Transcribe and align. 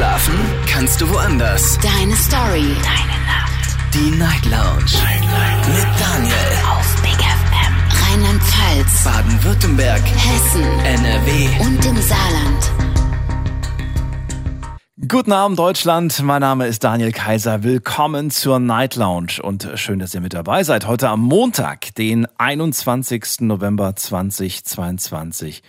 Schlafen 0.00 0.34
kannst 0.66 0.98
du 1.02 1.10
woanders. 1.10 1.78
Deine 1.82 2.16
Story. 2.16 2.74
Deine 2.82 3.18
Nacht. 3.26 3.76
Die 3.92 4.10
Night 4.16 4.46
Lounge. 4.46 4.96
Night, 5.04 5.20
Night. 5.20 5.68
Mit 5.68 6.00
Daniel. 6.00 6.34
Auf 6.72 7.02
Big 7.02 7.20
FM. 7.20 7.74
Rheinland-Pfalz. 8.08 9.04
Baden-Württemberg. 9.04 10.00
Hessen. 10.00 10.62
NRW. 10.86 11.48
Und 11.66 11.84
im 11.84 11.96
Saarland. 12.00 12.72
Guten 15.06 15.32
Abend 15.32 15.58
Deutschland, 15.58 16.22
mein 16.22 16.40
Name 16.40 16.66
ist 16.66 16.82
Daniel 16.82 17.12
Kaiser. 17.12 17.62
Willkommen 17.62 18.30
zur 18.30 18.58
Night 18.58 18.96
Lounge 18.96 19.42
und 19.42 19.68
schön, 19.74 19.98
dass 19.98 20.14
ihr 20.14 20.22
mit 20.22 20.32
dabei 20.32 20.64
seid. 20.64 20.86
Heute 20.86 21.10
am 21.10 21.20
Montag, 21.20 21.94
den 21.96 22.26
21. 22.38 23.40
November 23.40 23.94
2022. 23.94 25.62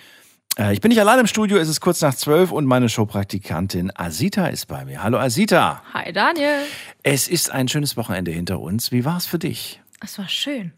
Äh, 0.58 0.74
Ich 0.74 0.82
bin 0.82 0.90
nicht 0.90 1.00
allein 1.00 1.20
im 1.20 1.28
Studio, 1.28 1.58
es 1.58 1.70
ist 1.70 1.82
kurz 1.82 2.02
nach 2.02 2.16
zwölf 2.16 2.52
und 2.52 2.66
meine 2.66 2.90
Showpraktikantin 2.90 3.92
Asita 3.96 4.48
ist 4.48 4.68
bei 4.68 4.86
mir. 4.86 5.04
Hallo 5.04 5.18
Asita. 5.20 5.82
Hi 5.94 6.12
Daniel. 6.12 6.59
Es 7.04 7.28
ist 7.28 7.52
ein 7.52 7.68
schönes 7.68 7.98
Wochenende 7.98 8.32
hinter 8.32 8.59
uns. 8.59 8.92
Wie 8.92 9.06
war 9.06 9.18
es 9.18 9.26
für 9.26 9.40
dich? 9.40 9.80
Es 10.04 10.18
war 10.18 10.28
schön. 10.28 10.72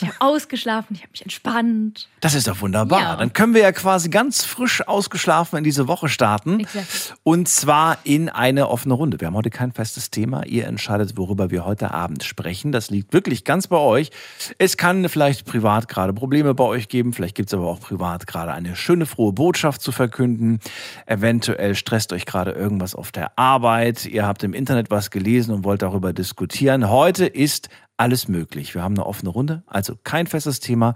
Ich 0.00 0.08
habe 0.08 0.14
ausgeschlafen, 0.18 0.96
ich 0.96 1.02
habe 1.02 1.10
mich 1.12 1.22
entspannt. 1.22 2.08
Das 2.20 2.34
ist 2.34 2.48
doch 2.48 2.60
wunderbar. 2.60 3.00
Ja. 3.00 3.16
Dann 3.16 3.32
können 3.32 3.54
wir 3.54 3.62
ja 3.62 3.70
quasi 3.70 4.08
ganz 4.08 4.44
frisch 4.44 4.86
ausgeschlafen 4.86 5.58
in 5.58 5.64
diese 5.64 5.86
Woche 5.86 6.08
starten. 6.08 6.58
Exactly. 6.58 7.16
Und 7.22 7.48
zwar 7.48 7.98
in 8.02 8.28
eine 8.28 8.68
offene 8.68 8.94
Runde. 8.94 9.20
Wir 9.20 9.28
haben 9.28 9.36
heute 9.36 9.50
kein 9.50 9.70
festes 9.70 10.10
Thema. 10.10 10.44
Ihr 10.46 10.66
entscheidet, 10.66 11.16
worüber 11.16 11.52
wir 11.52 11.64
heute 11.64 11.94
Abend 11.94 12.24
sprechen. 12.24 12.72
Das 12.72 12.90
liegt 12.90 13.12
wirklich 13.12 13.44
ganz 13.44 13.68
bei 13.68 13.76
euch. 13.76 14.10
Es 14.58 14.76
kann 14.76 15.08
vielleicht 15.08 15.46
privat 15.46 15.86
gerade 15.86 16.12
Probleme 16.12 16.52
bei 16.52 16.64
euch 16.64 16.88
geben. 16.88 17.12
Vielleicht 17.12 17.36
gibt 17.36 17.50
es 17.50 17.54
aber 17.54 17.68
auch 17.68 17.78
privat 17.78 18.26
gerade 18.26 18.52
eine 18.52 18.74
schöne, 18.74 19.06
frohe 19.06 19.32
Botschaft 19.32 19.80
zu 19.80 19.92
verkünden. 19.92 20.58
Eventuell 21.06 21.76
stresst 21.76 22.12
euch 22.12 22.26
gerade 22.26 22.50
irgendwas 22.50 22.96
auf 22.96 23.12
der 23.12 23.38
Arbeit. 23.38 24.06
Ihr 24.06 24.26
habt 24.26 24.42
im 24.42 24.54
Internet 24.54 24.90
was 24.90 25.12
gelesen 25.12 25.54
und 25.54 25.62
wollt 25.62 25.82
darüber 25.82 26.12
diskutieren. 26.12 26.90
Heute 26.90 27.26
ist 27.26 27.68
alles 27.96 28.28
möglich. 28.28 28.74
Wir 28.74 28.82
haben 28.82 28.94
eine 28.94 29.06
offene 29.06 29.30
Runde, 29.30 29.62
also 29.66 29.96
kein 30.02 30.26
festes 30.26 30.60
Thema. 30.60 30.94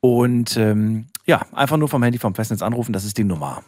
Und 0.00 0.56
ähm, 0.56 1.08
ja, 1.26 1.46
einfach 1.52 1.76
nur 1.76 1.88
vom 1.88 2.02
Handy 2.02 2.18
vom 2.18 2.34
Festnetz 2.34 2.62
anrufen, 2.62 2.92
das 2.92 3.04
ist 3.04 3.18
die 3.18 3.24
Nummer. 3.24 3.64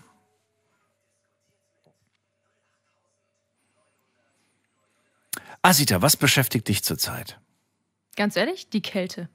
Asita, 5.62 6.02
was 6.02 6.16
beschäftigt 6.16 6.68
dich 6.68 6.84
zurzeit? 6.84 7.40
Ganz 8.16 8.36
ehrlich, 8.36 8.70
die 8.70 8.82
Kälte. 8.82 9.28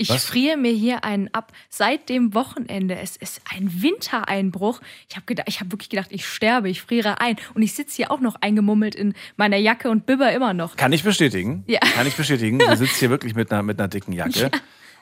Ich 0.00 0.08
Was? 0.08 0.24
friere 0.24 0.56
mir 0.56 0.72
hier 0.72 1.04
einen 1.04 1.28
ab. 1.34 1.52
Seit 1.68 2.08
dem 2.08 2.32
Wochenende. 2.32 2.96
Es 2.98 3.16
ist 3.18 3.42
ein 3.54 3.82
Wintereinbruch. 3.82 4.80
Ich 5.10 5.16
habe 5.16 5.26
gedacht, 5.26 5.46
ich 5.48 5.60
habe 5.60 5.72
wirklich 5.72 5.90
gedacht, 5.90 6.08
ich 6.10 6.26
sterbe, 6.26 6.70
ich 6.70 6.80
friere 6.80 7.20
ein. 7.20 7.36
Und 7.52 7.60
ich 7.60 7.74
sitze 7.74 7.96
hier 7.96 8.10
auch 8.10 8.20
noch 8.20 8.36
eingemummelt 8.40 8.94
in 8.94 9.12
meiner 9.36 9.58
Jacke 9.58 9.90
und 9.90 10.06
bibber 10.06 10.32
immer 10.32 10.54
noch. 10.54 10.76
Kann 10.76 10.92
ich 10.94 11.02
bestätigen. 11.04 11.64
Ja. 11.66 11.80
Kann 11.80 12.06
ich 12.06 12.16
bestätigen. 12.16 12.58
Du 12.58 12.76
sitzt 12.76 12.96
hier 12.96 13.10
wirklich 13.10 13.34
mit 13.34 13.52
einer, 13.52 13.62
mit 13.62 13.78
einer 13.78 13.88
dicken 13.88 14.12
Jacke. 14.12 14.50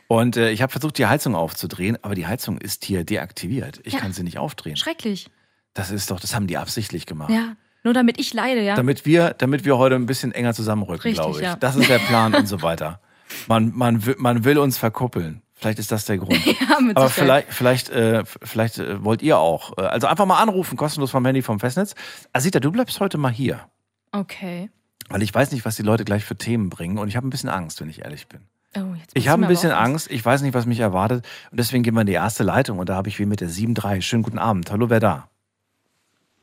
Und 0.09 0.37
äh, 0.37 0.51
ich 0.51 0.63
habe 0.63 0.73
versucht, 0.73 0.99
die 0.99 1.07
Heizung 1.07 1.35
aufzudrehen, 1.37 1.97
aber 2.03 2.15
die 2.17 2.27
Heizung 2.27 2.59
ist 2.59 2.85
hier 2.85 3.05
deaktiviert. 3.05 3.81
Ich 3.85 3.93
Ja. 3.93 4.01
kann 4.01 4.13
sie 4.13 4.25
nicht 4.25 4.39
aufdrehen. 4.39 4.77
Schrecklich. 4.77 5.29
Das 5.75 5.91
ist 5.93 6.11
doch, 6.11 6.19
das 6.19 6.35
haben 6.35 6.47
die 6.49 6.57
absichtlich 6.57 7.07
gemacht. 7.07 7.31
Ja. 7.31 7.55
Nur 7.85 7.95
damit 7.95 8.19
ich 8.19 8.35
leide, 8.35 8.63
ja. 8.63 8.75
Damit 8.75 9.07
wir, 9.07 9.31
damit 9.39 9.65
wir 9.65 9.79
heute 9.79 9.95
ein 9.95 10.07
bisschen 10.07 10.33
enger 10.33 10.55
zusammenrücken, 10.55 11.13
glaube 11.13 11.37
ich. 11.39 11.45
ja. 11.45 11.55
Das 11.57 11.77
ist 11.77 11.89
der 11.89 12.01
Plan 12.01 12.35
und 12.35 12.49
so 12.49 12.63
weiter. 12.63 13.01
Man, 13.47 13.73
man, 13.75 14.05
will, 14.07 14.17
man 14.19 14.45
will 14.45 14.59
uns 14.59 14.79
verkuppeln. 14.79 15.43
Vielleicht 15.55 15.79
ist 15.81 15.91
das 15.91 16.05
der 16.05 16.19
Grund. 16.19 16.45
ja, 16.47 16.79
mit 16.81 16.97
Aber 16.97 17.09
Sicherheit. 17.09 17.47
vielleicht, 17.49 17.89
vielleicht, 17.89 17.89
äh, 17.91 18.23
vielleicht 18.25 18.79
äh, 18.79 19.03
wollt 19.05 19.23
ihr 19.23 19.39
auch. 19.39 19.77
Äh, 19.77 19.83
Also 19.83 20.07
einfach 20.07 20.25
mal 20.27 20.41
anrufen, 20.41 20.77
kostenlos 20.77 21.11
vom 21.11 21.25
Handy, 21.25 21.43
vom 21.43 21.59
Festnetz. 21.59 21.95
Asita, 22.33 22.61
du 22.61 22.71
bleibst 22.71 23.01
heute 23.01 23.19
mal 23.19 23.33
hier. 23.33 23.61
Okay. 24.13 24.71
Weil 25.09 25.23
ich 25.23 25.35
weiß 25.35 25.51
nicht, 25.53 25.65
was 25.65 25.75
die 25.77 25.83
Leute 25.83 26.05
gleich 26.05 26.25
für 26.25 26.37
Themen 26.37 26.71
bringen 26.71 26.99
und 26.99 27.09
ich 27.09 27.17
habe 27.17 27.27
ein 27.27 27.31
bisschen 27.31 27.49
Angst, 27.49 27.81
wenn 27.81 27.89
ich 27.91 28.05
ehrlich 28.05 28.29
bin. 28.29 28.41
Oh, 28.77 28.95
jetzt 28.99 29.13
Ich 29.17 29.29
habe 29.29 29.43
ein 29.43 29.49
bisschen 29.49 29.73
Angst, 29.73 30.11
ich 30.11 30.25
weiß 30.25 30.43
nicht, 30.43 30.55
was 30.55 30.67
mich 30.67 30.79
erwartet 30.81 31.27
und 31.51 31.59
deswegen 31.59 31.83
gehen 31.83 31.95
wir 31.95 32.03
in 32.03 32.07
die 32.07 32.13
erste 32.13 32.45
Leitung 32.45 32.79
und 32.79 32.89
da 32.89 32.95
habe 32.95 33.09
ich 33.09 33.19
wie 33.19 33.25
mit 33.27 33.41
der 33.41 33.49
7.3. 33.49 34.03
Schönen 34.03 34.23
guten 34.23 34.39
Abend. 34.39 34.71
Hallo, 34.71 34.91
wer 34.91 35.01
da? 35.01 35.29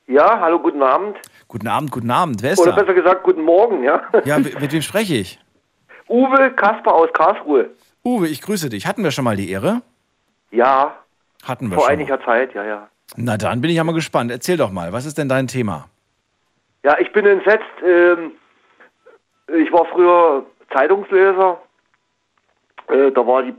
Ja, 0.08 0.40
hallo, 0.40 0.60
guten 0.60 0.84
Abend. 0.84 1.18
Guten 1.48 1.68
Abend, 1.68 1.92
guten 1.92 2.12
Abend. 2.12 2.42
Wer 2.42 2.54
ist 2.54 2.60
Oder 2.60 2.72
da? 2.74 2.82
besser 2.82 2.94
gesagt, 2.96 3.24
guten 3.24 3.44
Morgen, 3.44 3.84
ja. 3.84 4.02
Ja, 4.26 4.40
mit 4.40 4.60
mit 4.60 4.72
wem 4.72 4.82
spreche 4.82 5.16
ich? 5.16 5.40
Uwe 6.08 6.52
Kasper 6.52 6.94
aus 6.94 7.10
Karlsruhe. 7.14 7.70
Uwe, 8.04 8.28
ich 8.28 8.42
grüße 8.42 8.70
dich. 8.70 8.86
Hatten 8.88 9.04
wir 9.04 9.12
schon 9.12 9.24
mal 9.26 9.36
die 9.36 9.50
Ehre? 9.50 9.82
Ja, 10.52 10.96
Hatten 11.44 11.70
wir 11.70 11.76
vor 11.76 11.86
schon. 11.86 11.94
einiger 11.94 12.24
Zeit, 12.24 12.54
ja, 12.54 12.64
ja. 12.64 12.88
Na 13.18 13.38
dann 13.38 13.62
bin 13.62 13.70
ich 13.72 13.78
ja 13.78 13.84
mal 13.84 13.94
gespannt. 13.94 14.32
Erzähl 14.32 14.58
doch 14.58 14.72
mal, 14.72 14.94
was 14.94 15.06
ist 15.06 15.18
denn 15.18 15.30
dein 15.30 15.48
Thema? 15.48 15.86
Ja, 16.84 16.98
ich 17.00 17.12
bin 17.14 17.26
entsetzt. 17.26 17.66
Ähm, 17.86 18.32
ich 19.48 19.72
war 19.72 19.86
früher 19.86 20.46
Zeitungsleser. 20.74 21.60
Äh, 22.90 23.12
da 23.12 23.26
war 23.28 23.44
die, 23.44 23.54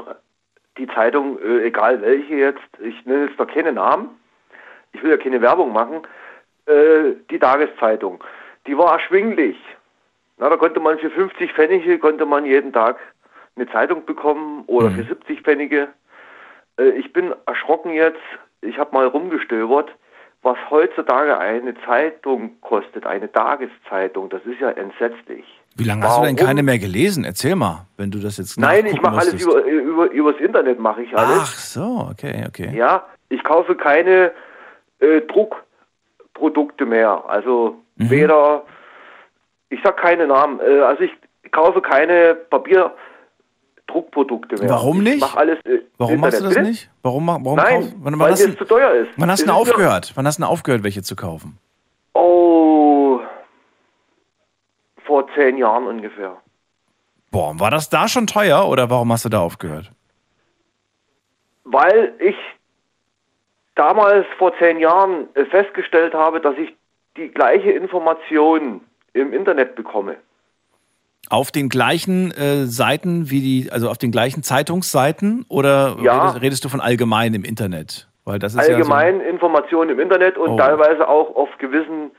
die 0.78 0.86
Zeitung, 0.88 1.38
äh, 1.40 1.64
egal 1.66 2.00
welche 2.02 2.34
jetzt, 2.34 2.60
ich 2.80 3.04
nenne 3.06 3.26
jetzt 3.26 3.38
da 3.38 3.44
keine 3.44 3.72
Namen. 3.72 4.10
Ich 4.92 5.02
will 5.02 5.10
ja 5.10 5.16
keine 5.16 5.40
Werbung 5.42 5.72
machen. 5.72 6.02
Äh, 6.66 7.14
die 7.30 7.38
Tageszeitung. 7.38 8.22
Die 8.66 8.76
war 8.76 8.94
erschwinglich. 8.94 9.56
Na, 10.38 10.48
da 10.50 10.56
konnte 10.56 10.80
man 10.80 10.98
für 10.98 11.10
50 11.10 11.52
Pfennige 11.52 11.98
konnte 11.98 12.26
man 12.26 12.44
jeden 12.44 12.72
Tag 12.72 12.96
eine 13.56 13.66
Zeitung 13.70 14.04
bekommen 14.04 14.64
oder 14.66 14.90
für 14.90 15.04
70 15.04 15.40
Pfennige. 15.42 15.88
Äh, 16.78 16.90
ich 16.90 17.12
bin 17.12 17.32
erschrocken 17.46 17.92
jetzt. 17.92 18.20
Ich 18.60 18.78
habe 18.78 18.92
mal 18.94 19.06
rumgestöbert, 19.06 19.88
was 20.42 20.56
heutzutage 20.70 21.38
eine 21.38 21.74
Zeitung 21.86 22.60
kostet, 22.60 23.06
eine 23.06 23.30
Tageszeitung. 23.32 24.28
Das 24.28 24.42
ist 24.44 24.60
ja 24.60 24.70
entsetzlich. 24.70 25.44
Wie 25.76 25.84
lange 25.84 26.02
hast 26.04 26.18
du 26.18 26.24
denn 26.24 26.36
Warum? 26.36 26.46
keine 26.46 26.62
mehr 26.62 26.78
gelesen? 26.78 27.24
Erzähl 27.24 27.54
mal, 27.54 27.86
wenn 27.96 28.10
du 28.10 28.18
das 28.18 28.38
jetzt 28.38 28.58
Nein, 28.58 28.86
ich 28.86 29.00
mache 29.00 29.18
alles 29.18 29.42
über, 29.42 29.62
über 29.64 30.10
übers 30.10 30.36
Internet 30.36 30.78
mache 30.78 31.02
ich 31.02 31.16
alles. 31.16 31.38
Ach 31.42 31.52
so, 31.54 32.08
okay, 32.10 32.44
okay. 32.48 32.70
Ja, 32.74 33.06
ich 33.28 33.42
kaufe 33.44 33.74
keine 33.74 34.32
äh, 35.00 35.20
Druckprodukte 35.22 36.84
mehr. 36.86 37.24
Also 37.28 37.76
Mhm. 37.98 38.10
weder, 38.10 38.62
ich 39.70 39.80
sag 39.82 39.96
keine 39.96 40.26
Namen, 40.26 40.60
äh, 40.60 40.80
also 40.80 41.02
ich 41.02 41.12
kaufe 41.52 41.80
keine 41.80 42.34
Papierdruckprodukte 42.34 44.56
mehr. 44.60 44.70
Warum 44.70 44.98
Ich 44.98 45.04
nicht? 45.14 45.20
mach 45.20 45.36
alles. 45.36 45.58
Äh, 45.64 45.80
Warum 45.98 46.20
machst 46.20 46.40
du 46.40 46.44
das 46.44 46.52
Internet. 46.52 46.70
nicht? 46.70 46.90
Warum, 47.02 47.26
warum 47.26 47.56
Nein, 47.56 47.82
kauf- 47.82 47.92
wann, 48.00 48.12
wann 48.14 48.20
weil 48.20 48.32
es 48.32 48.44
du, 48.44 48.56
zu 48.56 48.64
teuer 48.64 48.92
ist. 48.94 49.10
wann 49.16 49.30
hast 49.30 49.46
du 49.46 49.52
aufgehört? 49.52 50.12
Wann 50.14 50.26
hast 50.26 50.38
du 50.38 50.44
aufgehört, 50.44 50.82
welche 50.84 51.02
zu 51.02 51.16
kaufen? 51.16 51.58
Oh, 52.14 53.20
vor 55.04 55.26
zehn 55.34 55.56
Jahren 55.58 55.86
ungefähr. 55.86 56.36
Boah, 57.30 57.58
war 57.60 57.70
das 57.70 57.88
da 57.90 58.08
schon 58.08 58.26
teuer 58.26 58.66
oder 58.68 58.88
warum 58.90 59.12
hast 59.12 59.24
du 59.24 59.28
da 59.28 59.40
aufgehört? 59.40 59.90
Weil 61.64 62.14
ich 62.20 62.36
damals 63.74 64.26
vor 64.38 64.52
zehn 64.58 64.78
Jahren 64.78 65.28
äh, 65.34 65.44
festgestellt 65.46 66.14
habe, 66.14 66.40
dass 66.40 66.56
ich 66.56 66.74
die 67.16 67.28
gleiche 67.28 67.70
Information 67.72 68.80
im 69.16 69.32
Internet 69.32 69.74
bekomme. 69.74 70.16
Auf 71.28 71.50
den 71.50 71.68
gleichen 71.68 72.30
äh, 72.32 72.66
Seiten 72.66 73.30
wie 73.30 73.40
die, 73.40 73.72
also 73.72 73.90
auf 73.90 73.98
den 73.98 74.12
gleichen 74.12 74.42
Zeitungsseiten 74.44 75.44
oder 75.48 75.96
Ja. 76.00 76.20
redest, 76.28 76.42
redest 76.42 76.64
du 76.64 76.68
von 76.68 76.80
allgemein 76.80 77.34
im 77.34 77.44
Internet? 77.44 78.08
Weil 78.24 78.38
das 78.38 78.54
ist 78.54 78.60
allgemein 78.60 79.20
Informationen 79.20 79.90
im 79.90 80.00
Internet 80.00 80.36
und 80.38 80.50
Oh. 80.50 80.56
teilweise 80.56 81.08
auch 81.08 81.34
auf 81.34 81.48
gewissen 81.58 82.10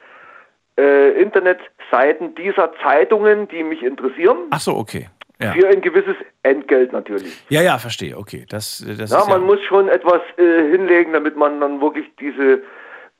äh, 0.78 1.22
Internetseiten 1.22 2.36
dieser 2.36 2.72
Zeitungen, 2.84 3.48
die 3.48 3.64
mich 3.64 3.82
interessieren, 3.82 4.38
Ja 4.52 4.60
so, 4.60 4.72
ach 4.72 4.76
so, 4.76 4.76
okay. 4.78 5.10
Ja. 5.40 5.52
für 5.54 5.68
ein 5.68 5.82
gewisses 5.82 6.16
Entgelt 6.44 6.92
natürlich. 6.94 7.32
ja, 7.50 7.62
ja, 7.62 7.78
verstehe. 7.78 8.18
Okay, 8.18 8.46
das, 8.50 8.84
das 8.98 9.12
Ja, 9.12 9.24
man 9.26 9.42
ja, 9.42 9.46
muss 9.48 9.62
schon 9.64 9.88
etwas 9.88 10.22
äh, 10.38 10.70
hinlegen, 10.72 11.14
damit 11.14 11.36
man 11.38 11.62
dann 11.62 11.80
wirklich 11.80 12.06
diese 12.20 12.62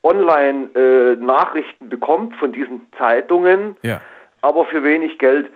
Online-Nachrichten 0.04 1.90
bekommt 1.90 2.36
von 2.38 2.52
diesen 2.52 2.82
Zeitungen, 2.98 3.76
ja. 3.82 4.02
aber 4.42 4.66
für 4.66 4.84
wenig 4.84 5.18
Geld. 5.20 5.50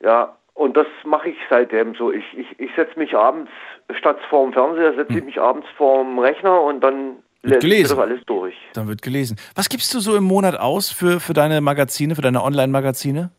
Ja, 0.00 0.36
und 0.54 0.76
das 0.76 0.86
mache 1.04 1.30
ich 1.30 1.36
seitdem 1.50 1.94
so. 1.94 2.12
Ich, 2.12 2.24
ich, 2.36 2.58
ich 2.60 2.70
setze 2.76 2.98
mich 2.98 3.14
abends, 3.16 3.50
statt 3.98 4.18
vorm 4.28 4.52
Fernseher, 4.52 4.94
setze 4.94 5.18
ich 5.18 5.24
mich 5.24 5.40
abends 5.40 5.66
vorm 5.76 6.18
Rechner 6.18 6.60
und 6.62 6.80
dann 6.80 7.16
Hm. 7.44 7.60
gelesen. 7.60 7.96
das 7.96 7.98
alles 7.98 8.24
durch. 8.26 8.54
Dann 8.74 8.88
wird 8.88 9.02
gelesen. 9.02 9.36
Was 9.54 9.68
gibst 9.68 9.94
du 9.94 10.00
so 10.00 10.16
im 10.16 10.24
Monat 10.24 10.58
aus 10.58 10.90
für, 10.90 11.20
für 11.20 11.34
deine 11.34 11.60
Magazine, 11.60 12.14
für 12.14 12.22
deine 12.22 12.42
Online-Magazine? 12.42 13.30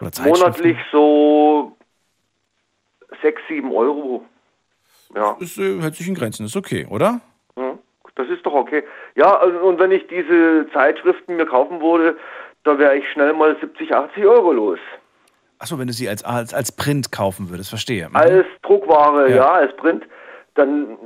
Monatlich 0.00 0.76
so 0.92 1.76
6, 3.22 3.40
7 3.48 3.72
Euro. 3.72 4.24
Ja, 5.14 5.36
Ist, 5.40 5.58
äh, 5.58 5.80
hält 5.80 5.94
sich 5.94 6.08
in 6.08 6.14
Grenzen, 6.14 6.46
ist 6.46 6.56
okay, 6.56 6.86
oder? 6.90 7.20
Das 8.16 8.28
ist 8.28 8.44
doch 8.46 8.54
okay. 8.54 8.84
Ja, 9.16 9.42
und 9.42 9.78
wenn 9.78 9.90
ich 9.92 10.06
diese 10.06 10.66
Zeitschriften 10.72 11.36
mir 11.36 11.46
kaufen 11.46 11.80
würde, 11.80 12.16
da 12.64 12.78
wäre 12.78 12.96
ich 12.96 13.10
schnell 13.12 13.32
mal 13.32 13.56
70, 13.60 13.94
80 13.94 14.24
Euro 14.24 14.52
los. 14.52 14.78
Achso, 15.58 15.78
wenn 15.78 15.86
du 15.86 15.92
sie 15.92 16.08
als, 16.08 16.24
als, 16.24 16.52
als 16.54 16.72
Print 16.72 17.12
kaufen 17.12 17.50
würdest, 17.50 17.68
verstehe. 17.70 18.08
Mhm. 18.08 18.16
Als 18.16 18.46
Druckware, 18.62 19.30
Ja. 19.30 19.36
ja. 19.36 19.52
als 19.52 19.74
Print. 19.76 20.04
dann 20.54 20.96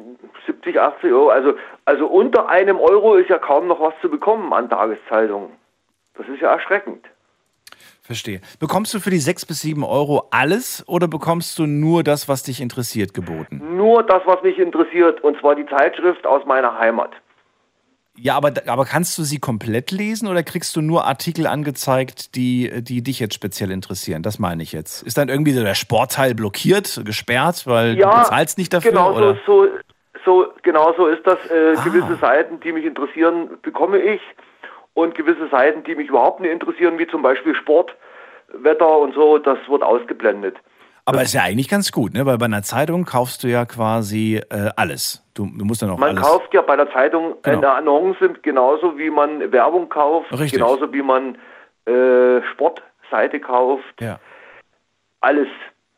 70, 0.46 0.78
80 0.78 1.10
Euro. 1.12 1.30
Also, 1.30 1.54
also 1.86 2.06
unter 2.06 2.48
einem 2.48 2.78
Euro 2.78 3.14
ist 3.14 3.30
ja 3.30 3.38
kaum 3.38 3.66
noch 3.66 3.80
was 3.80 3.94
zu 4.02 4.08
bekommen 4.10 4.52
an 4.52 4.68
Tageszeitungen. 4.68 5.50
Das 6.16 6.26
ist 6.28 6.40
ja 6.40 6.52
erschreckend. 6.52 7.06
Verstehe. 8.08 8.40
Bekommst 8.58 8.94
du 8.94 9.00
für 9.00 9.10
die 9.10 9.18
sechs 9.18 9.44
bis 9.44 9.60
sieben 9.60 9.84
Euro 9.84 10.28
alles 10.30 10.82
oder 10.88 11.08
bekommst 11.08 11.58
du 11.58 11.66
nur 11.66 12.02
das, 12.02 12.26
was 12.26 12.42
dich 12.42 12.62
interessiert, 12.62 13.12
geboten? 13.12 13.76
Nur 13.76 14.02
das, 14.02 14.22
was 14.24 14.42
mich 14.42 14.58
interessiert, 14.58 15.22
und 15.22 15.38
zwar 15.40 15.54
die 15.54 15.66
Zeitschrift 15.66 16.26
aus 16.26 16.42
meiner 16.46 16.78
Heimat. 16.78 17.10
Ja, 18.16 18.34
aber, 18.34 18.52
aber 18.66 18.86
kannst 18.86 19.18
du 19.18 19.24
sie 19.24 19.38
komplett 19.38 19.90
lesen 19.90 20.26
oder 20.26 20.42
kriegst 20.42 20.74
du 20.74 20.80
nur 20.80 21.04
Artikel 21.04 21.46
angezeigt, 21.46 22.34
die, 22.34 22.82
die 22.82 23.02
dich 23.02 23.20
jetzt 23.20 23.34
speziell 23.34 23.70
interessieren? 23.70 24.22
Das 24.22 24.38
meine 24.38 24.62
ich 24.62 24.72
jetzt. 24.72 25.02
Ist 25.02 25.18
dann 25.18 25.28
irgendwie 25.28 25.52
so 25.52 25.62
der 25.62 25.74
Sportteil 25.74 26.34
blockiert, 26.34 27.02
gesperrt, 27.04 27.66
weil 27.66 27.94
du 27.94 28.08
bezahlst 28.08 28.56
nicht 28.56 28.72
dafür? 28.72 28.92
Genau 28.92 29.14
oder? 29.14 29.38
so, 29.44 29.66
so, 29.66 29.68
so, 30.24 30.46
genau 30.62 30.94
so 30.96 31.08
ist 31.08 31.26
das. 31.26 31.38
Äh, 31.50 31.74
Ah. 31.76 31.84
Gewisse 31.84 32.16
Seiten, 32.16 32.58
die 32.60 32.72
mich 32.72 32.86
interessieren, 32.86 33.50
bekomme 33.60 33.98
ich. 33.98 34.22
Und 34.98 35.14
gewisse 35.14 35.46
Seiten, 35.48 35.84
die 35.84 35.94
mich 35.94 36.08
überhaupt 36.08 36.40
nicht 36.40 36.50
interessieren, 36.50 36.98
wie 36.98 37.06
zum 37.06 37.22
Beispiel 37.22 37.54
Sport, 37.54 37.94
Wetter 38.52 38.98
und 38.98 39.14
so, 39.14 39.38
das 39.38 39.58
wird 39.68 39.82
ausgeblendet. 39.84 40.56
Aber 41.04 41.22
ist 41.22 41.34
ja 41.34 41.42
eigentlich 41.42 41.68
ganz 41.68 41.92
gut, 41.92 42.12
ne? 42.14 42.26
Weil 42.26 42.36
bei 42.36 42.46
einer 42.46 42.62
Zeitung 42.64 43.04
kaufst 43.04 43.44
du 43.44 43.48
ja 43.48 43.64
quasi 43.64 44.40
äh, 44.50 44.70
alles. 44.76 45.24
Du, 45.34 45.46
du 45.56 45.64
musst 45.64 45.82
dann 45.82 45.90
auch 45.90 45.98
Man 45.98 46.16
alles. 46.18 46.28
kauft 46.28 46.52
ja 46.52 46.62
bei 46.62 46.74
der 46.74 46.90
Zeitung 46.92 47.36
Genau. 47.42 47.58
eine 47.58 47.70
Annonce 47.70 48.16
genauso 48.42 48.98
wie 48.98 49.08
man 49.08 49.52
Werbung 49.52 49.88
kauft, 49.88 50.32
Richtig. 50.32 50.54
genauso 50.54 50.92
wie 50.92 51.02
man 51.02 51.38
äh, 51.86 52.42
Sportseite 52.52 53.38
kauft, 53.38 54.00
Ja. 54.00 54.18
alles 55.20 55.48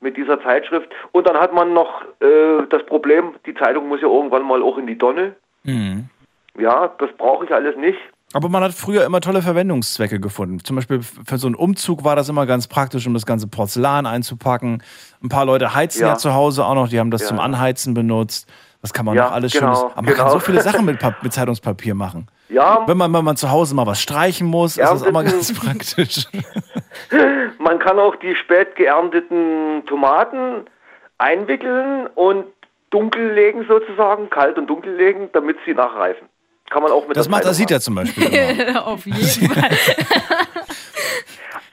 mit 0.00 0.16
dieser 0.18 0.42
Zeitschrift. 0.42 0.90
Und 1.12 1.26
dann 1.26 1.38
hat 1.38 1.52
man 1.54 1.72
noch 1.72 2.02
äh, 2.20 2.66
das 2.68 2.84
Problem, 2.84 3.34
die 3.46 3.54
Zeitung 3.54 3.88
muss 3.88 4.02
ja 4.02 4.08
irgendwann 4.08 4.42
mal 4.46 4.62
auch 4.62 4.76
in 4.78 4.86
die 4.86 4.98
Tonne. 4.98 5.34
Mhm. 5.64 6.08
Ja, 6.58 6.88
das 6.98 7.10
brauche 7.16 7.46
ich 7.46 7.52
alles 7.54 7.76
nicht. 7.76 7.98
Aber 8.32 8.48
man 8.48 8.62
hat 8.62 8.72
früher 8.72 9.04
immer 9.04 9.20
tolle 9.20 9.42
Verwendungszwecke 9.42 10.20
gefunden. 10.20 10.62
Zum 10.62 10.76
Beispiel 10.76 11.00
für 11.02 11.36
so 11.38 11.48
einen 11.48 11.56
Umzug 11.56 12.04
war 12.04 12.14
das 12.14 12.28
immer 12.28 12.46
ganz 12.46 12.68
praktisch, 12.68 13.06
um 13.06 13.14
das 13.14 13.26
ganze 13.26 13.48
Porzellan 13.48 14.06
einzupacken. 14.06 14.82
Ein 15.22 15.28
paar 15.28 15.44
Leute 15.44 15.74
heizen 15.74 16.02
ja, 16.02 16.08
Ja. 16.08 16.16
zu 16.16 16.32
Hause 16.32 16.64
auch 16.64 16.74
noch, 16.74 16.88
die 16.88 17.00
haben 17.00 17.10
das 17.10 17.22
Ja. 17.22 17.28
zum 17.28 17.40
Anheizen 17.40 17.92
benutzt. 17.92 18.48
Was 18.82 18.92
kann 18.94 19.04
man 19.04 19.14
Ja, 19.16 19.24
noch 19.26 19.32
alles 19.32 19.52
genau, 19.52 19.66
Schönes? 19.74 19.80
Aber 19.82 19.94
man 19.96 20.04
kann 20.14 20.26
genau. 20.26 20.30
so 20.30 20.38
viele 20.38 20.62
Sachen 20.62 20.84
mit, 20.86 20.98
mit 21.22 21.32
Zeitungspapier 21.32 21.94
machen. 21.94 22.28
Ja, 22.48 22.84
Wenn 22.86 22.96
man, 22.96 23.12
wenn 23.12 23.24
man 23.24 23.36
zu 23.36 23.50
Hause 23.50 23.74
mal 23.74 23.86
was 23.86 24.00
streichen 24.00 24.46
muss, 24.46 24.76
ist 24.78 24.88
das 24.90 25.02
immer 25.02 25.22
ganz 25.24 25.52
praktisch. 25.52 26.26
man 27.58 27.78
kann 27.78 27.98
auch 27.98 28.16
die 28.16 28.34
spät 28.36 28.76
geernteten 28.76 29.82
Tomaten 29.86 30.64
einwickeln 31.18 32.06
und 32.14 32.44
dunkel 32.90 33.32
legen 33.34 33.66
sozusagen, 33.68 34.30
kalt 34.30 34.56
und 34.56 34.66
dunkel 34.68 34.94
legen, 34.94 35.28
damit 35.32 35.58
sie 35.66 35.74
nachreifen. 35.74 36.28
Kann 36.70 36.82
man 36.82 36.92
auch 36.92 37.06
mit 37.06 37.16
Das 37.16 37.28
macht 37.28 37.44
Asita 37.46 37.80
zum 37.80 37.96
Beispiel. 37.96 38.24
Auf 38.84 39.04
jeden 39.04 39.18
Fall. 39.54 39.70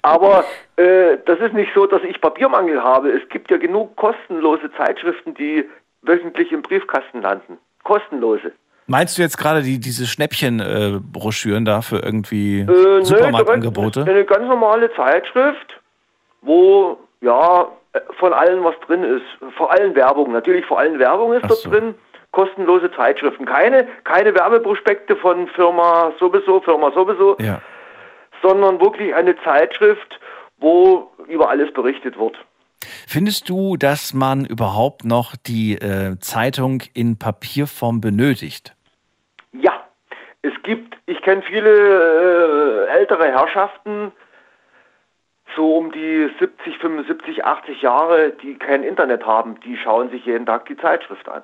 Aber 0.01 0.43
äh, 0.77 1.17
das 1.25 1.39
ist 1.39 1.53
nicht 1.53 1.71
so, 1.75 1.85
dass 1.85 2.01
ich 2.03 2.19
Papiermangel 2.21 2.81
habe. 2.81 3.09
Es 3.11 3.27
gibt 3.29 3.51
ja 3.51 3.57
genug 3.57 3.95
kostenlose 3.95 4.71
Zeitschriften, 4.77 5.33
die 5.35 5.65
wöchentlich 6.01 6.51
im 6.51 6.61
Briefkasten 6.61 7.21
landen. 7.21 7.57
Kostenlose. 7.83 8.51
Meinst 8.87 9.17
du 9.17 9.21
jetzt 9.21 9.37
gerade 9.37 9.61
die, 9.63 9.79
diese 9.79 10.05
Schnäppchen-Broschüren 10.05 11.65
da 11.65 11.81
für 11.81 11.97
irgendwie 11.99 12.61
Äh, 12.61 12.65
nö, 12.65 13.03
Supermarktangebote? 13.03 14.03
Eine 14.07 14.23
ganz 14.23 14.47
normale 14.47 14.91
Zeitschrift, 14.93 15.81
wo 16.41 16.97
ja 17.19 17.67
äh, 17.91 17.99
von 18.17 18.31
allem 18.31 18.63
was 18.63 18.75
drin 18.87 19.03
ist. 19.03 19.25
Vor 19.57 19.71
allem 19.71 19.93
Werbung. 19.93 20.31
Natürlich 20.31 20.65
vor 20.65 20.79
allem 20.79 20.97
Werbung 20.99 21.33
ist 21.33 21.43
Ach 21.43 21.49
dort 21.49 21.59
so. 21.59 21.69
drin. 21.69 21.95
Kostenlose 22.37 22.91
Zeitschriften. 22.91 23.45
Keine, 23.45 23.87
keine 24.03 24.35
Werbeprospekte 24.35 25.15
von 25.15 25.47
Firma 25.47 26.13
sowieso, 26.19 26.61
Firma 26.61 26.91
sowieso, 26.91 27.35
Ja. 27.39 27.59
sondern 28.43 28.79
wirklich 28.79 29.15
eine 29.15 29.35
Zeitschrift, 29.41 30.19
wo 30.59 31.11
über 31.27 31.49
alles 31.49 31.73
berichtet 31.73 32.15
wird. 32.19 32.35
Findest 33.07 33.49
du, 33.49 33.75
dass 33.75 34.13
man 34.13 34.45
überhaupt 34.45 35.03
noch 35.03 35.35
die 35.35 35.73
äh, 35.81 36.19
Zeitung 36.19 36.83
in 36.93 37.17
Papierform 37.17 38.01
benötigt? 38.01 38.75
Ja, 39.51 39.73
es 40.43 40.53
gibt, 40.61 40.95
ich 41.07 41.19
kenne 41.23 41.41
viele 41.41 42.85
äh, 42.87 42.99
ältere 42.99 43.31
Herrschaften, 43.31 44.11
so 45.55 45.75
um 45.77 45.91
die 45.91 46.29
70, 46.39 46.77
75, 46.77 47.43
80 47.45 47.81
Jahre, 47.81 48.29
die 48.43 48.59
kein 48.59 48.83
Internet 48.83 49.25
haben, 49.25 49.59
die 49.61 49.75
schauen 49.77 50.11
sich 50.11 50.23
jeden 50.23 50.45
Tag 50.45 50.67
die 50.67 50.77
Zeitschrift 50.77 51.27
an. 51.27 51.41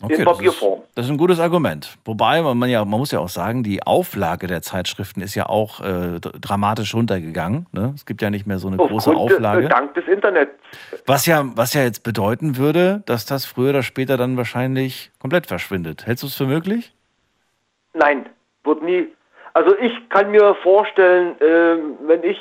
In 0.00 0.24
Papierform. 0.24 0.80
Das 0.80 0.88
ist, 0.88 0.98
das 0.98 1.04
ist 1.06 1.10
ein 1.10 1.18
gutes 1.18 1.40
Argument. 1.40 1.98
Wobei 2.04 2.40
man 2.40 2.68
ja, 2.68 2.84
man 2.84 3.00
muss 3.00 3.10
ja 3.10 3.18
auch 3.18 3.28
sagen, 3.28 3.64
die 3.64 3.82
Auflage 3.82 4.46
der 4.46 4.62
Zeitschriften 4.62 5.20
ist 5.20 5.34
ja 5.34 5.46
auch 5.46 5.80
äh, 5.80 6.20
dramatisch 6.20 6.94
runtergegangen. 6.94 7.66
Ne? 7.72 7.94
Es 7.96 8.06
gibt 8.06 8.22
ja 8.22 8.30
nicht 8.30 8.46
mehr 8.46 8.60
so 8.60 8.68
eine 8.68 8.76
große 8.76 9.10
Aufgrund, 9.10 9.32
äh, 9.32 9.34
Auflage. 9.34 9.68
dank 9.68 9.94
des 9.94 10.06
Internets. 10.06 10.52
Was 11.04 11.26
ja, 11.26 11.44
was 11.56 11.74
ja 11.74 11.82
jetzt 11.82 12.04
bedeuten 12.04 12.56
würde, 12.56 13.02
dass 13.06 13.26
das 13.26 13.44
früher 13.44 13.70
oder 13.70 13.82
später 13.82 14.16
dann 14.16 14.36
wahrscheinlich 14.36 15.10
komplett 15.18 15.46
verschwindet. 15.46 16.06
Hältst 16.06 16.22
du 16.22 16.28
es 16.28 16.36
für 16.36 16.46
möglich? 16.46 16.94
Nein, 17.94 18.26
wird 18.62 18.82
nie. 18.82 19.08
Also 19.54 19.76
ich 19.78 19.92
kann 20.10 20.30
mir 20.30 20.54
vorstellen, 20.62 21.34
ähm, 21.40 21.98
wenn 22.06 22.22
ich 22.22 22.38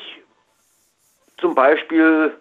zum 1.38 1.56
Beispiel 1.56 2.34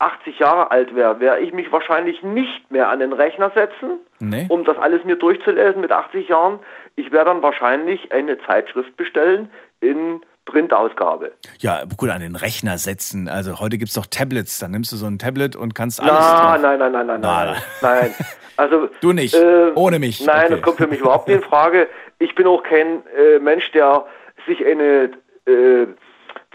80 0.00 0.38
Jahre 0.38 0.70
alt 0.70 0.94
wäre, 0.94 1.20
wäre 1.20 1.40
ich 1.40 1.52
mich 1.52 1.70
wahrscheinlich 1.70 2.22
nicht 2.22 2.70
mehr 2.70 2.88
an 2.88 3.00
den 3.00 3.12
Rechner 3.12 3.50
setzen, 3.54 3.98
Nee. 4.18 4.46
um 4.48 4.64
das 4.64 4.76
alles 4.78 5.04
mir 5.04 5.16
durchzulesen 5.16 5.80
mit 5.80 5.92
80 5.92 6.28
Jahren. 6.28 6.58
Ich 6.96 7.12
werde 7.12 7.26
dann 7.30 7.42
wahrscheinlich 7.42 8.10
eine 8.12 8.38
Zeitschrift 8.46 8.96
bestellen 8.96 9.50
in 9.80 10.20
Printausgabe. 10.46 11.32
Ja, 11.58 11.82
gut, 11.96 12.10
an 12.10 12.20
den 12.20 12.34
Rechner 12.34 12.76
setzen. 12.78 13.28
Also 13.28 13.60
heute 13.60 13.78
gibt 13.78 13.88
es 13.90 13.94
doch 13.94 14.06
Tablets. 14.06 14.58
Dann 14.58 14.72
nimmst 14.72 14.90
du 14.92 14.96
so 14.96 15.06
ein 15.06 15.18
Tablet 15.18 15.54
und 15.54 15.74
kannst 15.74 16.00
alles 16.00 16.12
Na, 16.12 16.58
nein, 16.58 16.78
nein, 16.78 16.92
nein, 16.92 17.06
nein, 17.06 17.20
Na, 17.22 17.44
nein, 17.44 17.56
nein. 17.82 18.14
Also 18.56 18.90
Du 19.00 19.12
nicht. 19.14 19.34
äh, 19.34 19.70
Ohne 19.74 19.98
mich. 19.98 20.22
Nein, 20.26 20.44
Okay. 20.46 20.54
das 20.56 20.62
kommt 20.62 20.76
für 20.78 20.86
mich 20.86 21.00
überhaupt 21.00 21.28
nicht 21.28 21.42
in 21.42 21.48
Frage. 21.48 21.88
Ich 22.18 22.34
bin 22.34 22.46
auch 22.46 22.62
kein 22.62 23.02
äh, 23.16 23.38
Mensch, 23.38 23.70
der 23.72 24.04
sich 24.46 24.62
eine 24.66 25.12
äh, 25.46 25.86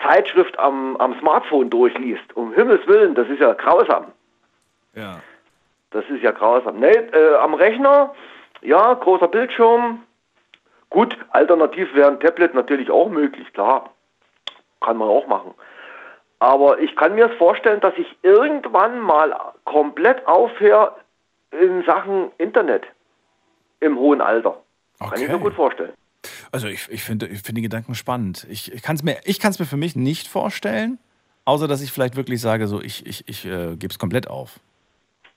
Zeitschrift 0.03 0.57
am, 0.59 0.97
am 0.97 1.17
Smartphone 1.19 1.69
durchliest. 1.69 2.35
Um 2.35 2.53
Himmels 2.53 2.85
Willen, 2.87 3.15
das 3.15 3.27
ist 3.29 3.39
ja 3.39 3.53
grausam. 3.53 4.11
Ja. 4.93 5.19
Das 5.91 6.05
ist 6.09 6.21
ja 6.21 6.31
grausam. 6.31 6.79
Nee, 6.79 6.91
äh, 6.91 7.35
am 7.35 7.53
Rechner, 7.53 8.13
ja, 8.61 8.93
großer 8.93 9.27
Bildschirm. 9.27 10.03
Gut, 10.89 11.17
alternativ 11.31 11.93
wäre 11.95 12.09
ein 12.11 12.19
Tablet 12.19 12.53
natürlich 12.53 12.89
auch 12.91 13.09
möglich, 13.09 13.51
klar. 13.53 13.89
Kann 14.81 14.97
man 14.97 15.07
auch 15.09 15.27
machen. 15.27 15.53
Aber 16.39 16.79
ich 16.79 16.95
kann 16.95 17.15
mir 17.15 17.29
vorstellen, 17.29 17.79
dass 17.79 17.93
ich 17.97 18.17
irgendwann 18.21 18.99
mal 18.99 19.35
komplett 19.63 20.25
aufhöre 20.27 20.95
in 21.51 21.83
Sachen 21.85 22.31
Internet 22.37 22.83
im 23.79 23.97
hohen 23.97 24.21
Alter. 24.21 24.57
Kann 24.99 25.13
ich 25.21 25.27
mir 25.27 25.35
Okay. 25.35 25.43
gut 25.43 25.53
vorstellen. 25.53 25.93
Also 26.51 26.67
ich, 26.67 26.87
ich 26.89 27.03
finde 27.03 27.27
ich 27.27 27.39
finde 27.41 27.55
die 27.59 27.63
Gedanken 27.63 27.95
spannend. 27.95 28.45
Ich, 28.49 28.71
ich 28.71 28.81
kann 28.81 28.95
es 28.95 29.03
mir, 29.03 29.17
ich 29.25 29.41
mir 29.43 29.65
für 29.65 29.77
mich 29.77 29.95
nicht 29.95 30.27
vorstellen, 30.27 30.97
außer 31.45 31.67
dass 31.67 31.81
ich 31.81 31.91
vielleicht 31.91 32.15
wirklich 32.15 32.41
sage, 32.41 32.67
so 32.67 32.81
ich, 32.81 33.05
ich, 33.05 33.27
ich 33.27 33.45
äh, 33.45 33.75
gebe 33.75 33.91
es 33.91 33.99
komplett 33.99 34.27
auf. 34.27 34.59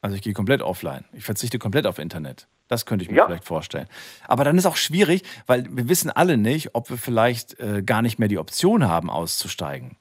Also 0.01 0.15
ich 0.17 0.23
gehe 0.23 0.33
komplett 0.33 0.63
offline. 0.63 1.05
Ich 1.13 1.25
verzichte 1.25 1.59
komplett 1.59 1.87
auf 1.87 1.99
Internet. 1.99 2.47
Das 2.69 2.87
könnte 2.87 3.05
ich 3.05 3.11
mir 3.11 3.17
Ja. 3.17 3.27
vielleicht 3.27 3.45
vorstellen. 3.45 3.89
Aber 4.29 4.45
dann 4.45 4.57
ist 4.59 4.67
auch 4.67 4.77
schwierig, 4.77 5.23
weil 5.47 5.65
wir 5.71 5.89
wissen 5.89 6.11
alle 6.11 6.37
nicht, 6.37 6.75
ob 6.75 6.91
wir 6.91 6.99
vielleicht 6.99 7.59
äh, 7.59 7.83
gar 7.83 8.03
nicht 8.03 8.19
mehr 8.19 8.29
die 8.29 8.39
Option 8.39 8.87
haben, 8.87 9.11
auszusteigen. 9.11 9.97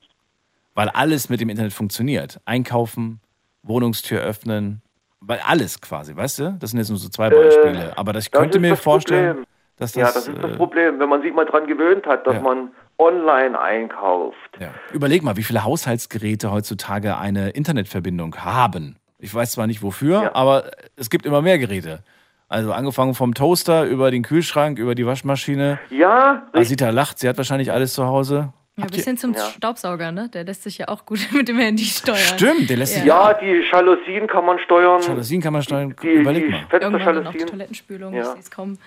Weil 0.76 0.90
alles 0.90 1.30
mit 1.30 1.40
dem 1.42 1.50
Internet 1.50 1.74
funktioniert. 1.74 2.40
Einkaufen, 2.46 3.22
Wohnungstür 3.64 4.22
öffnen, 4.22 4.82
weil 5.20 5.40
alles 5.40 5.82
quasi, 5.82 6.16
weißt 6.16 6.40
du? 6.40 6.58
Das 6.60 6.72
sind 6.72 6.80
jetzt 6.80 6.90
nur 6.90 7.00
so 7.00 7.10
zwei 7.10 7.30
Beispiele. 7.30 7.98
Aber 7.98 8.14
das, 8.14 8.26
ich 8.26 8.28
Äh, 8.28 8.32
das 8.34 8.42
könnte 8.42 8.58
ist 8.60 8.62
mir 8.62 8.70
das 8.72 8.80
vorstellen, 8.82 9.28
Problem. 9.38 9.46
Das. 9.78 9.96
ja, 9.96 10.06
das 10.06 10.28
ist 10.28 10.38
das 10.42 10.52
äh, 10.52 10.56
Problem, 10.58 11.00
wenn 11.00 11.10
man 11.10 11.22
sich 11.22 11.34
mal 11.34 11.46
dran 11.46 11.66
gewöhnt 11.68 12.06
hat, 12.06 12.26
dass 12.28 12.36
Ja. 12.36 12.42
man 12.42 12.70
online 13.00 13.60
einkauft. 13.60 14.38
Ja. 14.60 14.70
Überleg 14.92 15.24
mal, 15.24 15.38
wie 15.38 15.44
viele 15.44 15.64
Haushaltsgeräte 15.64 16.52
heutzutage 16.52 17.18
eine 17.18 17.50
Internetverbindung 17.52 18.36
haben. 18.38 18.98
Ich 19.20 19.34
weiß 19.34 19.52
zwar 19.54 19.68
nicht 19.68 19.82
wofür, 19.84 20.24
Ja. 20.24 20.36
aber 20.36 20.66
es 20.96 21.10
gibt 21.10 21.26
immer 21.26 21.42
mehr 21.42 21.58
Geräte. 21.60 22.04
Also 22.50 22.72
angefangen 22.72 23.14
vom 23.14 23.34
Toaster 23.34 23.84
über 23.86 24.10
den 24.10 24.24
Kühlschrank, 24.24 24.80
über 24.80 24.96
die 24.96 25.06
Waschmaschine. 25.06 25.80
Ja. 25.90 26.44
Asita 26.54 26.90
lacht, 26.92 27.20
sie 27.20 27.28
hat 27.28 27.38
wahrscheinlich 27.38 27.72
alles 27.72 27.94
zu 27.94 28.06
Hause. 28.06 28.54
Ja, 28.78 28.84
Habt 28.84 28.94
bis 28.94 29.06
hin 29.06 29.18
zum 29.18 29.34
Ja. 29.34 29.40
Staubsauger, 29.46 30.12
ne? 30.12 30.30
Der 30.30 30.44
lässt 30.44 30.62
sich 30.62 30.78
ja 30.78 30.88
auch 30.88 31.06
gut 31.06 31.20
mit 31.34 31.48
dem 31.48 31.58
Handy 31.58 31.84
steuern. 31.84 32.18
Stimmt, 32.18 32.70
der 32.70 32.78
lässt 32.78 32.94
sich 32.94 33.04
Ja, 33.06 33.34
die 33.34 33.64
Jalousien 33.72 34.28
kann 34.28 34.46
man 34.46 34.60
steuern. 34.60 35.02
Jalousien 35.02 35.42
kann 35.42 35.54
man 35.54 35.64
steuern. 35.64 35.96
Die, 36.02 36.08
Überleg 36.08 36.46
die 36.46 36.52
mal. 36.52 36.64
Irgendwann 36.72 37.16
dann 37.16 37.28
auch 37.28 37.32
die. 37.32 37.40
Toilettenspülung, 37.40 38.14
Ja. 38.14 38.34
ich 38.36 38.42
es 38.42 38.52
kommen. 38.52 38.78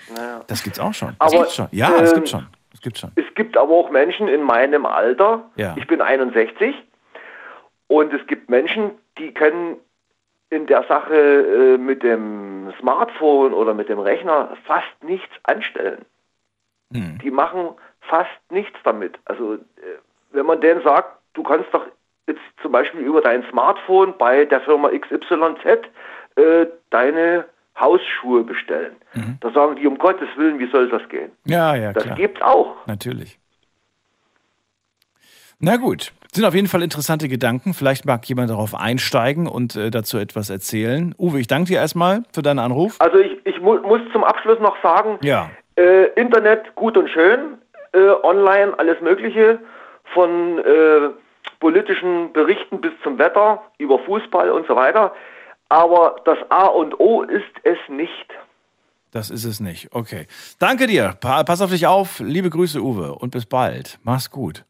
Das 0.47 0.63
gibt's 0.63 0.79
auch 0.79 0.95
schon. 0.95 1.15
Aber, 1.19 1.31
das 1.31 1.41
gibt's 1.41 1.55
schon. 1.57 1.69
Ja, 1.73 1.91
das 1.91 2.11
ähm, 2.11 2.15
gibt's 2.15 2.31
schon. 2.31 2.47
Das 2.71 2.81
gibt's 2.81 3.01
schon. 3.01 3.11
Es 3.17 3.25
gibt 3.35 3.57
aber 3.57 3.73
auch 3.73 3.91
Menschen 3.91 4.29
in 4.29 4.43
meinem 4.45 4.87
Alter. 4.87 5.51
Ja. 5.57 5.75
Ich 5.77 5.89
bin 5.89 6.01
61. 6.01 6.73
Und 7.89 8.13
es 8.13 8.25
gibt 8.29 8.49
Menschen, 8.49 8.93
die 9.19 9.35
können 9.35 9.77
in 10.51 10.67
der 10.69 10.85
Sache 10.85 11.15
äh, 11.15 11.79
mit 11.79 12.05
dem 12.05 12.73
Smartphone 12.79 13.53
oder 13.53 13.75
mit 13.75 13.89
dem 13.89 13.99
Rechner 13.99 14.57
fast 14.65 15.03
nichts 15.03 15.33
anstellen. 15.43 16.05
Hm. 16.93 17.19
Die 17.19 17.31
machen 17.33 17.71
fast 18.11 18.31
nichts 18.51 18.79
damit. 18.85 19.19
Also 19.25 19.55
äh, 19.55 19.59
wenn 20.33 20.45
man 20.47 20.61
denen 20.61 20.83
sagt, 20.83 21.09
du 21.35 21.43
kannst 21.43 21.67
doch 21.73 21.87
jetzt 22.27 22.41
zum 22.61 22.73
Beispiel 22.73 23.01
über 23.01 23.21
dein 23.23 23.43
Smartphone 23.51 24.15
bei 24.19 24.45
der 24.45 24.61
Firma 24.61 24.91
XYZ 24.91 25.87
äh, 26.37 26.67
deine 26.91 27.47
Hausschuhe 27.79 28.45
bestellen. 28.45 28.95
Da 29.41 29.51
sagen 29.53 29.77
die, 29.77 29.87
um 29.87 29.97
Gottes 29.97 30.29
Willen, 30.37 30.59
wie 30.59 30.71
soll 30.71 30.89
das 30.91 31.09
gehen? 31.09 31.31
Ja, 31.47 31.75
ja, 31.75 31.93
Das 31.95 32.03
klar. 32.05 32.17
gibt's 32.17 32.43
auch. 32.43 32.77
Natürlich. 32.87 33.39
Na 35.59 35.77
gut, 35.77 36.13
sind 36.33 36.45
auf 36.45 36.55
jeden 36.55 36.69
Fall 36.69 36.83
interessante 36.83 37.29
Gedanken. 37.29 37.75
Vielleicht 37.75 38.05
mag 38.07 38.25
jemand 38.29 38.51
darauf 38.51 38.75
einsteigen 38.75 39.47
und 39.47 39.77
äh, 39.77 39.91
dazu 39.91 40.19
etwas 40.19 40.49
erzählen. 40.51 41.15
Uwe, 41.19 41.41
ich 41.41 41.47
danke 41.49 41.69
dir 41.69 41.79
erstmal 41.79 42.23
für 42.33 42.43
deinen 42.43 42.59
Anruf. 42.59 42.97
Also 42.99 43.19
ich, 43.19 43.45
ich 43.45 43.61
mu 43.61 43.77
muss 43.81 44.01
zum 44.13 44.25
Abschluss 44.25 44.59
noch 44.61 44.77
sagen, 44.83 45.19
Ja. 45.23 45.51
äh, 45.77 46.07
Internet 46.21 46.75
gut 46.77 46.97
und 46.97 47.09
schön, 47.11 47.59
äh, 47.93 48.11
online 48.23 48.79
alles 48.79 49.01
Mögliche, 49.01 49.59
von 50.15 50.59
äh, 50.59 51.11
politischen 51.61 52.33
Berichten 52.33 52.81
bis 52.81 52.93
zum 53.03 53.19
Wetter, 53.19 53.63
über 53.79 53.99
Fußball 54.01 54.51
und 54.51 54.67
so 54.67 54.75
weiter. 54.77 55.15
Aber 55.69 56.17
das 56.25 56.39
A 56.49 56.67
und 56.67 56.99
O 56.99 57.23
ist 57.23 57.45
es 57.63 57.79
nicht. 57.89 58.27
Das 59.13 59.31
ist 59.31 59.45
es 59.45 59.61
nicht. 59.61 59.89
Okay. 59.93 60.27
Danke 60.59 60.87
dir. 60.87 61.17
Pa 61.21 61.43
pass 61.45 61.61
auf 61.61 61.71
dich 61.71 61.87
auf. 61.87 62.21
Liebe 62.21 62.51
Grüße, 62.51 62.81
Uwe. 62.81 63.15
Und 63.15 63.31
bis 63.31 63.47
bald. 63.47 63.99
Mach's 64.03 64.31
gut. 64.31 64.65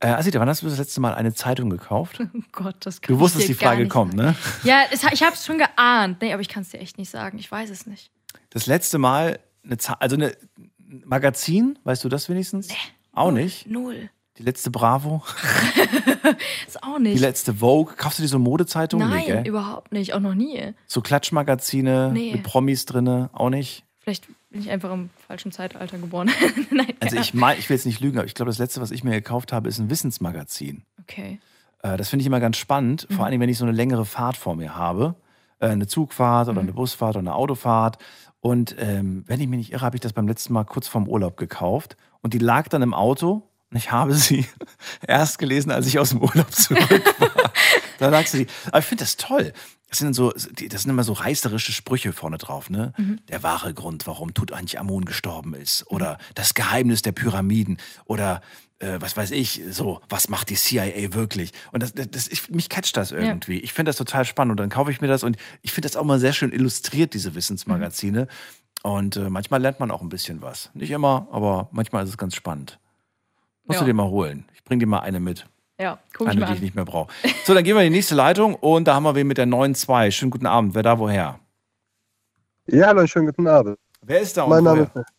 Äh, 0.00 0.08
Asita, 0.08 0.38
wann 0.38 0.48
hast 0.48 0.62
du 0.62 0.66
das 0.66 0.78
letzte 0.78 1.00
Mal 1.00 1.14
eine 1.14 1.34
Zeitung 1.34 1.70
gekauft? 1.70 2.20
Oh 2.34 2.40
Gott, 2.52 2.76
das 2.84 3.00
kann 3.00 3.14
Du 3.14 3.20
wusstest, 3.20 3.48
ich 3.48 3.56
dir 3.56 3.58
die 3.58 3.64
Frage 3.64 3.88
kommt, 3.88 4.12
sagen. 4.16 4.28
ne? 4.28 4.36
Ja, 4.62 4.82
es, 4.92 5.02
ich 5.12 5.22
habe 5.22 5.32
es 5.34 5.44
schon 5.44 5.58
geahnt. 5.58 6.22
Nee, 6.22 6.32
aber 6.32 6.40
ich 6.42 6.48
kann 6.48 6.62
es 6.62 6.70
dir 6.70 6.78
echt 6.78 6.98
nicht 6.98 7.10
sagen. 7.10 7.38
Ich 7.38 7.50
weiß 7.50 7.70
es 7.70 7.86
nicht. 7.86 8.10
Das 8.50 8.66
letzte 8.66 8.98
Mal 8.98 9.40
eine 9.64 9.76
also 9.98 10.16
eine 10.16 10.32
ein 10.58 10.67
Magazin, 11.04 11.78
weißt 11.84 12.04
du 12.04 12.08
das 12.08 12.28
wenigstens? 12.28 12.68
Auch 13.12 13.30
nicht. 13.30 13.66
Null. 13.66 14.10
Die 14.38 14.42
letzte 14.44 14.70
Bravo, 14.70 15.22
Ist 16.66 16.80
auch 16.82 16.98
die 16.98 17.02
nicht. 17.04 17.20
letzte 17.20 17.54
Vogue. 17.54 17.94
Kaufst 17.96 18.18
du 18.20 18.22
dir 18.22 18.28
so 18.28 18.38
Modezeitungen? 18.38 19.08
Nein, 19.10 19.42
Nee, 19.42 19.48
überhaupt 19.48 19.90
nicht. 19.90 20.14
Auch 20.14 20.20
noch 20.20 20.34
nie. 20.34 20.74
So 20.86 21.00
Klatschmagazine 21.00 22.10
Nee. 22.12 22.32
mit 22.34 22.44
Promis 22.44 22.84
drinne, 22.86 23.30
auch 23.32 23.50
nicht. 23.50 23.84
Vielleicht 23.98 24.28
bin 24.50 24.60
ich 24.60 24.70
einfach 24.70 24.92
im 24.92 25.10
falschen 25.26 25.50
Zeitalter 25.52 25.98
geboren. 25.98 26.30
Nein. 26.70 26.92
Also 27.00 27.16
ich 27.16 27.34
mein, 27.34 27.58
ich 27.58 27.68
will 27.68 27.76
jetzt 27.76 27.84
nicht 27.86 28.00
lügen, 28.00 28.18
aber 28.18 28.26
ich 28.26 28.34
glaube, 28.34 28.50
das 28.50 28.58
letzte, 28.58 28.80
was 28.80 28.90
ich 28.92 29.02
mir 29.02 29.10
gekauft 29.10 29.52
habe, 29.52 29.68
ist 29.68 29.78
ein 29.78 29.90
Wissensmagazin. 29.90 30.84
Okay. 31.02 31.40
Äh, 31.82 31.96
das 31.96 32.08
finde 32.08 32.20
ich 32.22 32.26
immer 32.28 32.40
ganz 32.40 32.56
spannend, 32.58 33.08
vor 33.10 33.26
allem 33.26 33.40
wenn 33.40 33.48
ich 33.48 33.58
so 33.58 33.64
eine 33.64 33.72
längere 33.72 34.04
Fahrt 34.04 34.36
vor 34.36 34.54
mir 34.54 34.76
habe. 34.76 35.16
Äh, 35.60 35.68
eine 35.68 35.86
Zugfahrt 35.86 36.48
oder 36.48 36.60
eine 36.60 36.72
Busfahrt 36.72 37.16
oder 37.16 37.20
eine 37.20 37.34
Autofahrt. 37.34 37.98
Und 38.40 38.76
ähm, 38.78 39.24
wenn 39.26 39.40
ich 39.40 39.48
mich 39.48 39.58
nicht 39.58 39.72
irre, 39.72 39.84
habe 39.84 39.96
ich 39.96 40.00
das 40.00 40.12
beim 40.12 40.28
letzten 40.28 40.52
Mal 40.52 40.64
kurz 40.64 40.86
vorm 40.88 41.08
Urlaub 41.08 41.36
gekauft. 41.36 41.96
Und 42.20 42.34
die 42.34 42.38
lag 42.38 42.68
dann 42.68 42.82
im 42.82 42.94
Auto 42.94 43.48
und 43.70 43.76
ich 43.76 43.90
habe 43.90 44.14
sie 44.14 44.46
erst 45.06 45.38
gelesen, 45.38 45.70
als 45.70 45.86
ich 45.86 45.98
aus 45.98 46.10
dem 46.10 46.22
Urlaub 46.22 46.50
zurück 46.52 47.14
war. 47.18 47.52
da 47.98 48.08
lag 48.08 48.26
sie. 48.26 48.46
Aber 48.68 48.78
ich 48.78 48.84
finde 48.84 49.04
das 49.04 49.16
toll. 49.16 49.52
Das 49.88 49.98
sind 49.98 50.12
so, 50.12 50.32
das 50.32 50.82
sind 50.82 50.90
immer 50.90 51.02
so 51.02 51.14
reißerische 51.14 51.72
Sprüche 51.72 52.12
vorne 52.12 52.36
drauf, 52.36 52.68
ne? 52.68 52.92
Der 53.28 53.42
wahre 53.42 53.72
Grund, 53.72 54.06
warum 54.06 54.34
Tutanchamun 54.34 55.06
gestorben 55.06 55.54
ist. 55.54 55.86
Oder 55.88 56.18
das 56.34 56.52
Geheimnis 56.52 57.00
der 57.00 57.12
Pyramiden. 57.12 57.78
Oder 58.04 58.42
äh, 58.80 59.00
was 59.00 59.16
weiß 59.16 59.30
ich, 59.32 59.62
so, 59.70 60.00
was 60.08 60.28
macht 60.28 60.50
die 60.50 60.54
CIA 60.56 61.14
wirklich? 61.14 61.52
Und 61.72 61.82
das, 61.82 61.92
das, 61.94 62.28
ich, 62.28 62.48
mich 62.50 62.68
catcht 62.68 62.96
das 62.96 63.10
irgendwie. 63.12 63.58
Ich 63.60 63.72
finde 63.72 63.88
das 63.90 63.96
total 63.96 64.24
spannend. 64.24 64.52
Und 64.52 64.60
dann 64.60 64.70
kaufe 64.70 64.90
ich 64.90 65.00
mir 65.00 65.08
das 65.08 65.24
und 65.24 65.36
ich 65.62 65.72
finde 65.72 65.88
das 65.88 65.96
auch 65.96 66.04
mal 66.04 66.18
sehr 66.18 66.32
schön 66.32 66.52
illustriert, 66.52 67.14
diese 67.14 67.34
Wissensmagazine. 67.34 68.28
Und 68.82 69.16
äh, 69.16 69.28
manchmal 69.30 69.60
lernt 69.60 69.80
man 69.80 69.90
auch 69.90 70.02
ein 70.02 70.08
bisschen 70.08 70.40
was. 70.42 70.70
Nicht 70.74 70.90
immer, 70.90 71.26
aber 71.32 71.68
manchmal 71.72 72.04
ist 72.04 72.10
es 72.10 72.16
ganz 72.18 72.34
spannend. 72.36 72.78
Musst 73.64 73.80
Ja. 73.80 73.84
du 73.84 73.90
dir 73.90 73.94
mal 73.94 74.08
holen. 74.08 74.44
Ich 74.54 74.62
bring 74.64 74.78
dir 74.78 74.86
mal 74.86 75.00
eine 75.00 75.18
mit. 75.20 75.46
Ja, 75.80 75.98
guck 76.12 76.26
ich 76.26 76.32
Eine, 76.32 76.40
mal 76.40 76.46
die 76.48 76.54
ich 76.54 76.60
nicht 76.60 76.74
mehr 76.74 76.84
brauche. 76.84 77.12
So, 77.44 77.54
dann 77.54 77.62
gehen 77.64 77.76
wir 77.76 77.82
in 77.82 77.92
die 77.92 77.96
nächste 77.98 78.14
Leitung 78.14 78.54
und 78.56 78.86
da 78.86 78.94
haben 78.94 79.04
wir 79.04 79.14
wen 79.14 79.26
mit 79.26 79.38
der 79.38 79.46
9.2. 79.46 80.10
Schönen 80.10 80.30
guten 80.30 80.46
Abend. 80.46 80.74
Wer 80.74 80.82
da 80.82 80.98
woher? 80.98 81.38
Ja, 82.66 82.86
hallo, 82.88 83.06
schönen 83.06 83.26
guten 83.26 83.46
Abend. 83.46 83.78
Wer 84.02 84.20
ist 84.20 84.36
da 84.36 84.42
und 84.44 84.50
mein 84.50 84.64
Name 84.64 84.90
woher? 84.94 85.02
ist. 85.02 85.12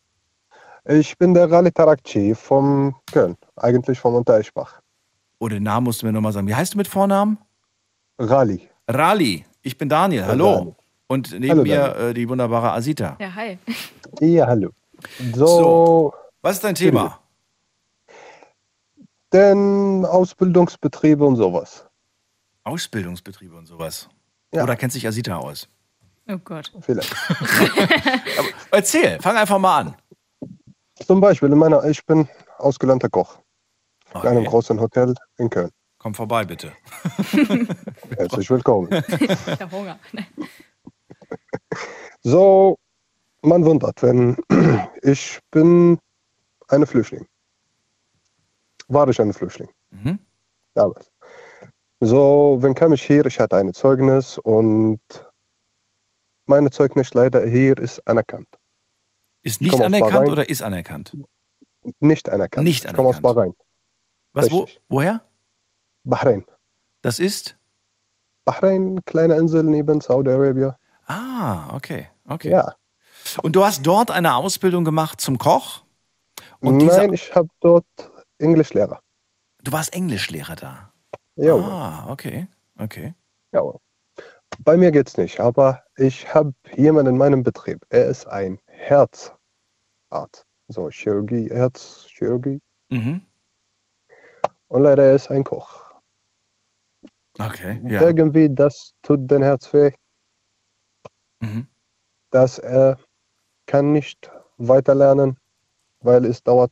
Ich 0.91 1.15
bin 1.19 1.35
der 1.35 1.51
Rally 1.51 1.71
Tarakci 1.71 2.33
vom 2.33 2.95
Köln, 3.11 3.37
eigentlich 3.57 3.99
vom 3.99 4.15
Untereichbach. 4.15 4.81
Oh, 5.37 5.47
den 5.47 5.61
Namen 5.61 5.83
musst 5.83 6.01
du 6.01 6.07
mir 6.07 6.11
nochmal 6.11 6.33
sagen. 6.33 6.47
Wie 6.47 6.55
heißt 6.55 6.73
du 6.73 6.77
mit 6.79 6.87
Vornamen? 6.87 7.37
Rally. 8.17 8.67
Rali. 8.87 9.45
Ich 9.61 9.77
bin 9.77 9.87
Daniel. 9.87 10.25
Hallo. 10.25 10.55
Daniel. 10.55 10.75
Und 11.07 11.31
neben 11.33 11.49
Hallo, 11.49 11.63
mir 11.63 11.95
äh, 11.95 12.13
die 12.15 12.27
wunderbare 12.27 12.71
Asita. 12.71 13.17
Ja, 13.19 13.35
hi. 13.35 13.59
Ja, 14.19 14.47
hallo. 14.47 14.71
So, 15.35 15.45
So. 15.45 16.13
Was 16.41 16.55
ist 16.55 16.63
dein 16.63 16.75
Thema? 16.75 17.19
denn 19.31 20.05
Ausbildungsbetriebe 20.05 21.23
und 21.23 21.35
sowas. 21.35 21.85
Ausbildungsbetriebe 22.63 23.55
und 23.55 23.67
sowas. 23.67 24.09
Ja. 24.51 24.63
Oder 24.63 24.75
kennt 24.75 24.91
sich 24.91 25.05
Asita 25.05 25.37
aus? 25.37 25.69
Oh 26.27 26.39
Gott. 26.43 26.71
Vielleicht. 26.81 27.15
Erzähl, 28.71 29.19
fang 29.21 29.37
einfach 29.37 29.59
mal 29.59 29.77
an. 29.81 29.95
Zum 31.05 31.21
Beispiel, 31.21 31.51
in 31.51 31.57
meiner, 31.57 31.83
ich 31.85 32.05
bin 32.05 32.27
ausgelernter 32.57 33.09
Koch 33.09 33.39
in 34.13 34.21
einem 34.21 34.39
Okay. 34.39 34.49
großen 34.49 34.79
Hotel 34.79 35.15
in 35.37 35.49
Köln. 35.49 35.71
Komm 35.97 36.13
vorbei, 36.13 36.45
bitte. 36.45 36.71
Herzlich 38.17 38.49
willkommen. 38.49 38.89
Der 39.59 39.71
Hunger. 39.71 39.99
Nee. 40.11 40.25
So, 42.21 42.77
man 43.43 43.63
wundert, 43.63 44.01
wenn 44.03 44.35
ich 45.03 45.39
bin 45.51 45.97
eine 46.67 46.85
Flüchtling. 46.85 47.25
War 48.89 49.07
ich 49.07 49.21
eine 49.21 49.31
Flüchtling? 49.31 49.69
Mhm. 49.91 50.19
Damals. 50.73 51.09
So, 52.01 52.57
wenn 52.59 52.73
kam 52.75 52.91
ich 52.91 53.03
hier, 53.03 53.25
ich 53.25 53.39
hatte 53.39 53.55
ein 53.55 53.73
Zeugnis 53.73 54.37
und 54.39 54.99
meine 56.45 56.71
Zeugnis 56.71 57.13
leider 57.13 57.45
hier 57.45 57.77
ist 57.77 58.05
anerkannt. 58.05 58.49
Ist 59.41 59.61
nicht 59.61 59.79
anerkannt 59.81 60.29
oder 60.29 60.49
ist 60.49 60.61
anerkannt? 60.61 61.15
Nicht 61.99 62.29
anerkannt. 62.29 62.65
Nicht 62.65 62.85
Ich 62.85 62.93
komme 62.93 63.09
aus. 63.09 63.21
Bahrain. 63.21 63.53
Was, 64.33 64.51
wo, 64.51 64.67
woher? 64.89 65.21
Bahrain. 66.03 66.45
Das 67.01 67.19
ist? 67.19 67.57
Bahrain, 68.45 69.03
kleine 69.05 69.35
Insel 69.35 69.63
neben 69.63 70.01
Saudi-Arabien. 70.01 70.73
Ah, 71.05 71.73
okay. 71.75 72.07
okay. 72.27 72.49
Ja. 72.51 72.75
Und 73.41 73.55
du 73.55 73.63
hast 73.63 73.83
dort 73.85 74.11
eine 74.11 74.35
Ausbildung 74.35 74.83
gemacht 74.83 75.21
zum 75.21 75.37
Koch? 75.37 75.83
Nein, 76.61 77.13
ich 77.13 77.33
habe 77.35 77.49
dort 77.59 77.85
Englischlehrer. 78.37 78.99
du 79.63 79.71
warst 79.71 79.93
Englischlehrer 79.93 80.55
da. 80.55 80.93
Ja, 81.35 81.55
Ah, 81.55 82.11
okay. 82.11 82.47
Okay. 82.77 83.13
ja. 83.51 83.61
Bei 84.59 84.75
mir 84.75 84.91
geht's 84.91 85.15
nicht, 85.15 85.39
aber 85.39 85.83
ich 85.95 86.33
habe 86.33 86.53
jemanden 86.75 87.13
in 87.13 87.17
meinem 87.17 87.43
Betrieb. 87.43 87.85
Er 87.89 88.07
ist 88.07 88.25
ein 88.27 88.59
Herzarzt. 88.79 90.45
So, 90.67 90.89
Chirurgie, 90.89 91.49
Herzchirurgie. 91.49 92.61
Mhm. 92.89 93.25
Und 94.67 94.83
leider 94.83 95.03
er 95.03 95.15
ist 95.15 95.29
ein 95.29 95.43
Koch. 95.43 95.93
Okay. 97.39 97.81
Ja. 97.87 98.01
Irgendwie, 98.01 98.49
das 98.53 98.93
tut 99.01 99.29
den 99.29 99.41
Herz 99.43 99.71
weh, 99.73 99.91
Mhm. 101.41 101.67
dass 102.31 102.59
er 102.59 102.97
kann 103.65 103.93
nicht 103.93 104.31
weiterlernen, 104.57 105.37
weil 106.01 106.25
es 106.25 106.43
dauert 106.43 106.71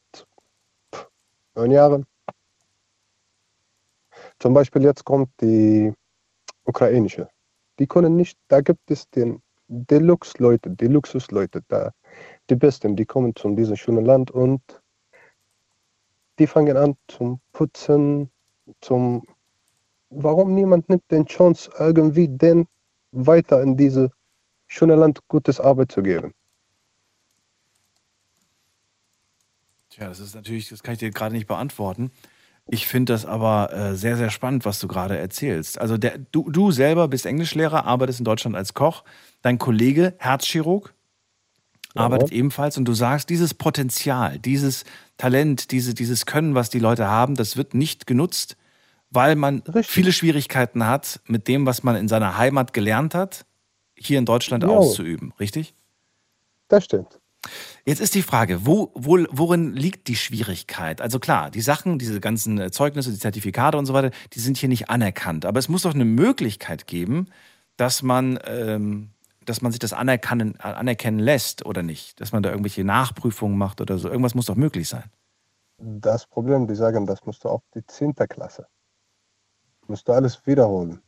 neun 1.55 1.71
Jahre. 1.71 2.03
Zum 4.39 4.53
Beispiel 4.53 4.83
jetzt 4.83 5.05
kommt 5.05 5.29
die 5.41 5.93
ukrainische. 6.65 7.29
Die 7.79 7.87
können 7.87 8.15
nicht, 8.15 8.37
da 8.47 8.61
gibt 8.61 8.91
es 8.91 9.09
den 9.09 9.41
Deluxe-Leute, 9.67 10.69
die 10.71 10.88
Luxus-Leute, 10.88 11.63
da, 11.67 11.91
die 12.50 12.55
Besten, 12.55 12.95
die 12.95 13.05
kommen 13.05 13.36
zu 13.36 13.53
diesem 13.55 13.75
schönen 13.75 14.05
Land 14.05 14.31
und 14.31 14.62
die 16.39 16.47
fangen 16.47 16.77
an 16.77 16.95
zum 17.07 17.39
Putzen, 17.51 18.29
zum 18.81 19.24
warum 20.09 20.53
niemand 20.53 20.88
nimmt 20.89 21.09
den 21.12 21.25
Chance, 21.25 21.69
irgendwie 21.77 22.27
den 22.27 22.67
weiter 23.12 23.62
in 23.62 23.75
diese 23.75 24.12
schöne 24.67 24.95
Land 24.95 25.27
gutes 25.27 25.59
Arbeit 25.59 25.91
zu 25.91 26.01
geben. 26.01 26.33
Tja, 29.89 30.07
das 30.07 30.19
ist 30.19 30.36
natürlich, 30.36 30.69
das 30.69 30.83
kann 30.83 30.93
ich 30.93 31.00
dir 31.00 31.12
gerade 31.12 31.33
nicht 31.33 31.47
beantworten. 31.47 32.12
Ich 32.69 32.88
finde 32.88 33.13
das 33.13 33.25
aber 33.25 33.71
äh, 33.74 33.95
sehr, 33.95 34.17
sehr 34.17 34.29
spannend, 34.29 34.65
was 34.65 34.79
du 34.79 34.88
gerade 34.88 35.17
erzählst. 35.17 35.79
Also 35.79 35.97
der, 35.97 36.17
du, 36.17 36.50
du 36.50 36.71
selber 36.71 37.07
bist 37.07 37.25
Englischlehrer, 37.25 37.86
arbeitest 37.86 38.19
in 38.19 38.25
Deutschland 38.25 38.55
als 38.55 38.74
Koch. 38.74 39.03
Dein 39.41 39.57
Kollege, 39.57 40.13
Herzchirurg, 40.17 40.93
Ja. 41.95 42.01
arbeitet 42.01 42.31
ebenfalls 42.31 42.77
und 42.77 42.86
du 42.86 42.93
sagst, 42.93 43.29
dieses 43.29 43.53
Potenzial, 43.53 44.38
dieses 44.39 44.83
Talent, 45.17 45.71
diese, 45.71 45.93
dieses 45.93 46.25
Können, 46.25 46.55
was 46.55 46.69
die 46.69 46.79
Leute 46.79 47.07
haben, 47.07 47.36
das 47.36 47.55
wird 47.55 47.74
nicht 47.74 48.05
genutzt, 48.05 48.57
weil 49.09 49.36
man 49.38 49.62
Richtig. 49.62 49.88
viele 49.88 50.12
Schwierigkeiten 50.12 50.86
hat, 50.86 51.21
mit 51.25 51.47
dem, 51.47 51.65
was 51.65 51.83
man 51.83 51.95
in 51.95 52.09
seiner 52.09 52.38
Heimat 52.38 52.74
gelernt 52.74 53.15
hat, 53.15 53.45
hier 53.95 54.19
in 54.19 54.25
Deutschland 54.25 54.63
Jo. 54.63 54.75
auszuüben, 54.75 55.33
richtig? 55.39 55.74
Das 56.67 56.83
stimmt. 56.83 57.19
Jetzt 57.86 58.01
ist 58.01 58.15
die 58.15 58.22
Frage, 58.22 58.65
wo, 58.65 58.91
wo, 58.96 59.17
worin 59.32 59.74
liegt 59.74 60.08
die 60.08 60.15
Schwierigkeit? 60.15 61.01
Also 61.01 61.20
klar, 61.20 61.50
die 61.50 61.62
Sachen, 61.62 62.00
diese 62.00 62.20
ganzen 62.20 62.60
äh, 62.60 62.72
Zeugnisse, 62.72 63.12
die 63.12 63.20
Zertifikate 63.20 63.77
und 63.77 63.86
so 63.86 63.94
weiter, 63.94 64.12
die 64.34 64.39
sind 64.39 64.58
hier 64.58 64.70
nicht 64.70 64.89
anerkannt. 64.89 65.46
Aber 65.46 65.60
es 65.60 65.70
muss 65.70 65.84
doch 65.84 65.94
eine 65.94 66.06
Möglichkeit 66.06 66.88
geben, 66.88 67.27
dass 67.77 68.03
man, 68.03 68.39
ähm, 68.46 69.12
dass 69.46 69.62
man 69.62 69.72
sich 69.72 69.79
das 69.79 69.94
anerkennen, 69.94 70.60
anerkennen 70.60 71.20
lässt 71.20 71.65
oder 71.65 71.84
nicht. 71.84 72.20
Dass 72.20 72.32
man 72.32 72.44
da 72.44 72.50
irgendwelche 72.50 72.84
Nachprüfungen 72.84 73.58
macht 73.58 73.79
oder 73.79 73.98
so. 73.98 74.10
Irgendwas 74.10 74.36
muss 74.36 74.48
doch 74.48 74.56
möglich 74.56 74.89
sein. 74.89 75.06
Das 75.77 76.25
Problem, 76.25 76.67
die 76.67 76.75
sagen, 76.75 77.06
das 77.06 77.25
musst 77.25 77.44
du 77.44 77.50
auch 77.50 77.62
die 77.75 77.86
10. 77.86 78.15
Klasse. 78.15 78.67
Musst 79.88 80.08
du 80.08 80.12
alles 80.12 80.46
wiederholen. 80.46 81.01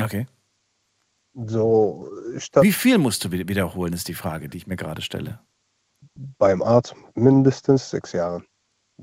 Okay. 0.00 0.26
So, 1.34 2.10
Wie 2.60 2.72
viel 2.72 2.98
musst 2.98 3.24
du 3.24 3.32
wi- 3.32 3.48
wiederholen, 3.48 3.92
ist 3.94 4.08
die 4.08 4.14
Frage, 4.14 4.48
die 4.48 4.58
ich 4.58 4.66
mir 4.66 4.76
gerade 4.76 5.02
stelle. 5.02 5.40
beim 6.38 6.62
Arzt 6.62 6.94
mindestens 7.14 7.88
sechs 7.90 8.12
Jahre. 8.12 8.44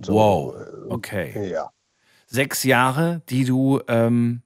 So, 0.03 0.13
wow. 0.13 0.55
äh, 0.55 0.89
Okay. 0.89 1.49
Ja, 1.49 1.69
Sechs 2.27 2.63
Jahre, 2.63 3.21
die 3.29 3.45
du, 3.45 3.81
ähm, 3.87 4.43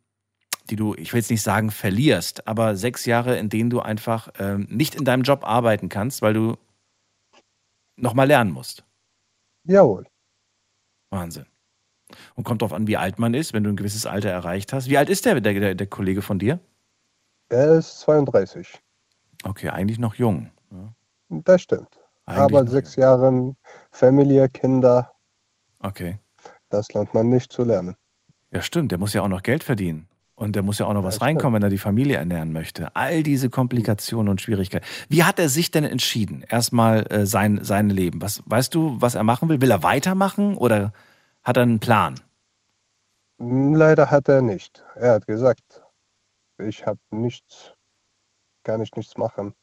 die 0.69 0.77
du, 0.77 0.95
ich 0.95 1.11
will 1.11 1.19
jetzt 1.19 1.29
nicht 1.29 1.41
sagen 1.43 1.71
verlierst, 1.71 2.47
aber 2.47 2.77
sechs 2.77 3.05
Jahre, 3.05 3.37
in 3.37 3.49
denen 3.49 3.69
du 3.69 3.81
einfach 3.81 4.29
ähm, 4.39 4.65
nicht 4.69 4.95
in 4.95 5.03
deinem 5.03 5.23
Job 5.23 5.43
arbeiten 5.43 5.89
kannst, 5.89 6.21
weil 6.21 6.33
du 6.33 6.57
nochmal 7.97 8.27
lernen 8.27 8.51
musst. 8.51 8.85
jawohl. 9.65 10.07
Wahnsinn. 11.09 11.45
Und 12.35 12.43
kommt 12.43 12.61
darauf 12.61 12.73
an, 12.73 12.87
wie 12.87 12.97
alt 12.97 13.19
man 13.19 13.33
ist, 13.33 13.53
wenn 13.53 13.63
du 13.63 13.69
ein 13.69 13.75
gewisses 13.75 14.05
Alter 14.05 14.29
erreicht 14.29 14.71
hast. 14.71 14.87
Wie 14.89 14.97
alt 14.97 15.09
ist 15.09 15.25
der, 15.25 15.41
der, 15.41 15.75
der 15.75 15.87
Kollege 15.87 16.21
von 16.21 16.39
dir? 16.39 16.59
Er 17.53 17.73
ist 17.77 17.99
32. 17.99 18.81
Okay, 19.43 19.69
eigentlich 19.69 19.99
noch 19.99 20.15
jung. 20.15 20.49
Ja, 20.71 20.91
Das 21.29 21.61
stimmt. 21.61 21.99
eigentlich 22.25 22.39
Aber 22.59 22.67
sechs 22.67 22.95
jung. 22.95 23.03
Jahre 23.03 23.55
Familie, 23.91 24.49
Kinder, 24.49 25.11
Okay. 25.79 26.17
das 26.69 26.91
lernt 26.93 27.13
man 27.13 27.29
nicht 27.29 27.51
zu 27.51 27.63
lernen. 27.63 27.95
Ja, 28.51 28.61
stimmt. 28.63 28.91
Der 28.91 28.97
muss 28.97 29.13
ja 29.13 29.21
auch 29.21 29.27
noch 29.27 29.43
Geld 29.43 29.63
verdienen. 29.63 30.07
Und 30.35 30.55
der 30.55 30.63
muss 30.63 30.79
ja 30.79 30.87
auch 30.87 30.93
noch 30.93 31.03
was 31.03 31.21
reinkommen, 31.21 31.53
wenn 31.55 31.63
er 31.63 31.69
die 31.69 31.77
Familie 31.77 32.17
ernähren 32.17 32.53
möchte. 32.53 32.95
All 32.95 33.21
diese 33.21 33.51
Komplikationen 33.51 34.29
und 34.29 34.41
Schwierigkeiten. 34.41 34.85
Wie 35.07 35.23
hat 35.23 35.37
er 35.37 35.47
sich 35.47 35.69
denn 35.69 35.83
entschieden? 35.83 36.43
Erstmal 36.49 37.05
äh, 37.11 37.27
sein, 37.27 37.59
sein 37.63 37.91
Leben. 37.91 38.19
Was, 38.21 38.41
weißt 38.47 38.73
du, 38.73 38.99
was 38.99 39.13
er 39.13 39.23
machen 39.23 39.47
will? 39.49 39.61
Will 39.61 39.69
er 39.69 39.83
weitermachen 39.83 40.57
oder 40.57 40.91
hat 41.43 41.57
er 41.57 41.63
einen 41.63 41.79
Plan? 41.79 42.15
Leider 43.37 44.09
hat 44.09 44.27
er 44.27 44.41
nicht. 44.41 44.83
Er 44.95 45.13
hat 45.13 45.27
gesagt, 45.27 45.82
ich 46.63 46.85
habe 46.85 46.99
nichts, 47.11 47.73
kann 48.63 48.81
ich 48.81 48.91
nichts 48.95 49.17
machen. 49.17 49.53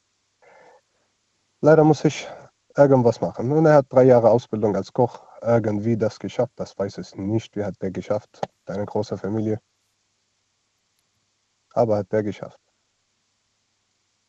Leider 1.61 1.85
muss 1.85 2.05
ich 2.05 2.29
irgendwas 2.77 3.21
machen. 3.21 3.53
Und 3.53 3.67
er 3.67 3.75
hat 3.75 3.87
drei 3.93 4.05
Jahre 4.05 4.31
Ausbildung 4.31 4.75
als 4.77 4.93
Koch 4.93 5.27
irgendwie 5.43 5.97
das 5.97 6.19
geschafft. 6.19 6.53
Das 6.57 6.79
weiß 6.79 6.99
ich 6.99 7.15
nicht. 7.17 7.57
Wie 7.57 7.65
hat 7.65 7.81
der 7.83 7.91
geschafft? 7.91 8.41
Eine 8.67 8.87
große 8.87 9.19
Familie. 9.19 9.61
Aber 11.73 11.99
hat 11.99 12.13
der 12.13 12.23
geschafft. 12.23 12.61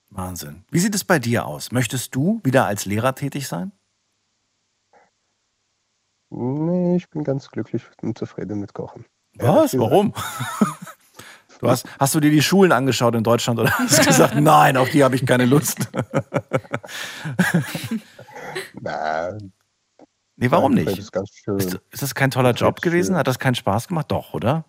Wahnsinn. 0.10 0.66
Wie 0.70 0.80
sieht 0.80 0.94
es 0.94 1.06
bei 1.06 1.20
dir 1.20 1.46
aus? 1.46 1.72
Möchtest 1.72 2.14
du 2.16 2.42
wieder 2.44 2.66
als 2.66 2.86
Lehrer 2.86 3.16
tätig 3.16 3.48
sein? 3.48 3.72
Nee, 6.30 6.96
ich 6.96 7.10
bin 7.10 7.24
ganz 7.24 7.50
glücklich 7.50 7.84
und 8.02 8.18
zufrieden 8.18 8.60
mit 8.60 8.74
Kochen. 8.74 9.06
Was? 9.36 9.78
Warum? 9.78 10.14
Du 11.62 11.70
hast, 11.70 11.86
hast 12.00 12.16
du 12.16 12.20
dir 12.20 12.32
die 12.32 12.42
Schulen 12.42 12.72
angeschaut 12.72 13.14
in 13.14 13.24
Deutschland 13.24 13.60
oder 13.60 13.70
hast 13.78 14.00
du 14.00 14.06
gesagt, 14.06 14.34
nein, 14.40 14.78
auf 14.78 14.90
die 14.90 15.04
habe 15.04 15.16
ich 15.16 15.26
keine 15.26 15.46
Lust? 15.46 15.78
Na, 18.82 19.38
Nee, 20.38 20.50
warum 20.50 20.76
das 20.76 20.86
nicht? 20.86 20.98
ist 20.98 21.12
ganz 21.12 21.30
schön. 21.30 21.60
Ist, 21.60 21.80
ist 21.92 22.02
das 22.02 22.16
kein 22.16 22.32
toller 22.32 22.54
Job 22.54 22.82
gewesen? 22.82 23.16
Hat 23.16 23.28
das 23.28 23.38
keinen 23.38 23.54
Spaß 23.54 23.88
gemacht? 23.88 24.10
Doch, 24.10 24.34
oder? 24.34 24.66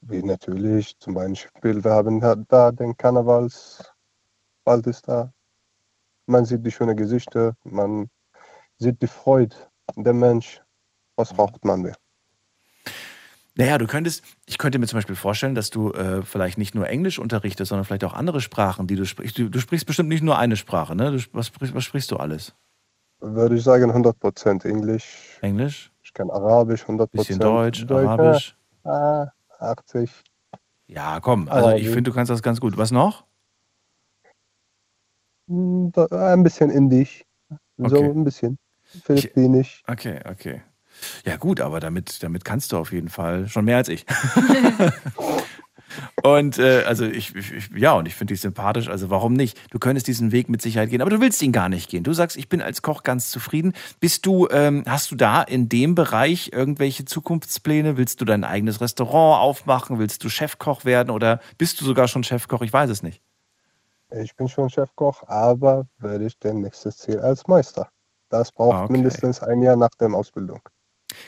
Wie 0.00 0.24
natürlich, 0.24 0.98
zum 0.98 1.14
Beispiel, 1.14 1.84
wir 1.84 1.92
haben 1.92 2.20
da- 2.20 2.34
da 2.34 2.72
den 2.72 2.96
Karnevals, 2.96 3.84
bald 4.64 4.88
ist 4.88 5.06
da. 5.06 5.32
Man 6.26 6.44
sieht 6.44 6.66
die 6.66 6.72
schönen 6.72 6.96
Gesichter, 6.96 7.54
man 7.62 8.10
sieht 8.78 9.00
die 9.00 9.06
Freude 9.06 9.54
der 9.94 10.14
Mensch. 10.14 10.60
Was 11.14 11.32
braucht 11.32 11.64
man 11.64 11.82
mehr? 11.82 11.94
Naja, 13.54 13.76
du 13.76 13.86
könntest, 13.86 14.24
ich 14.46 14.56
könnte 14.56 14.78
mir 14.78 14.86
zum 14.86 14.96
Beispiel 14.96 15.14
vorstellen, 15.16 15.54
dass 15.54 15.68
du 15.68 15.92
äh, 15.92 16.22
vielleicht 16.22 16.56
nicht 16.56 16.74
nur 16.74 16.88
Englisch 16.88 17.18
unterrichtest, 17.18 17.68
sondern 17.68 17.84
vielleicht 17.84 18.04
auch 18.04 18.14
andere 18.14 18.40
Sprachen, 18.40 18.86
die 18.86 18.96
du 18.96 19.04
sprichst. 19.04 19.38
Du, 19.38 19.50
du 19.50 19.60
sprichst 19.60 19.86
bestimmt 19.86 20.08
nicht 20.08 20.22
nur 20.22 20.38
eine 20.38 20.56
Sprache, 20.56 20.96
ne? 20.96 21.10
Du, 21.12 21.22
was, 21.32 21.48
sprichst, 21.48 21.74
was 21.74 21.84
sprichst 21.84 22.10
du 22.10 22.16
alles? 22.16 22.54
Würde 23.20 23.56
ich 23.56 23.62
sagen 23.62 23.92
100% 23.92 24.64
Englisch. 24.64 25.38
Englisch, 25.42 25.92
Ich 26.02 26.12
kann 26.14 26.30
Arabisch 26.30 26.84
100%. 26.84 27.06
bisschen 27.12 27.40
Deutsch, 27.40 27.86
Deutsch, 27.86 28.06
Arabisch. 28.06 28.56
Ah, 28.84 29.28
80. 29.58 30.10
Ja, 30.86 31.20
komm, 31.20 31.48
also 31.48 31.68
ich 31.68 31.74
Arabisch. 31.74 31.88
finde, 31.88 32.10
du 32.10 32.14
kannst 32.14 32.30
das 32.30 32.42
ganz 32.42 32.58
gut. 32.60 32.76
Was 32.78 32.90
noch? 32.90 33.24
Hm, 35.48 35.92
Ein 36.10 36.42
bisschen 36.42 36.70
Indisch. 36.70 37.24
So 37.76 37.86
Okay. 37.86 38.10
ein 38.10 38.24
bisschen. 38.24 38.58
Philippinisch. 39.04 39.82
Okay, 39.86 40.20
okay. 40.28 40.62
Ja, 41.24 41.36
gut, 41.36 41.60
aber 41.60 41.80
damit, 41.80 42.22
damit 42.22 42.44
kannst 42.44 42.72
du 42.72 42.78
auf 42.78 42.92
jeden 42.92 43.08
Fall 43.08 43.48
schon 43.48 43.64
mehr 43.64 43.78
als 43.78 43.88
ich. 43.88 44.04
und 46.22 46.58
äh, 46.58 46.84
also 46.86 47.04
ich, 47.04 47.34
ich, 47.34 47.52
ich 47.52 47.70
ja, 47.76 47.92
und 47.92 48.06
ich 48.06 48.14
finde 48.14 48.34
dich 48.34 48.40
sympathisch, 48.40 48.88
also 48.88 49.10
warum 49.10 49.34
nicht? 49.34 49.58
Du 49.70 49.78
könntest 49.78 50.06
diesen 50.06 50.32
Weg 50.32 50.48
mit 50.48 50.62
Sicherheit 50.62 50.90
gehen, 50.90 51.00
aber 51.02 51.10
du 51.10 51.20
willst 51.20 51.42
ihn 51.42 51.52
gar 51.52 51.68
nicht 51.68 51.90
gehen. 51.90 52.04
Du 52.04 52.12
sagst, 52.12 52.36
ich 52.36 52.48
bin 52.48 52.62
als 52.62 52.82
Koch 52.82 53.02
ganz 53.02 53.30
zufrieden. 53.30 53.72
Bist 54.00 54.26
du, 54.26 54.48
ähm, 54.50 54.84
hast 54.86 55.10
du 55.10 55.16
da 55.16 55.42
in 55.42 55.68
dem 55.68 55.94
Bereich 55.94 56.50
irgendwelche 56.52 57.04
Zukunftspläne? 57.04 57.96
Willst 57.96 58.20
du 58.20 58.24
dein 58.24 58.44
eigenes 58.44 58.80
Restaurant 58.80 59.42
aufmachen? 59.42 59.98
Willst 59.98 60.24
du 60.24 60.28
Chefkoch 60.28 60.84
werden 60.84 61.10
oder 61.10 61.40
bist 61.58 61.80
du 61.80 61.84
sogar 61.84 62.08
schon 62.08 62.24
Chefkoch? 62.24 62.62
Ich 62.62 62.72
weiß 62.72 62.90
es 62.90 63.02
nicht. 63.02 63.20
Ich 64.10 64.36
bin 64.36 64.48
schon 64.48 64.68
Chefkoch, 64.68 65.22
aber 65.26 65.86
werde 65.98 66.26
ich 66.26 66.38
den 66.38 66.60
nächstes 66.60 66.98
Ziel 66.98 67.18
als 67.20 67.46
Meister. 67.46 67.88
Das 68.28 68.52
braucht 68.52 68.74
Ah, 68.74 68.84
Okay. 68.84 68.92
mindestens 68.92 69.42
ein 69.42 69.62
Jahr 69.62 69.76
nach 69.76 69.90
der 70.00 70.12
Ausbildung. 70.12 70.60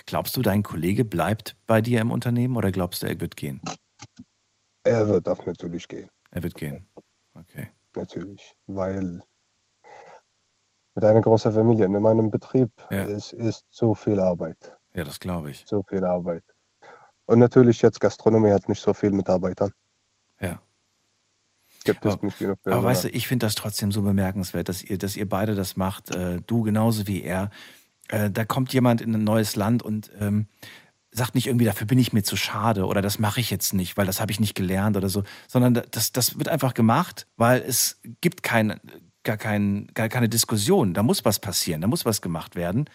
Glaubst 0.07 0.37
du, 0.37 0.43
dein 0.43 0.63
Kollege 0.63 1.05
bleibt 1.05 1.57
bei 1.67 1.81
dir 1.81 2.01
im 2.01 2.11
Unternehmen 2.11 2.57
oder 2.57 2.71
glaubst 2.73 3.03
du, 3.03 3.07
er 3.07 3.21
wird 3.21 3.37
gehen? 3.37 3.61
Er 4.85 5.09
wird 5.09 5.29
auch 5.29 5.45
natürlich 5.47 5.89
gehen, 5.89 6.11
Er 6.31 6.43
wird 6.43 6.55
gehen. 6.55 6.87
Okay. 7.35 7.69
natürlich, 7.97 8.55
weil 8.67 9.23
mit 10.95 11.05
einer 11.05 11.21
großen 11.21 11.53
Familie 11.53 11.87
in 11.87 11.93
meinem 11.93 12.31
Betrieb 12.31 12.71
Ja. 12.91 13.05
es 13.05 13.33
ist 13.33 13.65
so 13.71 13.95
viel 13.95 14.21
Arbeit, 14.21 14.77
Ja, 14.95 15.05
das 15.05 15.19
glaube 15.21 15.51
ich. 15.51 15.65
so 15.67 15.83
viel 15.83 16.05
Arbeit. 16.05 16.45
Und 17.27 17.39
natürlich 17.39 17.81
jetzt 17.83 18.01
Gastronomie 18.01 18.51
hat 18.51 18.69
nicht 18.69 18.81
so 18.83 18.93
viel 18.93 19.11
Mitarbeitern. 19.11 19.73
Ja. 20.41 20.61
Gibt 21.85 22.05
es 22.05 22.13
Aber- 22.15 22.27
nicht 22.27 22.39
genug 22.39 22.59
Aber 22.65 22.83
weißt 22.85 23.05
du, 23.05 23.09
ich 23.09 23.27
finde 23.27 23.47
das 23.47 23.55
trotzdem 23.55 23.91
so 23.93 24.03
bemerkenswert, 24.03 24.69
dass 24.69 24.83
ihr, 24.83 24.99
dass 24.99 25.17
ihr 25.17 25.29
beide 25.29 25.55
das 25.55 25.77
macht, 25.77 26.15
äh, 26.15 26.41
du 26.47 26.63
genauso 26.63 27.07
wie 27.07 27.23
er. 27.23 27.51
Äh, 28.09 28.31
da 28.31 28.45
kommt 28.45 28.73
jemand 28.73 29.01
in 29.01 29.15
ein 29.15 29.25
neues 29.25 29.57
Land 29.57 29.83
und 29.83 30.11
ähm, 30.21 30.47
sagt 31.11 31.35
nicht 31.35 31.47
irgendwie, 31.47 31.65
dafür 31.65 31.87
bin 31.87 31.99
ich 31.99 32.13
mir 32.13 32.23
zu 32.23 32.37
schade 32.37 32.87
oder 32.87 33.01
das 33.01 33.19
mache 33.19 33.41
ich 33.41 33.51
jetzt 33.51 33.73
nicht, 33.73 33.97
weil 33.97 34.07
das 34.07 34.21
habe 34.21 34.33
ich 34.33 34.41
nicht 34.41 34.55
gelernt 34.55 34.97
oder 34.97 35.09
so, 35.09 35.23
sondern 35.47 35.83
das, 35.91 36.13
das 36.13 36.39
wird 36.39 36.49
einfach 36.49 36.75
gemacht, 36.75 37.27
weil 37.37 37.63
es 37.63 38.01
gibt 38.21 38.43
kein, 38.43 38.81
gar, 39.23 39.37
kein, 39.37 39.87
gar 39.95 40.09
keine 40.09 40.29
Diskussion. 40.29 40.93
Da 40.93 41.03
muss 41.03 41.25
was 41.25 41.39
passieren, 41.39 41.81
da 41.81 41.87
muss 41.87 42.05
was 42.05 42.21
gemacht 42.21 42.57
werden. 42.57 42.91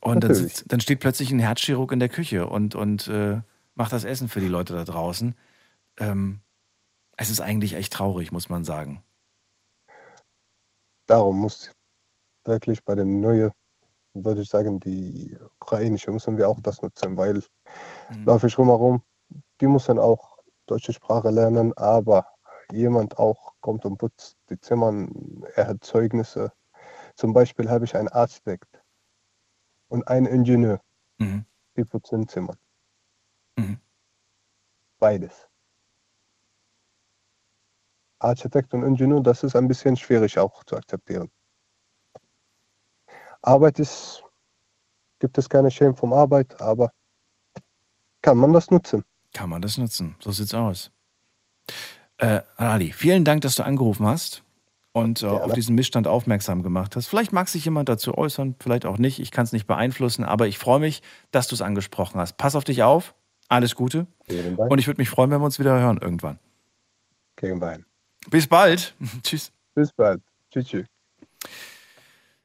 Und 0.00 0.22
dann, 0.22 0.34
sitzt, 0.34 0.64
dann 0.68 0.80
steht 0.80 1.00
plötzlich 1.00 1.30
ein 1.30 1.38
Herzchirurg 1.38 1.92
in 1.92 2.00
der 2.00 2.10
Küche 2.10 2.46
und, 2.46 2.74
und 2.74 3.08
äh, 3.08 3.40
macht 3.74 3.92
das 3.92 4.04
Essen 4.04 4.28
für 4.28 4.40
die 4.40 4.48
Leute 4.48 4.74
da 4.74 4.84
draußen. 4.84 5.34
Ähm, 5.98 6.40
es 7.16 7.30
ist 7.30 7.40
eigentlich 7.40 7.74
echt 7.74 7.92
traurig, 7.92 8.32
muss 8.32 8.50
man 8.50 8.64
sagen. 8.64 9.02
Darum 11.06 11.40
muss 11.40 11.70
wirklich 12.44 12.84
bei 12.84 12.94
den 12.94 13.20
neuen, 13.20 13.50
würde 14.14 14.42
ich 14.42 14.48
sagen, 14.48 14.80
die 14.80 15.36
ukrainische 15.60 16.10
müssen 16.10 16.36
wir 16.36 16.48
auch 16.48 16.60
das 16.60 16.82
nutzen, 16.82 17.16
weil 17.16 17.42
Mhm. 18.10 18.24
laufe 18.26 18.46
ich 18.48 18.58
rumherum, 18.58 19.02
die 19.60 19.66
müssen 19.68 19.98
auch 19.98 20.38
deutsche 20.66 20.92
Sprache 20.92 21.30
lernen, 21.30 21.72
aber 21.76 22.26
jemand 22.72 23.18
auch 23.18 23.54
kommt 23.60 23.84
und 23.84 23.98
putzt 23.98 24.36
die 24.50 24.60
Zimmer, 24.60 25.08
er 25.54 25.68
hat 25.68 25.84
Zeugnisse. 25.84 26.52
Zum 27.16 27.32
Beispiel 27.32 27.68
habe 27.70 27.84
ich 27.84 27.96
einen 27.96 28.08
Architekt 28.08 28.82
und 29.88 30.06
einen 30.08 30.26
Ingenieur, 30.26 30.80
Mhm. 31.18 31.44
die 31.76 31.84
putzen 31.84 32.28
Zimmer. 32.28 32.54
Mhm. 33.58 33.80
Beides. 34.98 35.48
Architekt 38.20 38.74
und 38.74 38.82
Ingenieur, 38.84 39.22
das 39.22 39.42
ist 39.42 39.56
ein 39.56 39.66
bisschen 39.68 39.96
schwierig 39.96 40.38
auch 40.38 40.62
zu 40.64 40.76
akzeptieren. 40.76 41.30
Arbeit 43.42 43.78
ist, 43.78 44.22
gibt 45.18 45.36
es 45.38 45.48
keine 45.48 45.70
Schäme 45.70 45.94
vom 45.94 46.12
Arbeit, 46.12 46.60
aber 46.60 46.92
kann 48.22 48.38
man 48.38 48.52
das 48.52 48.70
nutzen. 48.70 49.04
Kann 49.32 49.50
man 49.50 49.62
das 49.62 49.78
nutzen. 49.78 50.16
So 50.20 50.32
sieht's 50.32 50.54
aus. 50.54 50.90
Äh, 52.18 52.40
Ali, 52.56 52.92
vielen 52.92 53.24
Dank, 53.24 53.42
dass 53.42 53.54
du 53.54 53.62
angerufen 53.62 54.06
hast 54.06 54.42
und 54.92 55.22
äh, 55.22 55.26
auf 55.26 55.52
diesen 55.52 55.74
Missstand 55.74 56.06
aufmerksam 56.06 56.62
gemacht 56.62 56.96
hast. 56.96 57.06
Vielleicht 57.06 57.32
mag 57.32 57.48
sich 57.48 57.64
jemand 57.64 57.88
dazu 57.88 58.16
äußern, 58.16 58.56
vielleicht 58.58 58.84
auch 58.84 58.98
nicht. 58.98 59.20
Ich 59.20 59.30
kann 59.30 59.44
es 59.44 59.52
nicht 59.52 59.66
beeinflussen, 59.66 60.24
aber 60.24 60.46
ich 60.46 60.58
freue 60.58 60.80
mich, 60.80 61.02
dass 61.30 61.48
du 61.48 61.54
es 61.54 61.62
angesprochen 61.62 62.20
hast. 62.20 62.36
Pass 62.36 62.56
auf 62.56 62.64
dich 62.64 62.82
auf. 62.82 63.14
Alles 63.48 63.74
Gute. 63.74 64.06
Und 64.56 64.78
ich 64.78 64.86
würde 64.86 65.00
mich 65.00 65.10
freuen, 65.10 65.30
wenn 65.30 65.40
wir 65.40 65.44
uns 65.44 65.58
wieder 65.58 65.78
hören 65.80 65.98
irgendwann. 66.00 66.38
Gegen. 67.36 67.84
Bis 68.28 68.46
bald. 68.46 68.94
Tschüss. 69.22 69.50
Bis 69.74 69.92
bald. 69.92 70.20
Tschüss. 70.50 70.66
tschüss. 70.66 70.86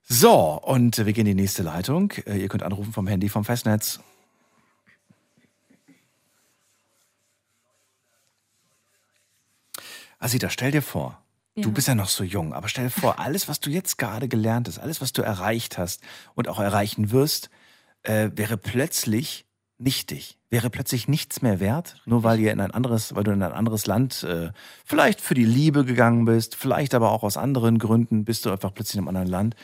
So, 0.07 0.61
und 0.61 0.97
wir 1.03 1.13
gehen 1.13 1.25
in 1.25 1.35
die 1.35 1.41
nächste 1.41 1.63
Leitung. 1.63 2.11
Äh, 2.27 2.37
Ihr 2.37 2.47
könnt 2.47 2.63
anrufen 2.63 2.93
vom 2.93 3.07
Handy 3.07 3.27
vom 3.29 3.43
Festnetz. 3.43 3.99
Asita, 10.19 10.49
stell 10.49 10.71
dir 10.71 10.81
vor, 10.81 11.21
du 11.55 11.61
Ja. 11.61 11.67
bist 11.69 11.87
ja 11.87 11.95
noch 11.95 12.09
so 12.09 12.23
jung, 12.23 12.53
aber 12.53 12.67
stell 12.67 12.85
dir 12.85 12.89
vor, 12.91 13.19
alles, 13.19 13.47
was 13.47 13.59
du 13.59 13.69
jetzt 13.69 13.97
gerade 13.97 14.27
gelernt 14.27 14.67
hast, 14.67 14.79
alles, 14.79 15.01
was 15.01 15.13
du 15.13 15.21
erreicht 15.21 15.77
hast 15.77 16.01
und 16.35 16.47
auch 16.47 16.59
erreichen 16.59 17.11
wirst, 17.11 17.49
äh, 18.03 18.29
wäre 18.33 18.57
plötzlich 18.57 19.44
nichtig, 19.77 20.37
wäre 20.49 20.69
plötzlich 20.69 21.07
nichts 21.07 21.41
mehr 21.41 21.59
wert, 21.59 22.01
nur 22.05 22.23
weil 22.23 22.39
ihr 22.39 22.51
in 22.51 22.61
ein 22.61 22.71
anderes, 22.71 23.13
weil 23.15 23.23
du 23.25 23.31
in 23.31 23.43
ein 23.43 23.51
anderes 23.51 23.85
Land 23.87 24.23
äh, 24.23 24.51
vielleicht 24.85 25.19
für 25.21 25.33
die 25.33 25.45
Liebe 25.45 25.83
gegangen 25.85 26.25
bist, 26.25 26.55
vielleicht 26.55 26.93
aber 26.93 27.11
auch 27.11 27.23
aus 27.23 27.35
anderen 27.37 27.77
Gründen 27.79 28.23
bist 28.25 28.45
du 28.45 28.51
einfach 28.51 28.73
plötzlich 28.73 28.95
in 28.95 28.99
einem 29.01 29.09
anderen 29.09 29.27
Land 29.27 29.55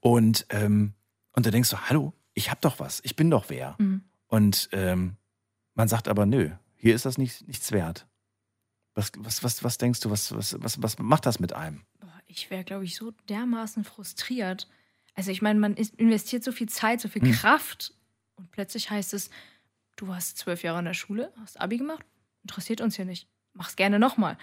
und 0.00 0.46
ähm, 0.50 0.94
und 1.36 1.46
da 1.46 1.50
denkst 1.50 1.70
du, 1.70 1.76
hallo, 1.88 2.12
ich 2.32 2.50
hab 2.50 2.60
doch 2.60 2.78
was, 2.80 3.00
ich 3.04 3.16
bin 3.16 3.30
doch 3.30 3.46
wer 3.48 3.76
Mhm. 3.78 4.02
und 4.28 4.68
ähm, 4.72 5.16
man 5.74 5.88
sagt 5.88 6.08
aber 6.08 6.26
nö, 6.26 6.50
hier 6.76 6.94
ist 6.94 7.04
das 7.06 7.16
nicht, 7.18 7.46
nichts 7.46 7.70
wert. 7.72 8.06
Was, 8.96 9.10
was, 9.18 9.42
was, 9.42 9.64
was 9.64 9.78
denkst 9.78 10.00
du, 10.00 10.10
was, 10.10 10.34
was, 10.36 10.56
was, 10.60 10.80
was 10.82 10.98
macht 10.98 11.26
das 11.26 11.40
mit 11.40 11.52
einem? 11.52 11.82
Ich 12.26 12.50
wäre, 12.50 12.62
glaube 12.64 12.84
ich, 12.84 12.94
so 12.96 13.10
dermaßen 13.28 13.82
frustriert. 13.84 14.68
Also 15.14 15.30
ich 15.32 15.42
meine, 15.42 15.58
man 15.58 15.74
investiert 15.74 16.44
so 16.44 16.52
viel 16.52 16.68
Zeit, 16.68 17.00
so 17.00 17.08
viel 17.08 17.22
Hm. 17.22 17.32
Kraft 17.32 17.94
und 18.36 18.50
plötzlich 18.50 18.90
heißt 18.90 19.14
es, 19.14 19.30
du 19.96 20.08
warst 20.08 20.38
zwölf 20.38 20.62
Jahre 20.62 20.78
in 20.80 20.84
der 20.86 20.94
Schule, 20.94 21.32
hast 21.40 21.60
Abi 21.60 21.78
gemacht, 21.78 22.04
interessiert 22.42 22.80
uns 22.80 22.96
ja 22.96 23.04
nicht. 23.04 23.28
Mach's 23.52 23.76
gerne 23.76 23.98
nochmal. 23.98 24.36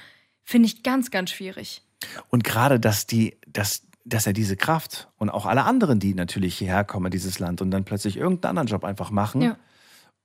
Finde 0.43 0.67
ich 0.67 0.83
ganz, 0.83 1.11
ganz 1.11 1.29
schwierig. 1.31 1.83
Und 2.29 2.43
gerade, 2.43 2.79
dass 2.79 3.05
die, 3.05 3.37
dass, 3.47 3.85
dass 4.05 4.25
er 4.25 4.33
diese 4.33 4.55
Kraft 4.57 5.09
und 5.17 5.29
auch 5.29 5.45
alle 5.45 5.63
anderen, 5.65 5.99
die 5.99 6.13
natürlich 6.15 6.57
hierher 6.57 6.83
kommen 6.83 7.07
in 7.07 7.11
dieses 7.11 7.37
Land 7.39 7.61
und 7.61 7.69
dann 7.71 7.83
plötzlich 7.85 8.17
irgendeinen 8.17 8.51
anderen 8.57 8.67
Job 8.67 8.83
einfach 8.85 9.11
machen, 9.11 9.41
Ja. 9.41 9.57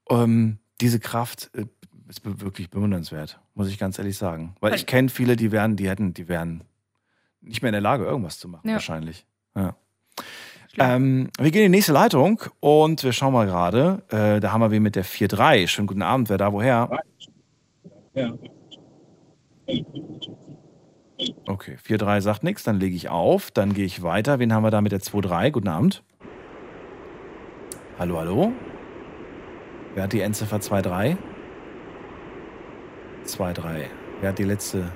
ähm, 0.08 0.58
diese 0.80 1.00
Kraft 1.00 1.50
äh, 1.54 1.66
ist 2.08 2.20
wirklich 2.24 2.70
bewundernswert, 2.70 3.40
muss 3.54 3.68
ich 3.68 3.78
ganz 3.78 3.98
ehrlich 3.98 4.16
sagen. 4.16 4.54
Weil 4.60 4.70
Weil- 4.70 4.78
ich 4.78 4.86
kenne 4.86 5.08
viele, 5.08 5.34
die 5.36 5.50
wären, 5.52 5.76
die 5.76 5.88
hätten, 5.88 6.14
die 6.14 6.28
wären 6.28 6.62
nicht 7.40 7.62
mehr 7.62 7.70
in 7.70 7.74
der 7.74 7.80
Lage, 7.82 8.04
irgendwas 8.04 8.38
zu 8.38 8.48
machen, 8.48 8.68
Ja. 8.68 8.74
wahrscheinlich. 8.74 9.26
Ja. 9.56 9.76
Ähm, 10.78 11.30
wir 11.38 11.50
gehen 11.50 11.64
in 11.64 11.72
die 11.72 11.78
nächste 11.78 11.92
Leitung 11.92 12.42
und 12.60 13.02
wir 13.02 13.12
schauen 13.12 13.32
mal 13.32 13.46
gerade. 13.46 14.02
Äh, 14.10 14.40
da 14.40 14.52
haben 14.52 14.60
wir 14.60 14.70
wen 14.70 14.82
mit 14.82 14.96
der 14.96 15.04
4-3. 15.04 15.68
Schönen 15.68 15.86
guten 15.86 16.02
Abend, 16.02 16.28
wer 16.28 16.36
da 16.36 16.52
woher? 16.52 16.90
Okay, 21.46 21.76
4-3 21.82 22.20
sagt 22.20 22.44
nichts, 22.44 22.62
dann 22.62 22.78
lege 22.78 22.94
ich 22.94 23.08
auf, 23.08 23.50
dann 23.50 23.72
gehe 23.72 23.86
ich 23.86 24.02
weiter. 24.02 24.38
Wen 24.38 24.52
haben 24.52 24.64
wir 24.64 24.70
da 24.70 24.82
mit 24.82 24.92
der 24.92 25.00
2-3? 25.00 25.50
Guten 25.50 25.68
Abend. 25.68 26.02
Hallo, 27.98 28.18
hallo. 28.18 28.52
Wer 29.94 30.02
hat 30.04 30.12
die 30.12 30.20
Endziffer 30.20 30.58
2-3? 30.58 31.16
2-3. 33.24 33.84
Wer 34.20 34.28
hat 34.28 34.38
die 34.38 34.44
letzte? 34.44 34.92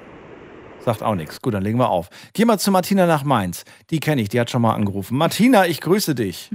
Sagt 0.80 1.02
auch 1.02 1.14
nichts. 1.14 1.40
Gut, 1.42 1.54
dann 1.54 1.62
legen 1.62 1.78
wir 1.78 1.90
auf. 1.90 2.08
Geh 2.34 2.44
mal 2.44 2.58
zu 2.58 2.70
Martina 2.70 3.06
nach 3.06 3.24
Mainz. 3.24 3.64
Die 3.90 4.00
kenne 4.00 4.22
ich, 4.22 4.28
die 4.28 4.40
hat 4.40 4.50
schon 4.50 4.62
mal 4.62 4.74
angerufen. 4.74 5.16
Martina, 5.16 5.66
ich 5.66 5.80
grüße 5.80 6.14
dich. 6.14 6.50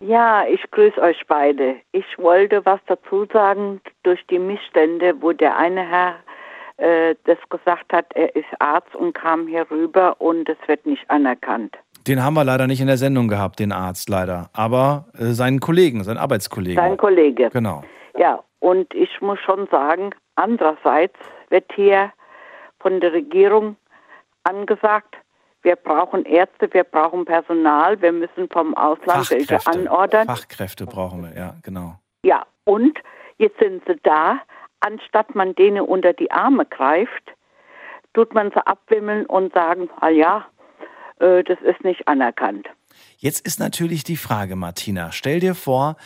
Ja, 0.00 0.44
ich 0.46 0.62
grüße 0.70 1.00
euch 1.00 1.22
beide. 1.28 1.76
Ich 1.92 2.06
wollte 2.16 2.64
was 2.64 2.80
dazu 2.86 3.26
sagen 3.32 3.80
durch 4.02 4.20
die 4.30 4.38
Missstände, 4.38 5.14
wo 5.20 5.32
der 5.32 5.56
eine 5.56 5.86
Herr 5.86 6.14
äh, 6.78 7.14
das 7.24 7.36
gesagt 7.50 7.92
hat, 7.92 8.06
er 8.14 8.34
ist 8.34 8.48
Arzt 8.58 8.94
und 8.96 9.12
kam 9.12 9.46
hier 9.46 9.70
rüber 9.70 10.18
und 10.18 10.48
es 10.48 10.56
wird 10.66 10.86
nicht 10.86 11.08
anerkannt. 11.10 11.76
Den 12.06 12.24
haben 12.24 12.32
wir 12.32 12.44
leider 12.44 12.66
nicht 12.66 12.80
in 12.80 12.86
der 12.86 12.96
Sendung 12.96 13.28
gehabt, 13.28 13.58
den 13.58 13.72
Arzt 13.72 14.08
leider. 14.08 14.48
Aber 14.54 15.04
äh, 15.18 15.32
seinen 15.32 15.60
Kollegen, 15.60 16.02
seinen 16.02 16.16
Arbeitskollegen. 16.16 16.82
Sein 16.82 16.96
Kollege. 16.96 17.50
Genau. 17.52 17.84
Ja, 18.16 18.42
und 18.60 18.92
ich 18.94 19.20
muss 19.20 19.38
schon 19.40 19.68
sagen, 19.70 20.10
andererseits 20.36 21.18
wird 21.50 21.70
hier 21.74 22.10
von 22.80 23.00
der 23.00 23.12
Regierung 23.12 23.76
angesagt, 24.44 25.16
wir 25.62 25.76
brauchen 25.76 26.24
Ärzte, 26.24 26.72
wir 26.72 26.84
brauchen 26.84 27.24
Personal, 27.24 28.00
wir 28.00 28.12
müssen 28.12 28.48
vom 28.50 28.74
Ausland 28.74 29.30
welche 29.30 29.66
anordern. 29.66 30.26
Fachkräfte 30.26 30.86
brauchen 30.86 31.22
wir, 31.22 31.38
ja, 31.38 31.56
genau. 31.62 31.98
Ja, 32.22 32.46
und 32.64 32.98
jetzt 33.38 33.58
sind 33.58 33.82
sie 33.86 33.96
da, 34.02 34.40
anstatt 34.80 35.34
man 35.34 35.54
denen 35.54 35.82
unter 35.82 36.12
die 36.14 36.30
Arme 36.30 36.64
greift, 36.64 37.34
tut 38.14 38.34
man 38.34 38.50
sie 38.50 38.66
abwimmeln 38.66 39.26
und 39.26 39.52
sagen, 39.52 39.90
ah 40.00 40.08
ja, 40.08 40.46
äh, 41.18 41.44
das 41.44 41.60
ist 41.60 41.84
nicht 41.84 42.08
anerkannt. 42.08 42.66
Jetzt 43.18 43.46
ist 43.46 43.60
natürlich 43.60 44.02
die 44.02 44.16
Frage, 44.16 44.56
Martina, 44.56 45.12
stell 45.12 45.40
dir 45.40 45.54
vor, 45.54 45.96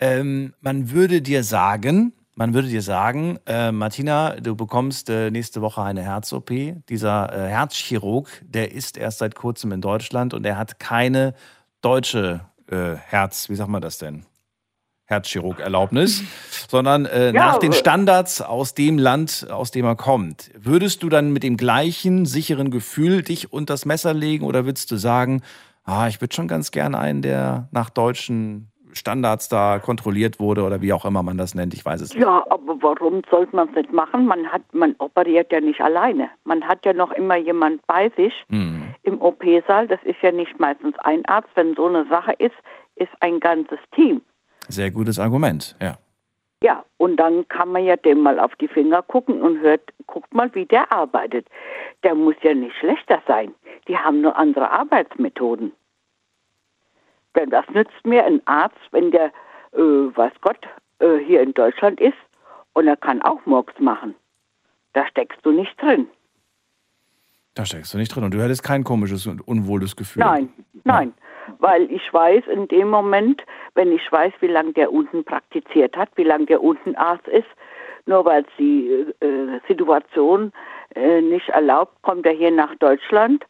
ähm, 0.00 0.54
man 0.60 0.90
würde 0.90 1.20
dir 1.22 1.44
sagen, 1.44 2.14
man 2.34 2.54
würde 2.54 2.68
dir 2.68 2.82
sagen, 2.82 3.38
äh, 3.46 3.72
Martina, 3.72 4.36
du 4.36 4.56
bekommst 4.56 5.10
äh, 5.10 5.30
nächste 5.30 5.60
Woche 5.60 5.82
eine 5.82 6.02
Herz-OP. 6.02 6.50
Dieser 6.88 7.32
äh, 7.32 7.48
Herzchirurg, 7.48 8.28
der 8.42 8.72
ist 8.72 8.96
erst 8.96 9.18
seit 9.18 9.34
kurzem 9.34 9.72
in 9.72 9.80
Deutschland 9.80 10.32
und 10.32 10.46
er 10.46 10.56
hat 10.56 10.78
keine 10.78 11.34
deutsche 11.82 12.40
äh, 12.70 12.94
Herz, 12.94 13.48
wie 13.48 13.54
sagt 13.54 13.70
man 13.70 13.82
das 13.82 13.98
denn? 13.98 14.24
Herzchirurg-Erlaubnis, 15.06 16.22
sondern 16.68 17.04
äh, 17.04 17.32
Ja, 17.32 17.46
nach 17.46 17.58
den 17.58 17.72
äh, 17.72 17.76
Standards 17.76 18.40
aus 18.40 18.72
dem 18.72 18.98
Land, 18.98 19.48
aus 19.50 19.70
dem 19.70 19.84
er 19.84 19.96
kommt. 19.96 20.50
Würdest 20.58 21.02
du 21.02 21.10
dann 21.10 21.32
mit 21.32 21.42
dem 21.42 21.58
gleichen 21.58 22.24
sicheren 22.24 22.70
Gefühl 22.70 23.22
dich 23.22 23.52
unter 23.52 23.74
das 23.74 23.84
Messer 23.84 24.14
legen 24.14 24.46
oder 24.46 24.64
würdest 24.64 24.90
du 24.90 24.96
sagen, 24.96 25.42
ah, 25.84 26.08
ich 26.08 26.20
würde 26.22 26.34
schon 26.34 26.48
ganz 26.48 26.70
gern 26.70 26.94
einen, 26.94 27.20
der 27.20 27.68
nach 27.72 27.90
deutschen 27.90 28.71
Standards 28.92 29.48
da 29.48 29.78
kontrolliert 29.78 30.38
wurde 30.40 30.62
oder 30.64 30.80
wie 30.82 30.92
auch 30.92 31.04
immer 31.04 31.22
man 31.22 31.38
das 31.38 31.54
nennt, 31.54 31.74
ich 31.74 31.84
weiß 31.84 32.00
es 32.00 32.14
nicht. 32.14 32.22
Ja, 32.22 32.44
aber 32.50 32.76
warum 32.82 33.22
sollte 33.30 33.54
man 33.56 33.68
es 33.70 33.74
nicht 33.74 33.92
machen? 33.92 34.26
Man 34.26 34.46
hat, 34.46 34.62
man 34.72 34.94
operiert 34.98 35.50
ja 35.52 35.60
nicht 35.60 35.80
alleine. 35.80 36.28
Man 36.44 36.62
hat 36.66 36.84
ja 36.84 36.92
noch 36.92 37.12
immer 37.12 37.36
jemand 37.36 37.86
bei 37.86 38.10
sich 38.16 38.32
Hm. 38.48 38.94
im 39.02 39.20
OP-Saal. 39.20 39.88
Das 39.88 40.00
ist 40.04 40.20
ja 40.22 40.32
nicht 40.32 40.58
meistens 40.60 40.94
ein 41.00 41.24
Arzt. 41.26 41.48
Wenn 41.54 41.74
so 41.74 41.86
eine 41.86 42.04
Sache 42.06 42.32
ist, 42.38 42.54
ist 42.96 43.10
ein 43.20 43.40
ganzes 43.40 43.78
Team. 43.94 44.20
Sehr 44.68 44.90
gutes 44.90 45.18
Argument, 45.18 45.76
ja. 45.80 45.96
Ja, 46.62 46.84
und 46.98 47.16
dann 47.16 47.48
kann 47.48 47.72
man 47.72 47.84
ja 47.84 47.96
dem 47.96 48.20
mal 48.20 48.38
auf 48.38 48.54
die 48.60 48.68
Finger 48.68 49.02
gucken 49.02 49.42
und 49.42 49.58
hört, 49.60 49.80
guckt 50.06 50.32
mal, 50.32 50.48
wie 50.54 50.64
der 50.66 50.92
arbeitet. 50.92 51.48
Der 52.04 52.14
muss 52.14 52.36
ja 52.42 52.54
nicht 52.54 52.76
schlechter 52.76 53.20
sein. 53.26 53.52
Die 53.88 53.96
haben 53.98 54.20
nur 54.20 54.36
andere 54.36 54.70
Arbeitsmethoden. 54.70 55.72
Denn 57.36 57.50
das 57.50 57.64
nützt 57.70 58.04
mir 58.04 58.24
ein 58.24 58.40
Arzt, 58.46 58.80
wenn 58.90 59.10
der, 59.10 59.26
äh, 59.72 59.78
weiß 59.78 60.32
Gott, 60.40 60.58
äh, 60.98 61.18
hier 61.18 61.42
in 61.42 61.54
Deutschland 61.54 62.00
ist 62.00 62.18
und 62.74 62.86
er 62.86 62.96
kann 62.96 63.22
auch 63.22 63.44
Murks 63.46 63.78
machen. 63.78 64.14
Da 64.92 65.06
steckst 65.06 65.44
du 65.44 65.52
nicht 65.52 65.80
drin. 65.80 66.06
Da 67.54 67.66
steckst 67.66 67.92
du 67.92 67.98
nicht 67.98 68.14
drin 68.14 68.24
und 68.24 68.32
du 68.32 68.42
hättest 68.42 68.62
kein 68.62 68.84
komisches 68.84 69.26
und 69.26 69.46
unwohles 69.46 69.96
Gefühl. 69.96 70.20
Nein, 70.20 70.52
nein. 70.84 71.12
Weil 71.58 71.90
ich 71.90 72.12
weiß 72.12 72.44
in 72.46 72.68
dem 72.68 72.88
Moment, 72.88 73.42
wenn 73.74 73.92
ich 73.92 74.10
weiß, 74.10 74.32
wie 74.40 74.46
lange 74.46 74.72
der 74.72 74.92
unten 74.92 75.24
praktiziert 75.24 75.96
hat, 75.96 76.08
wie 76.16 76.24
lange 76.24 76.46
der 76.46 76.62
unten 76.62 76.94
Arzt 76.96 77.28
ist, 77.28 77.48
nur 78.06 78.24
weil 78.24 78.42
es 78.42 78.48
die 78.58 78.88
äh, 79.20 79.60
Situation 79.68 80.52
äh, 80.94 81.20
nicht 81.20 81.48
erlaubt, 81.50 82.00
kommt 82.02 82.26
er 82.26 82.32
hier 82.32 82.50
nach 82.50 82.74
Deutschland. 82.76 83.44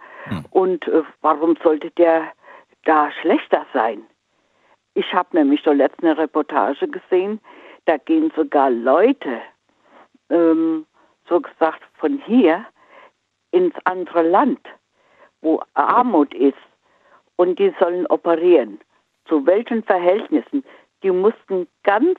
Und 0.51 0.87
äh, 0.89 1.03
warum 1.21 1.57
sollte 1.63 1.91
der 1.93 2.33
da 2.85 3.11
schlechter 3.21 3.67
sein? 3.73 4.05
Ich 4.95 5.13
habe 5.13 5.37
nämlich 5.37 5.63
so 5.65 5.73
letzte 5.73 6.03
eine 6.03 6.19
Reportage 6.19 6.87
gesehen, 6.89 7.41
da 7.87 7.97
gehen 7.97 8.33
sogar 8.37 8.71
Leute, 8.71 9.41
ähm, 10.31 10.87
so 11.29 11.41
gesagt, 11.41 11.83
von 11.95 12.19
hier 12.27 12.65
ins 13.51 13.75
andere 13.85 14.23
Land, 14.23 14.61
wo 15.41 15.61
Armut 15.75 16.35
ist, 16.35 16.57
und 17.37 17.59
die 17.59 17.75
sollen 17.81 18.07
operieren. 18.07 18.81
Zu 19.27 19.47
welchen 19.47 19.83
Verhältnissen? 19.83 20.65
Die 21.03 21.11
mussten 21.11 21.67
ganz 21.83 22.19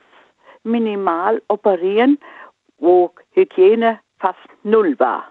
minimal 0.63 1.41
operieren, 1.47 2.19
wo 2.77 3.13
Hygiene 3.31 3.99
fast 4.19 4.39
null 4.63 4.99
war. 4.99 5.27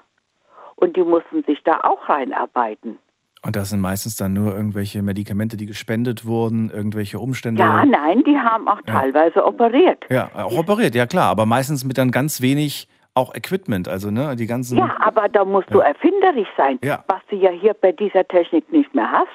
Und 0.76 0.96
die 0.96 1.02
mussten 1.02 1.42
sich 1.44 1.62
da 1.64 1.80
auch 1.82 2.08
reinarbeiten. 2.08 2.98
Und 3.44 3.56
das 3.56 3.70
sind 3.70 3.80
meistens 3.80 4.14
dann 4.16 4.32
nur 4.34 4.54
irgendwelche 4.54 5.02
Medikamente, 5.02 5.56
die 5.56 5.66
gespendet 5.66 6.24
wurden, 6.24 6.70
irgendwelche 6.70 7.18
Umstände. 7.18 7.60
Ja, 7.60 7.84
nein, 7.84 8.22
die 8.24 8.36
haben 8.38 8.68
auch 8.68 8.80
teilweise 8.86 9.44
operiert. 9.44 10.04
Ja, 10.10 10.30
auch 10.34 10.56
operiert, 10.56 10.94
ja 10.94 11.06
klar, 11.06 11.28
aber 11.30 11.44
meistens 11.44 11.84
mit 11.84 11.98
dann 11.98 12.12
ganz 12.12 12.40
wenig 12.40 12.86
auch 13.14 13.34
Equipment, 13.34 13.88
also 13.88 14.10
ne, 14.10 14.36
die 14.36 14.46
ganzen. 14.46 14.78
Ja, 14.78 14.96
aber 15.00 15.28
da 15.28 15.44
musst 15.44 15.68
du 15.74 15.80
erfinderisch 15.80 16.48
sein, 16.56 16.78
Ja. 16.84 17.04
was 17.08 17.20
du 17.28 17.36
ja 17.36 17.50
hier 17.50 17.74
bei 17.74 17.92
dieser 17.92 18.26
Technik 18.26 18.70
nicht 18.72 18.94
mehr 18.94 19.10
hast. 19.10 19.28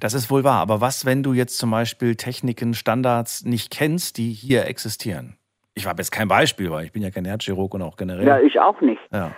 Das 0.00 0.14
ist 0.14 0.30
wohl 0.30 0.44
wahr, 0.44 0.60
aber 0.60 0.80
was, 0.80 1.04
wenn 1.04 1.22
du 1.22 1.32
jetzt 1.32 1.58
zum 1.58 1.70
Beispiel 1.72 2.14
Techniken, 2.14 2.72
Standards 2.74 3.44
nicht 3.44 3.70
kennst, 3.72 4.16
die 4.18 4.30
hier 4.32 4.66
existieren? 4.66 5.36
Ich 5.74 5.86
habe 5.86 6.00
jetzt 6.00 6.12
kein 6.12 6.28
Beispiel, 6.28 6.70
weil 6.70 6.84
ich 6.84 6.92
bin 6.92 7.02
ja 7.02 7.10
kein 7.10 7.24
Herzchirurg 7.24 7.74
und 7.74 7.82
auch 7.82 7.96
generell. 7.96 8.26
Ja, 8.26 8.38
ich 8.40 8.58
auch 8.60 8.80
nicht. 8.80 9.00
Ja. 9.12 9.32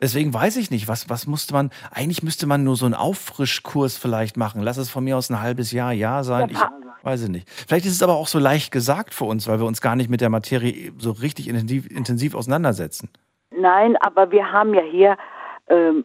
Deswegen 0.00 0.32
weiß 0.32 0.56
ich 0.56 0.70
nicht, 0.70 0.88
was, 0.88 1.08
was 1.08 1.26
musste 1.26 1.52
man, 1.52 1.70
eigentlich 1.90 2.22
müsste 2.22 2.46
man 2.46 2.64
nur 2.64 2.76
so 2.76 2.86
einen 2.86 2.94
Auffrischkurs 2.94 3.98
vielleicht 3.98 4.36
machen. 4.36 4.62
Lass 4.62 4.76
es 4.76 4.90
von 4.90 5.04
mir 5.04 5.16
aus 5.16 5.30
ein 5.30 5.40
halbes 5.40 5.72
Jahr, 5.72 5.92
Jahr 5.92 6.24
sein. 6.24 6.50
Ja, 6.50 6.70
ich 6.98 7.04
weiß 7.04 7.22
es 7.22 7.28
nicht. 7.28 7.48
Vielleicht 7.48 7.86
ist 7.86 7.92
es 7.92 8.02
aber 8.02 8.14
auch 8.14 8.28
so 8.28 8.38
leicht 8.38 8.72
gesagt 8.72 9.14
für 9.14 9.24
uns, 9.24 9.48
weil 9.48 9.58
wir 9.58 9.66
uns 9.66 9.80
gar 9.80 9.96
nicht 9.96 10.10
mit 10.10 10.20
der 10.20 10.30
Materie 10.30 10.92
so 10.98 11.12
richtig 11.12 11.48
intensiv, 11.48 11.90
intensiv 11.90 12.34
auseinandersetzen. 12.34 13.10
Nein, 13.56 13.96
aber 14.00 14.30
wir 14.30 14.52
haben 14.52 14.74
ja 14.74 14.82
hier, 14.82 15.16
ähm, 15.68 16.04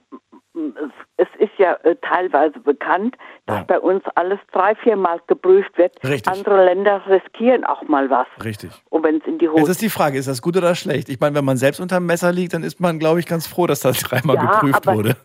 es 1.18 1.28
ist 1.40 1.52
ja 1.58 1.74
äh, 1.84 1.96
teilweise 2.02 2.60
bekannt, 2.60 3.16
dass 3.46 3.58
Ja. 3.60 3.64
bei 3.64 3.80
uns 3.80 4.04
alles 4.16 4.40
drei, 4.52 4.76
viermal 4.76 5.20
geprüft 5.28 5.78
wird. 5.78 5.94
Richtig. 6.04 6.32
Andere 6.32 6.66
Länder 6.66 7.02
riskieren 7.08 7.66
auch 7.66 7.84
mal 7.84 8.10
was. 8.10 8.28
Richtig. 8.44 8.72
Und 8.90 9.04
wenn 9.04 9.18
es 9.18 9.26
in 9.28 9.38
die 9.38 9.46
Jetzt 9.46 9.54
Hose 9.62 9.72
ist 9.72 9.82
die 9.82 9.90
Frage, 9.90 10.18
ist 10.18 10.28
das 10.28 10.42
gut 10.42 10.56
oder 10.58 10.76
schlecht? 10.76 11.10
Ich 11.10 11.20
meine, 11.20 11.36
wenn 11.36 11.46
man 11.46 11.58
selbst 11.58 11.80
unterm 11.80 12.06
Messer 12.06 12.32
liegt, 12.32 12.54
dann 12.54 12.64
ist 12.64 12.80
man, 12.80 13.00
glaube 13.00 13.20
ich, 13.20 13.26
ganz 13.28 13.48
froh, 13.48 13.68
dass 13.68 13.82
das 13.82 14.00
dreimal 14.04 14.36
Ja, 14.38 14.46
geprüft 14.46 14.88
aber- 14.88 14.98
wurde. 14.98 15.16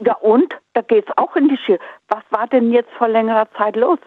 Ja, 0.00 0.14
und 0.18 0.54
da 0.74 0.82
geht's 0.82 1.10
auch 1.16 1.34
in 1.34 1.48
die 1.48 1.56
Schiene. 1.56 1.80
Was 2.08 2.22
war 2.30 2.46
denn 2.46 2.70
jetzt 2.70 2.90
vor 2.98 3.08
längerer 3.08 3.48
Zeit 3.56 3.74
los? 3.74 3.98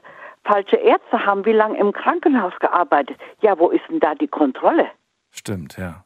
Falsche 0.46 0.78
Ärzte 0.78 1.26
haben 1.26 1.44
wie 1.46 1.52
lange 1.52 1.78
im 1.78 1.92
Krankenhaus 1.92 2.54
gearbeitet? 2.60 3.18
Ja, 3.42 3.60
wo 3.60 3.70
ist 3.70 3.82
denn 3.90 4.00
da 4.00 4.16
die 4.16 4.28
Kontrolle? 4.30 4.88
Stimmt, 5.32 5.78
ja. 5.78 6.06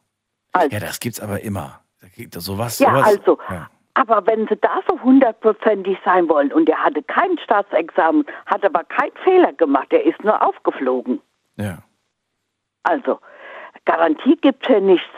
Also, 0.52 0.68
Ja, 0.70 0.80
das 0.80 0.98
gibt's 1.00 1.20
aber 1.20 1.40
immer. 1.42 1.80
Da 2.02 2.08
gibt 2.08 2.34
es 2.36 2.44
sowas. 2.44 2.78
Ja, 2.78 2.90
sowas. 2.90 3.06
also. 3.06 3.38
Ja. 3.48 3.68
Aber 3.96 4.26
wenn 4.26 4.46
sie 4.46 4.56
da 4.56 4.80
so 4.86 5.00
hundertprozentig 5.02 5.96
sein 6.04 6.28
wollen 6.28 6.52
und 6.52 6.68
er 6.68 6.84
hatte 6.84 7.02
kein 7.02 7.38
Staatsexamen, 7.38 8.26
hat 8.44 8.62
aber 8.62 8.84
keinen 8.84 9.16
Fehler 9.24 9.54
gemacht, 9.54 9.90
er 9.90 10.04
ist 10.04 10.22
nur 10.22 10.40
aufgeflogen. 10.46 11.20
ja. 11.56 11.78
Also, 12.82 13.18
Garantie 13.84 14.36
gibt's 14.36 14.68
ja 14.68 14.78
nichts. 14.78 15.10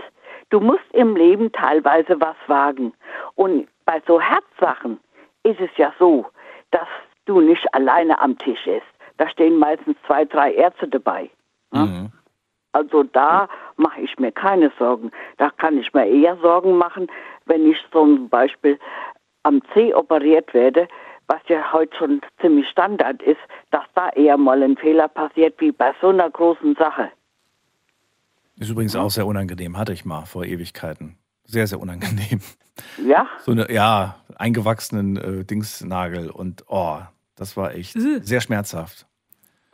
Du 0.48 0.60
musst 0.60 0.90
im 0.92 1.16
Leben 1.16 1.52
teilweise 1.52 2.18
was 2.18 2.36
wagen. 2.46 2.94
Und 3.34 3.68
bei 3.84 4.00
so 4.06 4.18
Herzsachen 4.18 4.98
ist 5.42 5.60
es 5.60 5.68
ja 5.76 5.92
so, 5.98 6.24
dass 6.70 6.88
du 7.26 7.42
nicht 7.42 7.66
alleine 7.74 8.18
am 8.22 8.38
Tisch 8.38 8.66
isst. 8.66 8.86
Da 9.18 9.28
stehen 9.28 9.58
meistens 9.58 9.98
zwei, 10.06 10.24
drei 10.24 10.54
Ärzte 10.54 10.88
dabei. 10.88 11.28
Mhm. 11.72 12.10
Also 12.72 13.02
da 13.02 13.48
mache 13.78 14.00
ich 14.00 14.18
mir 14.18 14.32
keine 14.32 14.70
Sorgen. 14.78 15.10
Da 15.38 15.50
kann 15.50 15.78
ich 15.78 15.92
mir 15.94 16.06
eher 16.06 16.36
Sorgen 16.38 16.76
machen, 16.76 17.06
wenn 17.46 17.70
ich 17.70 17.78
zum 17.90 18.28
Beispiel 18.28 18.78
am 19.44 19.62
C 19.72 19.94
operiert 19.94 20.52
werde, 20.52 20.88
was 21.28 21.40
ja 21.48 21.72
heute 21.72 21.96
schon 21.96 22.20
ziemlich 22.40 22.68
Standard 22.68 23.22
ist, 23.22 23.40
dass 23.70 23.84
da 23.94 24.10
eher 24.10 24.36
mal 24.36 24.62
ein 24.62 24.76
Fehler 24.76 25.08
passiert 25.08 25.60
wie 25.60 25.72
bei 25.72 25.94
so 26.00 26.08
einer 26.08 26.28
großen 26.30 26.74
Sache. 26.76 27.10
Ist 28.56 28.70
übrigens 28.70 28.96
auch 28.96 29.10
sehr 29.10 29.26
unangenehm, 29.26 29.78
hatte 29.78 29.92
ich 29.92 30.04
mal 30.04 30.24
vor 30.24 30.44
Ewigkeiten. 30.44 31.16
Sehr, 31.44 31.66
sehr 31.66 31.80
unangenehm. 31.80 32.40
Ja? 33.04 33.26
So 33.40 33.52
eine, 33.52 33.70
ja, 33.72 34.16
eingewachsenen 34.36 35.16
äh, 35.16 35.44
Dingsnagel 35.44 36.30
und 36.30 36.64
oh, 36.68 36.98
das 37.36 37.56
war 37.56 37.74
echt 37.74 37.96
Äh. 37.96 38.20
sehr 38.22 38.40
schmerzhaft. 38.40 39.06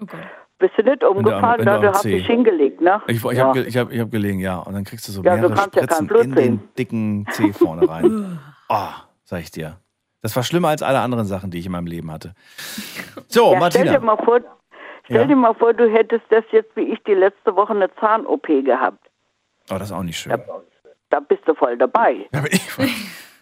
Oh 0.00 0.06
Gott. 0.06 0.20
Bist 0.58 0.74
du 0.76 0.82
nicht 0.82 1.02
du 1.02 1.08
am- 1.10 1.16
umgefallen, 1.18 1.66
wenn 1.66 1.80
du 1.82 1.92
da 1.92 2.00
du 2.00 2.08
dich 2.08 2.26
hingelegt, 2.26 2.80
ne? 2.80 3.02
Ich, 3.08 3.16
ich 3.24 3.32
ja. 3.32 3.46
habe 3.48 3.60
ich 3.62 3.76
hab, 3.76 3.90
ich 3.92 4.00
hab 4.00 4.10
gelegen, 4.10 4.38
ja. 4.38 4.58
Und 4.58 4.74
dann 4.74 4.84
kriegst 4.84 5.06
du 5.08 5.12
so 5.12 5.22
Ja, 5.22 5.36
du 5.36 5.48
mehrere 5.48 5.54
ja 5.54 5.56
kein 5.66 5.72
Spritzen 5.72 6.06
Blut 6.06 6.22
in 6.24 6.34
den 6.34 6.68
dicken 6.78 7.26
Zeh 7.32 7.52
vorne 7.52 7.88
rein. 7.88 8.38
Oh, 8.68 8.88
sag 9.24 9.40
ich 9.40 9.50
dir. 9.50 9.78
Das 10.22 10.34
war 10.36 10.42
schlimmer 10.42 10.68
als 10.68 10.82
alle 10.82 11.00
anderen 11.00 11.26
Sachen, 11.26 11.50
die 11.50 11.58
ich 11.58 11.66
in 11.66 11.72
meinem 11.72 11.86
Leben 11.86 12.10
hatte. 12.10 12.34
So, 13.28 13.52
ja, 13.52 13.70
stell 13.70 13.84
dir 13.84 14.00
Martina. 14.00 14.00
mal 14.00 14.24
vor, 14.24 14.40
stell 15.04 15.16
Ja. 15.16 15.24
dir 15.26 15.36
mal 15.36 15.54
vor, 15.54 15.74
du 15.74 15.90
hättest 15.90 16.24
das 16.30 16.44
jetzt 16.52 16.74
wie 16.76 16.82
ich 16.92 17.02
die 17.04 17.14
letzte 17.14 17.54
Woche 17.56 17.72
eine 17.74 17.94
Zahn-OP 17.96 18.46
gehabt. 18.64 19.04
Oh, 19.70 19.74
das 19.74 19.84
ist 19.84 19.92
auch 19.92 20.02
nicht 20.02 20.18
schön. 20.18 20.30
Da, 20.32 20.38
da 21.10 21.20
bist 21.20 21.42
du 21.46 21.54
voll 21.54 21.76
dabei. 21.76 22.26
Da 22.32 22.40
bin 22.40 22.52
ich 22.52 22.70
voll, 22.70 22.88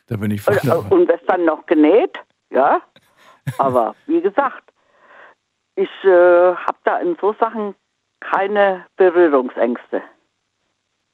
da 0.09 0.16
bin 0.16 0.31
ich 0.33 0.40
voll 0.40 0.55
Und, 0.55 0.66
dabei. 0.68 0.94
und 0.96 1.09
wirst 1.09 1.25
dann 1.29 1.44
noch 1.44 1.66
genäht, 1.66 2.18
ja. 2.51 2.81
Aber 3.59 3.94
wie 4.07 4.20
gesagt, 4.20 4.71
ich 5.76 5.88
äh, 6.04 6.08
habe 6.54 6.78
da 6.85 6.98
in 6.98 7.16
so 7.20 7.35
Sachen 7.40 7.74
keine 8.20 8.87
Berührungsängste. 8.96 10.02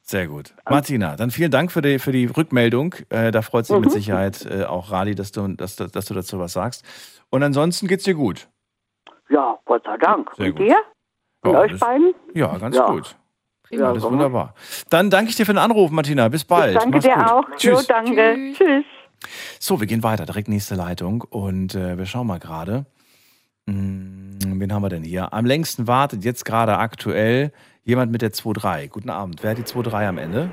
Sehr 0.02 0.26
gut. 0.26 0.54
Martina, 0.68 1.16
dann 1.16 1.30
vielen 1.30 1.50
Dank 1.50 1.70
für 1.70 1.82
die, 1.82 1.98
für 1.98 2.12
die 2.12 2.26
Rückmeldung. 2.26 2.94
Äh, 3.10 3.30
da 3.30 3.42
freut 3.42 3.66
sich 3.66 3.76
Mhm. 3.76 3.82
mit 3.82 3.92
Sicherheit 3.92 4.46
äh, 4.46 4.64
auch 4.64 4.90
Radi, 4.90 5.14
dass 5.14 5.32
du, 5.32 5.46
dass, 5.48 5.76
du- 5.76 5.86
dass 5.88 6.06
du 6.06 6.14
dazu 6.14 6.38
was 6.38 6.54
sagst. 6.54 6.84
Und 7.30 7.42
ansonsten 7.42 7.86
geht's 7.88 8.04
dir 8.04 8.14
gut. 8.14 8.48
Ja, 9.28 9.58
Gott 9.66 9.84
sei 9.84 9.96
Dank. 9.98 10.30
Sehr 10.36 10.46
und 10.46 10.56
gut. 10.56 10.66
dir? 10.66 10.76
Und 11.42 11.52
Ja, 11.52 11.58
euch 11.60 11.78
beiden? 11.78 12.14
Ja, 12.34 12.56
ganz 12.56 12.76
Ja. 12.76 12.86
gut. 12.86 13.16
Ja, 13.70 13.90
Alles 13.90 14.02
so. 14.02 14.10
wunderbar. 14.10 14.54
Dann 14.88 15.10
danke 15.10 15.28
ich 15.28 15.36
dir 15.36 15.44
für 15.44 15.52
den 15.52 15.58
Anruf, 15.58 15.90
Martina. 15.90 16.28
Bis 16.30 16.42
bald. 16.46 16.76
Danke 16.76 16.90
Mach's 16.90 17.04
dir 17.04 17.14
gut. 17.14 17.24
auch. 17.30 17.44
Tschüss. 17.56 17.80
Jo, 17.82 17.86
danke. 17.86 18.34
Tschüss. 18.54 18.56
Tschüss. 18.56 18.84
So, 19.60 19.78
wir 19.80 19.86
gehen 19.86 20.02
weiter. 20.02 20.24
Direkt 20.24 20.48
nächste 20.48 20.74
Leitung. 20.74 21.20
Und 21.28 21.74
äh, 21.74 21.98
wir 21.98 22.06
schauen 22.06 22.26
mal 22.26 22.38
gerade. 22.38 22.86
Hm, 23.68 24.38
wen 24.60 24.72
haben 24.72 24.82
wir 24.82 24.88
denn 24.88 25.02
hier? 25.02 25.32
Am 25.34 25.44
längsten 25.44 25.86
wartet 25.86 26.24
jetzt 26.24 26.46
gerade 26.46 26.78
aktuell 26.78 27.52
jemand 27.84 28.10
mit 28.10 28.22
der 28.22 28.32
2.3. 28.32 28.88
Guten 28.88 29.10
Abend. 29.10 29.42
Wer 29.42 29.50
hat 29.50 29.58
die 29.58 29.62
2.3 29.62 30.08
am 30.08 30.16
Ende? 30.18 30.50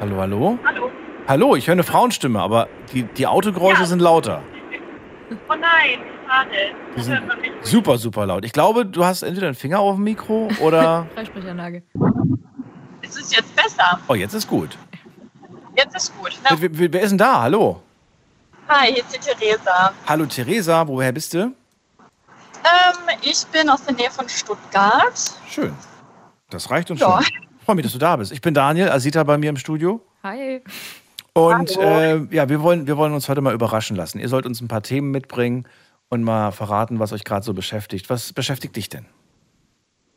Hallo, 0.00 0.16
hallo? 0.16 0.58
Hallo. 0.64 0.90
Hallo, 1.28 1.56
ich 1.56 1.66
höre 1.66 1.72
eine 1.72 1.82
Frauenstimme, 1.82 2.40
aber 2.40 2.68
die, 2.92 3.04
die 3.04 3.26
Autogeräusche 3.26 3.80
Ja. 3.82 3.86
sind 3.86 4.00
lauter. 4.00 4.42
Oh 5.48 5.54
nein, 5.54 6.00
schade. 6.26 6.50
Die 6.96 7.00
sind 7.02 7.20
super, 7.62 7.96
super 7.98 8.26
laut. 8.26 8.44
Ich 8.44 8.52
glaube, 8.52 8.84
du 8.84 9.04
hast 9.04 9.22
entweder 9.22 9.46
einen 9.46 9.54
Finger 9.54 9.78
auf 9.80 9.94
dem 9.96 10.04
Mikro 10.04 10.48
oder. 10.60 11.06
Freisprechanlage. 11.14 11.82
Ist 13.02 13.18
es 13.18 13.34
jetzt 13.34 13.54
besser? 13.56 13.98
Oh, 14.08 14.14
jetzt 14.14 14.34
ist 14.34 14.48
gut. 14.48 14.76
Jetzt 15.76 15.94
ist 15.96 16.18
gut. 16.18 16.38
Wer, 16.58 16.78
wer, 16.78 16.92
wer 16.92 17.00
ist 17.02 17.10
denn 17.10 17.18
da? 17.18 17.42
Hallo? 17.42 17.80
Hi, 18.70 18.92
hier 18.94 19.04
ist 19.04 19.14
die 19.14 19.18
Theresa. 19.18 19.92
Hallo 20.06 20.26
Theresa, 20.26 20.86
woher 20.86 21.12
bist 21.12 21.34
du? 21.34 21.38
Ähm, 21.38 21.54
ich 23.22 23.44
bin 23.48 23.68
aus 23.68 23.84
der 23.84 23.94
Nähe 23.94 24.10
von 24.10 24.28
Stuttgart. 24.28 25.12
Schön. 25.48 25.74
Das 26.50 26.70
reicht 26.70 26.90
uns 26.90 27.00
Ja. 27.00 27.20
schon. 27.22 27.24
Ich 27.58 27.64
freue 27.64 27.76
mich, 27.76 27.84
dass 27.84 27.92
du 27.92 27.98
da 27.98 28.16
bist. 28.16 28.32
Ich 28.32 28.40
bin 28.40 28.54
Daniel, 28.54 28.88
Asita 28.90 29.22
bei 29.24 29.38
mir 29.38 29.50
im 29.50 29.56
Studio. 29.56 30.00
Hi. 30.22 30.62
Und 31.32 31.76
äh, 31.76 32.16
ja, 32.34 32.48
wir 32.48 32.62
wollen, 32.62 32.86
wir 32.86 32.96
wollen 32.96 33.12
uns 33.12 33.28
heute 33.28 33.40
mal 33.40 33.54
überraschen 33.54 33.96
lassen. 33.96 34.18
Ihr 34.18 34.28
sollt 34.28 34.46
uns 34.46 34.60
ein 34.60 34.68
paar 34.68 34.82
Themen 34.82 35.10
mitbringen 35.10 35.66
und 36.08 36.24
mal 36.24 36.50
verraten, 36.50 36.98
was 36.98 37.12
euch 37.12 37.24
gerade 37.24 37.44
so 37.44 37.54
beschäftigt. 37.54 38.10
Was 38.10 38.32
beschäftigt 38.32 38.74
dich 38.76 38.88
denn? 38.88 39.06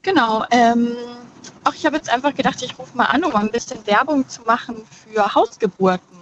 Genau. 0.01 0.43
Ähm, 0.51 0.89
auch 1.63 1.73
ich 1.73 1.85
habe 1.85 1.95
jetzt 1.97 2.09
einfach 2.09 2.33
gedacht, 2.33 2.61
ich 2.63 2.77
rufe 2.79 2.97
mal 2.97 3.05
an, 3.05 3.23
um 3.23 3.35
ein 3.35 3.51
bisschen 3.51 3.85
Werbung 3.85 4.27
zu 4.27 4.41
machen 4.41 4.83
für 4.89 5.33
Hausgeburten. 5.35 6.17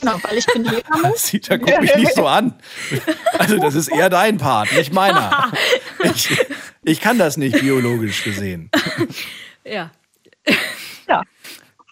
Genau, 0.00 0.18
weil 0.22 0.38
ich 0.38 0.46
bin 0.46 0.64
Hebamme. 0.70 1.08
Asita, 1.14 1.56
guck 1.58 1.80
mich 1.80 1.94
nicht 1.96 2.14
so 2.14 2.26
an. 2.26 2.54
Also 3.38 3.56
das 3.58 3.74
ist 3.74 3.88
eher 3.88 4.10
dein 4.10 4.38
Part, 4.38 4.72
nicht 4.72 4.92
meiner. 4.92 5.52
Ich, 6.14 6.28
ich 6.84 7.00
kann 7.00 7.18
das 7.18 7.36
nicht 7.36 7.58
biologisch 7.60 8.22
gesehen. 8.22 8.70
Ja. 9.64 9.90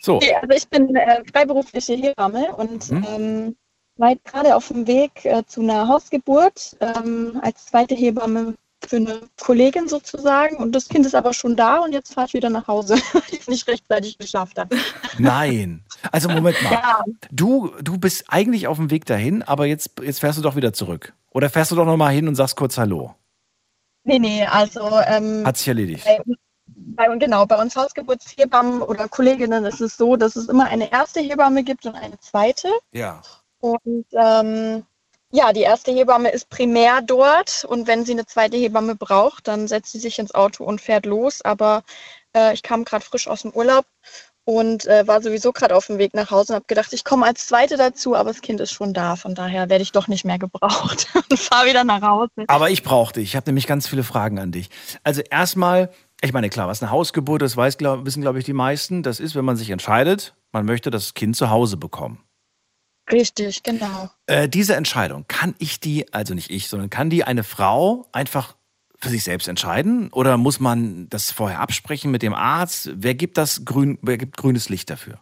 So, 0.00 0.18
Nee, 0.18 0.34
also 0.34 0.54
ich 0.54 0.68
bin 0.68 0.94
äh, 0.94 1.22
freiberufliche 1.32 1.94
Hebamme 1.94 2.54
und 2.54 2.90
Mhm. 2.90 3.06
ähm, 3.08 3.56
war 3.96 4.14
gerade 4.24 4.54
auf 4.54 4.68
dem 4.68 4.86
Weg 4.86 5.24
äh, 5.24 5.42
zu 5.46 5.62
einer 5.62 5.88
Hausgeburt 5.88 6.76
ähm, 6.80 7.38
als 7.42 7.66
zweite 7.66 7.94
Hebamme 7.94 8.54
für 8.86 8.96
eine 8.96 9.20
Kollegin 9.40 9.88
sozusagen. 9.88 10.56
Und 10.56 10.72
das 10.72 10.88
Kind 10.88 11.06
ist 11.06 11.14
aber 11.14 11.32
schon 11.32 11.56
da 11.56 11.78
und 11.78 11.92
jetzt 11.92 12.14
fahre 12.14 12.26
ich 12.26 12.34
wieder 12.34 12.50
nach 12.50 12.66
Hause, 12.68 12.94
weil 13.12 13.22
ich 13.30 13.40
es 13.40 13.48
nicht 13.48 13.66
rechtzeitig 13.68 14.18
geschafft 14.18 14.58
habe. 14.58 14.76
nein. 15.18 15.84
Also 16.12 16.28
Moment 16.28 16.62
mal. 16.62 16.72
Ja, 16.72 17.02
Du, 17.30 17.72
du 17.82 17.98
bist 17.98 18.24
eigentlich 18.28 18.66
auf 18.66 18.76
dem 18.76 18.90
Weg 18.90 19.06
dahin, 19.06 19.42
aber 19.42 19.66
jetzt, 19.66 19.92
jetzt 20.02 20.20
fährst 20.20 20.38
du 20.38 20.42
doch 20.42 20.56
wieder 20.56 20.72
zurück. 20.72 21.14
Oder 21.30 21.50
fährst 21.50 21.70
du 21.70 21.76
doch 21.76 21.86
noch 21.86 21.96
mal 21.96 22.12
hin 22.12 22.28
und 22.28 22.34
sagst 22.34 22.56
kurz 22.56 22.78
Hallo? 22.78 23.14
nee, 24.04 24.18
nee, 24.18 24.44
also 24.44 24.80
ähm, 25.06 25.46
Hat 25.46 25.56
sich 25.56 25.68
erledigt. 25.68 26.04
bei, 26.04 26.20
bei, 26.66 27.16
genau, 27.16 27.46
bei 27.46 27.60
uns 27.60 27.74
Hausgeburtshebammen 27.74 28.82
oder 28.82 29.08
Kolleginnen 29.08 29.64
ist 29.64 29.80
es 29.80 29.96
so, 29.96 30.16
dass 30.16 30.36
es 30.36 30.48
immer 30.48 30.66
eine 30.66 30.92
erste 30.92 31.20
Hebamme 31.20 31.64
gibt 31.64 31.86
und 31.86 31.94
eine 31.94 32.18
zweite. 32.20 32.68
Ja. 32.92 33.22
Und 33.60 34.04
ähm, 34.12 34.84
ja, 35.34 35.52
die 35.52 35.62
erste 35.62 35.90
Hebamme 35.90 36.30
ist 36.30 36.48
primär 36.48 37.02
dort 37.02 37.64
und 37.64 37.88
wenn 37.88 38.04
sie 38.04 38.12
eine 38.12 38.24
zweite 38.24 38.56
Hebamme 38.56 38.94
braucht, 38.94 39.48
dann 39.48 39.66
setzt 39.66 39.90
sie 39.90 39.98
sich 39.98 40.20
ins 40.20 40.32
Auto 40.32 40.62
und 40.62 40.80
fährt 40.80 41.06
los. 41.06 41.42
Aber 41.42 41.82
äh, 42.36 42.54
ich 42.54 42.62
kam 42.62 42.84
gerade 42.84 43.04
frisch 43.04 43.26
aus 43.26 43.42
dem 43.42 43.50
Urlaub 43.50 43.84
und 44.44 44.86
äh, 44.86 45.08
war 45.08 45.20
sowieso 45.20 45.50
gerade 45.50 45.74
auf 45.74 45.88
dem 45.88 45.98
Weg 45.98 46.14
nach 46.14 46.30
Hause 46.30 46.52
und 46.52 46.56
habe 46.56 46.66
gedacht, 46.68 46.92
ich 46.92 47.02
komme 47.02 47.26
als 47.26 47.48
Zweite 47.48 47.76
dazu, 47.76 48.14
aber 48.14 48.30
das 48.30 48.42
Kind 48.42 48.60
ist 48.60 48.70
schon 48.70 48.94
da. 48.94 49.16
Von 49.16 49.34
daher 49.34 49.68
werde 49.68 49.82
ich 49.82 49.90
doch 49.90 50.06
nicht 50.06 50.24
mehr 50.24 50.38
gebraucht 50.38 51.08
und 51.28 51.36
fahre 51.36 51.68
wieder 51.68 51.82
nach 51.82 52.02
Hause. 52.02 52.30
Aber 52.46 52.70
ich 52.70 52.84
brauche 52.84 53.14
dich. 53.14 53.30
Ich 53.30 53.36
habe 53.36 53.46
nämlich 53.46 53.66
ganz 53.66 53.88
viele 53.88 54.04
Fragen 54.04 54.38
an 54.38 54.52
dich. 54.52 54.70
Also 55.02 55.20
erstmal, 55.28 55.90
ich 56.20 56.32
meine, 56.32 56.48
klar, 56.48 56.68
was 56.68 56.80
eine 56.80 56.92
Hausgeburt 56.92 57.42
ist, 57.42 57.56
weiß, 57.56 57.76
glaub, 57.76 58.06
wissen, 58.06 58.22
glaube 58.22 58.38
ich, 58.38 58.44
die 58.44 58.52
meisten. 58.52 59.02
Das 59.02 59.18
ist, 59.18 59.34
wenn 59.34 59.44
man 59.44 59.56
sich 59.56 59.70
entscheidet, 59.70 60.36
man 60.52 60.64
möchte 60.64 60.92
das 60.92 61.14
Kind 61.14 61.34
zu 61.34 61.50
Hause 61.50 61.76
bekommen. 61.76 62.22
Richtig, 63.10 63.62
genau. 63.62 64.10
Äh, 64.26 64.48
diese 64.48 64.76
Entscheidung, 64.76 65.26
kann 65.28 65.54
ich 65.58 65.80
die, 65.80 66.12
also 66.12 66.34
nicht 66.34 66.50
ich, 66.50 66.68
sondern 66.68 66.90
kann 66.90 67.10
die 67.10 67.24
eine 67.24 67.44
Frau 67.44 68.06
einfach 68.12 68.56
für 68.98 69.10
sich 69.10 69.24
selbst 69.24 69.46
entscheiden? 69.48 70.10
Oder 70.12 70.36
muss 70.38 70.60
man 70.60 71.08
das 71.10 71.30
vorher 71.30 71.60
absprechen 71.60 72.10
mit 72.10 72.22
dem 72.22 72.34
Arzt? 72.34 72.90
Wer 72.94 73.14
gibt 73.14 73.36
das 73.36 73.64
grün, 73.64 73.98
wer 74.02 74.16
gibt 74.16 74.36
grünes 74.36 74.68
Licht 74.70 74.88
dafür? 74.88 75.20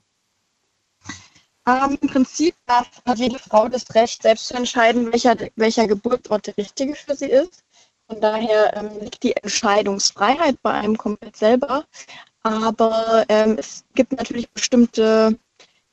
Ähm, 1.67 1.99
Im 2.01 2.09
Prinzip 2.09 2.55
hat 2.69 3.19
jede 3.19 3.39
Frau 3.39 3.69
das 3.69 3.93
Recht, 3.95 4.23
selbst 4.23 4.49
zu 4.49 4.55
entscheiden, 4.55 5.13
welcher, 5.13 5.37
welcher 5.57 5.87
Geburtsort 5.87 6.47
der 6.47 6.57
richtige 6.57 6.95
für 6.95 7.15
sie 7.15 7.27
ist. 7.27 7.65
Von 8.09 8.21
daher 8.21 8.77
ähm, 8.77 8.91
liegt 9.01 9.23
die 9.23 9.37
Entscheidungsfreiheit 9.37 10.61
bei 10.63 10.73
einem 10.73 10.97
komplett 10.97 11.37
selber. 11.37 11.85
Aber 12.43 13.25
ähm, 13.29 13.57
es 13.59 13.85
gibt 13.95 14.13
natürlich 14.13 14.49
bestimmte 14.51 15.39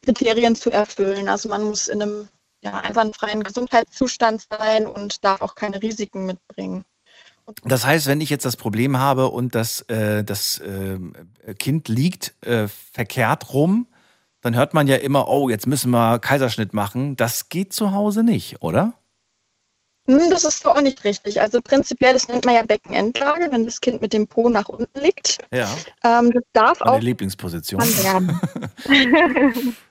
Kriterien 0.09 0.55
zu 0.55 0.71
erfüllen. 0.71 1.29
Also 1.29 1.49
man 1.49 1.63
muss 1.63 1.87
in 1.87 2.01
einem 2.01 2.27
ja, 2.61 2.79
einwandfreien 2.79 3.43
Gesundheitszustand 3.43 4.45
sein 4.49 4.87
und 4.87 5.23
darf 5.23 5.41
auch 5.41 5.53
keine 5.53 5.81
Risiken 5.81 6.25
mitbringen. 6.25 6.83
Das 7.63 7.85
heißt, 7.85 8.07
wenn 8.07 8.21
ich 8.21 8.29
jetzt 8.29 8.45
das 8.45 8.57
Problem 8.57 8.97
habe 8.97 9.29
und 9.29 9.55
das, 9.55 9.81
äh, 9.81 10.23
das 10.23 10.59
äh, 10.59 10.99
Kind 11.57 11.87
liegt 11.87 12.35
äh, 12.45 12.67
verkehrt 12.67 13.53
rum, 13.53 13.87
dann 14.41 14.55
hört 14.55 14.73
man 14.73 14.87
ja 14.87 14.95
immer, 14.95 15.27
oh, 15.27 15.49
jetzt 15.49 15.67
müssen 15.67 15.91
wir 15.91 16.19
Kaiserschnitt 16.19 16.73
machen. 16.73 17.15
Das 17.15 17.49
geht 17.49 17.73
zu 17.73 17.91
Hause 17.91 18.23
nicht, 18.23 18.61
oder? 18.61 18.93
Hm, 20.09 20.29
Das 20.31 20.43
ist 20.43 20.63
so 20.63 20.71
auch 20.71 20.81
nicht 20.81 21.03
richtig. 21.03 21.39
Also 21.39 21.61
prinzipiell, 21.61 22.13
das 22.13 22.27
nennt 22.27 22.43
man 22.45 22.55
ja 22.55 22.63
Beckenendlage, 22.63 23.51
wenn 23.51 23.65
das 23.65 23.79
Kind 23.79 24.01
mit 24.01 24.11
dem 24.11 24.27
Po 24.27 24.49
nach 24.49 24.67
unten 24.67 24.99
liegt. 24.99 25.37
Ja. 25.53 25.69
Ähm, 26.03 26.31
das 26.31 26.43
darf 26.53 26.79
Meine 26.79 26.91
auch 26.93 26.99
Lieblingsposition. 26.99 27.81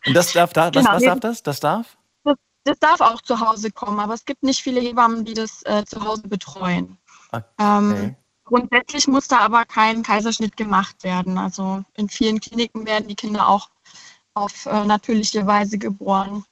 Und 0.06 0.14
das 0.14 0.32
darf 0.32 0.52
da, 0.52 0.74
was, 0.74 0.84
Genau, 0.84 0.96
was 0.96 1.02
darf 1.04 1.20
das? 1.20 1.42
Das 1.44 1.60
darf? 1.60 1.96
Das, 2.24 2.34
das 2.64 2.78
darf 2.80 3.00
auch 3.00 3.22
zu 3.22 3.38
Hause 3.38 3.70
kommen, 3.70 4.00
aber 4.00 4.14
es 4.14 4.24
gibt 4.24 4.42
nicht 4.42 4.60
viele 4.60 4.80
Hebammen, 4.80 5.24
die 5.24 5.34
das 5.34 5.62
äh, 5.64 5.84
zu 5.84 6.04
Hause 6.04 6.26
betreuen. 6.26 6.98
Okay. 7.30 7.44
Ähm, 7.60 8.16
grundsätzlich 8.44 9.06
muss 9.06 9.28
da 9.28 9.38
aber 9.38 9.66
kein 9.66 10.02
Kaiserschnitt 10.02 10.56
gemacht 10.56 11.04
werden. 11.04 11.38
Also 11.38 11.84
in 11.94 12.08
vielen 12.08 12.40
Kliniken 12.40 12.86
werden 12.86 13.06
die 13.06 13.14
Kinder 13.14 13.46
auch 13.48 13.68
auf 14.34 14.66
äh, 14.66 14.84
natürliche 14.84 15.46
Weise 15.46 15.78
geboren. 15.78 16.44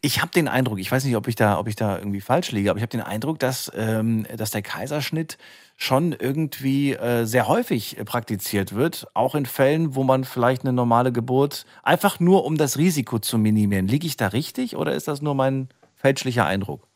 Ich 0.00 0.20
habe 0.20 0.32
den 0.32 0.48
Eindruck, 0.48 0.78
ich 0.78 0.90
weiß 0.90 1.04
nicht, 1.04 1.16
ob 1.16 1.28
ich 1.28 1.34
da, 1.34 1.58
ob 1.58 1.68
ich 1.68 1.76
da 1.76 1.98
irgendwie 1.98 2.20
falsch 2.20 2.52
liege, 2.52 2.70
aber 2.70 2.78
ich 2.78 2.82
habe 2.82 2.90
den 2.90 3.00
Eindruck, 3.00 3.38
dass, 3.38 3.70
ähm, 3.74 4.26
dass 4.36 4.50
der 4.50 4.62
Kaiserschnitt 4.62 5.38
schon 5.76 6.12
irgendwie 6.12 6.92
äh, 6.92 7.24
sehr 7.24 7.48
häufig 7.48 7.98
äh, 7.98 8.04
praktiziert 8.04 8.74
wird, 8.74 9.06
auch 9.14 9.34
in 9.34 9.46
Fällen, 9.46 9.94
wo 9.94 10.04
man 10.04 10.24
vielleicht 10.24 10.62
eine 10.62 10.72
normale 10.72 11.12
Geburt 11.12 11.66
einfach 11.82 12.20
nur 12.20 12.44
um 12.44 12.56
das 12.56 12.78
Risiko 12.78 13.18
zu 13.18 13.38
minimieren. 13.38 13.88
Liege 13.88 14.06
ich 14.06 14.16
da 14.16 14.28
richtig 14.28 14.76
oder 14.76 14.94
ist 14.94 15.08
das 15.08 15.22
nur 15.22 15.34
mein 15.34 15.68
fälschlicher 15.96 16.46
Eindruck? 16.46 16.86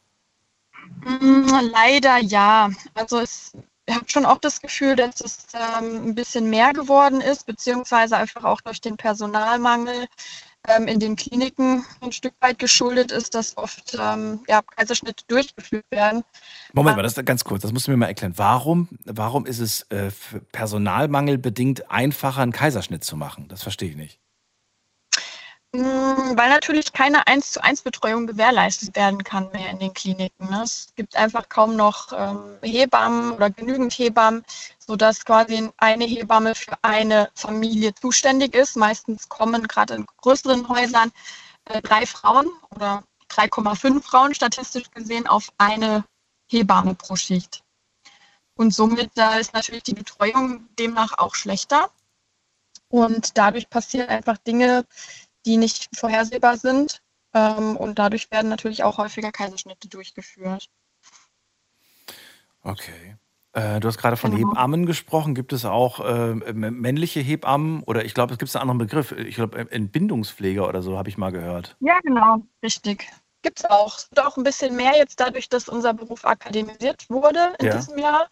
Mm, 1.05 1.47
Leider 1.73 2.19
ja. 2.19 2.71
Also 2.95 3.19
es, 3.21 3.53
ich 3.87 3.95
habe 3.95 4.09
schon 4.09 4.27
auch 4.27 4.39
das 4.39 4.61
Gefühl, 4.61 4.97
dass 4.97 5.21
es 5.21 5.47
ähm, 5.55 6.09
ein 6.09 6.15
bisschen 6.15 6.51
mehr 6.51 6.73
geworden 6.73 7.21
ist, 7.21 7.47
beziehungsweise 7.47 8.17
einfach 8.17 8.45
auch 8.45 8.61
durch 8.61 8.81
den 8.81 8.97
Personalmangel 8.97 10.07
in 10.87 11.01
den 11.01 11.17
Kliniken 11.17 11.85
ein 12.01 12.13
Stück 12.13 12.35
weit 12.41 12.59
geschuldet 12.59 13.13
ist, 13.13 13.35
dass 13.35 13.57
oft 13.57 13.97
ähm, 14.01 14.41
ja, 14.49 14.63
Kaiserschnitte 14.63 15.25
durchgeführt 15.29 15.85
werden. 15.91 16.25
Moment 16.73 16.97
mal, 16.97 17.03
das 17.03 17.17
ist 17.17 17.27
ganz 17.27 17.45
kurz, 17.45 17.63
das 17.63 17.73
musst 17.73 17.87
du 17.87 17.91
mir 17.91 17.97
mal 17.97 18.07
erklären. 18.07 18.35
Warum, 18.37 18.89
warum 19.05 19.47
ist 19.47 19.61
es 19.61 19.91
äh, 19.91 20.11
für 20.11 20.41
Personalmangel 20.41 21.39
bedingt 21.39 21.91
einfacher, 21.91 22.43
einen 22.43 22.53
Kaiserschnitt 22.53 23.05
zu 23.05 23.17
machen? 23.17 23.49
Das 23.49 23.63
verstehe 23.63 23.91
ich 23.91 23.97
nicht. 23.97 24.21
Mm, 25.77 26.37
Weil 26.39 26.49
natürlich 26.49 26.93
keine 26.93 27.27
1 27.27 27.53
zu 27.53 27.63
1 27.63 27.83
Betreuung 27.83 28.27
gewährleistet 28.27 28.97
werden 28.97 29.23
kann 29.23 29.51
mehr 29.53 29.69
in 29.71 29.79
den 29.79 29.93
Kliniken. 29.93 30.49
ne? 30.49 30.63
Es 30.63 30.89
gibt 30.97 31.17
einfach 31.17 31.49
kaum 31.51 31.77
noch 31.77 32.13
ähm, 32.13 32.59
Hebammen 32.63 33.33
oder 33.33 33.51
genügend 33.51 33.93
Hebammen, 33.93 34.43
sodass 34.79 35.25
quasi 35.25 35.71
eine 35.77 36.05
Hebamme 36.05 36.55
für 36.55 36.79
eine 36.83 37.29
Familie 37.35 37.95
zuständig 37.95 38.55
ist. 38.55 38.77
Meistens 38.77 39.29
kommen 39.29 39.69
gerade 39.69 39.95
in 39.95 40.07
größeren 40.23 40.67
Häusern 40.69 41.13
äh, 41.67 41.83
drei 41.83 42.07
Frauen 42.07 42.47
oder 42.75 43.05
3,5 43.31 44.03
Frauen 44.03 44.35
statistisch 44.35 44.91
gesehen 44.93 45.27
auf 45.27 45.51
eine 45.59 46.05
Hebamme 46.51 46.95
pro 46.95 47.17
Schicht. 47.17 47.63
Und 48.57 48.73
somit 48.73 49.11
da 49.15 49.37
ist 49.37 49.53
natürlich 49.53 49.83
die 49.83 49.95
Betreuung 49.95 50.69
demnach 50.79 51.19
auch 51.19 51.35
schlechter. 51.35 51.91
Und 52.89 53.37
dadurch 53.37 53.69
passieren 53.69 54.09
einfach 54.09 54.39
Dinge, 54.39 54.87
die 55.47 55.57
nicht 55.57 55.89
vorhersehbar 55.97 56.59
sind. 56.59 57.01
Ähm, 57.33 57.77
und 57.77 57.99
dadurch 57.99 58.31
werden 58.31 58.49
natürlich 58.49 58.83
auch 58.83 58.99
häufiger 58.99 59.33
Kaiserschnitte 59.33 59.89
durchgeführt. 59.89 60.69
Okay. 62.63 63.17
Äh, 63.53 63.81
du 63.81 63.89
hast 63.89 63.99
gerade 63.99 64.17
von 64.17 64.33
Genau. 64.33 64.51
Hebammen 64.51 64.87
gesprochen. 64.87 65.35
Gibt 65.35 65.53
es 65.53 65.65
auch 65.65 66.01
äh, 66.01 66.35
männliche 66.35 67.21
Hebammen 67.21 67.83
oder 67.85 68.05
ich 68.05 68.13
glaube, 68.13 68.33
es 68.35 68.39
gibt 68.39 68.55
einen 68.55 68.63
anderen 68.63 68.79
Begriff. 68.79 69.13
Ich 69.13 69.37
glaube, 69.37 69.71
Entbindungspfleger 69.71 70.69
oder 70.69 70.83
so 70.83 70.99
habe 70.99 71.09
ich 71.09 71.17
mal 71.17 71.31
gehört. 71.33 71.77
Ja, 71.81 71.99
genau, 72.03 72.43
richtig. 72.63 73.09
Gibt 73.43 73.61
es 73.61 73.65
auch. 73.67 73.97
Es 73.97 74.11
wird 74.11 74.27
auch 74.27 74.37
ein 74.37 74.43
bisschen 74.45 74.75
mehr 74.75 74.97
jetzt 74.97 75.21
dadurch, 75.21 75.49
dass 75.49 75.69
unser 75.69 75.95
Beruf 75.95 76.25
akademisiert 76.25 77.09
wurde 77.09 77.55
in 77.61 77.67
Ja. 77.67 77.77
diesem 77.77 77.99
Jahr. 77.99 78.29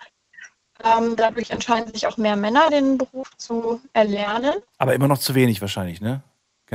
Ähm, 0.83 1.15
dadurch 1.17 1.51
entscheiden 1.51 1.93
sich 1.93 2.07
auch 2.09 2.17
mehr 2.17 2.35
Männer, 2.35 2.69
den 2.69 2.99
Beruf 2.99 3.31
zu 3.37 3.81
erlernen. 3.93 4.55
Aber 4.79 4.95
immer 4.95 5.07
noch 5.07 5.19
zu 5.19 5.35
wenig 5.37 5.61
wahrscheinlich, 5.61 6.01
ne? 6.01 6.23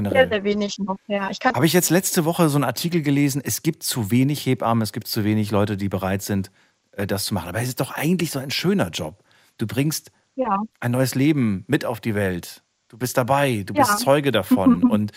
Sehr, 0.04 0.12
Generell. 0.12 0.30
sehr 0.30 0.44
wenig 0.44 0.80
noch. 0.80 0.98
Ja, 1.08 1.30
ich 1.30 1.40
Habe 1.44 1.66
ich 1.66 1.74
jetzt 1.74 1.90
letzte 1.90 2.26
Woche 2.26 2.50
so 2.50 2.58
einen 2.58 2.64
Artikel 2.64 3.02
gelesen, 3.02 3.42
es 3.44 3.62
gibt 3.64 3.84
zu 3.84 4.12
wenig 4.12 4.46
Hebammen, 4.46 4.82
es 4.82 4.94
gibt 4.94 5.08
zu 5.08 5.24
wenig 5.24 5.52
Leute, 5.52 5.78
die 5.78 5.90
bereit 5.90 6.22
sind, 6.22 6.52
äh, 6.92 7.06
das 7.08 7.26
zu 7.26 7.34
machen. 7.34 7.50
Aber 7.50 7.62
es 7.62 7.68
ist 7.68 7.80
doch 7.80 7.92
eigentlich 7.92 8.32
so 8.32 8.40
ein 8.40 8.52
schöner 8.52 8.90
Job. 8.90 9.24
Du 9.58 9.68
bringst 9.68 10.12
ja. 10.36 10.62
ein 10.80 10.92
neues 10.92 11.16
Leben 11.16 11.64
mit 11.68 11.86
auf 11.86 12.00
die 12.00 12.16
Welt. 12.16 12.64
Du 12.88 12.98
bist 12.98 13.18
dabei, 13.18 13.64
du 13.66 13.74
Ja. 13.74 13.84
bist 13.84 14.00
Zeuge 14.00 14.32
davon. 14.32 14.84
Und 14.90 15.12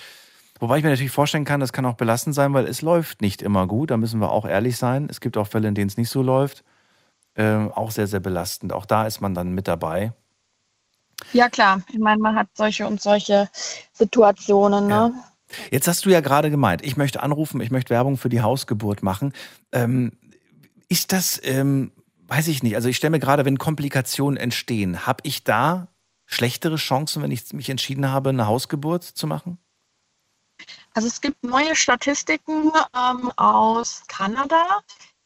wobei 0.60 0.78
ich 0.78 0.84
mir 0.84 0.90
natürlich 0.90 1.12
vorstellen 1.12 1.44
kann, 1.44 1.60
das 1.60 1.72
kann 1.72 1.86
auch 1.86 1.94
belastend 1.94 2.34
sein, 2.34 2.52
weil 2.54 2.66
es 2.66 2.82
läuft 2.82 3.22
nicht 3.22 3.40
immer 3.42 3.66
gut. 3.66 3.90
Da 3.90 3.96
müssen 3.96 4.20
wir 4.20 4.30
auch 4.30 4.44
ehrlich 4.46 4.76
sein. 4.76 5.06
Es 5.10 5.20
gibt 5.20 5.36
auch 5.36 5.46
Fälle, 5.46 5.68
in 5.68 5.74
denen 5.74 5.88
es 5.88 5.96
nicht 5.96 6.10
so 6.10 6.22
läuft. 6.22 6.64
Ähm, 7.34 7.72
auch 7.72 7.90
sehr, 7.90 8.06
sehr 8.06 8.20
belastend. 8.20 8.72
Auch 8.72 8.84
da 8.84 9.06
ist 9.06 9.20
man 9.20 9.34
dann 9.34 9.52
mit 9.52 9.66
dabei. 9.68 10.12
Ja, 11.32 11.48
klar. 11.48 11.82
Ich 11.92 11.98
meine, 11.98 12.20
man 12.20 12.36
hat 12.36 12.48
solche 12.54 12.86
und 12.86 13.00
solche 13.00 13.48
Situationen. 13.92 14.86
Ne? 14.86 15.12
Jetzt 15.70 15.88
hast 15.88 16.04
du 16.04 16.10
ja 16.10 16.20
gerade 16.20 16.50
gemeint, 16.50 16.84
ich 16.84 16.96
möchte 16.96 17.22
anrufen, 17.22 17.60
ich 17.60 17.70
möchte 17.70 17.90
Werbung 17.90 18.16
für 18.16 18.28
die 18.28 18.40
Hausgeburt 18.40 19.02
machen. 19.02 19.32
Ähm, 19.72 20.12
ist 20.88 21.12
das, 21.12 21.40
ähm, 21.44 21.92
weiß 22.26 22.48
ich 22.48 22.62
nicht, 22.62 22.76
also 22.76 22.88
ich 22.88 22.96
stelle 22.96 23.12
mir 23.12 23.20
gerade, 23.20 23.44
wenn 23.44 23.58
Komplikationen 23.58 24.36
entstehen, 24.36 25.06
habe 25.06 25.20
ich 25.24 25.44
da 25.44 25.88
schlechtere 26.26 26.76
Chancen, 26.76 27.22
wenn 27.22 27.30
ich 27.30 27.52
mich 27.52 27.68
entschieden 27.68 28.10
habe, 28.10 28.30
eine 28.30 28.46
Hausgeburt 28.46 29.04
zu 29.04 29.26
machen? 29.26 29.58
Also 30.94 31.08
es 31.08 31.20
gibt 31.20 31.42
neue 31.42 31.74
Statistiken 31.74 32.70
ähm, 32.94 33.32
aus 33.36 34.02
Kanada, 34.06 34.82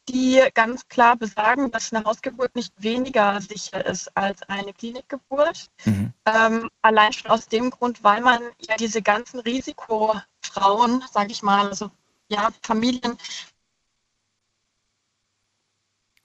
die 0.09 0.41
ganz 0.53 0.87
klar 0.87 1.15
besagen, 1.17 1.71
dass 1.71 1.93
eine 1.93 2.05
Hausgeburt 2.05 2.55
nicht 2.55 2.73
weniger 2.81 3.39
sicher 3.41 3.85
ist 3.85 4.15
als 4.15 4.41
eine 4.43 4.73
Klinikgeburt. 4.73 5.69
Mhm. 5.85 6.13
Ähm, 6.25 6.69
allein 6.81 7.13
schon 7.13 7.31
aus 7.31 7.47
dem 7.47 7.69
Grund, 7.69 8.03
weil 8.03 8.21
man 8.21 8.41
ja 8.67 8.75
diese 8.77 9.01
ganzen 9.01 9.39
Risikofrauen, 9.39 11.03
sage 11.11 11.31
ich 11.31 11.43
mal, 11.43 11.67
also 11.67 11.91
ja, 12.29 12.49
Familien, 12.61 13.17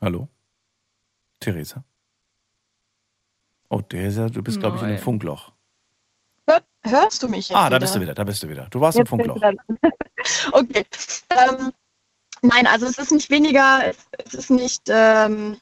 Hallo? 0.02 0.28
Theresa? 1.38 1.84
Oh, 3.68 3.80
Theresa, 3.80 4.28
du 4.28 4.42
bist, 4.42 4.58
glaube 4.58 4.76
ich, 4.76 4.82
in 4.82 4.88
einem. 4.88 4.98
Funkloch. 4.98 5.52
Hör, 6.48 6.60
hörst 6.82 7.22
du 7.22 7.28
mich 7.28 7.48
jetzt 7.48 7.56
Ah, 7.56 7.70
da 7.70 7.76
wieder? 7.76 7.80
bist 7.80 7.94
du 7.94 8.00
wieder, 8.00 8.14
da 8.14 8.24
bist 8.24 8.42
du 8.42 8.48
wieder. 8.48 8.66
Du 8.68 8.80
warst 8.80 8.98
im 8.98 9.04
Jetzt 9.06 9.06
ich 9.06 9.10
Funkloch. 9.10 9.40
okay. 10.52 10.84
Ähm, 11.30 11.72
nein, 12.42 12.66
also 12.66 12.86
es 12.86 12.98
ist 12.98 13.12
nicht 13.12 13.30
weniger, 13.30 13.92
es, 14.24 14.34
ist 14.34 14.50
nicht 14.50 14.82
ähm, 14.88 15.58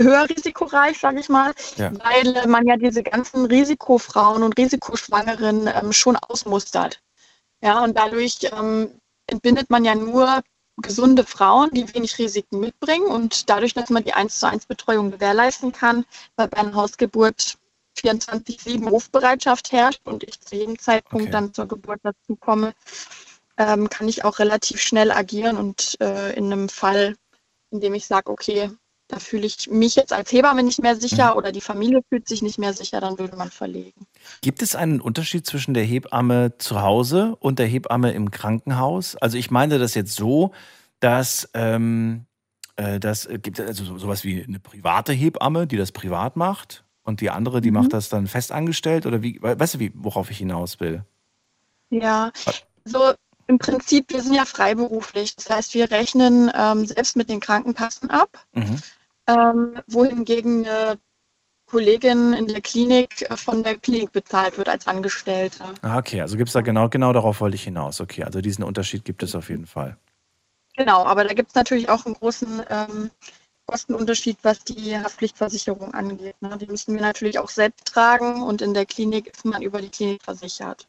höher 0.00 0.28
risikoreich, 0.28 0.98
sage 0.98 1.20
ich 1.20 1.28
mal, 1.28 1.52
Ja. 1.76 1.92
weil 2.04 2.46
man 2.46 2.66
ja 2.66 2.76
diese 2.76 3.02
ganzen 3.02 3.46
Risikofrauen 3.46 4.42
und 4.42 4.58
Risikoschwangeren 4.58 5.66
ähm, 5.68 5.92
schon 5.92 6.16
ausmustert. 6.16 7.00
Ja, 7.60 7.82
und 7.82 7.96
dadurch 7.96 8.38
ähm, 8.52 8.90
entbindet 9.26 9.70
man 9.70 9.84
ja 9.84 9.94
nur 9.94 10.42
gesunde 10.80 11.24
Frauen, 11.24 11.70
die 11.72 11.92
wenig 11.92 12.18
Risiken 12.18 12.60
mitbringen 12.60 13.06
und 13.06 13.50
dadurch, 13.50 13.74
dass 13.74 13.90
man 13.90 14.04
die 14.04 14.12
1 14.14 14.38
zu 14.38 14.46
1 14.48 14.66
Betreuung 14.66 15.10
gewährleisten 15.10 15.72
kann, 15.72 16.04
bei 16.36 16.46
bei 16.46 16.58
einer 16.58 16.74
Hausgeburt 16.74 17.58
24-7 17.98 18.88
Rufbereitschaft 18.88 19.72
herrscht 19.72 20.00
und 20.04 20.22
ich 20.22 20.40
zu 20.40 20.54
jedem 20.54 20.78
Zeitpunkt 20.78 21.24
Okay. 21.26 21.32
dann 21.32 21.52
zur 21.52 21.66
Geburt 21.66 21.98
dazu 22.04 22.36
komme, 22.36 22.74
ähm, 23.58 23.90
kann 23.90 24.08
ich 24.08 24.24
auch 24.24 24.38
relativ 24.38 24.80
schnell 24.80 25.10
agieren 25.12 25.56
und 25.56 25.96
äh, 26.00 26.32
in 26.34 26.52
einem 26.52 26.68
Fall, 26.68 27.16
in 27.70 27.80
dem 27.80 27.94
ich 27.94 28.06
sage, 28.06 28.30
okay, 28.30 28.70
da 29.08 29.18
fühle 29.18 29.46
ich 29.46 29.68
mich 29.70 29.96
jetzt 29.96 30.12
als 30.12 30.30
Hebamme 30.32 30.62
nicht 30.62 30.80
mehr 30.82 30.94
sicher 30.94 31.34
oder 31.36 31.50
die 31.50 31.62
Familie 31.62 32.02
fühlt 32.10 32.28
sich 32.28 32.42
nicht 32.42 32.58
mehr 32.58 32.74
sicher, 32.74 33.00
dann 33.00 33.18
würde 33.18 33.36
man 33.36 33.50
verlegen. 33.50 34.06
Gibt 34.42 34.60
es 34.62 34.74
einen 34.76 35.00
Unterschied 35.00 35.46
zwischen 35.46 35.72
der 35.74 35.82
Hebamme 35.84 36.58
zu 36.58 36.82
Hause 36.82 37.34
und 37.40 37.58
der 37.58 37.66
Hebamme 37.66 38.12
im 38.12 38.30
Krankenhaus? 38.30 39.16
Also 39.16 39.38
ich 39.38 39.50
meine 39.50 39.78
das 39.78 39.94
jetzt 39.94 40.14
so, 40.14 40.52
dass 41.00 41.48
ähm, 41.54 42.26
äh, 42.76 43.00
das 43.00 43.24
äh, 43.24 43.38
gibt 43.38 43.58
also 43.60 43.84
so- 43.84 43.98
sowas 43.98 44.24
wie 44.24 44.44
eine 44.44 44.60
private 44.60 45.14
Hebamme, 45.14 45.66
die 45.66 45.78
das 45.78 45.90
privat 45.90 46.36
macht 46.36 46.84
und 47.02 47.22
die 47.22 47.30
andere, 47.30 47.62
die 47.62 47.70
macht 47.70 47.94
das 47.94 48.10
dann 48.10 48.26
festangestellt 48.26 49.06
oder 49.06 49.22
wie? 49.22 49.40
we- 49.42 49.58
Weißt 49.58 49.74
du, 49.74 49.78
wie, 49.78 49.90
worauf 49.94 50.30
ich 50.30 50.38
hinaus 50.38 50.80
will? 50.80 51.02
Ja, 51.90 52.30
so 52.84 53.14
im 53.48 53.58
Prinzip, 53.58 54.12
wir 54.12 54.22
sind 54.22 54.34
ja 54.34 54.44
freiberuflich. 54.44 55.34
Das 55.34 55.50
heißt, 55.50 55.74
wir 55.74 55.90
rechnen 55.90 56.50
ähm, 56.54 56.86
selbst 56.86 57.16
mit 57.16 57.28
den 57.28 57.40
Krankenkassen 57.40 58.10
ab, 58.10 58.46
Mhm. 58.52 58.80
ähm, 59.26 59.80
wohingegen 59.88 60.66
eine 60.66 60.98
Kollegin 61.66 62.34
in 62.34 62.46
der 62.46 62.60
Klinik 62.60 63.22
äh, 63.22 63.36
von 63.36 63.62
der 63.62 63.76
Klinik 63.76 64.12
bezahlt 64.12 64.58
wird 64.58 64.68
als 64.68 64.86
Angestellte. 64.86 65.64
Ah, 65.82 65.98
okay, 65.98 66.20
also 66.20 66.36
gibt 66.36 66.48
es 66.48 66.52
da 66.52 66.60
genau, 66.60 66.88
genau 66.88 67.12
darauf 67.12 67.40
wollte 67.40 67.56
ich 67.56 67.64
hinaus. 67.64 68.00
Okay, 68.00 68.22
also 68.22 68.40
diesen 68.40 68.64
Unterschied 68.64 69.04
gibt 69.04 69.22
es 69.22 69.34
auf 69.34 69.48
jeden 69.48 69.66
Fall. 69.66 69.96
Genau, 70.76 71.04
aber 71.04 71.24
da 71.24 71.34
gibt 71.34 71.48
es 71.48 71.54
natürlich 71.54 71.88
auch 71.88 72.06
einen 72.06 72.14
großen 72.14 72.62
ähm, 72.70 73.10
Kostenunterschied, 73.66 74.38
was 74.42 74.62
die 74.64 74.96
Haftpflichtversicherung 74.96 75.92
angeht. 75.92 76.36
Ne? 76.40 76.56
Die 76.58 76.66
müssen 76.66 76.94
wir 76.94 77.02
natürlich 77.02 77.38
auch 77.38 77.50
selbst 77.50 77.86
tragen 77.86 78.42
und 78.42 78.62
in 78.62 78.74
der 78.74 78.86
Klinik 78.86 79.26
ist 79.26 79.44
man 79.44 79.62
über 79.62 79.80
die 79.80 79.90
Klinik 79.90 80.22
versichert. 80.22 80.86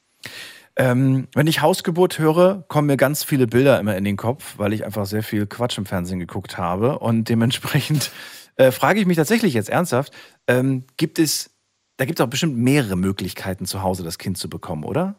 Ähm, 0.80 1.28
wenn 1.36 1.46
ich 1.46 1.62
Hausgeburt 1.62 2.20
höre, 2.20 2.64
kommen 2.70 2.88
mir 2.88 2.96
ganz 2.96 3.26
viele 3.26 3.48
Bilder 3.48 3.82
immer 3.82 3.98
in 3.98 4.06
den 4.06 4.16
Kopf, 4.16 4.58
weil 4.58 4.72
ich 4.72 4.86
einfach 4.86 5.06
sehr 5.06 5.24
viel 5.24 5.46
Quatsch 5.46 5.78
im 5.78 5.86
Fernsehen 5.86 6.20
geguckt 6.20 6.58
habe. 6.58 7.00
Und 7.00 7.28
dementsprechend 7.28 8.12
äh, 8.56 8.72
frage 8.72 9.02
ich 9.02 9.06
mich 9.06 9.18
tatsächlich 9.18 9.54
jetzt 9.54 9.70
ernsthaft, 9.70 10.14
ähm, 10.48 10.86
gibt 10.96 11.20
es, 11.20 11.50
da 11.98 12.06
gibt 12.06 12.18
es 12.18 12.26
auch 12.26 12.30
bestimmt 12.30 12.56
mehrere 12.56 12.96
Möglichkeiten, 12.96 13.66
zu 13.66 13.84
Hause 13.84 14.06
das 14.06 14.18
Kind 14.18 14.38
zu 14.38 14.50
bekommen, 14.50 14.86
oder? 14.86 15.16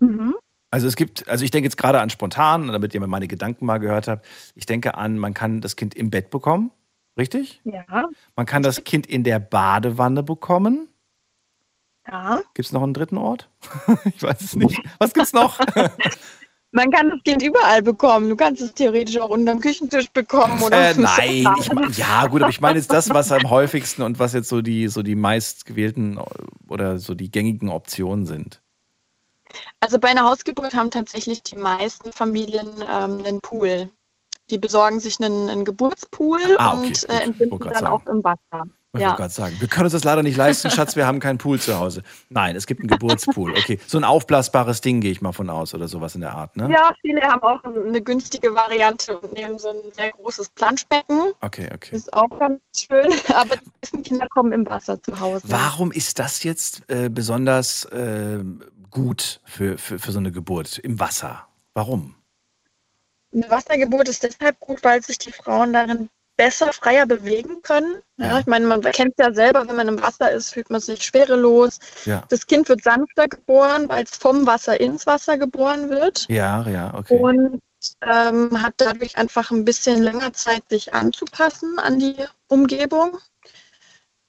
Mhm. 0.00 0.34
Also 0.72 0.88
es 0.88 0.96
gibt, 0.96 1.28
also 1.28 1.44
ich 1.44 1.52
denke 1.52 1.66
jetzt 1.66 1.76
gerade 1.76 2.00
an 2.00 2.10
spontan, 2.10 2.66
damit 2.66 2.94
ihr 2.94 3.06
meine 3.06 3.28
Gedanken 3.28 3.66
mal 3.66 3.78
gehört 3.78 4.08
habt. 4.08 4.26
Ich 4.56 4.66
denke 4.66 4.96
an, 4.96 5.18
man 5.18 5.34
kann 5.34 5.60
das 5.60 5.76
Kind 5.76 5.94
im 5.94 6.10
Bett 6.10 6.30
bekommen, 6.30 6.72
richtig? 7.16 7.60
Ja, 7.62 8.08
Man 8.34 8.44
kann 8.44 8.64
das 8.64 8.82
Kind 8.82 9.06
in 9.06 9.22
der 9.22 9.38
Badewanne 9.38 10.24
bekommen. 10.24 10.88
Ja. 12.10 12.42
Gibt 12.54 12.66
es 12.66 12.72
noch 12.72 12.82
einen 12.82 12.94
dritten 12.94 13.18
Ort? 13.18 13.48
ich 14.16 14.22
weiß 14.22 14.40
es 14.40 14.56
nicht. 14.56 14.80
Was 14.98 15.12
gibt's 15.12 15.32
noch? 15.32 15.58
Man 16.72 16.90
kann 16.90 17.08
das 17.08 17.22
Kind 17.22 17.40
überall 17.40 17.82
bekommen. 17.82 18.28
Du 18.28 18.34
kannst 18.34 18.60
es 18.60 18.74
theoretisch 18.74 19.16
auch 19.20 19.28
unterm 19.28 19.60
Küchentisch 19.60 20.10
bekommen 20.10 20.60
oder 20.60 20.90
Äh, 20.90 20.94
nein, 20.98 21.46
ich 21.60 21.72
mein, 21.72 21.92
ja 21.92 22.26
gut, 22.26 22.42
aber 22.42 22.50
ich 22.50 22.60
meine 22.60 22.78
jetzt 22.78 22.92
das, 22.92 23.10
was 23.10 23.30
am 23.30 23.48
häufigsten 23.48 24.02
und 24.02 24.18
was 24.18 24.32
jetzt 24.32 24.48
so 24.48 24.60
die 24.60 24.88
so 24.88 25.04
die 25.04 25.14
meistgewählten 25.14 26.18
oder 26.68 26.98
so 26.98 27.14
die 27.14 27.30
gängigen 27.30 27.68
Optionen 27.68 28.26
sind. 28.26 28.60
Also 29.78 30.00
bei 30.00 30.08
einer 30.08 30.24
Hausgeburt 30.24 30.74
haben 30.74 30.90
tatsächlich 30.90 31.44
die 31.44 31.54
meisten 31.56 32.12
Familien 32.12 32.68
ähm, 32.90 33.24
einen 33.24 33.40
Pool. 33.40 33.88
Die 34.50 34.58
besorgen 34.58 34.98
sich 34.98 35.20
einen, 35.20 35.48
einen 35.48 35.64
Geburtspool 35.64 36.40
Ah, 36.58 36.76
okay, 36.76 36.86
und 36.88 37.08
äh, 37.08 37.20
entbinden 37.20 37.60
dann 37.60 37.72
sagen. 37.74 37.86
auch 37.86 38.04
im 38.06 38.24
Wasser. 38.24 38.64
Ich 38.94 39.00
Ja. 39.00 39.08
wollte 39.08 39.22
gerade 39.22 39.34
sagen, 39.34 39.56
wir 39.58 39.66
können 39.66 39.84
uns 39.86 39.92
das 39.92 40.04
leider 40.04 40.22
nicht 40.22 40.36
leisten, 40.36 40.70
Schatz, 40.70 40.94
wir 40.94 41.04
haben 41.06 41.18
keinen 41.18 41.38
Pool 41.38 41.60
zu 41.60 41.78
Hause. 41.78 42.02
Nein, 42.28 42.54
es 42.54 42.66
gibt 42.66 42.80
einen 42.80 42.88
Geburtspool. 42.88 43.50
Okay, 43.52 43.80
so 43.86 43.98
ein 43.98 44.04
aufblasbares 44.04 44.80
Ding 44.82 45.00
gehe 45.00 45.10
ich 45.10 45.20
mal 45.20 45.32
von 45.32 45.50
aus 45.50 45.74
oder 45.74 45.88
sowas 45.88 46.14
in 46.14 46.20
der 46.20 46.32
Art, 46.32 46.56
ne? 46.56 46.70
ja, 46.70 46.94
viele 47.00 47.20
haben 47.22 47.42
auch 47.42 47.62
eine 47.64 48.00
günstige 48.00 48.54
Variante 48.54 49.18
und 49.18 49.32
nehmen 49.32 49.58
so 49.58 49.68
ein 49.70 49.92
sehr 49.92 50.12
großes 50.12 50.50
Planschbecken. 50.50 51.32
Okay, 51.40 51.68
okay. 51.74 51.96
Ist 51.96 52.12
auch 52.12 52.28
ganz 52.38 52.60
schön, 52.76 53.06
aber 53.34 53.56
die 53.56 53.70
meisten 53.82 54.02
Kinder 54.04 54.28
kommen 54.28 54.52
im 54.52 54.64
Wasser 54.66 55.02
zu 55.02 55.18
Hause. 55.18 55.42
Warum 55.48 55.90
ist 55.90 56.18
das 56.20 56.44
jetzt 56.44 56.88
äh, 56.88 57.08
besonders 57.08 57.84
äh, 57.86 58.44
gut 58.90 59.40
für, 59.44 59.76
für, 59.76 59.98
für 59.98 60.12
so 60.12 60.20
eine 60.20 60.30
Geburt 60.30 60.78
im 60.78 61.00
Wasser? 61.00 61.48
Warum? 61.74 62.14
Eine 63.34 63.50
Wassergeburt 63.50 64.08
ist 64.08 64.22
deshalb 64.22 64.60
gut, 64.60 64.84
weil 64.84 65.02
sich 65.02 65.18
die 65.18 65.32
Frauen 65.32 65.72
darin 65.72 66.08
besser, 66.36 66.72
freier 66.72 67.06
bewegen 67.06 67.62
können. 67.62 68.02
Ja, 68.16 68.26
Ja. 68.26 68.38
Ich 68.40 68.46
meine, 68.46 68.66
man 68.66 68.80
kennt 68.82 69.14
ja 69.18 69.32
selber, 69.32 69.66
wenn 69.68 69.76
man 69.76 69.88
im 69.88 70.02
Wasser 70.02 70.30
ist, 70.30 70.52
fühlt 70.52 70.70
man 70.70 70.80
sich 70.80 71.04
schwerelos. 71.04 71.78
Ja. 72.04 72.24
Das 72.28 72.46
Kind 72.46 72.68
wird 72.68 72.82
sanfter 72.82 73.28
geboren, 73.28 73.88
weil 73.88 74.04
es 74.04 74.16
vom 74.16 74.46
Wasser 74.46 74.80
ins 74.80 75.06
Wasser 75.06 75.38
geboren 75.38 75.90
wird. 75.90 76.26
Ja, 76.28 76.66
ja, 76.68 76.94
okay. 76.94 77.18
Und 77.18 77.60
ähm, 78.00 78.62
hat 78.62 78.74
dadurch 78.78 79.16
einfach 79.16 79.50
ein 79.50 79.64
bisschen 79.64 80.02
länger 80.02 80.32
Zeit, 80.32 80.62
sich 80.68 80.94
anzupassen 80.94 81.78
an 81.78 81.98
die 81.98 82.16
Umgebung. 82.48 83.18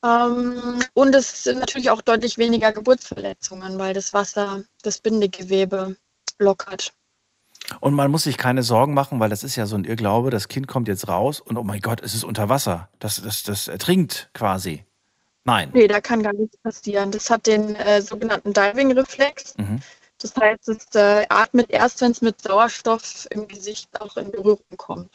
Ähm, 0.04 0.84
und 0.94 1.16
es 1.16 1.44
sind 1.44 1.60
natürlich 1.60 1.90
auch 1.90 2.02
deutlich 2.02 2.38
weniger 2.38 2.72
Geburtsverletzungen, 2.72 3.80
weil 3.80 3.94
das 3.94 4.14
Wasser 4.14 4.64
das 4.84 5.00
Bindegewebe 5.00 5.96
lockert. 6.38 6.94
Und 7.80 7.94
man 7.94 8.12
muss 8.12 8.24
sich 8.24 8.38
keine 8.38 8.64
Sorgen 8.64 8.94
machen, 8.94 9.20
weil 9.20 9.30
das 9.30 9.44
ist 9.44 9.56
ja 9.56 9.66
so 9.66 9.76
ein 9.76 9.86
Irrglaube, 9.86 10.30
das 10.30 10.48
Kind 10.48 10.68
kommt 10.68 10.88
jetzt 10.88 11.08
raus 11.08 11.40
und 11.40 11.58
oh 11.58 11.64
mein 11.64 11.82
Gott, 11.82 12.02
es 12.02 12.14
ist 12.14 12.24
unter 12.24 12.50
Wasser. 12.50 12.90
Das, 13.00 13.22
das, 13.22 13.44
das 13.44 13.68
ertrinkt 13.68 14.30
quasi. 14.34 14.86
Nein. 15.44 15.70
Nee, 15.74 15.88
da 15.88 16.02
kann 16.02 16.24
gar 16.24 16.34
nichts 16.34 16.58
passieren. 16.58 17.12
Das 17.12 17.30
hat 17.30 17.46
den 17.46 17.76
äh, 17.76 18.02
sogenannten 18.02 18.52
Diving-Reflex. 18.54 19.58
Mhm. 19.58 19.80
Das 20.22 20.36
heißt, 20.36 20.70
es 20.70 20.96
äh, 20.96 21.26
atmet 21.30 21.70
erst, 21.70 22.02
wenn 22.02 22.12
es 22.12 22.22
mit 22.22 22.42
Sauerstoff 22.42 23.28
im 23.30 23.48
Gesicht 23.48 23.90
auch 24.02 24.18
in 24.18 24.32
Berührung 24.32 24.64
kommt. 24.78 25.12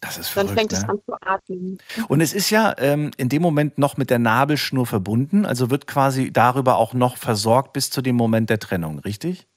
Das 0.00 0.18
ist 0.18 0.36
Dann 0.36 0.46
verrückt. 0.46 0.60
fängt 0.60 0.72
es 0.72 0.82
ne? 0.82 0.88
an 0.90 1.00
zu 1.04 1.14
atmen. 1.20 1.78
Und 2.08 2.20
es 2.20 2.32
ist 2.32 2.50
ja 2.50 2.74
ähm, 2.78 3.10
in 3.16 3.28
dem 3.28 3.42
Moment 3.42 3.78
noch 3.78 3.96
mit 3.96 4.10
der 4.10 4.18
Nabelschnur 4.18 4.86
verbunden, 4.86 5.44
also 5.44 5.70
wird 5.70 5.86
quasi 5.86 6.30
darüber 6.32 6.76
auch 6.76 6.92
noch 6.92 7.16
versorgt 7.16 7.72
bis 7.72 7.90
zu 7.90 8.02
dem 8.02 8.16
Moment 8.16 8.50
der 8.50 8.58
Trennung, 8.58 9.00
richtig? 9.00 9.48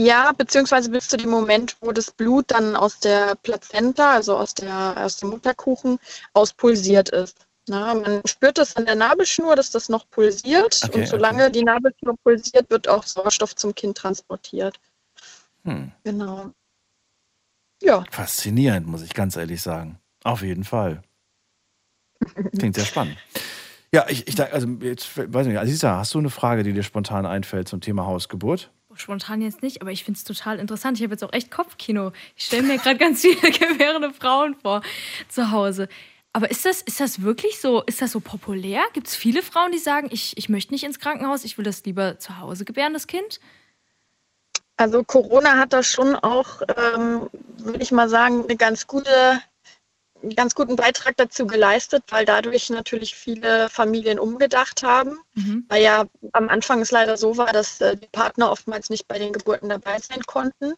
Ja, 0.00 0.32
beziehungsweise 0.32 0.90
bis 0.90 1.08
zu 1.08 1.16
dem 1.16 1.30
Moment, 1.30 1.76
wo 1.80 1.90
das 1.90 2.12
Blut 2.12 2.52
dann 2.52 2.76
aus 2.76 3.00
der 3.00 3.34
Plazenta, 3.42 4.12
also 4.12 4.36
aus, 4.36 4.54
der, 4.54 4.94
aus 4.96 5.16
dem 5.16 5.30
Mutterkuchen, 5.30 5.98
auspulsiert 6.34 7.08
ist. 7.08 7.48
Na, 7.68 7.94
man 7.94 8.22
spürt 8.24 8.58
das 8.58 8.76
an 8.76 8.86
der 8.86 8.94
Nabelschnur, 8.94 9.56
dass 9.56 9.70
das 9.70 9.88
noch 9.88 10.08
pulsiert. 10.08 10.80
Okay, 10.84 11.00
und 11.00 11.08
solange 11.08 11.50
die 11.50 11.64
Nabelschnur 11.64 12.16
pulsiert, 12.22 12.70
wird 12.70 12.88
auch 12.88 13.02
Sauerstoff 13.02 13.56
zum 13.56 13.74
Kind 13.74 13.98
transportiert. 13.98 14.78
Hm. 15.64 15.92
Genau. 16.04 16.52
Ja, 17.82 18.04
Faszinierend, 18.10 18.86
muss 18.86 19.02
ich 19.02 19.14
ganz 19.14 19.36
ehrlich 19.36 19.62
sagen. 19.62 19.98
Auf 20.24 20.42
jeden 20.42 20.64
Fall. 20.64 21.02
Klingt 22.56 22.74
sehr 22.74 22.84
spannend. 22.84 23.18
Ja, 23.92 24.06
ich, 24.08 24.26
ich 24.28 24.40
also 24.40 24.68
jetzt 24.80 25.16
weiß 25.16 25.46
nicht, 25.46 25.58
Aziza, 25.58 25.96
hast 25.96 26.14
du 26.14 26.18
eine 26.18 26.30
Frage, 26.30 26.62
die 26.62 26.72
dir 26.72 26.82
spontan 26.82 27.26
einfällt 27.26 27.68
zum 27.68 27.80
Thema 27.80 28.06
Hausgeburt? 28.06 28.70
Spontan 28.98 29.42
jetzt 29.42 29.62
nicht, 29.62 29.80
aber 29.82 29.90
ich 29.90 30.04
finde 30.04 30.18
es 30.18 30.24
total 30.24 30.58
interessant. 30.58 30.98
Ich 30.98 31.02
habe 31.02 31.14
jetzt 31.14 31.24
auch 31.24 31.32
echt 31.32 31.50
Kopfkino. 31.50 32.12
Ich 32.36 32.46
stelle 32.46 32.62
mir 32.62 32.78
gerade 32.78 32.98
ganz 32.98 33.20
viele 33.20 33.36
gebärende 33.40 34.12
Frauen 34.12 34.54
vor 34.54 34.82
zu 35.28 35.50
Hause. 35.50 35.88
Aber 36.32 36.50
ist 36.50 36.64
das, 36.64 36.82
ist 36.82 37.00
das 37.00 37.22
wirklich 37.22 37.58
so, 37.58 37.82
ist 37.82 38.02
das 38.02 38.12
so 38.12 38.20
populär? 38.20 38.82
Gibt 38.92 39.08
es 39.08 39.16
viele 39.16 39.42
Frauen, 39.42 39.72
die 39.72 39.78
sagen, 39.78 40.08
ich, 40.12 40.36
ich 40.36 40.48
möchte 40.48 40.72
nicht 40.72 40.84
ins 40.84 40.98
Krankenhaus, 40.98 41.44
ich 41.44 41.58
will 41.58 41.64
das 41.64 41.84
lieber 41.84 42.18
zu 42.18 42.38
Hause 42.38 42.64
gebären, 42.64 42.92
das 42.92 43.06
Kind? 43.06 43.40
Also 44.76 45.02
Corona 45.02 45.56
hat 45.56 45.72
da 45.72 45.82
schon 45.82 46.14
auch, 46.14 46.62
ähm, 46.76 47.28
würde 47.56 47.82
ich 47.82 47.90
mal 47.90 48.08
sagen, 48.08 48.44
eine 48.44 48.56
ganz 48.56 48.86
gute, 48.86 49.10
einen 50.22 50.34
ganz 50.34 50.54
guten 50.54 50.76
Beitrag 50.76 51.16
dazu 51.16 51.46
geleistet, 51.46 52.04
weil 52.08 52.24
dadurch 52.24 52.70
natürlich 52.70 53.14
viele 53.14 53.68
Familien 53.68 54.18
umgedacht 54.18 54.82
haben. 54.82 55.18
Mhm. 55.34 55.64
Weil 55.68 55.82
ja 55.82 56.04
am 56.32 56.48
Anfang 56.48 56.80
es 56.80 56.90
leider 56.90 57.16
so 57.16 57.36
war, 57.36 57.52
dass 57.52 57.80
äh, 57.80 57.96
die 57.96 58.08
Partner 58.08 58.50
oftmals 58.50 58.90
nicht 58.90 59.06
bei 59.08 59.18
den 59.18 59.32
Geburten 59.32 59.68
dabei 59.68 59.98
sein 60.00 60.22
konnten 60.26 60.74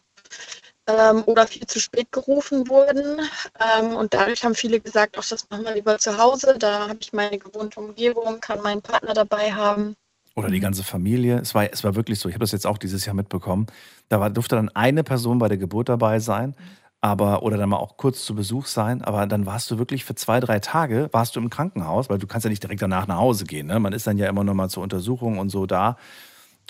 ähm, 0.87 1.23
oder 1.25 1.47
viel 1.47 1.65
zu 1.65 1.79
spät 1.79 2.11
gerufen 2.11 2.67
wurden. 2.69 3.21
Ähm, 3.59 3.95
und 3.95 4.13
dadurch 4.13 4.43
haben 4.43 4.55
viele 4.55 4.79
gesagt, 4.79 5.15
ach, 5.17 5.27
das 5.27 5.49
machen 5.49 5.65
wir 5.65 5.73
lieber 5.73 5.97
zu 5.97 6.17
Hause. 6.17 6.55
Da 6.59 6.87
habe 6.89 6.99
ich 6.99 7.13
meine 7.13 7.37
gewohnte 7.37 7.79
Umgebung, 7.79 8.39
kann 8.39 8.61
meinen 8.61 8.81
Partner 8.81 9.13
dabei 9.13 9.53
haben. 9.53 9.95
Oder 10.35 10.49
die 10.49 10.61
ganze 10.61 10.83
Familie. 10.83 11.39
Es 11.39 11.53
war, 11.53 11.71
es 11.71 11.83
war 11.83 11.95
wirklich 11.95 12.19
so, 12.19 12.29
ich 12.29 12.35
habe 12.35 12.43
das 12.43 12.53
jetzt 12.53 12.65
auch 12.65 12.77
dieses 12.77 13.05
Jahr 13.05 13.15
mitbekommen. 13.15 13.67
Da 14.07 14.19
war, 14.19 14.29
durfte 14.29 14.55
dann 14.55 14.69
eine 14.69 15.03
Person 15.03 15.39
bei 15.39 15.49
der 15.49 15.57
Geburt 15.57 15.89
dabei 15.89 16.19
sein, 16.19 16.55
aber 17.01 17.41
oder 17.41 17.57
dann 17.57 17.69
mal 17.69 17.77
auch 17.77 17.97
kurz 17.97 18.23
zu 18.23 18.35
Besuch 18.35 18.67
sein, 18.67 19.01
aber 19.01 19.25
dann 19.25 19.47
warst 19.47 19.69
du 19.71 19.79
wirklich 19.79 20.05
für 20.05 20.15
zwei, 20.15 20.39
drei 20.39 20.59
Tage 20.59 21.09
warst 21.11 21.35
du 21.35 21.39
im 21.39 21.49
Krankenhaus, 21.49 22.09
weil 22.09 22.19
du 22.19 22.27
kannst 22.27 22.45
ja 22.45 22.49
nicht 22.49 22.61
direkt 22.61 22.81
danach 22.81 23.07
nach 23.07 23.17
Hause 23.17 23.45
gehen. 23.45 23.67
Ne? 23.67 23.79
Man 23.79 23.93
ist 23.93 24.05
dann 24.05 24.19
ja 24.19 24.29
immer 24.29 24.43
noch 24.43 24.53
mal 24.53 24.69
zur 24.69 24.83
Untersuchung 24.83 25.39
und 25.39 25.49
so 25.49 25.65
da. 25.65 25.97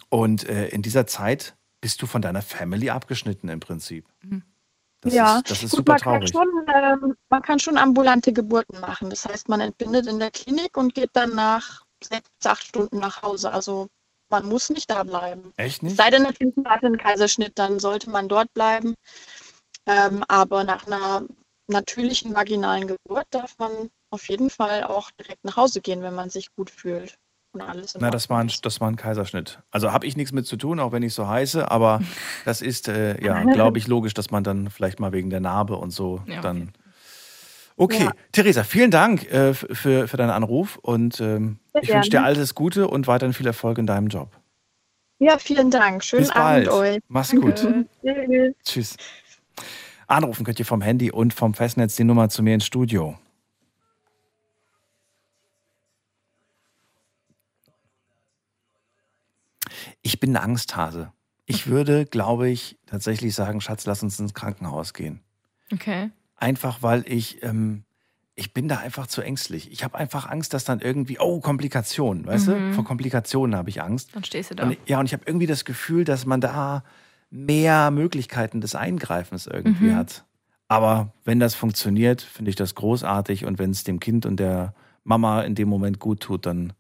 Und 0.10 0.48
äh, 0.48 0.70
in 0.70 0.82
dieser 0.82 1.06
Zeit 1.06 1.56
bist 1.82 2.02
du 2.02 2.08
von 2.08 2.22
deiner 2.22 2.42
Family 2.42 2.90
abgeschnitten 2.90 3.50
im 3.50 3.60
Prinzip. 3.60 4.06
Das 5.02 5.14
ja, 5.14 5.38
ist, 5.38 5.52
das 5.52 5.64
ist 5.64 5.72
Gut, 5.72 5.78
super 5.80 5.94
man 5.94 6.02
kann, 6.02 6.28
schon, 6.28 6.48
ähm, 6.74 7.16
man 7.30 7.42
kann 7.42 7.60
schon 7.60 7.78
ambulante 7.78 8.32
Geburten 8.32 8.80
machen. 8.80 9.10
Das 9.10 9.26
heißt, 9.26 9.50
man 9.50 9.60
entbindet 9.60 10.08
in 10.08 10.20
der 10.20 10.32
Klinik 10.32 10.78
und 10.78 10.94
geht 10.94 11.10
dann 11.14 11.36
nach 11.36 11.84
sechs, 12.04 12.30
acht 12.46 12.64
Stunden 12.64 13.00
nach 13.00 13.22
Hause. 13.24 13.52
Also 13.52 13.88
man 14.30 14.48
muss 14.48 14.70
nicht 14.70 14.90
da 14.90 15.04
bleiben. 15.04 15.54
Echt 15.58 15.78
Es 15.78 15.82
nicht? 15.82 15.98
sei 15.98 16.10
denn 16.12 16.24
natürlich, 16.24 16.56
man 16.56 16.72
hat 16.72 16.84
einen 16.84 16.98
Kaiserschnitt, 16.98 17.54
dann 17.56 17.80
sollte 17.80 18.10
man 18.12 18.30
dort 18.30 18.54
bleiben. 18.54 18.94
Ähm, 19.86 20.24
aber 20.28 20.64
nach 20.64 20.88
einer 20.88 21.24
natürlichen 21.68 22.36
vaginalen 22.36 22.88
Geburt 22.88 23.26
darf 23.32 23.58
man 23.58 23.90
auf 24.10 24.28
jeden 24.30 24.50
Fall 24.50 24.84
auch 24.84 25.10
direkt 25.12 25.44
nach 25.44 25.58
Hause 25.58 25.82
gehen, 25.82 26.02
wenn 26.02 26.16
man 26.16 26.30
sich 26.30 26.54
gut 26.56 26.70
fühlt. 26.70 27.18
Und 27.54 27.62
alles 27.62 27.96
in 27.96 28.02
Na, 28.02 28.10
das 28.10 28.30
war, 28.30 28.40
ein, 28.40 28.52
das 28.62 28.80
war 28.80 28.90
ein 28.90 28.96
Kaiserschnitt. 28.96 29.60
Also 29.72 29.92
habe 29.92 30.06
ich 30.06 30.16
nichts 30.16 30.32
mit 30.32 30.46
zu 30.46 30.56
tun, 30.56 30.80
auch 30.80 30.94
wenn 30.94 31.04
ich 31.04 31.14
so 31.14 31.28
heiße, 31.28 31.70
aber 31.70 32.00
das 32.46 32.62
ist, 32.62 32.88
äh, 32.88 33.22
ja, 33.24 33.44
glaube 33.44 33.78
ich, 33.78 33.88
logisch, 33.88 34.14
dass 34.14 34.32
man 34.32 34.44
dann 34.44 34.70
vielleicht 34.70 35.00
mal 35.00 35.12
wegen 35.12 35.30
der 35.30 35.42
Narbe 35.42 35.76
und 35.76 35.92
so 35.92 36.22
Ja, 36.28 36.42
dann. 36.42 36.72
Okay, 37.76 38.06
Ja. 38.06 38.12
Theresa, 38.32 38.64
vielen 38.64 38.92
Dank 38.92 39.30
äh, 39.32 39.54
für, 39.54 40.08
für 40.08 40.18
deinen 40.18 40.30
Anruf 40.30 40.78
und 40.78 41.20
ähm, 41.20 41.60
ich 41.82 41.92
wünsche 41.92 42.10
dir 42.10 42.24
alles 42.24 42.54
Gute 42.54 42.88
und 42.88 43.08
weiterhin 43.08 43.34
viel 43.34 43.48
Erfolg 43.48 43.78
in 43.78 43.88
deinem 43.88 44.08
Job. 44.08 44.30
Ja, 45.20 45.38
vielen 45.38 45.72
Dank. 45.72 46.04
Schönen 46.04 46.24
Bis 46.24 46.34
bald. 46.34 46.68
Abend 46.68 46.82
euch. 46.82 47.00
Mach's 47.08 47.32
gut. 47.32 47.56
Tschüss. 47.56 48.56
Tschüss. 48.64 48.98
Anrufen 50.08 50.46
könnt 50.46 50.60
ihr 50.60 50.66
vom 50.66 50.82
Handy 50.82 51.12
und 51.12 51.34
vom 51.34 51.54
Festnetz 51.54 51.96
die 51.96 52.04
Nummer 52.04 52.30
zu 52.30 52.44
mir 52.44 52.54
ins 52.56 52.66
Studio. 52.66 53.18
Ich 60.02 60.20
bin 60.20 60.36
ein 60.36 60.44
Angsthase. 60.44 61.12
Ich 61.46 61.68
würde, 61.68 62.06
glaube 62.06 62.50
ich, 62.50 62.78
tatsächlich 62.86 63.36
sagen, 63.36 63.62
Schatz, 63.62 63.86
lass 63.86 64.04
uns 64.04 64.20
ins 64.20 64.34
Krankenhaus 64.34 64.94
gehen. 64.94 65.22
Okay. 65.72 66.10
Einfach 66.38 66.82
weil 66.82 67.04
ich, 67.08 67.44
ähm, 67.44 67.84
ich 68.36 68.54
bin 68.54 68.68
da 68.68 68.78
einfach 68.78 69.08
zu 69.08 69.22
ängstlich. 69.22 69.72
Ich 69.72 69.84
habe 69.84 69.98
einfach 69.98 70.30
Angst, 70.30 70.54
dass 70.54 70.64
dann 70.64 70.80
irgendwie, 70.80 71.20
oh, 71.20 71.40
Komplikationen, 71.40 72.26
weißt 72.26 72.48
Mhm. 72.48 72.52
du? 72.70 72.74
Vor 72.74 72.84
Komplikationen 72.84 73.56
habe 73.56 73.70
ich 73.70 73.82
Angst. 73.82 74.16
Dann 74.16 74.24
stehst 74.24 74.52
du 74.52 74.56
da. 74.56 74.64
Und, 74.64 74.78
ja, 74.86 75.00
und 75.00 75.06
ich 75.06 75.14
habe 75.14 75.24
irgendwie 75.26 75.48
das 75.48 75.66
Gefühl, 75.66 76.04
dass 76.04 76.26
man 76.26 76.42
da 76.42 76.84
mehr 77.32 77.90
Möglichkeiten 77.92 78.62
des 78.62 78.76
Eingreifens 78.76 79.48
irgendwie 79.48 79.88
Mhm. 79.88 79.96
hat. 79.96 80.26
Aber 80.68 81.14
wenn 81.26 81.40
das 81.40 81.56
funktioniert, 81.56 82.22
finde 82.22 82.50
ich 82.50 82.56
das 82.56 82.76
großartig. 82.76 83.46
Und 83.46 83.58
wenn 83.58 83.72
es 83.72 83.84
dem 83.84 84.00
Kind 84.00 84.26
und 84.26 84.38
der 84.40 84.74
Mama 85.04 85.42
in 85.42 85.56
dem 85.56 85.68
Moment 85.68 86.00
gut 86.00 86.20
tut, 86.22 86.46
dann 86.46 86.74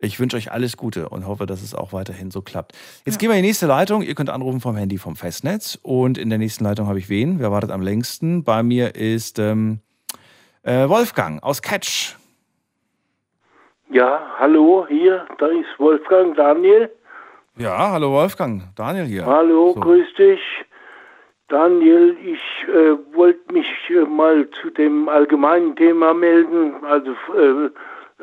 ich 0.00 0.20
wünsche 0.20 0.36
euch 0.36 0.52
alles 0.52 0.76
Gute 0.76 1.08
und 1.08 1.26
hoffe, 1.26 1.46
dass 1.46 1.62
es 1.62 1.74
auch 1.74 1.92
weiterhin 1.94 2.30
so 2.30 2.42
klappt. 2.42 2.72
Jetzt 3.06 3.18
gehen 3.18 3.30
wir 3.30 3.36
in 3.36 3.42
die 3.42 3.48
nächste 3.48 3.66
Leitung. 3.66 4.02
Ihr 4.02 4.14
könnt 4.14 4.28
anrufen 4.28 4.60
vom 4.60 4.76
Handy 4.76 4.98
vom 4.98 5.16
Festnetz. 5.16 5.78
Und 5.82 6.18
in 6.18 6.28
der 6.28 6.38
nächsten 6.38 6.64
Leitung 6.64 6.88
habe 6.88 6.98
ich 6.98 7.08
wen? 7.08 7.38
Wer 7.38 7.50
wartet 7.52 7.70
am 7.70 7.80
längsten? 7.80 8.44
Bei 8.44 8.62
mir 8.62 8.94
ist 8.96 9.38
ähm, 9.38 9.80
äh, 10.62 10.88
Wolfgang 10.88 11.42
aus 11.42 11.62
Catch. 11.62 12.16
Ja, 13.90 14.26
hallo, 14.38 14.86
hier, 14.88 15.26
da 15.38 15.46
ist 15.46 15.78
Wolfgang 15.78 16.36
Daniel. 16.36 16.90
Ja, 17.56 17.92
hallo 17.92 18.10
Wolfgang. 18.10 18.62
Daniel 18.76 19.04
hier. 19.04 19.26
Hallo, 19.26 19.72
So. 19.74 19.80
grüß 19.80 20.12
dich. 20.14 20.40
Daniel, 21.48 22.16
ich 22.24 22.68
äh, 22.68 22.96
wollte 23.14 23.52
mich 23.52 23.68
äh, 23.90 24.00
mal 24.00 24.48
zu 24.60 24.70
dem 24.70 25.08
allgemeinen 25.08 25.76
Thema 25.76 26.14
melden, 26.14 26.74
also 26.84 27.12
äh, 27.36 27.70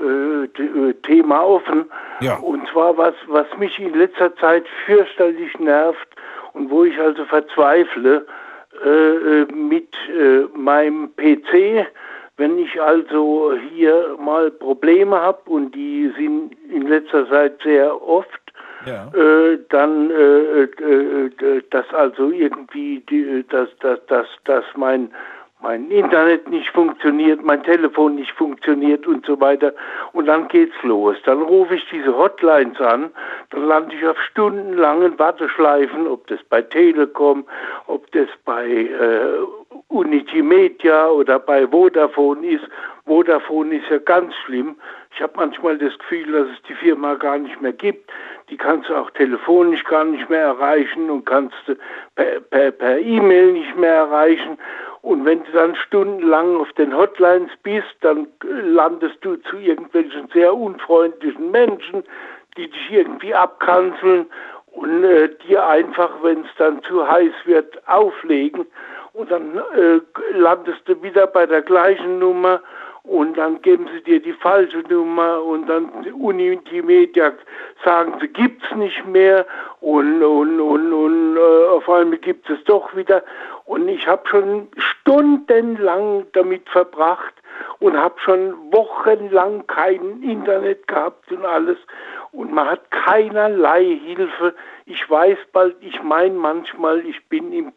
äh, 0.03 0.43
äh, 0.89 0.93
Thema 1.03 1.45
offen. 1.45 1.85
Ja. 2.19 2.37
Und 2.39 2.67
zwar 2.69 2.97
was, 2.97 3.13
was 3.27 3.45
mich 3.57 3.79
in 3.79 3.93
letzter 3.93 4.35
Zeit 4.35 4.65
fürchterlich 4.85 5.57
nervt 5.59 6.09
und 6.53 6.69
wo 6.69 6.83
ich 6.83 6.99
also 6.99 7.23
verzweifle 7.25 8.25
äh, 8.83 9.45
mit 9.53 9.87
meinem 10.55 11.09
PC, 11.15 11.85
wenn 12.37 12.57
ich 12.57 12.81
also 12.81 13.53
hier 13.73 14.17
mal 14.19 14.51
Probleme 14.51 15.21
habe 15.21 15.49
und 15.49 15.73
die 15.75 16.11
sind 16.17 16.53
in 16.69 16.87
letzter 16.87 17.29
Zeit 17.29 17.61
sehr 17.63 18.01
oft, 18.01 18.40
Ja. 18.85 19.11
äh, 19.13 19.59
dann, 19.69 20.09
äh, 20.09 20.63
äh, 20.63 21.25
äh, 21.25 21.61
dass 21.69 21.91
also 21.93 22.31
irgendwie, 22.31 23.03
die, 23.09 23.45
dass, 23.49 23.69
dass, 23.79 24.05
dass, 24.07 24.27
dass 24.45 24.65
mein, 24.75 25.11
mein 25.61 25.91
Internet 25.91 26.49
nicht 26.49 26.69
funktioniert, 26.69 27.43
mein 27.43 27.63
Telefon 27.63 28.15
nicht 28.15 28.31
funktioniert 28.31 29.05
und 29.05 29.25
so 29.25 29.39
weiter. 29.39 29.73
Und 30.13 30.25
dann 30.25 30.47
geht's 30.47 30.75
los. 30.81 31.15
Dann 31.25 31.41
rufe 31.41 31.75
ich 31.75 31.87
diese 31.91 32.15
Hotlines 32.15 32.79
an, 32.81 33.11
dann 33.51 33.67
lande 33.67 33.95
ich 33.95 34.05
auf 34.05 34.19
stundenlangen 34.21 35.17
Warteschleifen, 35.19 36.07
ob 36.07 36.25
das 36.27 36.39
bei 36.49 36.61
Telekom, 36.61 37.45
ob 37.87 38.11
das 38.11 38.27
bei 38.45 38.67
äh, 38.67 39.37
Unity 39.89 40.41
Media 40.41 41.09
oder 41.09 41.37
bei 41.39 41.67
Vodafone 41.67 42.47
ist. 42.47 42.65
Vodafone 43.05 43.75
ist 43.75 43.89
ja 43.89 43.97
ganz 43.97 44.33
schlimm. 44.45 44.75
Ich 45.13 45.21
habe 45.21 45.33
manchmal 45.35 45.77
das 45.77 45.97
Gefühl, 45.99 46.31
dass 46.31 46.47
es 46.47 46.61
die 46.67 46.75
Firma 46.75 47.15
gar 47.15 47.37
nicht 47.37 47.61
mehr 47.61 47.73
gibt. 47.73 48.09
Die 48.51 48.57
kannst 48.57 48.89
du 48.89 48.95
auch 48.95 49.09
telefonisch 49.11 49.83
gar 49.85 50.03
nicht 50.03 50.29
mehr 50.29 50.43
erreichen 50.43 51.09
und 51.09 51.25
kannst 51.25 51.55
du 51.65 51.75
per, 52.15 52.41
per, 52.41 52.71
per 52.71 52.99
E-Mail 52.99 53.53
nicht 53.53 53.77
mehr 53.77 53.93
erreichen. 53.93 54.57
Und 55.01 55.25
wenn 55.25 55.43
du 55.45 55.51
dann 55.53 55.73
stundenlang 55.75 56.57
auf 56.57 56.71
den 56.73 56.95
Hotlines 56.95 57.49
bist, 57.63 57.95
dann 58.01 58.27
äh, 58.43 58.61
landest 58.61 59.17
du 59.21 59.37
zu 59.37 59.57
irgendwelchen 59.57 60.27
sehr 60.33 60.53
unfreundlichen 60.53 61.49
Menschen, 61.49 62.03
die 62.57 62.69
dich 62.69 62.91
irgendwie 62.91 63.33
abkanzeln 63.33 64.27
und 64.73 65.03
äh, 65.05 65.29
dir 65.47 65.65
einfach, 65.65 66.11
wenn 66.21 66.41
es 66.41 66.51
dann 66.57 66.83
zu 66.83 67.09
heiß 67.09 67.33
wird, 67.45 67.81
auflegen. 67.87 68.67
Und 69.13 69.31
dann 69.31 69.57
äh, 69.75 70.01
landest 70.33 70.81
du 70.85 71.01
wieder 71.01 71.25
bei 71.25 71.45
der 71.45 71.61
gleichen 71.61 72.19
Nummer 72.19 72.61
und 73.03 73.35
dann 73.37 73.61
geben 73.61 73.89
sie 73.93 74.01
dir 74.03 74.21
die 74.21 74.33
falsche 74.33 74.83
Nummer 74.89 75.41
und 75.41 75.67
dann 75.67 75.89
Unity 76.13 76.81
Media 76.81 77.33
sagen 77.83 78.13
sie, 78.21 78.27
gibt's 78.27 78.69
nicht 78.75 79.05
mehr 79.07 79.45
und, 79.79 80.21
und, 80.21 80.59
und, 80.59 80.93
und 80.93 81.37
äh, 81.37 81.67
auf 81.69 81.89
einmal 81.89 82.19
gibt 82.19 82.49
es 82.49 82.63
doch 82.65 82.95
wieder. 82.95 83.23
Und 83.65 83.87
ich 83.87 84.07
habe 84.07 84.27
schon 84.27 84.67
stundenlang 84.77 86.25
damit 86.33 86.69
verbracht 86.69 87.33
und 87.79 87.97
habe 87.97 88.19
schon 88.19 88.53
wochenlang 88.71 89.65
kein 89.65 90.21
Internet 90.21 90.87
gehabt 90.87 91.31
und 91.31 91.45
alles. 91.45 91.77
Und 92.31 92.53
man 92.53 92.69
hat 92.69 92.91
keinerlei 92.91 93.99
Hilfe. 94.05 94.53
Ich 94.85 95.09
weiß 95.09 95.37
bald, 95.51 95.75
ich 95.81 96.01
meine 96.03 96.35
manchmal, 96.35 97.03
ich 97.05 97.27
bin 97.29 97.51
im, 97.51 97.73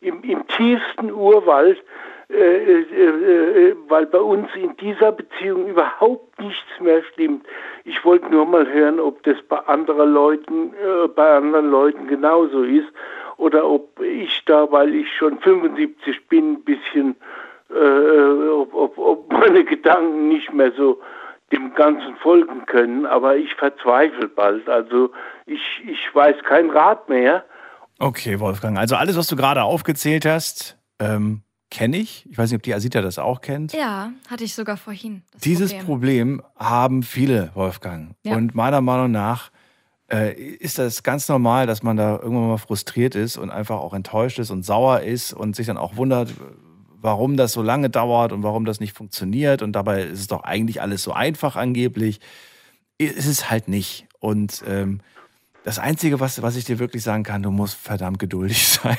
im, 0.00 0.22
im 0.22 0.46
tiefsten 0.46 1.12
Urwald, 1.12 1.82
weil 2.28 4.06
bei 4.06 4.18
uns 4.18 4.48
in 4.54 4.76
dieser 4.76 5.12
Beziehung 5.12 5.68
überhaupt 5.68 6.40
nichts 6.40 6.80
mehr 6.80 7.02
stimmt. 7.12 7.46
Ich 7.84 8.04
wollte 8.04 8.28
nur 8.30 8.46
mal 8.46 8.66
hören, 8.70 8.98
ob 8.98 9.22
das 9.22 9.36
bei 9.48 9.58
anderen 9.58 10.12
Leuten, 10.12 10.74
äh, 10.74 11.08
bei 11.08 11.36
anderen 11.36 11.70
Leuten 11.70 12.08
genauso 12.08 12.62
ist 12.64 12.88
oder 13.36 13.68
ob 13.68 14.00
ich 14.00 14.44
da, 14.44 14.70
weil 14.70 14.94
ich 14.94 15.06
schon 15.16 15.38
75 15.40 16.28
bin, 16.28 16.52
ein 16.54 16.64
bisschen, 16.64 17.16
äh, 17.70 18.48
ob, 18.48 18.74
ob, 18.74 18.98
ob 18.98 19.32
meine 19.32 19.64
Gedanken 19.64 20.28
nicht 20.28 20.52
mehr 20.52 20.72
so 20.76 21.00
dem 21.52 21.74
Ganzen 21.74 22.16
folgen 22.16 22.66
können, 22.66 23.06
aber 23.06 23.36
ich 23.36 23.54
verzweifle 23.54 24.26
bald. 24.28 24.68
Also 24.68 25.10
ich, 25.46 25.62
ich 25.86 26.12
weiß 26.12 26.36
kein 26.42 26.70
Rat 26.70 27.08
mehr. 27.08 27.44
Okay, 28.00 28.40
Wolfgang. 28.40 28.76
Also 28.76 28.96
alles, 28.96 29.16
was 29.16 29.28
du 29.28 29.36
gerade 29.36 29.62
aufgezählt 29.62 30.26
hast, 30.26 30.76
ähm, 30.98 31.42
kenne 31.70 31.96
ich. 31.96 32.26
Ich 32.30 32.38
weiß 32.38 32.50
nicht, 32.50 32.58
ob 32.58 32.62
die 32.62 32.74
Asita 32.74 33.02
das 33.02 33.18
auch 33.18 33.40
kennt. 33.40 33.72
Ja, 33.72 34.12
hatte 34.28 34.44
ich 34.44 34.54
sogar 34.54 34.76
vorhin. 34.76 35.22
Dieses 35.44 35.72
Problem. 35.72 36.38
Problem. 36.38 36.42
haben 36.56 37.02
viele, 37.02 37.50
Wolfgang. 37.54 38.14
Ja. 38.22 38.36
Und 38.36 38.54
meiner 38.54 38.80
Meinung 38.80 39.10
nach 39.10 39.50
äh, 40.10 40.32
ist 40.34 40.78
das 40.78 41.02
ganz 41.02 41.28
normal, 41.28 41.66
dass 41.66 41.82
man 41.82 41.96
da 41.96 42.16
irgendwann 42.16 42.48
mal 42.48 42.58
frustriert 42.58 43.14
ist 43.14 43.36
und 43.36 43.50
einfach 43.50 43.78
auch 43.78 43.94
enttäuscht 43.94 44.38
ist 44.38 44.50
und 44.50 44.64
sauer 44.64 45.00
ist 45.00 45.32
und 45.32 45.56
sich 45.56 45.66
dann 45.66 45.76
auch 45.76 45.96
wundert, 45.96 46.32
warum 47.00 47.36
das 47.36 47.52
so 47.52 47.62
lange 47.62 47.90
dauert 47.90 48.32
und 48.32 48.42
warum 48.42 48.64
das 48.64 48.80
nicht 48.80 48.96
funktioniert. 48.96 49.62
Und 49.62 49.72
dabei 49.72 50.02
ist 50.02 50.20
es 50.20 50.26
doch 50.28 50.44
eigentlich 50.44 50.80
alles 50.80 51.02
so 51.02 51.12
einfach 51.12 51.56
angeblich. 51.56 52.20
Ist 52.98 53.26
es 53.26 53.50
halt 53.50 53.68
nicht. 53.68 54.06
Und 54.20 54.62
ähm, 54.66 55.00
das 55.66 55.78
Einzige, 55.78 56.20
was, 56.20 56.40
was 56.42 56.56
ich 56.56 56.64
dir 56.64 56.78
wirklich 56.78 57.02
sagen 57.02 57.24
kann, 57.24 57.42
du 57.42 57.50
musst 57.50 57.76
verdammt 57.76 58.18
geduldig 58.20 58.66
sein. 58.82 58.96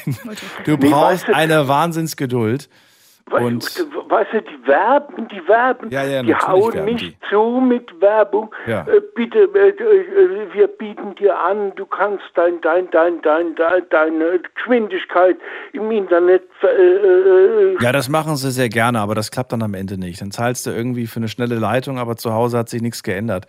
Du 0.65 0.71
Nee, 0.77 0.89
brauchst 0.89 1.23
weißt 1.23 1.27
du- 1.29 1.35
eine 1.35 1.67
Wahnsinnsgeduld. 1.67 2.69
We- 3.29 3.35
Und 3.35 3.63
weißt 4.09 4.31
du, 4.33 4.41
die 4.41 4.67
werben, 4.67 5.27
die 5.27 5.45
werben, 5.49 5.89
Ja, 5.89 6.03
ja, 6.05 6.23
die 6.23 6.33
hauen 6.33 6.85
mich 6.85 6.95
die. 7.01 7.17
zu 7.29 7.59
mit 7.61 7.99
Werbung. 7.99 8.53
Ja. 8.65 8.87
Äh, 8.87 9.01
bitte, 9.15 9.39
äh, 9.53 9.69
äh, 9.69 10.53
wir 10.53 10.67
bieten 10.67 11.13
dir 11.15 11.37
an, 11.37 11.73
du 11.75 11.85
kannst 11.85 12.23
dein, 12.35 12.61
dein, 12.61 12.89
dein, 12.91 13.21
dein, 13.21 13.53
dein, 13.55 13.83
deine 13.89 14.39
Geschwindigkeit 14.55 15.35
im 15.73 15.91
Internet 15.91 16.43
äh, 16.63 16.67
äh, 16.67 17.77
Ja, 17.81 17.91
das 17.91 18.07
machen 18.07 18.37
sie 18.37 18.49
sehr 18.51 18.69
gerne, 18.69 18.99
aber 19.01 19.13
das 19.13 19.29
klappt 19.29 19.51
dann 19.51 19.61
am 19.61 19.73
Ende 19.73 19.97
nicht. 19.97 20.21
Dann 20.21 20.31
zahlst 20.31 20.65
du 20.65 20.69
irgendwie 20.69 21.05
für 21.07 21.17
eine 21.17 21.27
schnelle 21.27 21.55
Leitung, 21.55 21.97
aber 21.97 22.15
zu 22.15 22.31
Hause 22.33 22.57
hat 22.57 22.69
sich 22.69 22.81
nichts 22.81 23.03
geändert. 23.03 23.45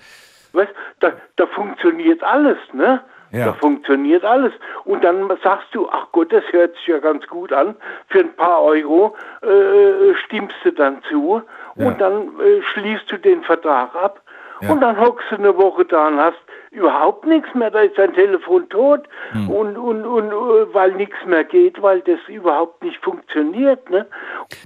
Weißt, 0.59 0.74
da, 1.00 1.12
da 1.36 1.46
funktioniert 1.46 2.22
alles, 2.22 2.59
ne? 2.72 3.00
Ja. 3.30 3.46
Da 3.46 3.52
funktioniert 3.52 4.24
alles. 4.24 4.52
Und 4.84 5.04
dann 5.04 5.28
sagst 5.42 5.68
du, 5.72 5.88
ach 5.90 6.06
Gott, 6.12 6.32
das 6.32 6.44
hört 6.50 6.74
sich 6.76 6.86
ja 6.86 6.98
ganz 6.98 7.26
gut 7.26 7.52
an. 7.52 7.76
Für 8.09 8.20
ein 8.20 8.34
paar 8.34 8.62
Euro 8.62 9.14
äh, 9.42 10.14
stimmst 10.24 10.56
du 10.64 10.72
dann 10.72 11.02
zu 11.11 11.42
Ja. 11.76 11.86
und 11.88 12.00
dann 12.00 12.28
äh, 12.40 12.62
schließt 12.62 13.11
du 13.12 13.18
den 13.18 13.42
Vertrag 13.42 13.94
ab 13.94 14.20
Ja. 14.62 14.70
Und 14.72 14.80
dann 14.80 14.98
hockst 14.98 15.30
du 15.30 15.36
eine 15.36 15.56
Woche 15.56 15.84
da 15.84 16.09
und 16.09 16.18
hast 16.18 16.38
überhaupt 16.70 17.26
nichts 17.26 17.48
mehr. 17.54 17.70
Da 17.70 17.80
ist 17.80 17.96
dein 17.98 18.12
Telefon 18.14 18.68
tot 18.68 19.08
Hm. 19.32 19.50
und, 19.50 19.76
und, 19.76 20.04
und 20.04 20.26
äh, 20.28 20.74
weil 20.74 20.94
nichts 20.94 21.16
mehr 21.26 21.44
geht, 21.44 21.80
weil 21.82 22.00
das 22.02 22.18
überhaupt 22.28 22.82
nicht 22.82 22.96
funktioniert. 23.02 23.88
Ne? 23.90 24.06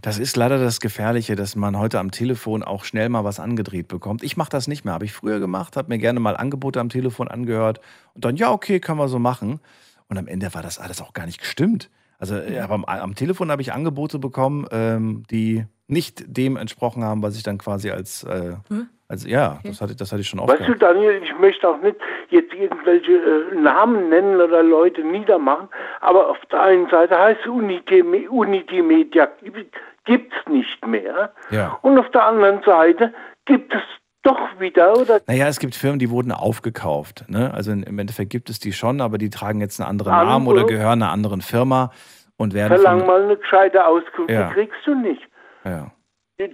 Das 0.02 0.18
ist 0.18 0.36
leider 0.36 0.58
das 0.58 0.80
Gefährliche, 0.80 1.34
dass 1.36 1.56
man 1.56 1.78
heute 1.78 1.98
am 1.98 2.10
Telefon 2.10 2.62
auch 2.62 2.84
schnell 2.84 3.08
mal 3.08 3.24
was 3.24 3.40
angedreht 3.40 3.88
bekommt. 3.88 4.22
Ich 4.22 4.36
mache 4.36 4.50
das 4.50 4.68
nicht 4.68 4.84
mehr, 4.84 4.94
habe 4.94 5.04
ich 5.04 5.12
früher 5.12 5.40
gemacht, 5.40 5.76
habe 5.76 5.88
mir 5.88 5.98
gerne 5.98 6.20
mal 6.20 6.36
Angebote 6.36 6.80
am 6.80 6.88
Telefon 6.88 7.28
angehört 7.28 7.80
und 8.14 8.24
dann, 8.24 8.36
ja, 8.36 8.50
okay, 8.52 8.78
können 8.80 8.98
wir 8.98 9.08
so 9.08 9.18
machen. 9.18 9.60
Und 10.08 10.18
am 10.18 10.28
Ende 10.28 10.52
war 10.54 10.62
das 10.62 10.78
alles 10.78 11.00
auch 11.00 11.12
gar 11.12 11.26
nicht 11.26 11.40
gestimmt. 11.40 11.90
Also 12.18 12.36
äh, 12.36 12.60
am, 12.60 12.84
am 12.84 13.14
Telefon 13.14 13.50
habe 13.50 13.62
ich 13.62 13.72
Angebote 13.72 14.18
bekommen, 14.18 14.66
ähm, 14.70 15.24
die 15.30 15.64
nicht 15.92 16.24
dem 16.26 16.56
entsprochen 16.56 17.04
haben, 17.04 17.22
was 17.22 17.36
ich 17.36 17.42
dann 17.42 17.58
quasi 17.58 17.90
als, 17.90 18.24
äh, 18.24 18.54
als 19.08 19.26
ja, 19.26 19.58
das, 19.62 19.80
hatte, 19.80 19.94
das 19.94 20.10
hatte 20.10 20.22
ich 20.22 20.28
schon 20.28 20.40
oft 20.40 20.48
Weißt 20.58 20.68
du. 20.68 20.74
Daniel, 20.74 21.20
ich 21.22 21.38
möchte 21.38 21.68
auch 21.68 21.80
nicht 21.82 21.96
jetzt 22.30 22.52
irgendwelche 22.54 23.12
äh, 23.12 23.54
Namen 23.54 24.08
nennen 24.08 24.40
oder 24.40 24.62
Leute 24.62 25.02
niedermachen, 25.02 25.68
aber 26.00 26.30
auf 26.30 26.38
der 26.50 26.62
einen 26.62 26.88
Seite 26.88 27.18
heißt 27.18 27.46
Unity, 27.46 28.02
Unity 28.28 28.82
Media 28.82 29.28
gibt 30.04 30.32
es 30.34 30.52
nicht 30.52 30.84
mehr 30.86 31.32
Ja. 31.50 31.78
und 31.82 31.98
auf 31.98 32.10
der 32.10 32.24
anderen 32.24 32.62
Seite 32.64 33.12
gibt 33.44 33.74
es 33.74 33.82
doch 34.22 34.38
wieder 34.60 34.96
oder 34.96 35.20
Naja, 35.26 35.48
es 35.48 35.58
gibt 35.58 35.74
Firmen, 35.74 35.98
die 35.98 36.08
wurden 36.08 36.30
aufgekauft. 36.32 37.24
Ne? 37.28 37.52
Also 37.52 37.72
im 37.72 37.98
Endeffekt 37.98 38.30
gibt 38.30 38.50
es 38.50 38.60
die 38.60 38.72
schon, 38.72 39.00
aber 39.00 39.18
die 39.18 39.30
tragen 39.30 39.60
jetzt 39.60 39.80
einen 39.80 39.90
anderen 39.90 40.12
Andere. 40.12 40.30
Namen 40.30 40.46
oder 40.46 40.64
gehören 40.64 41.02
einer 41.02 41.10
anderen 41.10 41.40
Firma 41.40 41.90
und 42.36 42.54
werden 42.54 42.68
verlang 42.72 42.98
von, 43.00 43.06
mal 43.08 43.22
eine 43.24 43.36
gescheite 43.36 43.84
Auskunft, 43.84 44.30
Ja. 44.30 44.48
die 44.48 44.54
kriegst 44.54 44.78
du 44.86 44.94
nicht. 44.94 45.20
Ja. 45.64 45.90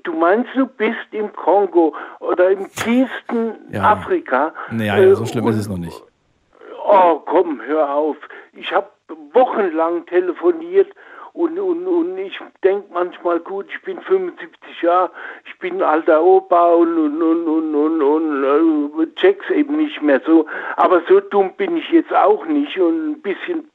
Du 0.04 0.12
meinst, 0.12 0.50
du 0.54 0.66
bist 0.66 0.98
im 1.12 1.32
Kongo 1.32 1.94
oder 2.20 2.50
im 2.50 2.70
tiefsten 2.72 3.54
Ja. 3.70 3.92
Afrika. 3.92 4.52
Naja, 4.70 4.96
äh, 4.98 5.08
ja, 5.08 5.14
so 5.14 5.24
schlimm 5.24 5.46
ist 5.48 5.54
und- 5.54 5.60
es 5.60 5.68
noch 5.68 5.78
nicht. 5.78 6.02
Oh, 6.84 7.20
komm, 7.24 7.60
hör 7.62 7.88
auf. 7.94 8.16
Ich 8.52 8.72
habe 8.72 8.88
wochenlang 9.32 10.04
telefoniert 10.06 10.90
und, 11.32 11.58
und, 11.58 11.86
und 11.86 12.18
ich 12.18 12.38
denke 12.64 12.86
manchmal, 12.92 13.40
gut, 13.40 13.66
ich 13.70 13.80
bin 13.82 14.00
75 14.00 14.82
Jahre, 14.82 15.10
ich 15.46 15.58
bin 15.58 15.76
ein 15.76 15.82
alter 15.82 16.22
Opa 16.22 16.72
und, 16.74 16.96
und, 16.98 17.22
und, 17.22 17.46
und, 17.74 18.02
und, 18.02 18.44
und 18.44 19.00
äh, 19.02 19.14
check's 19.14 19.48
eben 19.50 19.76
nicht 19.76 20.02
mehr 20.02 20.20
so. 20.26 20.46
Aber 20.76 21.00
so 21.08 21.20
dumm 21.20 21.52
bin 21.56 21.76
ich 21.76 21.88
jetzt 21.90 22.12
auch 22.14 22.44
nicht 22.46 22.78
und 22.78 23.12
ein 23.12 23.22
bisschen 23.22 23.70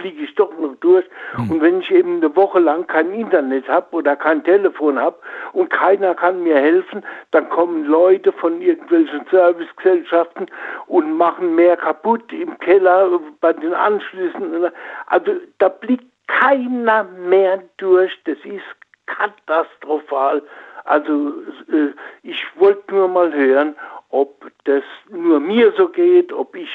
fliege 0.00 0.24
ich 0.24 0.34
doch 0.34 0.52
noch 0.58 0.74
durch. 0.80 1.04
Und 1.36 1.60
wenn 1.60 1.80
ich 1.80 1.90
eben 1.90 2.16
eine 2.16 2.34
Woche 2.34 2.58
lang 2.58 2.86
kein 2.86 3.12
Internet 3.12 3.68
habe 3.68 3.96
oder 3.96 4.16
kein 4.16 4.42
Telefon 4.44 4.98
habe 4.98 5.16
und 5.52 5.70
keiner 5.70 6.14
kann 6.14 6.42
mir 6.42 6.56
helfen, 6.56 7.02
dann 7.30 7.48
kommen 7.50 7.84
Leute 7.84 8.32
von 8.32 8.60
irgendwelchen 8.60 9.24
Servicegesellschaften 9.30 10.46
und 10.86 11.16
machen 11.16 11.54
mehr 11.54 11.76
kaputt 11.76 12.32
im 12.32 12.58
Keller 12.58 13.20
bei 13.40 13.52
den 13.52 13.74
Anschlüssen. 13.74 14.70
Also 15.06 15.32
da 15.58 15.68
blickt 15.68 16.04
keiner 16.26 17.04
mehr 17.04 17.62
durch. 17.76 18.12
Das 18.24 18.38
ist 18.44 18.64
katastrophal. 19.06 20.42
Also 20.84 21.34
äh, 21.70 21.92
ich 22.22 22.44
wollte 22.56 22.94
nur 22.94 23.08
mal 23.08 23.32
hören, 23.32 23.74
ob 24.10 24.50
das 24.64 24.82
nur 25.08 25.40
mir 25.40 25.72
so 25.76 25.88
geht, 25.88 26.32
ob 26.32 26.56
ich 26.56 26.70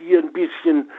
dir 0.00 0.18
ein 0.18 0.32
bisschen 0.32 0.90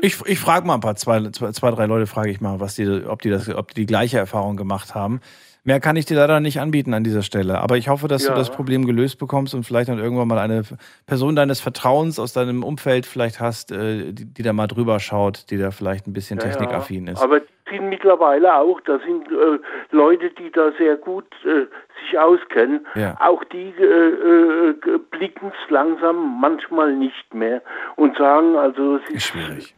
Ich, 0.00 0.20
ich 0.26 0.38
frage 0.38 0.66
mal 0.66 0.74
ein 0.74 0.80
paar, 0.80 0.96
zwei, 0.96 1.30
zwei, 1.30 1.50
zwei, 1.52 1.70
drei 1.70 1.86
Leute 1.86 2.06
frage 2.06 2.30
ich 2.30 2.40
mal, 2.40 2.60
was 2.60 2.74
die, 2.74 2.86
ob, 3.06 3.22
die 3.22 3.30
das, 3.30 3.48
ob 3.48 3.68
die 3.68 3.74
die 3.82 3.86
gleiche 3.86 4.18
Erfahrung 4.18 4.56
gemacht 4.56 4.94
haben. 4.94 5.20
Mehr 5.64 5.80
kann 5.80 5.96
ich 5.96 6.04
dir 6.06 6.16
leider 6.16 6.40
nicht 6.40 6.60
anbieten 6.60 6.94
an 6.94 7.04
dieser 7.04 7.22
Stelle. 7.22 7.58
Aber 7.60 7.76
ich 7.76 7.88
hoffe, 7.88 8.06
dass 8.06 8.22
Ja. 8.22 8.30
du 8.30 8.34
das 8.36 8.48
Problem 8.50 8.86
gelöst 8.86 9.18
bekommst 9.18 9.54
und 9.54 9.64
vielleicht 9.64 9.88
dann 9.88 9.98
irgendwann 9.98 10.28
mal 10.28 10.38
eine 10.38 10.62
Person 11.06 11.34
deines 11.36 11.60
Vertrauens 11.60 12.18
aus 12.18 12.32
deinem 12.32 12.62
Umfeld 12.62 13.06
vielleicht 13.06 13.40
hast, 13.40 13.72
äh, 13.72 14.12
die, 14.12 14.24
die 14.26 14.42
da 14.42 14.52
mal 14.52 14.66
drüber 14.66 15.00
schaut, 15.00 15.50
die 15.50 15.58
da 15.58 15.70
vielleicht 15.70 16.06
ein 16.06 16.12
bisschen 16.12 16.38
technikaffin 16.38 17.06
ist. 17.08 17.20
Aber 17.20 17.40
sind 17.70 17.88
mittlerweile 17.88 18.54
auch, 18.54 18.80
da 18.82 18.98
sind 19.00 19.30
äh, 19.30 19.58
Leute, 19.90 20.30
die 20.30 20.50
da 20.50 20.72
sehr 20.72 20.96
gut 20.96 21.26
äh, 21.44 21.66
sich 22.00 22.18
auskennen. 22.18 22.86
Ja. 22.94 23.16
Auch 23.20 23.44
die 23.44 23.72
äh, 23.78 23.84
äh, 23.84 24.98
blicken 25.10 25.52
es 25.52 25.70
langsam 25.70 26.40
manchmal 26.40 26.94
nicht 26.94 27.34
mehr 27.34 27.62
und 27.96 28.16
sagen, 28.16 28.56
also 28.56 28.96
es 28.96 29.10
ist, 29.10 29.26
schwierig. 29.26 29.74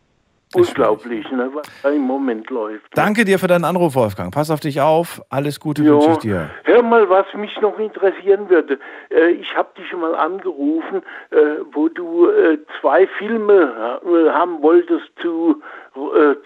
Unglaublich, 0.55 1.31
ne, 1.31 1.51
was 1.53 1.67
da 1.83 1.91
im 1.91 2.03
Moment 2.03 2.51
läuft. 2.51 2.87
Danke 2.95 3.25
dir 3.25 3.39
für 3.39 3.47
deinen 3.47 3.65
Anruf, 3.65 3.95
Wolfgang. 3.95 4.33
Pass 4.33 4.51
auf 4.51 4.61
dich 4.61 4.81
auf. 4.81 5.23
Alles 5.29 5.61
Gute 5.61 5.83
Jo. 5.83 5.95
wünsche 5.95 6.11
ich 6.13 6.19
dir. 6.19 6.51
Hör 6.65 6.83
mal, 6.83 7.09
was 7.09 7.27
mich 7.35 7.59
noch 7.61 7.79
interessieren 7.79 8.49
würde. 8.51 8.79
Äh, 9.11 9.31
ich 9.33 9.57
habe 9.57 9.69
dich 9.77 9.89
schon 9.89 10.01
mal 10.01 10.15
angerufen, 10.15 11.03
äh, 11.31 11.37
wo 11.73 11.89
du 11.89 12.29
äh, 12.29 12.59
zwei 12.81 13.07
Filme 13.07 14.01
haben 14.33 14.63
wolltest 14.63 15.11
zu 15.21 15.63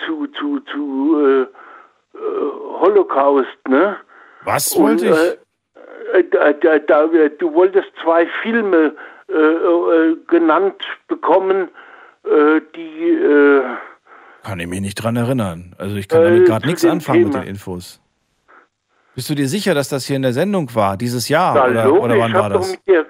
zu 0.06 0.26
zu 0.38 0.60
zu 0.60 1.46
Holocaust, 2.80 3.68
ne? 3.68 3.96
Was 4.44 4.78
wollte 4.78 5.06
ich? 5.08 6.30
Da, 6.30 6.52
da, 6.52 6.78
da, 6.78 7.06
du 7.06 7.54
wolltest 7.54 7.88
zwei 8.02 8.26
Filme 8.42 8.94
genannt 10.28 10.82
bekommen, 11.08 11.68
die 12.74 13.18
Kann 14.44 14.60
ich 14.60 14.66
mich 14.68 14.80
nicht 14.80 14.94
dran 14.96 15.16
erinnern. 15.16 15.74
Also 15.78 15.96
ich 15.96 16.06
kann 16.08 16.20
Äh, 16.22 16.24
damit 16.30 16.46
gerade 16.46 16.66
nichts 16.66 16.84
anfangen 16.84 17.24
mit 17.24 17.32
Thema. 17.32 17.44
den 17.44 17.50
Infos. 17.50 18.00
Bist 19.14 19.30
du 19.30 19.34
dir 19.34 19.48
sicher, 19.48 19.74
dass 19.74 19.88
das 19.88 20.06
hier 20.06 20.16
in 20.16 20.22
der 20.22 20.32
Sendung 20.32 20.74
war, 20.74 20.96
dieses 20.96 21.28
Jahr? 21.28 21.54
Ja, 21.56 21.66
oder, 21.88 22.00
oder 22.02 22.18
wann 22.18 22.32
war 22.34 22.50
doch, 22.50 22.60
das? 22.60 22.70
mit 22.72 22.86
dir- 22.86 23.06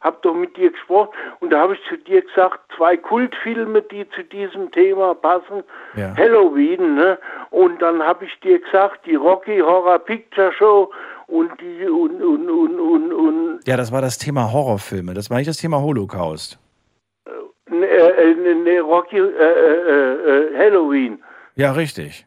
hab 0.00 0.22
doch 0.22 0.34
mit 0.34 0.56
dir 0.56 0.70
gesprochen 0.70 1.10
und 1.40 1.52
da 1.52 1.60
habe 1.60 1.74
ich 1.74 1.80
zu 1.88 1.96
dir 1.98 2.22
gesagt, 2.22 2.60
zwei 2.76 2.96
Kultfilme, 2.96 3.82
die 3.82 4.08
zu 4.14 4.22
diesem 4.22 4.70
Thema 4.70 5.14
passen. 5.14 5.64
Ja. 5.96 6.16
Halloween, 6.16 6.94
ne? 6.94 7.18
Und 7.50 7.82
dann 7.82 8.00
habe 8.00 8.24
ich 8.24 8.38
dir 8.40 8.60
gesagt, 8.60 9.04
die 9.06 9.16
Rocky 9.16 9.58
Horror 9.58 9.98
Picture 9.98 10.52
Show 10.52 10.92
und 11.26 11.50
die 11.60 11.84
und 11.88 12.22
und 12.22 12.48
und 12.48 12.78
und, 12.80 13.12
und 13.12 13.60
Ja, 13.66 13.76
das 13.76 13.90
war 13.90 14.00
das 14.00 14.18
Thema 14.18 14.52
Horrorfilme. 14.52 15.14
Das 15.14 15.28
war 15.30 15.38
nicht 15.38 15.48
das 15.48 15.56
Thema 15.58 15.80
Holocaust. 15.80 16.58
Äh, 17.70 18.34
ne, 18.54 18.80
Rocky 18.80 19.18
äh, 19.18 19.22
äh, 19.22 20.12
äh, 20.12 20.58
Halloween. 20.58 21.22
Ja, 21.56 21.72
richtig. 21.72 22.26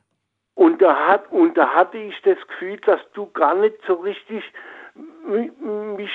Und 0.55 0.81
da 0.81 0.95
hat 1.07 1.31
und 1.31 1.57
da 1.57 1.67
hatte 1.69 1.97
ich 1.97 2.21
das 2.23 2.37
Gefühl, 2.47 2.77
dass 2.85 2.99
du 3.13 3.27
gar 3.31 3.55
nicht 3.55 3.75
so 3.87 3.93
richtig 3.93 4.43
mi- 5.27 5.51
mich 5.97 6.11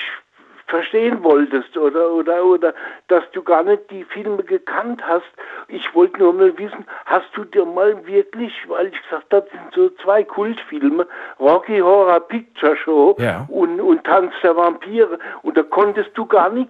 verstehen 0.67 1.23
wolltest 1.23 1.77
oder 1.77 2.11
oder 2.11 2.43
oder 2.43 2.73
dass 3.07 3.23
du 3.31 3.41
gar 3.41 3.63
nicht 3.63 3.89
die 3.89 4.03
Filme 4.03 4.43
gekannt 4.43 5.01
hast. 5.07 5.25
Ich 5.69 5.93
wollte 5.95 6.19
nur 6.19 6.33
mal 6.33 6.57
wissen, 6.57 6.85
hast 7.05 7.27
du 7.35 7.45
dir 7.45 7.65
mal 7.65 8.05
wirklich, 8.05 8.53
weil 8.67 8.87
ich 8.87 9.01
gesagt 9.03 9.33
habe, 9.33 9.47
das 9.49 9.51
sind 9.51 9.73
so 9.73 9.89
zwei 10.03 10.23
Kultfilme, 10.23 11.07
Rocky 11.39 11.79
Horror 11.79 12.19
Picture 12.19 12.75
Show 12.75 13.15
Ja. 13.17 13.45
und 13.49 13.79
und 13.79 14.03
Tanz 14.03 14.33
der 14.43 14.55
Vampire 14.55 15.17
und 15.41 15.57
da 15.57 15.63
konntest 15.63 16.11
du 16.15 16.25
gar 16.25 16.49
nicht 16.49 16.69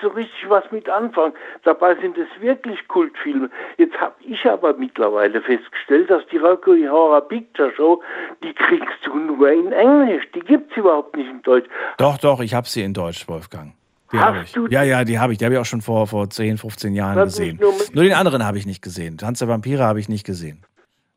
so 0.00 0.08
richtig 0.08 0.48
was 0.48 0.64
mit 0.70 0.88
anfangen. 0.88 1.32
Dabei 1.64 1.94
sind 1.96 2.16
es 2.18 2.28
wirklich 2.40 2.86
Kultfilme. 2.88 3.50
Jetzt 3.76 3.96
habe 4.00 4.14
ich 4.20 4.44
aber 4.46 4.74
mittlerweile 4.74 5.40
festgestellt, 5.42 6.10
dass 6.10 6.22
die 6.32 6.36
Rocky 6.38 6.86
Horror 6.86 7.20
Picture 7.28 7.72
Show, 7.76 8.02
die 8.42 8.52
kriegst 8.54 9.04
du 9.04 9.14
nur 9.16 9.50
in 9.50 9.72
Englisch. 9.72 10.24
Die 10.34 10.40
gibt's 10.40 10.76
überhaupt 10.76 11.16
nicht 11.16 11.28
in 11.28 11.42
Deutsch. 11.42 11.68
Doch, 11.98 12.18
doch, 12.18 12.40
ich 12.40 12.54
habe 12.54 12.66
sie 12.68 12.82
in 12.82 12.94
Deutsch, 12.94 13.26
Wolfgang. 13.28 13.74
Die 14.12 14.18
Hast 14.18 14.24
habe 14.26 14.38
ich. 14.44 14.52
du- 14.52 14.66
Ja, 14.68 14.82
ja, 14.82 15.04
die 15.04 15.18
habe 15.18 15.32
ich. 15.32 15.38
Die 15.38 15.44
habe 15.44 15.54
ich 15.54 15.60
auch 15.60 15.66
schon 15.66 15.82
vor, 15.82 16.06
vor 16.06 16.30
10, 16.30 16.56
15 16.58 16.94
Jahren 16.94 17.22
gesehen. 17.24 17.58
nur 17.60 17.74
Nur 17.92 18.04
den 18.04 18.14
anderen 18.14 18.44
habe 18.46 18.56
ich 18.56 18.64
nicht 18.66 18.82
gesehen. 18.82 19.18
Tanz 19.18 19.40
der 19.40 19.48
Vampire 19.48 19.84
habe 19.84 20.00
ich 20.00 20.08
nicht 20.08 20.24
gesehen. 20.24 20.64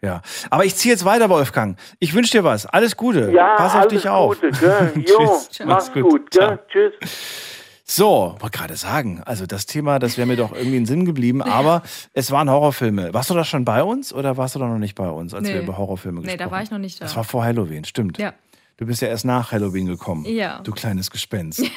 Ja. 0.01 0.21
Aber 0.49 0.65
ich 0.65 0.75
ziehe 0.75 0.91
jetzt 0.93 1.05
weiter, 1.05 1.29
Wolfgang. 1.29 1.77
Ich 1.99 2.15
wünsche 2.15 2.31
dir 2.31 2.43
was. 2.43 2.65
Alles 2.65 2.97
Gute. 2.97 3.31
Ja, 3.31 3.55
Pass 3.55 3.75
auf 3.75 3.81
alles 3.81 3.93
dich 3.93 4.09
auf. 4.09 4.41
Gute, 4.41 4.49
gell? 4.59 4.91
Jo, 5.07 5.17
Tschüss. 5.49 5.61
mach's 5.65 5.93
gut, 5.93 6.31
gell? 6.31 6.59
Tschüss. 6.69 7.60
So, 7.93 8.37
wollte 8.39 8.57
gerade 8.57 8.77
sagen, 8.77 9.21
also 9.25 9.45
das 9.45 9.65
Thema, 9.65 9.99
das 9.99 10.15
wäre 10.17 10.25
mir 10.25 10.37
doch 10.37 10.53
irgendwie 10.53 10.77
in 10.77 10.85
Sinn 10.85 11.03
geblieben, 11.03 11.41
aber 11.41 11.83
es 12.13 12.31
waren 12.31 12.49
Horrorfilme. 12.49 13.13
Warst 13.13 13.29
du 13.29 13.33
da 13.33 13.43
schon 13.43 13.65
bei 13.65 13.83
uns 13.83 14.13
oder 14.13 14.37
warst 14.37 14.55
du 14.55 14.59
da 14.59 14.67
noch 14.69 14.77
nicht 14.77 14.95
bei 14.95 15.09
uns, 15.09 15.33
als 15.33 15.43
Nee. 15.45 15.55
wir 15.55 15.63
über 15.63 15.77
Horrorfilme 15.77 16.19
Nee, 16.21 16.23
gesprochen 16.27 16.41
haben? 16.41 16.49
da 16.49 16.55
war 16.55 16.63
ich 16.63 16.71
noch 16.71 16.77
nicht 16.77 17.01
da. 17.01 17.05
Das 17.05 17.17
war 17.17 17.25
vor 17.25 17.43
Halloween, 17.43 17.83
stimmt. 17.83 18.17
Ja. 18.17 18.33
Du 18.77 18.85
bist 18.85 19.01
ja 19.01 19.09
erst 19.09 19.25
nach 19.25 19.51
Halloween 19.51 19.87
gekommen. 19.87 20.23
Ja. 20.25 20.61
Du 20.61 20.71
kleines 20.71 21.11
Gespenst. 21.11 21.63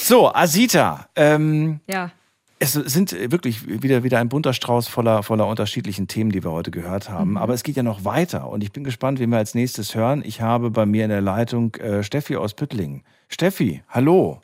So, 0.00 0.32
Asita, 0.34 1.06
ähm, 1.16 1.80
Ja. 1.86 2.10
es 2.58 2.72
sind 2.72 3.12
wirklich 3.30 3.82
wieder, 3.82 4.02
wieder 4.04 4.18
ein 4.20 4.28
bunter 4.30 4.54
Strauß 4.54 4.88
voller, 4.88 5.22
voller 5.22 5.46
unterschiedlichen 5.46 6.08
Themen, 6.08 6.30
die 6.32 6.42
wir 6.42 6.50
heute 6.50 6.70
gehört 6.70 7.10
haben. 7.10 7.32
Mhm. 7.32 7.36
Aber 7.36 7.52
es 7.54 7.62
geht 7.62 7.76
ja 7.76 7.82
noch 7.82 8.04
weiter 8.06 8.48
und 8.48 8.64
ich 8.64 8.72
bin 8.72 8.84
gespannt, 8.84 9.18
wen 9.20 9.30
wir 9.30 9.36
als 9.38 9.54
nächstes 9.54 9.94
hören. 9.94 10.22
Ich 10.24 10.40
habe 10.40 10.70
bei 10.70 10.84
mir 10.86 11.04
in 11.04 11.10
der 11.10 11.20
Leitung 11.20 11.74
äh, 11.76 12.02
Steffi 12.02 12.36
aus 12.36 12.54
Püttlingen. 12.54 13.02
Steffi, 13.28 13.82
hallo. 13.88 14.40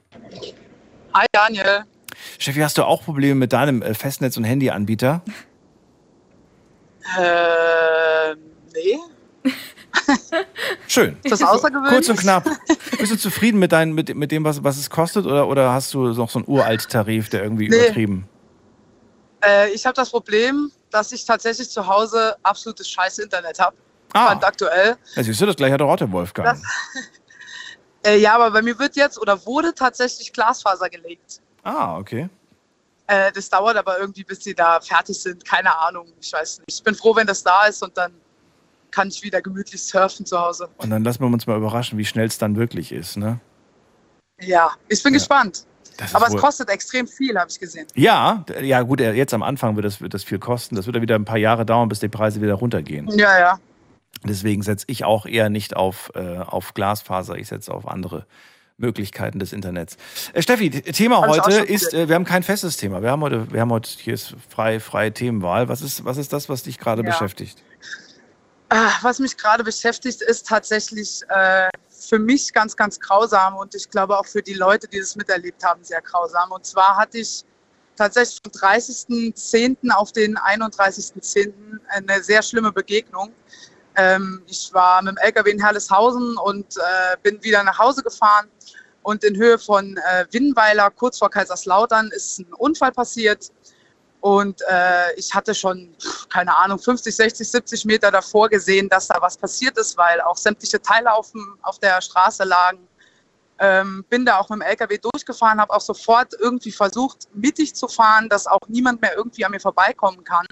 Hi 1.14 1.26
Daniel. 1.32 1.84
Steffi, 2.38 2.60
hast 2.60 2.76
du 2.78 2.84
auch 2.84 3.04
Probleme 3.04 3.34
mit 3.36 3.52
deinem 3.52 3.82
äh, 3.82 3.94
Festnetz- 3.94 4.36
und 4.36 4.44
Handyanbieter? 4.44 5.22
Äh, 7.18 8.34
nee. 8.74 8.98
Schön. 10.88 11.16
Ist 11.22 11.30
das 11.32 11.42
außergewöhnlich? 11.42 11.92
Kurz 11.92 12.08
und 12.08 12.18
knapp. 12.18 12.44
Bist 12.98 13.12
du 13.12 13.16
zufrieden 13.18 13.58
mit, 13.58 13.72
dein, 13.72 13.92
mit, 13.92 14.14
mit 14.14 14.32
dem, 14.32 14.44
was, 14.44 14.64
was 14.64 14.76
es 14.78 14.90
kostet? 14.90 15.26
Oder, 15.26 15.46
oder 15.48 15.72
hast 15.72 15.94
du 15.94 16.08
noch 16.14 16.30
so 16.30 16.40
einen 16.40 16.48
Uralt-Tarif, 16.48 17.28
der 17.28 17.42
irgendwie 17.42 17.68
Nee. 17.68 17.76
übertrieben? 17.76 18.28
Äh, 19.44 19.70
ich 19.70 19.84
habe 19.86 19.94
das 19.94 20.10
Problem, 20.10 20.72
dass 20.90 21.12
ich 21.12 21.24
tatsächlich 21.24 21.70
zu 21.70 21.86
Hause 21.86 22.36
absolutes 22.42 22.88
scheiß 22.88 23.18
Internet 23.18 23.58
habe. 23.60 23.76
Ah. 24.14 24.28
Fand 24.28 24.44
aktuell. 24.44 24.96
Ja, 25.14 25.22
siehst 25.22 25.40
du, 25.40 25.46
das 25.46 25.56
gleiche 25.56 25.74
hat 25.74 25.82
auch 25.82 25.96
der 25.96 26.10
Wolfgang. 26.10 26.48
Das, 26.48 26.62
äh, 28.04 28.16
ja, 28.18 28.34
aber 28.34 28.50
bei 28.50 28.62
mir 28.62 28.78
wird 28.78 28.96
jetzt 28.96 29.18
oder 29.20 29.44
wurde 29.46 29.74
tatsächlich 29.74 30.32
Glasfaser 30.32 30.88
gelegt. 30.88 31.40
ah, 31.62 31.96
okay. 31.98 32.28
Äh, 33.06 33.30
das 33.32 33.50
dauert 33.50 33.76
aber 33.76 33.98
irgendwie, 33.98 34.24
bis 34.24 34.42
sie 34.42 34.54
da 34.54 34.80
fertig 34.80 35.20
sind. 35.20 35.44
Keine 35.44 35.76
Ahnung, 35.78 36.06
ich 36.20 36.32
weiß 36.32 36.60
nicht. 36.60 36.64
Ich 36.78 36.82
bin 36.82 36.94
froh, 36.94 37.14
wenn 37.14 37.26
das 37.26 37.42
da 37.42 37.66
ist 37.66 37.82
und 37.82 37.94
dann 37.98 38.12
kann 38.90 39.08
ich 39.08 39.22
wieder 39.22 39.42
gemütlich 39.42 39.82
surfen 39.82 40.24
zu 40.24 40.38
Hause. 40.40 40.68
Und 40.78 40.88
dann 40.88 41.04
lassen 41.04 41.20
wir 41.20 41.26
uns 41.26 41.46
mal 41.46 41.58
überraschen, 41.58 41.98
wie 41.98 42.04
schnell 42.06 42.26
es 42.28 42.38
dann 42.38 42.56
wirklich 42.56 42.92
ist, 42.92 43.18
ne? 43.18 43.40
Ja, 44.40 44.70
ich 44.88 45.02
bin 45.02 45.12
Ja. 45.12 45.18
gespannt. 45.18 45.66
Aber 46.14 46.26
es 46.28 46.32
wohl- 46.32 46.40
kostet 46.40 46.68
extrem 46.70 47.06
viel, 47.06 47.38
habe 47.38 47.50
ich 47.50 47.60
gesehen. 47.60 47.86
Ja, 47.94 48.44
ja 48.62 48.80
gut, 48.82 49.00
äh, 49.00 49.12
jetzt 49.12 49.34
am 49.34 49.42
Anfang 49.42 49.76
wird 49.76 49.84
das, 49.84 50.00
wird 50.00 50.14
das 50.14 50.24
viel 50.24 50.38
kosten. 50.38 50.74
Das 50.74 50.86
wird 50.86 50.96
ja 50.96 51.02
wieder 51.02 51.14
ein 51.14 51.24
paar 51.26 51.36
Jahre 51.38 51.66
dauern, 51.66 51.88
bis 51.88 52.00
die 52.00 52.08
Preise 52.08 52.40
wieder 52.40 52.54
runtergehen. 52.54 53.06
Ja, 53.16 53.38
ja. 53.38 53.58
Deswegen 54.22 54.62
setze 54.62 54.86
ich 54.88 55.04
auch 55.04 55.26
eher 55.26 55.48
nicht 55.50 55.76
auf, 55.76 56.12
äh, 56.14 56.38
auf 56.38 56.74
Glasfaser, 56.74 57.36
ich 57.36 57.48
setze 57.48 57.72
auf 57.74 57.86
andere 57.88 58.26
Möglichkeiten 58.76 59.38
des 59.38 59.52
Internets. 59.52 59.96
Äh, 60.32 60.42
Steffi, 60.42 60.70
Thema 60.70 61.18
auch 61.18 61.28
heute 61.28 61.60
ist, 61.60 61.94
äh, 61.94 62.08
wir 62.08 62.14
haben 62.14 62.24
kein 62.24 62.42
festes 62.42 62.76
Thema. 62.76 63.02
Wir 63.02 63.10
haben 63.10 63.22
heute, 63.22 63.52
wir 63.52 63.60
haben 63.60 63.70
heute 63.70 63.88
hier 63.90 64.14
ist 64.14 64.34
frei, 64.48 64.80
freie 64.80 65.12
Themenwahl. 65.12 65.68
Was 65.68 65.82
ist, 65.82 66.04
was 66.04 66.16
ist 66.16 66.32
das, 66.32 66.48
was 66.48 66.64
dich 66.64 66.78
gerade 66.78 67.02
Ja. 67.02 67.10
beschäftigt? 67.10 67.62
Ah, 68.70 68.90
Was 69.02 69.18
mich 69.20 69.36
gerade 69.36 69.62
beschäftigt, 69.62 70.22
ist 70.22 70.48
tatsächlich 70.48 71.20
äh, 71.28 71.68
für 71.88 72.18
mich 72.18 72.52
ganz, 72.52 72.74
ganz 72.76 72.98
grausam 72.98 73.56
und 73.56 73.74
ich 73.74 73.88
glaube 73.88 74.18
auch 74.18 74.26
für 74.26 74.42
die 74.42 74.54
Leute, 74.54 74.88
die 74.88 74.98
das 74.98 75.14
miterlebt 75.14 75.62
haben, 75.62 75.84
sehr 75.84 76.00
grausam. 76.00 76.50
Und 76.50 76.66
zwar 76.66 76.96
hatte 76.96 77.18
ich 77.18 77.44
tatsächlich 77.94 78.40
vom 78.42 78.52
30.10. 78.52 79.90
auf 79.90 80.10
den 80.10 80.36
31.10. 80.36 81.52
eine 81.88 82.22
sehr 82.22 82.42
schlimme 82.42 82.72
Begegnung. 82.72 83.30
Ähm, 83.96 84.42
ich 84.46 84.72
war 84.72 85.02
mit 85.02 85.16
dem 85.16 85.18
LKW 85.18 85.50
in 85.50 85.62
Herleshausen 85.62 86.36
und 86.36 86.76
äh, 86.76 87.16
bin 87.22 87.42
wieder 87.42 87.62
nach 87.62 87.78
Hause 87.78 88.02
gefahren. 88.02 88.48
Und 89.02 89.22
in 89.22 89.36
Höhe 89.36 89.58
von 89.58 89.96
äh, 89.98 90.24
Winnweiler, 90.30 90.90
kurz 90.90 91.18
vor 91.18 91.30
Kaiserslautern, 91.30 92.10
ist 92.14 92.38
ein 92.38 92.52
Unfall 92.54 92.90
passiert. 92.90 93.52
Und 94.24 94.62
äh, 94.70 95.12
ich 95.16 95.34
hatte 95.34 95.54
schon, 95.54 95.94
keine 96.30 96.56
Ahnung, 96.56 96.78
50, 96.78 97.14
60, 97.14 97.50
70 97.50 97.84
Meter 97.84 98.10
davor 98.10 98.48
gesehen, 98.48 98.88
dass 98.88 99.08
da 99.08 99.20
was 99.20 99.36
passiert 99.36 99.76
ist, 99.76 99.98
weil 99.98 100.22
auch 100.22 100.38
sämtliche 100.38 100.80
Teile 100.80 101.12
auf, 101.12 101.32
dem, 101.32 101.58
auf 101.60 101.78
der 101.78 102.00
Straße 102.00 102.44
lagen. 102.44 102.88
Ähm, 103.58 104.02
bin 104.08 104.24
da 104.24 104.38
auch 104.38 104.48
mit 104.48 104.60
dem 104.60 104.62
LKW 104.62 104.96
durchgefahren, 104.96 105.60
habe 105.60 105.74
auch 105.74 105.80
sofort 105.82 106.32
irgendwie 106.40 106.72
versucht, 106.72 107.28
mittig 107.34 107.74
zu 107.74 107.86
fahren, 107.86 108.30
dass 108.30 108.46
auch 108.46 108.66
niemand 108.66 109.02
mehr 109.02 109.14
irgendwie 109.14 109.44
an 109.44 109.50
mir 109.50 109.60
vorbeikommen 109.60 110.24
kann. 110.24 110.46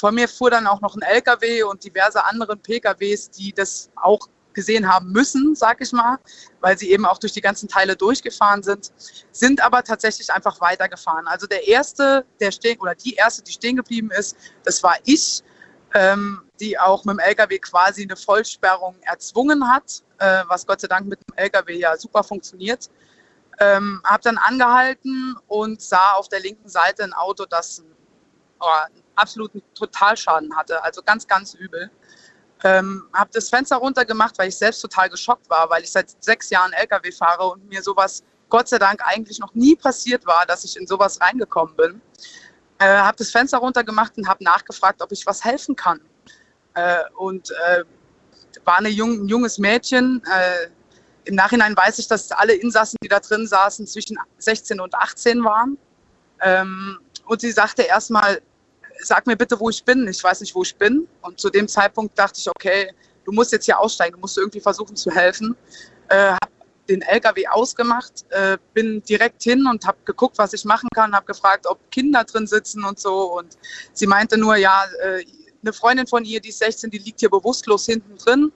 Vor 0.00 0.12
mir 0.12 0.28
fuhr 0.28 0.50
dann 0.50 0.66
auch 0.66 0.80
noch 0.80 0.96
ein 0.96 1.02
LKW 1.02 1.62
und 1.64 1.84
diverse 1.84 2.24
andere 2.24 2.56
PKWs, 2.56 3.30
die 3.30 3.52
das 3.52 3.90
auch 3.96 4.30
gesehen 4.54 4.90
haben 4.90 5.12
müssen, 5.12 5.54
sag 5.54 5.82
ich 5.82 5.92
mal, 5.92 6.18
weil 6.62 6.78
sie 6.78 6.90
eben 6.90 7.04
auch 7.04 7.18
durch 7.18 7.34
die 7.34 7.42
ganzen 7.42 7.68
Teile 7.68 7.96
durchgefahren 7.96 8.62
sind, 8.62 8.92
sind 9.30 9.62
aber 9.62 9.84
tatsächlich 9.84 10.32
einfach 10.32 10.58
weitergefahren. 10.62 11.28
Also 11.28 11.46
der 11.46 11.68
erste, 11.68 12.24
der 12.40 12.50
stehen 12.50 12.80
oder 12.80 12.94
die 12.94 13.12
erste, 13.12 13.42
die 13.42 13.52
stehen 13.52 13.76
geblieben 13.76 14.10
ist, 14.10 14.36
das 14.64 14.82
war 14.82 14.96
ich, 15.04 15.42
ähm, 15.92 16.42
die 16.60 16.78
auch 16.78 17.04
mit 17.04 17.16
dem 17.16 17.18
LKW 17.18 17.58
quasi 17.58 18.04
eine 18.04 18.16
Vollsperrung 18.16 18.96
erzwungen 19.02 19.70
hat, 19.70 20.02
äh, 20.18 20.44
was 20.48 20.66
Gott 20.66 20.80
sei 20.80 20.88
Dank 20.88 21.08
mit 21.08 21.20
dem 21.20 21.36
LKW 21.36 21.78
ja 21.78 21.94
super 21.98 22.24
funktioniert. 22.24 22.88
Ähm, 23.58 24.00
habe 24.04 24.22
dann 24.22 24.38
angehalten 24.38 25.36
und 25.46 25.82
sah 25.82 26.12
auf 26.12 26.30
der 26.30 26.40
linken 26.40 26.70
Seite 26.70 27.04
ein 27.04 27.12
Auto, 27.12 27.44
das 27.44 27.84
oh, 28.60 28.66
absoluten 29.14 29.62
Totalschaden 29.74 30.54
hatte, 30.56 30.82
also 30.82 31.02
ganz, 31.02 31.26
ganz 31.26 31.54
übel. 31.54 31.90
Ähm, 32.62 33.04
habe 33.14 33.30
das 33.32 33.48
Fenster 33.48 33.76
runtergemacht, 33.76 34.38
weil 34.38 34.48
ich 34.48 34.56
selbst 34.56 34.80
total 34.80 35.08
geschockt 35.08 35.48
war, 35.48 35.70
weil 35.70 35.82
ich 35.82 35.90
seit 35.90 36.14
sechs 36.22 36.50
Jahren 36.50 36.72
LKW 36.72 37.10
fahre 37.10 37.48
und 37.48 37.66
mir 37.68 37.82
sowas 37.82 38.22
Gott 38.50 38.68
sei 38.68 38.78
Dank 38.78 39.00
eigentlich 39.06 39.38
noch 39.38 39.54
nie 39.54 39.76
passiert 39.76 40.26
war, 40.26 40.44
dass 40.44 40.64
ich 40.64 40.76
in 40.76 40.86
sowas 40.86 41.20
reingekommen 41.20 41.74
bin. 41.76 42.02
Äh, 42.78 42.86
habe 42.86 43.16
das 43.16 43.30
Fenster 43.30 43.58
runtergemacht 43.58 44.18
und 44.18 44.28
habe 44.28 44.44
nachgefragt, 44.44 45.00
ob 45.00 45.12
ich 45.12 45.24
was 45.24 45.42
helfen 45.44 45.76
kann. 45.76 46.00
Äh, 46.74 47.04
und 47.16 47.50
äh, 47.50 47.84
war 48.64 48.78
eine 48.78 48.88
jung, 48.88 49.24
ein 49.24 49.28
junges 49.28 49.58
Mädchen. 49.58 50.22
Äh, 50.24 50.68
Im 51.24 51.36
Nachhinein 51.36 51.76
weiß 51.76 51.98
ich, 51.98 52.08
dass 52.08 52.32
alle 52.32 52.54
Insassen, 52.54 52.96
die 53.02 53.08
da 53.08 53.20
drin 53.20 53.46
saßen, 53.46 53.86
zwischen 53.86 54.18
16 54.38 54.80
und 54.80 54.94
18 54.94 55.44
waren. 55.44 55.78
Ähm, 56.40 56.98
und 57.26 57.40
sie 57.40 57.52
sagte 57.52 57.82
erstmal, 57.82 58.42
sag 59.02 59.26
mir 59.26 59.36
bitte, 59.36 59.58
wo 59.58 59.70
ich 59.70 59.84
bin. 59.84 60.06
Ich 60.08 60.22
weiß 60.22 60.40
nicht, 60.40 60.54
wo 60.54 60.62
ich 60.62 60.74
bin. 60.76 61.06
Und 61.22 61.40
zu 61.40 61.50
dem 61.50 61.68
Zeitpunkt 61.68 62.18
dachte 62.18 62.38
ich, 62.38 62.48
okay, 62.48 62.92
du 63.24 63.32
musst 63.32 63.52
jetzt 63.52 63.64
hier 63.64 63.78
aussteigen, 63.78 64.14
du 64.14 64.20
musst 64.20 64.38
irgendwie 64.38 64.60
versuchen 64.60 64.96
zu 64.96 65.10
helfen. 65.10 65.56
Äh, 66.08 66.32
hab 66.32 66.50
den 66.88 67.02
LKW 67.02 67.46
ausgemacht, 67.46 68.24
äh, 68.30 68.58
bin 68.74 69.02
direkt 69.02 69.42
hin 69.42 69.66
und 69.66 69.86
habe 69.86 69.98
geguckt, 70.04 70.38
was 70.38 70.52
ich 70.52 70.64
machen 70.64 70.88
kann, 70.94 71.14
habe 71.14 71.26
gefragt, 71.26 71.66
ob 71.66 71.78
Kinder 71.90 72.24
drin 72.24 72.46
sitzen 72.46 72.84
und 72.84 72.98
so. 72.98 73.38
Und 73.38 73.56
sie 73.92 74.06
meinte 74.06 74.36
nur, 74.36 74.56
ja, 74.56 74.84
äh, 75.02 75.24
eine 75.62 75.72
Freundin 75.72 76.06
von 76.06 76.24
ihr, 76.24 76.40
die 76.40 76.48
ist 76.48 76.58
16, 76.58 76.90
die 76.90 76.98
liegt 76.98 77.20
hier 77.20 77.30
bewusstlos 77.30 77.86
hinten 77.86 78.16
drin. 78.16 78.52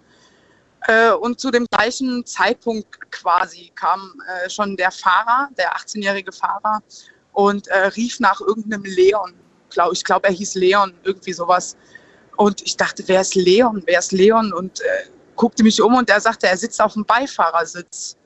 Äh, 0.86 1.12
und 1.12 1.40
zu 1.40 1.50
dem 1.50 1.66
gleichen 1.70 2.26
Zeitpunkt 2.26 3.10
quasi 3.10 3.72
kam 3.74 4.20
äh, 4.26 4.50
schon 4.50 4.76
der 4.76 4.90
Fahrer, 4.90 5.48
der 5.56 5.76
18-jährige 5.76 6.32
Fahrer, 6.32 6.82
und 7.32 7.68
äh, 7.68 7.86
rief 7.88 8.20
nach 8.20 8.40
irgendeinem 8.40 8.84
Leon. 8.84 9.34
Glaub, 9.74 9.92
ich 9.92 10.04
glaube, 10.04 10.28
er 10.28 10.34
hieß 10.34 10.54
Leon, 10.54 10.94
irgendwie 11.02 11.32
sowas. 11.32 11.76
Und 12.36 12.62
ich 12.62 12.76
dachte, 12.76 13.02
wer 13.06 13.20
ist 13.20 13.34
Leon? 13.34 13.82
Wer 13.86 13.98
ist 13.98 14.12
Leon? 14.12 14.52
Und 14.52 14.80
äh, 14.80 14.84
guckte 15.36 15.62
mich 15.62 15.80
um 15.82 15.94
und 15.94 16.08
er 16.08 16.20
sagte, 16.20 16.46
er 16.46 16.56
sitzt 16.56 16.80
auf 16.80 16.94
dem 16.94 17.04
Beifahrersitz. 17.04 18.16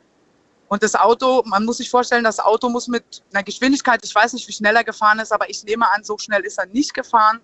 Und 0.69 0.83
das 0.83 0.95
Auto, 0.95 1.43
man 1.47 1.65
muss 1.65 1.79
sich 1.79 1.89
vorstellen, 1.89 2.25
das 2.25 2.39
Auto 2.39 2.69
muss 2.69 2.89
mit 2.89 3.23
einer 3.33 3.43
Geschwindigkeit, 3.43 4.01
ich 4.05 4.15
weiß 4.15 4.35
nicht, 4.35 4.47
wie 4.47 4.53
schnell 4.53 4.77
er 4.77 4.85
gefahren 4.85 5.19
ist, 5.19 5.33
aber 5.33 5.49
ich 5.49 5.65
nehme 5.65 5.91
an, 5.91 6.05
so 6.05 6.19
schnell 6.19 6.43
ist 6.43 6.59
er 6.59 6.67
nicht 6.67 6.93
gefahren, 6.93 7.41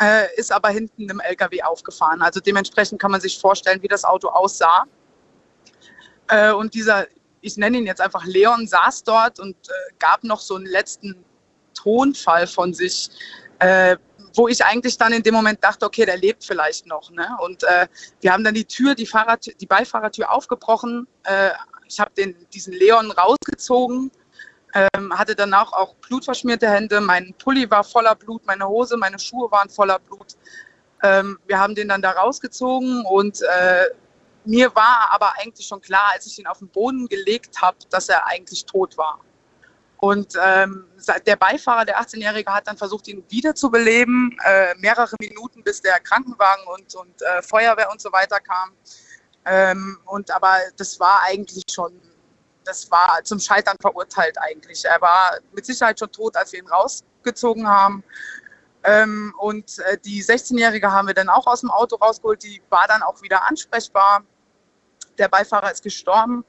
äh, 0.00 0.26
ist 0.36 0.52
aber 0.52 0.68
hinten 0.68 1.08
im 1.08 1.20
LKW 1.20 1.62
aufgefahren. 1.62 2.20
Also 2.20 2.40
dementsprechend 2.40 3.00
kann 3.00 3.10
man 3.10 3.22
sich 3.22 3.38
vorstellen, 3.38 3.82
wie 3.82 3.88
das 3.88 4.04
Auto 4.04 4.28
aussah. 4.28 4.84
Äh, 6.28 6.52
und 6.52 6.74
dieser, 6.74 7.06
ich 7.40 7.56
nenne 7.56 7.78
ihn 7.78 7.86
jetzt 7.86 8.02
einfach 8.02 8.26
Leon, 8.26 8.66
saß 8.66 9.02
dort 9.04 9.40
und 9.40 9.56
äh, 9.56 9.72
gab 9.98 10.22
noch 10.22 10.40
so 10.40 10.56
einen 10.56 10.66
letzten 10.66 11.24
Tonfall 11.82 12.46
von 12.46 12.74
sich, 12.74 13.08
äh, 13.58 13.96
wo 14.34 14.48
ich 14.48 14.64
eigentlich 14.64 14.98
dann 14.98 15.12
in 15.12 15.22
dem 15.22 15.34
Moment 15.34 15.62
dachte, 15.62 15.86
okay, 15.86 16.04
der 16.04 16.16
lebt 16.16 16.44
vielleicht 16.44 16.86
noch. 16.86 17.10
Ne? 17.10 17.28
Und 17.40 17.64
äh, 17.64 17.88
wir 18.20 18.32
haben 18.32 18.44
dann 18.44 18.54
die 18.54 18.64
Tür, 18.64 18.94
die, 18.94 19.06
Fahrrad, 19.06 19.48
die 19.60 19.66
Beifahrertür 19.66 20.30
aufgebrochen. 20.30 21.06
Äh, 21.24 21.50
ich 21.88 21.98
habe 21.98 22.10
diesen 22.52 22.72
Leon 22.74 23.10
rausgezogen, 23.10 24.10
ähm, 24.74 25.18
hatte 25.18 25.34
danach 25.34 25.72
auch 25.72 25.94
blutverschmierte 25.96 26.68
Hände. 26.68 27.00
Mein 27.00 27.34
Pulli 27.38 27.70
war 27.70 27.82
voller 27.82 28.14
Blut, 28.14 28.44
meine 28.46 28.68
Hose, 28.68 28.96
meine 28.96 29.18
Schuhe 29.18 29.50
waren 29.50 29.70
voller 29.70 29.98
Blut. 29.98 30.36
Ähm, 31.02 31.38
wir 31.46 31.58
haben 31.58 31.74
den 31.74 31.88
dann 31.88 32.02
da 32.02 32.10
rausgezogen 32.10 33.04
und 33.06 33.40
äh, 33.42 33.84
mir 34.44 34.74
war 34.74 35.08
aber 35.10 35.32
eigentlich 35.38 35.66
schon 35.66 35.80
klar, 35.80 36.10
als 36.12 36.26
ich 36.26 36.38
ihn 36.38 36.46
auf 36.46 36.58
den 36.58 36.68
Boden 36.68 37.06
gelegt 37.06 37.60
habe, 37.60 37.76
dass 37.90 38.08
er 38.08 38.26
eigentlich 38.26 38.64
tot 38.64 38.96
war. 38.96 39.20
Und 39.98 40.34
ähm, 40.40 40.86
der 41.26 41.36
Beifahrer, 41.36 41.84
der 41.84 42.00
18-Jährige, 42.00 42.52
hat 42.52 42.68
dann 42.68 42.76
versucht, 42.76 43.08
ihn 43.08 43.24
wiederzubeleben, 43.28 44.36
äh, 44.44 44.74
mehrere 44.76 45.16
Minuten, 45.20 45.62
bis 45.64 45.82
der 45.82 45.98
Krankenwagen 45.98 46.64
und, 46.68 46.94
und 46.94 47.22
äh, 47.22 47.42
Feuerwehr 47.42 47.90
und 47.90 48.00
so 48.00 48.12
weiter 48.12 48.38
kam. 48.38 48.72
Ähm, 49.44 49.98
und 50.04 50.30
aber 50.30 50.56
das 50.76 51.00
war 51.00 51.22
eigentlich 51.24 51.64
schon, 51.68 51.92
das 52.64 52.88
war 52.90 53.20
zum 53.24 53.40
Scheitern 53.40 53.76
verurteilt 53.80 54.36
eigentlich. 54.38 54.84
Er 54.84 55.00
war 55.00 55.38
mit 55.52 55.66
Sicherheit 55.66 55.98
schon 55.98 56.12
tot, 56.12 56.36
als 56.36 56.52
wir 56.52 56.60
ihn 56.60 56.68
rausgezogen 56.68 57.66
haben. 57.66 58.04
Ähm, 58.84 59.34
und 59.38 59.80
äh, 59.80 59.98
die 59.98 60.22
16-Jährige 60.22 60.92
haben 60.92 61.08
wir 61.08 61.14
dann 61.14 61.28
auch 61.28 61.46
aus 61.46 61.60
dem 61.60 61.70
Auto 61.70 61.96
rausgeholt. 61.96 62.42
Die 62.44 62.62
war 62.70 62.86
dann 62.86 63.02
auch 63.02 63.20
wieder 63.22 63.48
ansprechbar. 63.48 64.22
Der 65.18 65.28
Beifahrer 65.28 65.72
ist 65.72 65.82
gestorben. 65.82 66.44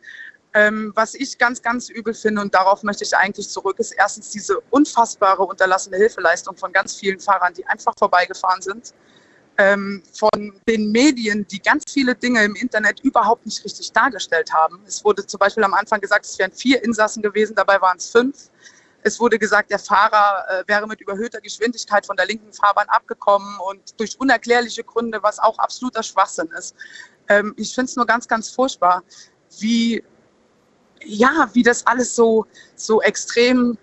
Ähm, 0.54 0.92
was 0.96 1.14
ich 1.14 1.38
ganz, 1.38 1.62
ganz 1.62 1.90
übel 1.90 2.14
finde, 2.14 2.42
und 2.42 2.56
darauf 2.56 2.82
möchte 2.82 3.04
ich 3.04 3.16
eigentlich 3.16 3.50
zurück, 3.50 3.78
ist 3.78 3.92
erstens 3.92 4.32
diese 4.32 4.60
unfassbare 4.72 5.44
unterlassene 5.44 5.98
Hilfeleistung 5.98 6.58
von 6.58 6.74
ganz 6.74 6.96
vielen 6.96 7.20
Fahrern, 7.20 7.54
die 7.54 7.66
einfach 7.68 7.94
vorbeigefahren 7.98 8.62
sind. 8.62 8.94
Ähm, 9.60 10.02
von 10.14 10.60
den 10.68 10.92
Medien, 10.92 11.46
die 11.48 11.60
ganz 11.60 11.84
viele 11.92 12.16
Dinge 12.16 12.44
im 12.44 12.56
Internet 12.56 13.02
überhaupt 13.02 13.46
nicht 13.46 13.64
richtig 13.64 13.92
dargestellt 13.92 14.54
haben. 14.54 14.80
Es 14.88 15.04
wurde 15.04 15.26
zum 15.28 15.38
Beispiel 15.38 15.64
am 15.66 15.74
Anfang 15.74 16.00
gesagt, 16.00 16.26
es 16.26 16.40
wären 16.40 16.52
vier 16.52 16.82
Insassen 16.84 17.22
gewesen, 17.22 17.56
dabei 17.56 17.80
waren 17.82 17.98
es 17.98 18.10
fünf. 18.10 18.50
Es 19.04 19.20
wurde 19.20 19.38
gesagt, 19.38 19.70
der 19.70 19.80
Fahrer 19.80 20.46
äh, 20.50 20.64
wäre 20.68 20.88
mit 20.88 21.02
überhöhter 21.02 21.42
Geschwindigkeit 21.42 22.06
von 22.06 22.16
der 22.16 22.26
linken 22.26 22.54
Fahrbahn 22.54 22.88
abgekommen 22.90 23.58
und 23.70 24.00
durch 24.00 24.20
unerklärliche 24.20 24.84
Gründe, 24.84 25.22
was 25.22 25.40
auch 25.40 25.60
absoluter 25.60 26.04
Schwachsinn 26.04 26.50
ist. 26.58 26.76
Ähm, 27.28 27.54
ich 27.58 27.76
finde 27.76 27.90
es 27.90 27.96
nur 27.96 28.06
ganz, 28.06 28.28
ganz 28.28 28.50
furchtbar, 28.50 29.04
wie, 29.60 30.04
ja, 31.06 31.50
wie 31.54 31.64
das 31.64 31.86
alles 31.88 32.16
so, 32.16 32.46
so 32.76 33.02
extrem 33.02 33.78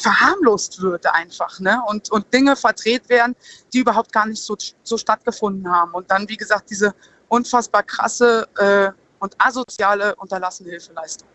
verharmlost 0.00 0.80
wird 0.80 1.06
einfach, 1.14 1.60
ne? 1.60 1.80
Und, 1.86 2.10
und 2.10 2.32
Dinge 2.32 2.56
verdreht 2.56 3.08
werden, 3.08 3.36
die 3.72 3.78
überhaupt 3.80 4.12
gar 4.12 4.26
nicht 4.26 4.42
so, 4.42 4.56
so 4.82 4.96
stattgefunden 4.96 5.70
haben. 5.70 5.92
Und 5.92 6.10
dann, 6.10 6.28
wie 6.28 6.36
gesagt, 6.36 6.70
diese 6.70 6.94
unfassbar 7.28 7.82
krasse 7.82 8.48
äh, 8.56 8.90
und 9.20 9.34
asoziale 9.38 10.14
unterlassene 10.16 10.70
Hilfeleistung. 10.70 11.28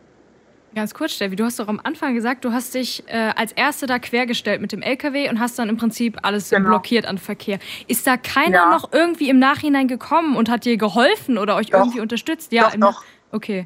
Ganz 0.75 0.93
kurz, 0.93 1.13
Steffi, 1.13 1.35
du 1.35 1.45
hast 1.45 1.59
doch 1.59 1.69
am 1.69 1.79
Anfang 1.83 2.13
gesagt, 2.13 2.43
du 2.43 2.51
hast 2.51 2.73
dich 2.73 3.03
äh, 3.07 3.31
als 3.35 3.51
Erste 3.53 3.87
da 3.87 3.99
quergestellt 3.99 4.61
mit 4.61 4.71
dem 4.73 4.81
LKW 4.81 5.29
und 5.29 5.39
hast 5.39 5.57
dann 5.57 5.69
im 5.69 5.77
Prinzip 5.77 6.17
alles 6.23 6.49
Genau. 6.49 6.69
blockiert 6.69 7.05
an 7.05 7.17
Verkehr. 7.17 7.59
Ist 7.87 8.05
da 8.05 8.17
keiner 8.17 8.57
Ja. 8.65 8.69
noch 8.71 8.91
irgendwie 8.91 9.29
im 9.29 9.39
Nachhinein 9.39 9.87
gekommen 9.87 10.35
und 10.35 10.49
hat 10.49 10.65
dir 10.65 10.77
geholfen 10.77 11.37
oder 11.37 11.55
euch 11.55 11.67
Doch. 11.69 11.79
irgendwie 11.79 12.01
unterstützt? 12.01 12.51
Ja, 12.51 12.71
Doch, 12.71 12.75
doch. 12.79 13.03
Okay. 13.31 13.63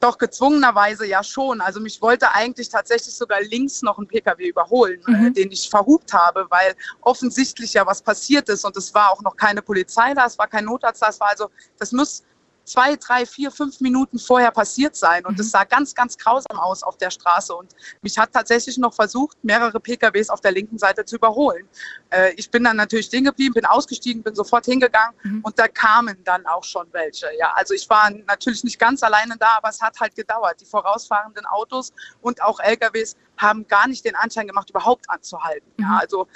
Doch 0.00 0.18
gezwungenerweise 0.18 1.06
ja 1.06 1.22
schon. 1.24 1.60
Also 1.60 1.80
mich 1.80 2.02
wollte 2.02 2.32
eigentlich 2.32 2.68
tatsächlich 2.68 3.14
sogar 3.14 3.40
links 3.40 3.82
noch 3.82 3.98
ein 3.98 4.06
Pkw 4.06 4.48
überholen, 4.48 5.00
Mhm. 5.06 5.26
äh, 5.26 5.30
den 5.30 5.50
ich 5.50 5.70
verhupt 5.70 6.12
habe, 6.12 6.46
weil 6.50 6.74
offensichtlich 7.00 7.72
ja 7.72 7.86
was 7.86 8.02
passiert 8.02 8.48
ist 8.48 8.64
und 8.64 8.76
es 8.76 8.92
war 8.94 9.10
auch 9.10 9.22
noch 9.22 9.36
keine 9.36 9.62
Polizei 9.62 10.12
da, 10.14 10.26
es 10.26 10.38
war 10.38 10.48
kein 10.48 10.64
Notarzt 10.66 11.00
da, 11.02 11.08
es 11.08 11.18
war 11.20 11.28
also, 11.30 11.50
das 11.78 11.92
muss 11.92 12.22
zwei, 12.66 12.96
drei, 12.96 13.24
vier, 13.24 13.50
fünf 13.50 13.80
Minuten 13.80 14.18
vorher 14.18 14.50
passiert 14.50 14.96
sein 14.96 15.24
und 15.24 15.38
es 15.38 15.50
sah 15.50 15.64
ganz, 15.64 15.94
ganz 15.94 16.18
grausam 16.18 16.58
aus 16.58 16.82
auf 16.82 16.98
der 16.98 17.10
Straße 17.10 17.54
und 17.54 17.74
mich 18.02 18.18
hat 18.18 18.32
tatsächlich 18.32 18.76
noch 18.76 18.92
versucht, 18.92 19.38
mehrere 19.42 19.80
PKWs 19.80 20.28
auf 20.28 20.40
der 20.40 20.52
linken 20.52 20.76
Seite 20.76 21.04
zu 21.04 21.16
überholen. 21.16 21.68
Äh, 22.10 22.32
ich 22.34 22.50
bin 22.50 22.64
dann 22.64 22.76
natürlich 22.76 23.06
stehen 23.06 23.24
geblieben, 23.24 23.54
bin 23.54 23.64
ausgestiegen, 23.64 24.22
bin 24.22 24.34
sofort 24.34 24.66
hingegangen 24.66 25.40
und 25.42 25.58
da 25.58 25.68
kamen 25.68 26.16
dann 26.24 26.44
auch 26.46 26.64
schon 26.64 26.86
welche. 26.92 27.28
Ja, 27.38 27.52
also 27.54 27.72
ich 27.72 27.88
war 27.88 28.10
natürlich 28.10 28.64
nicht 28.64 28.78
ganz 28.78 29.02
alleine 29.02 29.36
da, 29.38 29.56
aber 29.58 29.68
es 29.68 29.80
hat 29.80 29.98
halt 30.00 30.14
gedauert. 30.16 30.60
Die 30.60 30.66
vorausfahrenden 30.66 31.46
Autos 31.46 31.92
und 32.20 32.42
auch 32.42 32.58
LKWs 32.60 33.16
haben 33.36 33.66
gar 33.68 33.86
nicht 33.86 34.04
den 34.04 34.16
Anschein 34.16 34.46
gemacht, 34.46 34.70
überhaupt 34.70 35.08
anzuhalten. 35.08 35.70
Ja, 35.78 35.98
also 36.00 36.26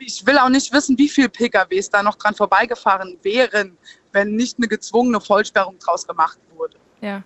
ich 0.00 0.26
will 0.26 0.38
auch 0.38 0.48
nicht 0.48 0.72
wissen, 0.72 0.98
wie 0.98 1.08
viele 1.08 1.28
PKWs 1.28 1.90
da 1.90 2.02
noch 2.02 2.16
dran 2.16 2.34
vorbeigefahren 2.34 3.18
wären, 3.22 3.76
wenn 4.12 4.34
nicht 4.36 4.58
eine 4.58 4.68
gezwungene 4.68 5.20
Vollsperrung 5.20 5.78
draus 5.78 6.06
gemacht 6.06 6.38
wurde. 6.56 6.76
Ja. 7.00 7.22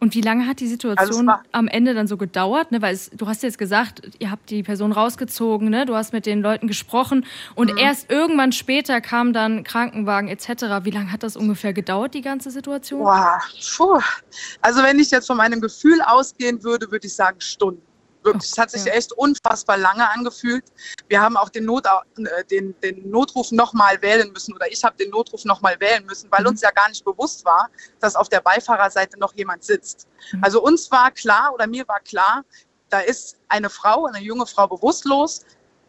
Und 0.00 0.14
wie 0.14 0.20
lange 0.20 0.46
hat 0.46 0.60
die 0.60 0.64
Also 0.66 0.74
Situation 0.74 1.26
war- 1.26 1.42
am 1.50 1.66
Ende 1.66 1.92
dann 1.92 2.06
so 2.06 2.16
gedauert? 2.16 2.70
Ne? 2.70 2.80
Weil 2.80 2.94
es, 2.94 3.10
du 3.10 3.26
hast 3.26 3.42
jetzt 3.42 3.58
gesagt, 3.58 4.00
ihr 4.20 4.30
habt 4.30 4.48
die 4.48 4.62
Person 4.62 4.92
rausgezogen, 4.92 5.70
ne? 5.70 5.86
du 5.86 5.96
hast 5.96 6.12
mit 6.12 6.24
den 6.24 6.40
Leuten 6.40 6.68
gesprochen 6.68 7.26
und 7.56 7.72
Mhm. 7.72 7.78
erst 7.78 8.08
irgendwann 8.08 8.52
später 8.52 9.00
kam 9.00 9.32
dann 9.32 9.64
Krankenwagen 9.64 10.28
etc. 10.28 10.84
Wie 10.84 10.92
lange 10.92 11.10
hat 11.10 11.24
das 11.24 11.36
ungefähr 11.36 11.72
gedauert, 11.72 12.14
die 12.14 12.20
ganze 12.22 12.52
Situation? 12.52 13.00
Boah, 13.02 13.40
puh. 13.76 14.00
Also 14.60 14.84
wenn 14.84 15.00
ich 15.00 15.10
jetzt 15.10 15.26
von 15.26 15.36
meinem 15.36 15.60
Gefühl 15.60 16.00
ausgehen 16.00 16.62
würde, 16.62 16.92
würde 16.92 17.08
ich 17.08 17.14
sagen 17.16 17.40
Stunden. 17.40 17.82
Wirklich, 18.34 18.52
es 18.52 18.58
hat 18.58 18.70
sich 18.70 18.86
echt 18.86 19.12
unfassbar 19.12 19.76
lange 19.76 20.08
angefühlt. 20.10 20.64
Wir 21.08 21.20
haben 21.20 21.36
auch 21.36 21.48
den, 21.48 21.64
Not, 21.64 21.86
äh, 21.86 22.44
den, 22.44 22.78
den 22.80 23.10
Notruf 23.10 23.52
nochmal 23.52 24.00
wählen 24.02 24.32
müssen 24.32 24.54
oder 24.54 24.70
ich 24.70 24.82
habe 24.84 24.96
den 24.96 25.10
Notruf 25.10 25.44
nochmal 25.44 25.78
wählen 25.80 26.04
müssen, 26.06 26.30
weil 26.30 26.46
uns 26.46 26.60
ja 26.60 26.70
gar 26.70 26.88
nicht 26.88 27.04
bewusst 27.04 27.44
war, 27.44 27.68
dass 28.00 28.16
auf 28.16 28.28
der 28.28 28.40
Beifahrerseite 28.40 29.18
noch 29.18 29.34
jemand 29.34 29.64
sitzt. 29.64 30.06
Also 30.40 30.62
uns 30.62 30.90
war 30.90 31.10
klar 31.10 31.52
oder 31.54 31.66
mir 31.66 31.86
war 31.88 32.00
klar, 32.00 32.44
da 32.88 33.00
ist 33.00 33.38
eine 33.48 33.70
Frau, 33.70 34.06
eine 34.06 34.20
junge 34.20 34.46
Frau 34.46 34.66
bewusstlos. 34.66 35.44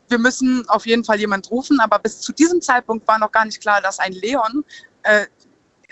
Wir 0.10 0.20
müssen 0.20 0.68
auf 0.70 0.86
jeden 0.86 1.04
Fall 1.04 1.20
jemand 1.20 1.50
rufen, 1.52 1.80
aber 1.80 2.00
bis 2.00 2.22
zu 2.22 2.34
diesem 2.34 2.62
Zeitpunkt 2.62 3.08
war 3.08 3.20
noch 3.20 3.32
gar 3.32 3.46
nicht 3.46 3.62
klar, 3.62 3.82
dass 3.82 4.00
ein 4.00 4.14
Leon 4.14 4.66
äh, 5.04 5.28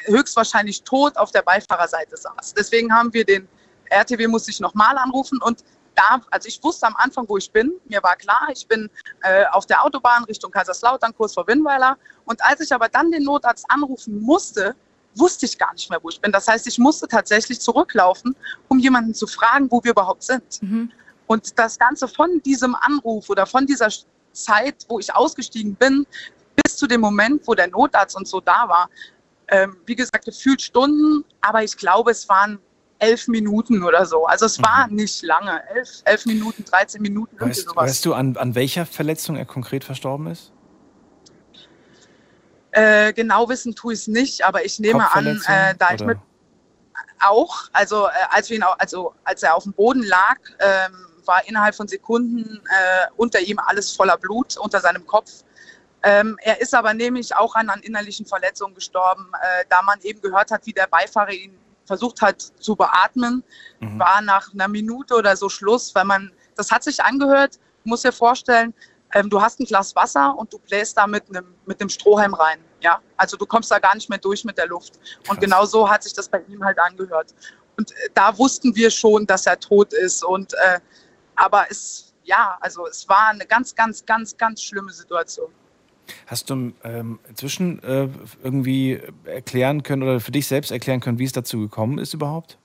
höchstwahrscheinlich 0.05 0.83
tot 0.83 1.17
auf 1.17 1.31
der 1.31 1.41
Beifahrerseite 1.41 2.17
saß. 2.17 2.53
Deswegen 2.55 2.93
haben 2.93 3.13
wir 3.13 3.25
den 3.25 3.47
RTW 3.89 4.27
musste 4.27 4.51
ich 4.51 4.59
nochmal 4.59 4.97
anrufen 4.97 5.39
und 5.41 5.63
da, 5.97 6.21
also 6.31 6.47
ich 6.47 6.63
wusste 6.63 6.87
am 6.87 6.95
Anfang, 6.95 7.27
wo 7.27 7.37
ich 7.37 7.51
bin. 7.51 7.73
Mir 7.85 8.01
war 8.03 8.15
klar, 8.15 8.47
ich 8.53 8.67
bin 8.67 8.89
äh, 9.21 9.45
auf 9.51 9.65
der 9.65 9.83
Autobahn 9.83 10.23
Richtung 10.25 10.51
Kaiserslautern, 10.51 11.13
kurz 11.15 11.33
vor 11.33 11.47
Winnweiler. 11.47 11.97
Und 12.25 12.43
als 12.45 12.61
ich 12.61 12.71
aber 12.71 12.87
dann 12.87 13.11
den 13.11 13.23
Notarzt 13.23 13.65
anrufen 13.69 14.21
musste, 14.21 14.75
wusste 15.15 15.47
ich 15.47 15.57
gar 15.57 15.73
nicht 15.73 15.89
mehr, 15.89 15.99
wo 16.01 16.09
ich 16.09 16.21
bin. 16.21 16.31
Das 16.31 16.47
heißt, 16.47 16.67
ich 16.67 16.77
musste 16.77 17.07
tatsächlich 17.07 17.59
zurücklaufen, 17.59 18.35
um 18.67 18.79
jemanden 18.79 19.13
zu 19.13 19.25
fragen, 19.25 19.69
wo 19.71 19.83
wir 19.83 19.91
überhaupt 19.91 20.23
sind. 20.23 20.59
Und 21.25 21.57
das 21.57 21.79
Ganze 21.79 22.07
von 22.07 22.41
diesem 22.43 22.75
Anruf 22.75 23.29
oder 23.29 23.45
von 23.45 23.65
dieser 23.65 23.89
Zeit, 24.31 24.85
wo 24.87 24.99
ich 24.99 25.13
ausgestiegen 25.13 25.75
bin, 25.75 26.05
bis 26.63 26.77
zu 26.77 26.87
dem 26.87 27.01
Moment, 27.01 27.47
wo 27.47 27.55
der 27.55 27.67
Notarzt 27.67 28.15
und 28.15 28.27
so 28.27 28.39
da 28.39 28.67
war, 28.69 28.89
ähm, 29.49 29.77
wie 29.85 29.95
gesagt, 29.95 30.25
gefühlt 30.25 30.61
Stunden, 30.61 31.23
aber 31.41 31.63
ich 31.63 31.75
glaube, 31.77 32.11
es 32.11 32.27
waren 32.29 32.59
elf 32.99 33.27
Minuten 33.27 33.83
oder 33.83 34.05
so. 34.05 34.25
Also 34.25 34.45
es 34.45 34.61
war 34.61 34.87
nicht 34.87 35.23
lange. 35.23 35.61
Elf, 35.75 36.01
elf 36.05 36.25
Minuten, 36.25 36.65
13 36.65 37.01
Minuten, 37.01 37.39
Weißt, 37.39 37.67
sowas. 37.67 37.75
weißt 37.75 38.05
du, 38.05 38.13
an, 38.13 38.37
an 38.37 38.55
welcher 38.55 38.85
Verletzung 38.85 39.35
er 39.35 39.45
konkret 39.45 39.83
verstorben 39.83 40.27
ist? 40.27 40.51
Äh, 42.71 43.13
genau 43.13 43.49
wissen 43.49 43.75
tue 43.75 43.93
ich 43.93 44.01
es 44.01 44.07
nicht, 44.07 44.45
aber 44.45 44.65
ich 44.65 44.79
nehme 44.79 45.11
an, 45.11 45.41
äh, 45.47 45.75
da 45.77 45.93
ich 45.93 46.01
oder? 46.01 46.05
mit 46.05 46.17
auch, 47.19 47.69
also 47.73 48.07
äh, 48.07 48.11
als 48.29 48.49
wir 48.49 48.57
ihn, 48.57 48.63
also 48.63 49.13
als 49.23 49.43
er 49.43 49.55
auf 49.55 49.63
dem 49.63 49.73
Boden 49.73 50.03
lag, 50.03 50.37
ähm, 50.59 50.93
war 51.25 51.47
innerhalb 51.47 51.75
von 51.75 51.87
Sekunden 51.87 52.61
äh, 52.65 53.07
unter 53.15 53.39
ihm 53.39 53.59
alles 53.59 53.91
voller 53.91 54.17
Blut 54.17 54.57
unter 54.57 54.79
seinem 54.79 55.05
Kopf. 55.05 55.43
Ähm, 56.03 56.37
er 56.41 56.61
ist 56.61 56.73
aber 56.73 56.93
nämlich 56.93 57.35
auch 57.35 57.55
an, 57.55 57.69
an 57.69 57.81
innerlichen 57.81 58.25
Verletzungen 58.25 58.75
gestorben, 58.75 59.31
äh, 59.41 59.65
da 59.69 59.81
man 59.81 59.99
eben 60.01 60.21
gehört 60.21 60.51
hat, 60.51 60.65
wie 60.65 60.73
der 60.73 60.87
Beifahrer 60.87 61.31
ihn 61.31 61.57
versucht 61.87 62.21
hat 62.21 62.41
zu 62.41 62.75
beatmen, 62.75 63.43
war 63.97 64.21
nach 64.21 64.53
einer 64.53 64.67
Minute 64.67 65.15
oder 65.15 65.35
so 65.35 65.49
Schluss, 65.49 65.95
weil 65.95 66.05
man, 66.05 66.31
das 66.55 66.69
hat 66.69 66.83
sich 66.83 67.01
angehört, 67.01 67.59
muss 67.83 68.01
dir 68.01 68.11
vorstellen, 68.11 68.73
ähm, 69.13 69.29
du 69.29 69.41
hast 69.41 69.59
ein 69.59 69.65
Glas 69.65 69.95
Wasser 69.95 70.37
und 70.37 70.51
du 70.51 70.59
bläst 70.59 70.97
da 70.97 71.07
mit 71.07 71.23
einem 71.29 71.55
mit 71.65 71.91
Strohhalm 71.91 72.33
rein. 72.33 72.59
Ja, 72.81 73.01
also 73.15 73.37
du 73.37 73.45
kommst 73.45 73.71
da 73.71 73.79
gar 73.79 73.95
nicht 73.95 74.09
mehr 74.09 74.19
durch 74.19 74.43
mit 74.43 74.57
der 74.57 74.67
Luft. 74.67 74.99
Und 75.29 75.39
genau 75.39 75.65
so 75.65 75.89
hat 75.89 76.03
sich 76.03 76.13
das 76.13 76.27
bei 76.29 76.41
ihm 76.41 76.63
halt 76.63 76.77
angehört. 76.79 77.33
Und 77.77 77.91
äh, 77.91 78.09
da 78.13 78.37
wussten 78.37 78.75
wir 78.75 78.91
schon, 78.91 79.25
dass 79.25 79.45
er 79.45 79.59
tot 79.59 79.93
ist. 79.93 80.23
Und 80.23 80.53
äh, 80.53 80.79
aber 81.35 81.65
es, 81.69 82.13
ja, 82.23 82.57
also 82.59 82.85
es 82.87 83.07
war 83.07 83.29
eine 83.29 83.45
ganz, 83.45 83.73
ganz, 83.73 84.05
ganz, 84.05 84.35
ganz 84.35 84.61
schlimme 84.61 84.91
Situation. 84.91 85.51
Hast 86.25 86.49
du 86.49 86.73
ähm, 86.83 87.19
inzwischen 87.29 87.81
äh, 87.83 88.09
irgendwie 88.43 88.99
erklären 89.25 89.83
können 89.83 90.03
oder 90.03 90.19
für 90.19 90.31
dich 90.31 90.47
selbst 90.47 90.71
erklären 90.71 90.99
können, 90.99 91.19
wie 91.19 91.25
es 91.25 91.31
dazu 91.31 91.59
gekommen 91.59 91.97
ist 91.97 92.13
überhaupt? 92.13 92.57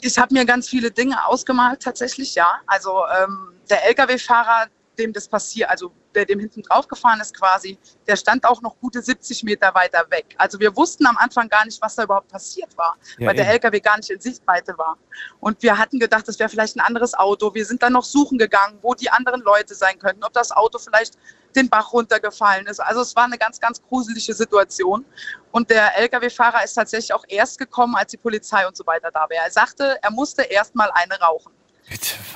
Ich 0.00 0.18
habe 0.18 0.34
mir 0.34 0.44
ganz 0.44 0.68
viele 0.68 0.90
Dinge 0.90 1.26
ausgemalt, 1.26 1.80
tatsächlich, 1.80 2.34
ja. 2.34 2.60
Also 2.66 3.02
ähm, 3.22 3.54
der 3.70 3.86
Lkw-Fahrer, 3.88 4.66
dem 4.98 5.12
das 5.12 5.28
passiert, 5.28 5.70
also 5.70 5.92
der 6.14 6.24
dem 6.24 6.38
hinten 6.38 6.62
drauf 6.62 6.86
gefahren 6.88 7.20
ist 7.20 7.36
quasi, 7.36 7.78
der 8.06 8.16
stand 8.16 8.44
auch 8.46 8.62
noch 8.62 8.78
gute 8.80 9.02
70 9.02 9.42
Meter 9.42 9.74
weiter 9.74 10.04
weg. 10.10 10.34
Also 10.38 10.60
wir 10.60 10.76
wussten 10.76 11.06
am 11.06 11.16
Anfang 11.16 11.48
gar 11.48 11.64
nicht, 11.64 11.80
was 11.82 11.96
da 11.96 12.04
überhaupt 12.04 12.28
passiert 12.28 12.76
war, 12.76 12.96
Ja, 13.18 13.28
weil 13.28 13.34
der 13.34 13.44
eben. 13.46 13.54
LKW 13.54 13.80
gar 13.80 13.96
nicht 13.96 14.10
in 14.10 14.20
Sichtweite 14.20 14.76
war. 14.78 14.96
Und 15.40 15.62
wir 15.62 15.78
hatten 15.78 15.98
gedacht, 15.98 16.26
das 16.28 16.38
wäre 16.38 16.48
vielleicht 16.48 16.76
ein 16.76 16.80
anderes 16.80 17.14
Auto. 17.14 17.54
Wir 17.54 17.64
sind 17.66 17.82
dann 17.82 17.92
noch 17.92 18.04
suchen 18.04 18.38
gegangen, 18.38 18.78
wo 18.82 18.94
die 18.94 19.10
anderen 19.10 19.42
Leute 19.42 19.74
sein 19.74 19.98
könnten, 19.98 20.24
ob 20.24 20.32
das 20.32 20.52
Auto 20.52 20.78
vielleicht 20.78 21.14
den 21.54 21.68
Bach 21.68 21.92
runtergefallen 21.92 22.66
ist. 22.66 22.80
Also 22.80 23.00
es 23.00 23.14
war 23.14 23.24
eine 23.24 23.38
ganz, 23.38 23.60
ganz 23.60 23.80
gruselige 23.82 24.34
Situation. 24.34 25.04
Und 25.52 25.70
der 25.70 25.96
Lkw-Fahrer 25.98 26.64
ist 26.64 26.74
tatsächlich 26.74 27.12
auch 27.12 27.24
erst 27.28 27.58
gekommen, 27.58 27.94
als 27.94 28.10
die 28.10 28.16
Polizei 28.16 28.66
und 28.66 28.76
so 28.76 28.84
weiter 28.86 29.10
da 29.12 29.26
wäre. 29.28 29.44
Er 29.44 29.50
sagte, 29.50 29.98
er 30.02 30.10
musste 30.10 30.42
erst 30.42 30.74
mal 30.74 30.90
eine 30.94 31.18
rauchen. 31.20 31.52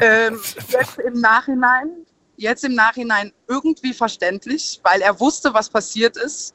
Ähm, 0.00 0.40
jetzt 0.68 0.98
im 0.98 1.20
Nachhinein, 1.20 2.06
jetzt 2.38 2.64
im 2.64 2.74
Nachhinein 2.74 3.32
irgendwie 3.46 3.92
verständlich, 3.92 4.80
weil 4.82 5.00
er 5.02 5.18
wusste, 5.20 5.52
was 5.52 5.68
passiert 5.68 6.16
ist, 6.16 6.54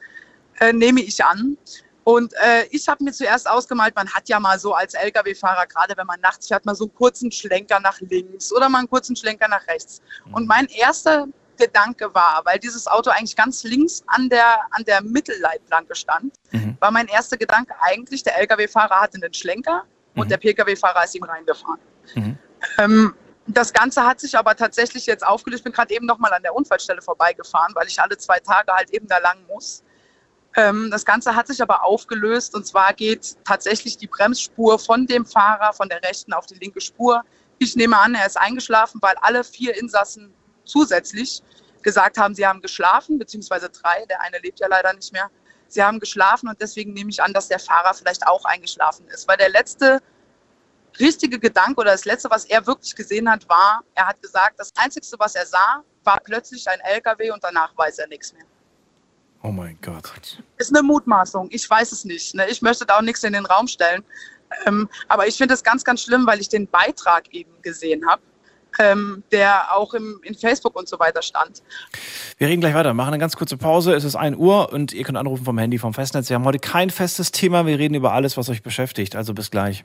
äh, 0.59 0.73
nehme 0.73 1.01
ich 1.01 1.23
an. 1.23 1.57
Und 2.05 2.33
äh, 2.33 2.65
ich 2.71 2.87
habe 2.87 3.03
mir 3.03 3.13
zuerst 3.13 3.49
ausgemalt, 3.49 3.95
man 3.95 4.09
hat 4.09 4.27
ja 4.27 4.39
mal 4.39 4.59
so 4.59 4.73
als 4.73 4.93
Lkw-Fahrer, 4.93 5.67
gerade 5.67 5.95
wenn 5.95 6.07
man 6.07 6.19
nachts 6.19 6.47
fährt, 6.47 6.65
mal 6.65 6.75
so 6.75 6.85
einen 6.85 6.95
kurzen 6.95 7.31
Schlenker 7.31 7.79
nach 7.79 7.99
links 8.01 8.51
oder 8.51 8.67
mal 8.67 8.79
einen 8.79 8.89
kurzen 8.89 9.15
Schlenker 9.15 9.47
nach 9.47 9.65
rechts. 9.67 10.01
Und 10.33 10.47
mein 10.47 10.65
erster 10.67 11.27
Gedanke 11.57 12.13
war, 12.13 12.41
weil 12.45 12.59
dieses 12.59 12.87
Auto 12.87 13.09
eigentlich 13.09 13.35
ganz 13.35 13.63
links 13.63 14.03
an 14.07 14.27
der, 14.27 14.61
an 14.71 14.83
der 14.85 15.01
Mittelleitplanke 15.01 15.95
stand, 15.95 16.33
war 16.79 16.91
mein 16.91 17.07
erster 17.07 17.37
Gedanke 17.37 17.73
eigentlich, 17.79 18.23
der 18.23 18.37
Lkw-Fahrer 18.39 18.99
hatte 18.99 19.19
einen 19.21 19.33
Schlenker 19.33 19.83
und 20.15 20.29
der 20.29 20.37
Pkw-Fahrer 20.37 21.05
ist 21.05 21.15
ihm 21.15 21.23
reingefahren. 21.23 21.79
Ähm, 22.79 23.13
das 23.47 23.73
Ganze 23.73 24.05
hat 24.05 24.19
sich 24.19 24.37
aber 24.37 24.55
tatsächlich 24.55 25.05
jetzt 25.05 25.25
aufgelöst. 25.25 25.59
Ich 25.59 25.63
bin 25.63 25.73
gerade 25.73 25.93
eben 25.93 26.05
noch 26.05 26.17
mal 26.17 26.31
an 26.31 26.43
der 26.43 26.55
Unfallstelle 26.55 27.01
vorbeigefahren, 27.01 27.75
weil 27.75 27.87
ich 27.87 27.99
alle 28.01 28.17
zwei 28.17 28.39
Tage 28.39 28.71
halt 28.71 28.89
eben 28.91 29.07
da 29.07 29.17
lang 29.17 29.45
muss. 29.47 29.83
Ähm, 30.55 30.89
das 30.91 31.03
Ganze 31.03 31.35
hat 31.35 31.47
sich 31.47 31.61
aber 31.61 31.83
aufgelöst 31.83 32.55
und 32.55 32.65
zwar 32.65 32.93
geht 32.93 33.37
tatsächlich 33.43 33.97
die 33.97 34.07
Bremsspur 34.07 34.77
von 34.79 35.07
dem 35.07 35.25
Fahrer 35.25 35.73
von 35.73 35.89
der 35.89 36.01
rechten 36.03 36.31
auf 36.33 36.45
die 36.45 36.55
linke 36.55 36.79
Spur 36.79 37.23
Ich 37.59 37.75
nehme 37.75 37.97
an, 37.97 38.15
er 38.15 38.27
ist 38.27 38.37
eingeschlafen, 38.37 39.01
weil 39.01 39.15
alle 39.21 39.43
vier 39.43 39.75
Insassen 39.77 40.33
zusätzlich 40.63 41.41
gesagt 41.81 42.17
haben, 42.17 42.35
sie 42.35 42.45
haben 42.45 42.61
geschlafen, 42.61 43.19
beziehungsweise 43.19 43.69
drei, 43.69 44.05
der 44.05 44.21
eine 44.21 44.39
lebt 44.39 44.59
ja 44.59 44.67
leider 44.67 44.93
nicht 44.93 45.11
mehr. 45.11 45.29
Sie 45.67 45.83
haben 45.83 45.99
geschlafen 45.99 46.47
und 46.49 46.61
deswegen 46.61 46.93
nehme 46.93 47.09
ich 47.09 47.21
an, 47.21 47.33
dass 47.33 47.47
der 47.47 47.59
Fahrer 47.59 47.93
vielleicht 47.93 48.27
auch 48.27 48.45
eingeschlafen 48.45 49.07
ist. 49.07 49.27
Weil 49.27 49.37
der 49.37 49.49
letzte 49.49 50.01
richtige 50.99 51.39
Gedanke 51.39 51.81
oder 51.81 51.91
das 51.91 52.05
letzte, 52.05 52.29
was 52.29 52.45
er 52.45 52.65
wirklich 52.65 52.95
gesehen 52.95 53.29
hat, 53.29 53.47
war, 53.49 53.81
er 53.95 54.07
hat 54.07 54.21
gesagt, 54.21 54.59
das 54.59 54.71
Einzige, 54.75 55.05
was 55.17 55.35
er 55.35 55.45
sah, 55.45 55.83
war 56.03 56.19
plötzlich 56.23 56.67
ein 56.67 56.79
LKW 56.81 57.31
und 57.31 57.43
danach 57.43 57.75
weiß 57.77 57.99
er 57.99 58.07
nichts 58.07 58.33
mehr. 58.33 58.45
Oh 59.41 59.51
mein 59.51 59.77
Gott. 59.81 60.41
Ist 60.57 60.73
eine 60.73 60.83
Mutmaßung, 60.83 61.49
ich 61.51 61.69
weiß 61.69 61.91
es 61.91 62.05
nicht. 62.05 62.33
Ne? 62.33 62.47
Ich 62.49 62.61
möchte 62.61 62.85
da 62.85 62.97
auch 62.97 63.01
nichts 63.01 63.23
in 63.23 63.33
den 63.33 63.45
Raum 63.45 63.67
stellen. 63.67 64.03
Ähm, 64.65 64.87
aber 65.07 65.27
ich 65.27 65.35
finde 65.35 65.53
es 65.53 65.63
ganz, 65.63 65.83
ganz 65.83 66.03
schlimm, 66.03 66.25
weil 66.25 66.39
ich 66.39 66.47
den 66.47 66.67
Beitrag 66.67 67.33
eben 67.33 67.51
gesehen 67.61 68.07
habe, 68.07 68.21
ähm, 68.79 69.23
der 69.31 69.75
auch 69.75 69.93
im, 69.93 70.19
in 70.23 70.35
Facebook 70.35 70.75
und 70.75 70.87
so 70.87 70.99
weiter 70.99 71.21
stand. 71.21 71.61
Wir 72.37 72.47
reden 72.47 72.61
gleich 72.61 72.73
weiter, 72.73 72.93
machen 72.93 73.09
eine 73.09 73.19
ganz 73.19 73.35
kurze 73.35 73.57
Pause. 73.57 73.93
Es 73.93 74.03
ist 74.03 74.15
1 74.15 74.37
Uhr 74.37 74.71
und 74.71 74.93
ihr 74.93 75.03
könnt 75.03 75.17
anrufen 75.17 75.45
vom 75.45 75.57
Handy, 75.57 75.77
vom 75.77 75.93
Festnetz. 75.93 76.29
Wir 76.29 76.35
haben 76.35 76.45
heute 76.45 76.59
kein 76.59 76.89
festes 76.89 77.31
Thema. 77.31 77.65
Wir 77.65 77.79
reden 77.79 77.95
über 77.95 78.13
alles, 78.13 78.37
was 78.37 78.49
euch 78.49 78.63
beschäftigt. 78.63 79.15
Also 79.15 79.33
bis 79.33 79.51
gleich. 79.51 79.83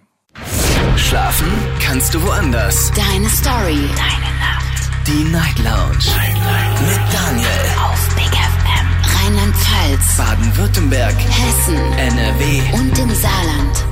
Schlafen 0.97 1.49
kannst 1.81 2.14
du 2.14 2.22
woanders. 2.22 2.91
Deine 2.93 3.29
Story. 3.29 3.89
Deine 3.97 4.31
Nacht. 4.39 4.91
Die 5.07 5.24
Night 5.31 5.59
Lounge. 5.59 6.05
Night, 6.16 6.35
Night. 6.35 6.81
Mit 6.83 7.01
Daniel. 7.12 7.49
Auf 7.83 8.14
Big 8.14 8.33
FM. 8.33 8.87
Rheinland-Pfalz. 9.16 10.16
Baden-Württemberg. 10.16 11.14
Hessen. 11.18 11.76
NRW. 11.99 12.61
Und 12.74 12.99
im 12.99 13.14
Saarland. 13.14 13.85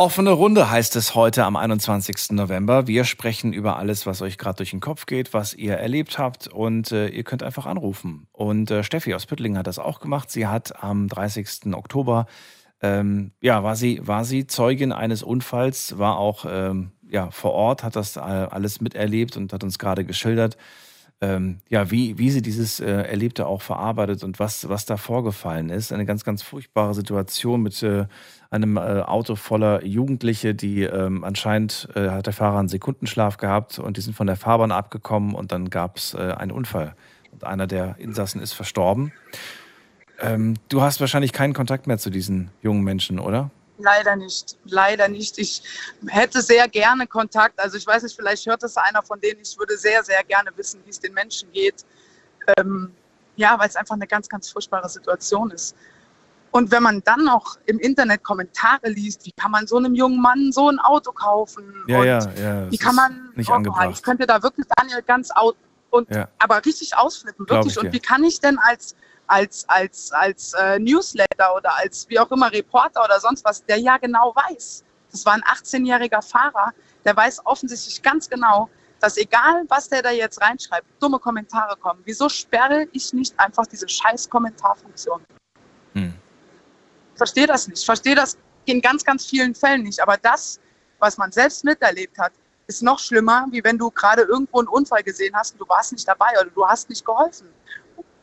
Offene 0.00 0.30
Runde 0.30 0.70
heißt 0.70 0.96
es 0.96 1.14
heute 1.14 1.44
am 1.44 1.56
21. 1.56 2.30
November. 2.30 2.86
Wir 2.86 3.04
sprechen 3.04 3.52
über 3.52 3.76
alles, 3.76 4.06
was 4.06 4.22
euch 4.22 4.38
gerade 4.38 4.56
durch 4.56 4.70
den 4.70 4.80
Kopf 4.80 5.04
geht, 5.04 5.34
was 5.34 5.52
ihr 5.52 5.74
erlebt 5.74 6.18
habt 6.18 6.48
und 6.48 6.90
äh, 6.90 7.08
ihr 7.08 7.22
könnt 7.22 7.42
einfach 7.42 7.66
anrufen. 7.66 8.26
Und 8.32 8.70
äh, 8.70 8.82
Steffi 8.82 9.12
aus 9.14 9.26
Püttlingen 9.26 9.58
hat 9.58 9.66
das 9.66 9.78
auch 9.78 10.00
gemacht. 10.00 10.30
Sie 10.30 10.46
hat 10.46 10.82
am 10.82 11.06
30. 11.06 11.74
Oktober, 11.74 12.24
ähm, 12.82 13.32
ja, 13.40 13.62
war 13.62 13.76
sie, 13.76 14.06
war 14.06 14.24
sie 14.24 14.46
Zeugin 14.46 14.92
eines 14.92 15.22
Unfalls, 15.22 15.98
war 15.98 16.18
auch 16.18 16.46
ähm, 16.48 16.92
ja, 17.08 17.30
vor 17.30 17.52
Ort, 17.52 17.82
hat 17.82 17.96
das 17.96 18.16
äh, 18.16 18.20
alles 18.20 18.80
miterlebt 18.80 19.36
und 19.36 19.52
hat 19.52 19.64
uns 19.64 19.78
gerade 19.78 20.04
geschildert, 20.04 20.56
ähm, 21.22 21.58
ja, 21.68 21.90
wie, 21.90 22.16
wie 22.16 22.30
sie 22.30 22.40
dieses 22.40 22.80
äh, 22.80 22.86
Erlebte 22.86 23.46
auch 23.46 23.60
verarbeitet 23.60 24.24
und 24.24 24.38
was, 24.38 24.70
was 24.70 24.86
da 24.86 24.96
vorgefallen 24.96 25.68
ist. 25.68 25.92
Eine 25.92 26.06
ganz, 26.06 26.24
ganz 26.24 26.42
furchtbare 26.42 26.94
Situation 26.94 27.62
mit 27.62 27.82
äh, 27.82 28.06
einem 28.50 28.78
äh, 28.78 29.02
Auto 29.02 29.36
voller 29.36 29.84
Jugendliche, 29.84 30.54
die 30.54 30.82
ähm, 30.82 31.22
anscheinend 31.22 31.88
äh, 31.94 32.08
hat 32.08 32.24
der 32.24 32.32
Fahrer 32.32 32.58
einen 32.58 32.68
Sekundenschlaf 32.68 33.36
gehabt 33.36 33.78
und 33.78 33.98
die 33.98 34.00
sind 34.00 34.16
von 34.16 34.26
der 34.26 34.36
Fahrbahn 34.36 34.72
abgekommen 34.72 35.34
und 35.34 35.52
dann 35.52 35.68
gab 35.68 35.98
es 35.98 36.14
äh, 36.14 36.34
einen 36.38 36.52
Unfall. 36.52 36.94
Und 37.32 37.44
einer 37.44 37.66
der 37.66 37.96
Insassen 37.98 38.40
ist 38.40 38.54
verstorben. 38.54 39.12
Ähm, 40.20 40.54
du 40.68 40.82
hast 40.82 41.00
wahrscheinlich 41.00 41.32
keinen 41.32 41.54
Kontakt 41.54 41.86
mehr 41.86 41.98
zu 41.98 42.10
diesen 42.10 42.50
jungen 42.62 42.82
Menschen, 42.82 43.18
oder? 43.18 43.50
Leider 43.78 44.14
nicht, 44.16 44.58
leider 44.64 45.08
nicht. 45.08 45.38
Ich 45.38 45.62
hätte 46.08 46.42
sehr 46.42 46.68
gerne 46.68 47.06
Kontakt. 47.06 47.58
Also 47.58 47.78
ich 47.78 47.86
weiß 47.86 48.02
nicht, 48.02 48.14
vielleicht 48.14 48.46
hört 48.46 48.62
es 48.62 48.76
einer 48.76 49.02
von 49.02 49.18
denen. 49.20 49.40
Ich 49.40 49.58
würde 49.58 49.78
sehr, 49.78 50.04
sehr 50.04 50.22
gerne 50.24 50.50
wissen, 50.56 50.80
wie 50.84 50.90
es 50.90 51.00
den 51.00 51.14
Menschen 51.14 51.50
geht. 51.52 51.86
Ähm, 52.58 52.92
ja, 53.36 53.58
weil 53.58 53.68
es 53.68 53.76
einfach 53.76 53.94
eine 53.94 54.06
ganz, 54.06 54.28
ganz 54.28 54.50
furchtbare 54.50 54.88
Situation 54.88 55.50
ist. 55.50 55.74
Und 56.50 56.70
wenn 56.70 56.82
man 56.82 57.00
dann 57.04 57.24
noch 57.24 57.58
im 57.66 57.78
Internet 57.78 58.24
Kommentare 58.24 58.88
liest, 58.88 59.24
wie 59.24 59.32
kann 59.32 59.50
man 59.50 59.66
so 59.66 59.76
einem 59.76 59.94
jungen 59.94 60.20
Mann 60.20 60.50
so 60.52 60.68
ein 60.68 60.78
Auto 60.80 61.12
kaufen? 61.12 61.72
Ja, 61.86 62.00
und 62.00 62.06
ja, 62.06 62.18
ja. 62.18 62.70
Wie 62.70 62.76
kann 62.76 62.96
man, 62.96 63.30
nicht 63.36 63.50
oh, 63.50 63.54
angebracht. 63.54 63.90
ich 63.92 64.02
könnte 64.02 64.26
da 64.26 64.42
wirklich 64.42 64.66
Daniel 64.76 65.02
ganz 65.02 65.30
out 65.30 65.56
und 65.90 66.10
Ja. 66.10 66.28
aber 66.38 66.64
richtig 66.64 66.96
ausflippen, 66.96 67.48
wirklich. 67.48 67.76
ich. 67.76 67.82
Und 67.82 67.92
wie 67.92 68.00
kann 68.00 68.24
ich 68.24 68.40
denn 68.40 68.58
als 68.58 68.96
als 69.30 69.64
als 69.68 70.12
als 70.12 70.52
äh, 70.54 70.78
Newsletter 70.78 71.54
oder 71.54 71.76
als 71.78 72.08
wie 72.08 72.18
auch 72.18 72.30
immer 72.30 72.52
Reporter 72.52 73.04
oder 73.04 73.20
sonst 73.20 73.44
was, 73.44 73.64
der 73.64 73.78
ja 73.78 73.96
genau 73.96 74.34
weiß, 74.34 74.84
das 75.12 75.24
war 75.24 75.34
ein 75.34 75.42
18-jähriger 75.42 76.22
Fahrer, 76.22 76.72
der 77.04 77.16
weiß 77.16 77.46
offensichtlich 77.46 78.02
ganz 78.02 78.28
genau, 78.28 78.68
dass 78.98 79.16
egal 79.16 79.64
was 79.68 79.88
der 79.88 80.02
da 80.02 80.10
jetzt 80.10 80.40
reinschreibt, 80.40 80.86
dumme 81.00 81.18
Kommentare 81.18 81.76
kommen. 81.76 82.02
Wieso 82.04 82.28
sperre 82.28 82.86
ich 82.92 83.12
nicht 83.12 83.38
einfach 83.38 83.66
diese 83.66 83.88
scheiß 83.88 84.28
Kommentarfunktion? 84.28 85.22
Hm. 85.94 86.14
Ich 87.12 87.18
verstehe 87.18 87.46
das 87.46 87.68
nicht. 87.68 87.78
Ich 87.78 87.86
verstehe 87.86 88.14
das 88.14 88.36
in 88.64 88.80
ganz, 88.80 89.04
ganz 89.04 89.26
vielen 89.26 89.54
Fällen 89.54 89.82
nicht. 89.82 90.00
Aber 90.00 90.16
das, 90.16 90.60
was 90.98 91.16
man 91.18 91.30
selbst 91.32 91.64
miterlebt 91.64 92.18
hat, 92.18 92.32
ist 92.66 92.82
noch 92.82 92.98
schlimmer, 92.98 93.46
wie 93.50 93.62
wenn 93.64 93.78
du 93.78 93.90
gerade 93.90 94.22
irgendwo 94.22 94.58
einen 94.58 94.68
Unfall 94.68 95.02
gesehen 95.02 95.34
hast 95.34 95.52
und 95.52 95.60
du 95.60 95.68
warst 95.68 95.92
nicht 95.92 96.06
dabei 96.06 96.30
oder 96.40 96.50
du 96.50 96.66
hast 96.66 96.88
nicht 96.88 97.04
geholfen. 97.04 97.48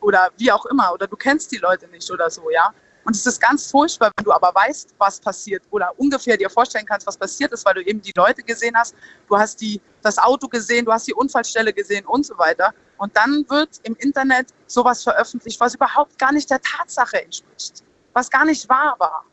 Oder 0.00 0.30
wie 0.36 0.50
auch 0.52 0.66
immer. 0.66 0.92
Oder 0.92 1.06
du 1.06 1.16
kennst 1.16 1.52
die 1.52 1.58
Leute 1.58 1.88
nicht 1.88 2.10
oder 2.10 2.30
so, 2.30 2.50
ja. 2.50 2.72
Und 3.04 3.16
es 3.16 3.24
ist 3.24 3.40
ganz 3.40 3.70
furchtbar, 3.70 4.10
wenn 4.16 4.24
du 4.24 4.32
aber 4.32 4.54
weißt, 4.54 4.94
was 4.98 5.18
passiert 5.18 5.62
oder 5.70 5.92
ungefähr 5.96 6.36
dir 6.36 6.50
vorstellen 6.50 6.84
kannst, 6.84 7.06
was 7.06 7.16
passiert 7.16 7.52
ist, 7.52 7.64
weil 7.64 7.72
du 7.72 7.82
eben 7.82 8.02
die 8.02 8.12
Leute 8.14 8.42
gesehen 8.42 8.76
hast, 8.76 8.94
du 9.28 9.38
hast 9.38 9.62
die, 9.62 9.80
das 10.02 10.18
Auto 10.18 10.46
gesehen, 10.46 10.84
du 10.84 10.92
hast 10.92 11.06
die 11.06 11.14
Unfallstelle 11.14 11.72
gesehen 11.72 12.04
und 12.04 12.26
so 12.26 12.36
weiter. 12.36 12.74
Und 12.98 13.16
dann 13.16 13.46
wird 13.48 13.80
im 13.84 13.96
Internet 13.96 14.48
sowas 14.66 15.02
veröffentlicht, 15.02 15.58
was 15.58 15.74
überhaupt 15.74 16.18
gar 16.18 16.32
nicht 16.32 16.50
der 16.50 16.60
Tatsache 16.60 17.22
entspricht, 17.22 17.82
was 18.12 18.28
gar 18.28 18.44
nicht 18.44 18.68
wahr 18.68 18.94
war. 18.98 19.24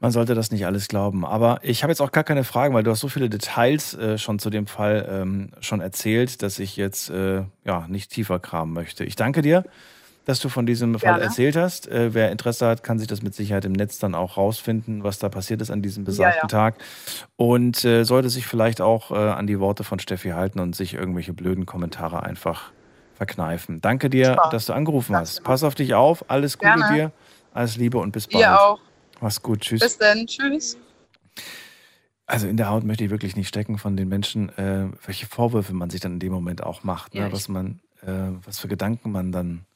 Man 0.00 0.12
sollte 0.12 0.34
das 0.34 0.50
nicht 0.50 0.64
alles 0.64 0.88
glauben. 0.88 1.26
Aber 1.26 1.60
ich 1.62 1.82
habe 1.82 1.90
jetzt 1.92 2.00
auch 2.00 2.10
gar 2.10 2.24
keine 2.24 2.42
Fragen, 2.42 2.74
weil 2.74 2.82
du 2.82 2.90
hast 2.90 3.00
so 3.00 3.08
viele 3.08 3.28
Details 3.28 3.94
äh, 3.94 4.16
schon 4.16 4.38
zu 4.38 4.48
dem 4.48 4.66
Fall 4.66 5.06
ähm, 5.10 5.50
schon 5.60 5.82
erzählt, 5.82 6.42
dass 6.42 6.58
ich 6.58 6.76
jetzt 6.76 7.10
äh, 7.10 7.42
ja 7.64 7.86
nicht 7.86 8.10
tiefer 8.10 8.38
kramen 8.38 8.72
möchte. 8.72 9.04
Ich 9.04 9.14
danke 9.14 9.42
dir, 9.42 9.64
dass 10.24 10.40
du 10.40 10.48
von 10.48 10.64
diesem 10.64 10.98
Fall 10.98 11.12
Gerne. 11.12 11.24
erzählt 11.24 11.54
hast. 11.54 11.86
Äh, 11.88 12.14
wer 12.14 12.32
Interesse 12.32 12.66
hat, 12.66 12.82
kann 12.82 12.98
sich 12.98 13.08
das 13.08 13.20
mit 13.20 13.34
Sicherheit 13.34 13.66
im 13.66 13.72
Netz 13.72 13.98
dann 13.98 14.14
auch 14.14 14.38
rausfinden, 14.38 15.04
was 15.04 15.18
da 15.18 15.28
passiert 15.28 15.60
ist 15.60 15.70
an 15.70 15.82
diesem 15.82 16.04
besagten 16.04 16.44
ja. 16.44 16.48
Tag. 16.48 16.76
Und 17.36 17.84
äh, 17.84 18.04
sollte 18.04 18.30
sich 18.30 18.46
vielleicht 18.46 18.80
auch 18.80 19.10
äh, 19.10 19.14
an 19.16 19.46
die 19.46 19.60
Worte 19.60 19.84
von 19.84 19.98
Steffi 19.98 20.30
halten 20.30 20.60
und 20.60 20.74
sich 20.74 20.94
irgendwelche 20.94 21.34
blöden 21.34 21.66
Kommentare 21.66 22.22
einfach 22.22 22.72
verkneifen. 23.16 23.82
Danke 23.82 24.08
dir, 24.08 24.26
Super. 24.26 24.48
dass 24.50 24.64
du 24.64 24.72
angerufen 24.72 25.14
hast. 25.14 25.44
Pass 25.44 25.62
auf 25.62 25.74
dich 25.74 25.92
auf. 25.92 26.24
Alles 26.30 26.56
Gute 26.56 26.72
Gerne. 26.72 26.94
dir. 26.94 27.12
Alles 27.52 27.76
Liebe 27.76 27.98
und 27.98 28.12
bis 28.12 28.26
bald. 28.26 28.42
Ihr 28.42 28.58
auch. 28.58 28.78
Mach's 29.20 29.42
gut. 29.42 29.60
Tschüss. 29.60 29.80
Bis 29.80 29.98
dann. 29.98 30.26
Tschüss. 30.26 30.76
Also 32.26 32.46
in 32.46 32.56
der 32.56 32.68
Haut 32.68 32.84
möchte 32.84 33.04
ich 33.04 33.10
wirklich 33.10 33.34
nicht 33.34 33.48
stecken 33.48 33.76
von 33.78 33.96
den 33.96 34.08
Menschen, 34.08 34.50
äh, 34.56 34.88
welche 35.04 35.26
Vorwürfe 35.26 35.72
man 35.74 35.90
sich 35.90 36.00
dann 36.00 36.12
in 36.14 36.20
dem 36.20 36.32
Moment 36.32 36.62
auch 36.62 36.84
macht, 36.84 37.14
Ja, 37.14 37.26
ne? 37.26 37.32
was 37.32 37.48
man, 37.48 37.80
äh, 38.02 38.30
was 38.44 38.60
für 38.60 38.68
Gedanken 38.68 39.10
man 39.10 39.32
dann 39.32 39.66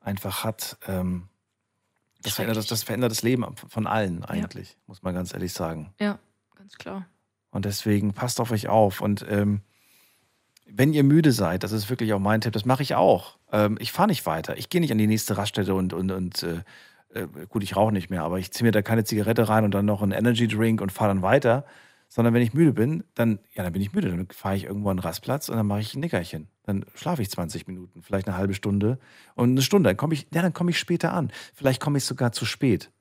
einfach 0.00 0.42
hat. 0.42 0.76
Ähm, 0.88 1.28
das, 2.22 2.34
verändert 2.34 2.56
das, 2.56 2.66
das 2.66 2.82
verändert 2.82 3.12
das 3.12 3.22
Leben 3.22 3.46
von 3.56 3.86
allen 3.86 4.24
eigentlich, 4.24 4.76
muss 4.86 5.02
man 5.02 5.14
ganz 5.14 5.32
ehrlich 5.32 5.52
sagen. 5.52 5.94
Ja, 6.00 6.18
ganz 6.56 6.76
klar. 6.76 7.06
Und 7.50 7.64
deswegen 7.64 8.12
passt 8.12 8.40
auf 8.40 8.50
euch 8.50 8.66
auf. 8.66 9.00
Und 9.00 9.24
ähm, 9.28 9.60
wenn 10.66 10.92
ihr 10.92 11.04
müde 11.04 11.30
seid, 11.30 11.62
das 11.62 11.70
ist 11.70 11.90
wirklich 11.90 12.12
auch 12.12 12.18
mein 12.18 12.40
Tipp, 12.40 12.52
das 12.52 12.64
mache 12.64 12.82
ich 12.82 12.96
auch. 12.96 13.38
Ähm, 13.52 13.76
ich 13.78 13.92
fahre 13.92 14.08
nicht 14.08 14.26
weiter. 14.26 14.56
Ich 14.56 14.68
gehe 14.68 14.80
nicht 14.80 14.90
an 14.90 14.98
die 14.98 15.06
nächste 15.06 15.36
Raststätte 15.36 15.74
und, 15.74 15.92
und, 15.92 16.10
und 16.10 16.42
äh, 16.42 16.62
äh, 17.14 17.26
gut, 17.48 17.62
ich 17.62 17.76
rauche 17.76 17.92
nicht 17.92 18.10
mehr, 18.10 18.22
aber 18.22 18.38
ich 18.38 18.50
ziehe 18.52 18.66
mir 18.66 18.72
da 18.72 18.82
keine 18.82 19.04
Zigarette 19.04 19.48
rein 19.48 19.64
und 19.64 19.72
dann 19.72 19.86
noch 19.86 20.02
einen 20.02 20.12
Energy 20.12 20.48
Drink 20.48 20.80
und 20.80 20.92
fahre 20.92 21.08
dann 21.08 21.22
weiter. 21.22 21.64
Sondern 22.08 22.34
wenn 22.34 22.42
ich 22.42 22.54
müde 22.54 22.72
bin, 22.72 23.02
dann, 23.14 23.40
ja, 23.54 23.64
dann 23.64 23.72
bin 23.72 23.82
ich 23.82 23.92
müde. 23.92 24.10
Dann 24.10 24.28
fahre 24.30 24.54
ich 24.54 24.64
irgendwo 24.64 24.90
an 24.90 24.98
den 24.98 25.02
Rastplatz 25.02 25.48
und 25.48 25.56
dann 25.56 25.66
mache 25.66 25.80
ich 25.80 25.94
ein 25.94 26.00
Nickerchen. 26.00 26.48
Dann 26.62 26.84
schlafe 26.94 27.22
ich 27.22 27.30
20 27.30 27.66
Minuten, 27.66 28.02
vielleicht 28.02 28.28
eine 28.28 28.36
halbe 28.36 28.54
Stunde 28.54 28.98
und 29.34 29.50
eine 29.50 29.62
Stunde. 29.62 29.88
Dann 29.88 29.96
komme 29.96 30.14
ich, 30.14 30.28
ja, 30.32 30.42
dann 30.42 30.52
komme 30.52 30.70
ich 30.70 30.78
später 30.78 31.12
an. 31.12 31.32
Vielleicht 31.54 31.80
komme 31.80 31.98
ich 31.98 32.04
sogar 32.04 32.30
zu 32.30 32.44
spät. 32.44 32.92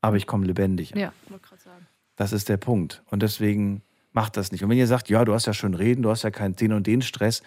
Aber 0.00 0.16
ich 0.16 0.26
komme 0.26 0.46
lebendig 0.46 0.94
an. 0.94 1.00
Ja, 1.00 1.12
wollte 1.28 1.46
gerade 1.48 1.62
sagen. 1.62 1.86
Das 2.16 2.32
ist 2.32 2.48
der 2.48 2.56
Punkt. 2.56 3.02
Und 3.10 3.22
deswegen 3.22 3.82
macht 4.12 4.36
das 4.36 4.52
nicht. 4.52 4.62
Und 4.62 4.70
wenn 4.70 4.78
ihr 4.78 4.86
sagt, 4.86 5.08
ja, 5.08 5.24
du 5.24 5.32
hast 5.32 5.46
ja 5.46 5.54
schön 5.54 5.74
reden, 5.74 6.02
du 6.02 6.10
hast 6.10 6.22
ja 6.22 6.30
keinen 6.30 6.54
den 6.54 6.72
und 6.72 6.86
den 6.86 7.02
Stress, 7.02 7.42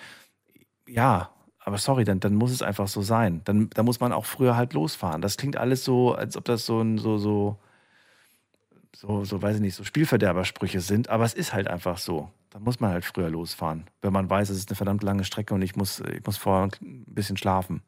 ja, 0.88 1.30
aber 1.66 1.80
sorry, 1.80 2.03
dann, 2.03 2.20
dann 2.20 2.36
muss 2.36 2.51
es 2.51 2.61
einfach 2.61 2.88
so 2.88 3.01
sein. 3.01 3.41
Dann, 3.45 3.72
dann 3.72 3.86
muss 3.86 3.99
man 3.99 4.13
auch 4.13 4.26
früher 4.26 4.55
halt 4.55 4.74
losfahren. 4.74 5.24
Das 5.24 5.36
klingt 5.36 5.57
alles 5.57 5.84
so, 5.84 6.13
als 6.13 6.38
ob 6.38 6.45
das 6.45 6.68
so 6.68 6.80
ein, 6.80 6.99
so, 6.99 7.18
so, 7.18 7.57
so, 8.95 9.26
so, 9.26 9.41
weiß 9.41 9.55
ich 9.55 9.61
nicht, 9.63 9.74
so 9.74 9.84
Spielverderbersprüche 9.84 10.80
sind, 10.80 11.09
aber 11.09 11.26
es 11.26 11.34
ist 11.34 11.53
halt 11.53 11.68
einfach 11.68 11.97
so. 11.97 12.30
Da 12.51 12.59
muss 12.59 12.80
man 12.80 12.91
halt 12.91 13.03
früher 13.03 13.32
losfahren, 13.32 13.86
wenn 14.03 14.13
man 14.13 14.30
weiß, 14.30 14.49
es 14.49 14.57
ist 14.57 14.70
eine 14.70 14.76
verdammt 14.76 15.01
lange 15.01 15.24
Strecke 15.24 15.55
und 15.55 15.63
ich 15.63 15.76
muss, 15.76 16.01
ich 16.01 16.24
muss 16.24 16.38
vorher 16.38 16.70
ein 16.82 17.03
bisschen 17.07 17.36
schlafen. 17.36 17.82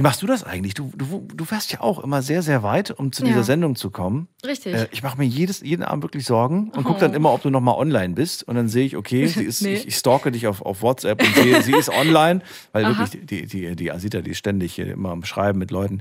Wie 0.00 0.02
machst 0.02 0.22
du 0.22 0.26
das 0.26 0.44
eigentlich? 0.44 0.72
Du, 0.72 0.90
du, 0.96 1.28
du 1.34 1.44
fährst 1.44 1.72
ja 1.72 1.82
auch 1.82 1.98
immer 1.98 2.22
sehr, 2.22 2.40
sehr 2.40 2.62
weit, 2.62 2.90
um 2.90 3.12
zu 3.12 3.20
Ja. 3.22 3.28
dieser 3.28 3.42
Sendung 3.44 3.76
zu 3.76 3.90
kommen. 3.90 4.28
Richtig. 4.42 4.74
Äh, 4.74 4.88
ich 4.92 5.02
mache 5.02 5.18
mir 5.18 5.26
jedes, 5.26 5.60
jeden 5.60 5.82
Abend 5.82 6.02
wirklich 6.02 6.24
Sorgen 6.24 6.70
und 6.70 6.78
Oh. 6.78 6.82
gucke 6.84 7.00
dann 7.00 7.12
immer, 7.12 7.30
ob 7.34 7.42
du 7.42 7.50
nochmal 7.50 7.74
online 7.74 8.14
bist. 8.14 8.42
Und 8.44 8.54
dann 8.54 8.70
sehe 8.70 8.86
ich, 8.86 8.96
okay, 8.96 9.26
sie 9.26 9.44
ist, 9.44 9.60
Nee. 9.60 9.74
ich, 9.74 9.88
ich 9.88 9.96
stalke 9.96 10.32
dich 10.32 10.46
auf, 10.46 10.62
auf 10.62 10.80
WhatsApp 10.80 11.22
und 11.22 11.36
sehe, 11.36 11.62
sie 11.62 11.72
ist 11.74 11.90
online, 11.90 12.40
weil 12.72 12.86
Aha. 12.86 12.98
wirklich 12.98 13.26
die, 13.26 13.44
die, 13.44 13.76
die 13.76 13.92
Asita, 13.92 14.22
die 14.22 14.30
ist 14.30 14.38
ständig 14.38 14.74
hier 14.74 14.90
immer 14.90 15.10
am 15.10 15.22
Schreiben 15.22 15.58
mit 15.58 15.70
Leuten. 15.70 15.96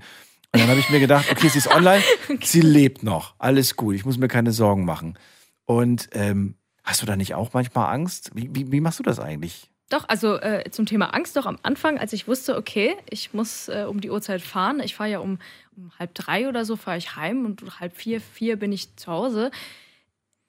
Und 0.54 0.62
dann 0.62 0.70
habe 0.70 0.80
ich 0.80 0.90
mir 0.90 1.02
gedacht, 1.02 1.26
okay, 1.30 1.50
sie 1.50 1.58
ist 1.58 1.68
online, 1.68 2.02
sie 2.42 2.62
lebt 2.62 3.04
noch, 3.04 3.36
alles 3.38 3.76
gut, 3.76 3.96
ich 3.96 4.06
muss 4.06 4.18
mir 4.18 4.30
keine 4.30 4.54
Sorgen 4.54 4.86
machen. 4.86 5.20
Und 5.66 6.08
ähm, 6.14 6.56
hast 6.86 7.02
du 7.02 7.06
da 7.06 7.18
nicht 7.18 7.36
auch 7.36 7.52
manchmal 7.52 7.94
Angst? 7.94 8.32
Wie, 8.34 8.50
wie, 8.54 8.72
wie 8.72 8.80
machst 8.80 9.00
du 9.00 9.04
das 9.04 9.20
eigentlich? 9.20 9.69
Doch, 9.90 10.06
also 10.08 10.36
äh, 10.40 10.70
zum 10.70 10.86
Thema 10.86 11.14
Angst 11.16 11.36
doch 11.36 11.48
am 11.48 11.58
Anfang, 11.64 11.98
als 11.98 12.14
ich 12.14 12.28
wusste, 12.28 12.56
okay, 12.56 12.96
ich 13.10 13.34
muss 13.34 13.68
äh, 13.70 13.86
um 13.90 14.02
die 14.02 14.12
Uhrzeit 14.12 14.42
fahren. 14.42 14.80
Ich 14.82 14.96
fahre 14.96 15.10
ja 15.10 15.20
um, 15.20 15.40
um 15.76 15.92
halb 15.98 16.14
drei 16.14 16.48
oder 16.48 16.64
so, 16.64 16.76
fahre 16.76 16.98
ich 17.00 17.16
heim 17.16 17.46
und 17.46 17.80
halb 17.80 17.96
vier, 17.96 18.22
vier 18.22 18.56
bin 18.58 18.72
ich 18.72 18.96
zu 18.98 19.12
Hause. 19.12 19.50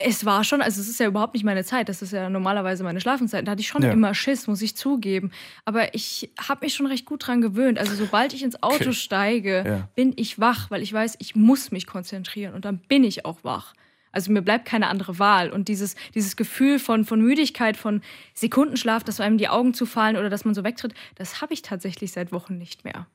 Es 0.02 0.24
war 0.24 0.44
schon, 0.44 0.62
also 0.62 0.80
es 0.80 0.88
ist 0.88 0.98
ja 1.00 1.06
überhaupt 1.06 1.34
nicht 1.34 1.44
meine 1.44 1.62
Zeit, 1.62 1.90
das 1.90 2.00
ist 2.00 2.12
ja 2.12 2.30
normalerweise 2.30 2.82
meine 2.84 3.00
Schlafenszeit. 3.02 3.46
Da 3.46 3.52
hatte 3.52 3.60
ich 3.60 3.68
schon 3.68 3.82
Ja. 3.82 3.92
immer 3.92 4.14
Schiss, 4.14 4.46
muss 4.46 4.62
ich 4.62 4.74
zugeben. 4.74 5.30
Aber 5.66 5.94
ich 5.94 6.30
habe 6.38 6.64
mich 6.64 6.74
schon 6.74 6.86
recht 6.86 7.04
gut 7.04 7.26
dran 7.26 7.40
gewöhnt. 7.42 7.78
Also 7.78 7.94
sobald 7.94 8.32
ich 8.32 8.42
ins 8.42 8.62
Auto 8.62 8.76
Okay. 8.76 8.92
steige, 8.94 9.64
Ja. 9.66 9.88
bin 9.94 10.12
ich 10.16 10.38
wach, 10.38 10.70
weil 10.70 10.82
ich 10.82 10.92
weiß, 10.92 11.16
ich 11.18 11.34
muss 11.36 11.70
mich 11.70 11.86
konzentrieren 11.86 12.54
und 12.54 12.64
dann 12.64 12.78
bin 12.78 13.04
ich 13.04 13.24
auch 13.26 13.42
wach. 13.44 13.74
Also 14.12 14.32
mir 14.32 14.42
bleibt 14.42 14.64
keine 14.64 14.88
andere 14.88 15.18
Wahl. 15.18 15.50
Und 15.50 15.68
dieses, 15.68 15.94
dieses 16.14 16.36
Gefühl 16.36 16.78
von, 16.78 17.04
von 17.04 17.20
Müdigkeit, 17.20 17.76
von 17.76 18.02
Sekundenschlaf, 18.34 19.04
dass 19.04 19.20
einem 19.20 19.38
die 19.38 19.48
Augen 19.48 19.74
zufallen 19.74 20.16
oder 20.16 20.30
dass 20.30 20.44
man 20.44 20.54
so 20.54 20.64
wegtritt, 20.64 20.94
das 21.14 21.40
habe 21.40 21.54
ich 21.54 21.62
tatsächlich 21.62 22.12
seit 22.12 22.32
Wochen 22.32 22.58
nicht 22.58 22.84
mehr. 22.84 23.06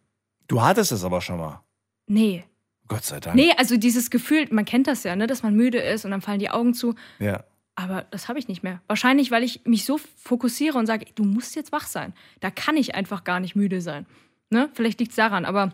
Du 0.47 0.61
hattest 0.61 0.91
es 0.91 1.03
aber 1.03 1.21
schon 1.21 1.37
mal. 1.37 1.61
Nee. 2.07 2.43
Gott 2.87 3.03
sei 3.03 3.19
Dank. 3.19 3.35
Nee, 3.35 3.51
also 3.57 3.77
dieses 3.77 4.09
Gefühl, 4.09 4.47
man 4.51 4.65
kennt 4.65 4.87
das 4.87 5.03
ja, 5.03 5.15
ne, 5.15 5.27
dass 5.27 5.41
man 5.41 5.55
müde 5.55 5.79
ist 5.79 6.05
und 6.05 6.11
dann 6.11 6.21
fallen 6.21 6.39
die 6.39 6.51
Augen 6.51 6.73
zu. 6.73 6.93
Ja. 7.19 7.43
Aber 7.75 8.05
das 8.11 8.29
habe 8.29 8.39
ich 8.39 8.47
nicht 8.47 8.63
mehr. 8.63 8.81
Wahrscheinlich, 8.87 9.31
weil 9.31 9.43
ich 9.43 9.65
mich 9.65 9.83
so 9.85 9.99
fokussiere 10.17 10.77
und 10.77 10.85
sage, 10.85 11.07
du 11.15 11.23
musst 11.25 11.55
jetzt 11.55 11.71
wach 11.71 11.87
sein. 11.87 12.13
Da 12.39 12.51
kann 12.51 12.77
ich 12.77 12.95
einfach 12.95 13.23
gar 13.23 13.39
nicht 13.39 13.55
müde 13.55 13.81
sein. 13.81 14.05
Ne? 14.49 14.69
Vielleicht 14.73 14.99
liegt 14.99 15.11
es 15.11 15.17
daran, 15.17 15.43
aber 15.43 15.73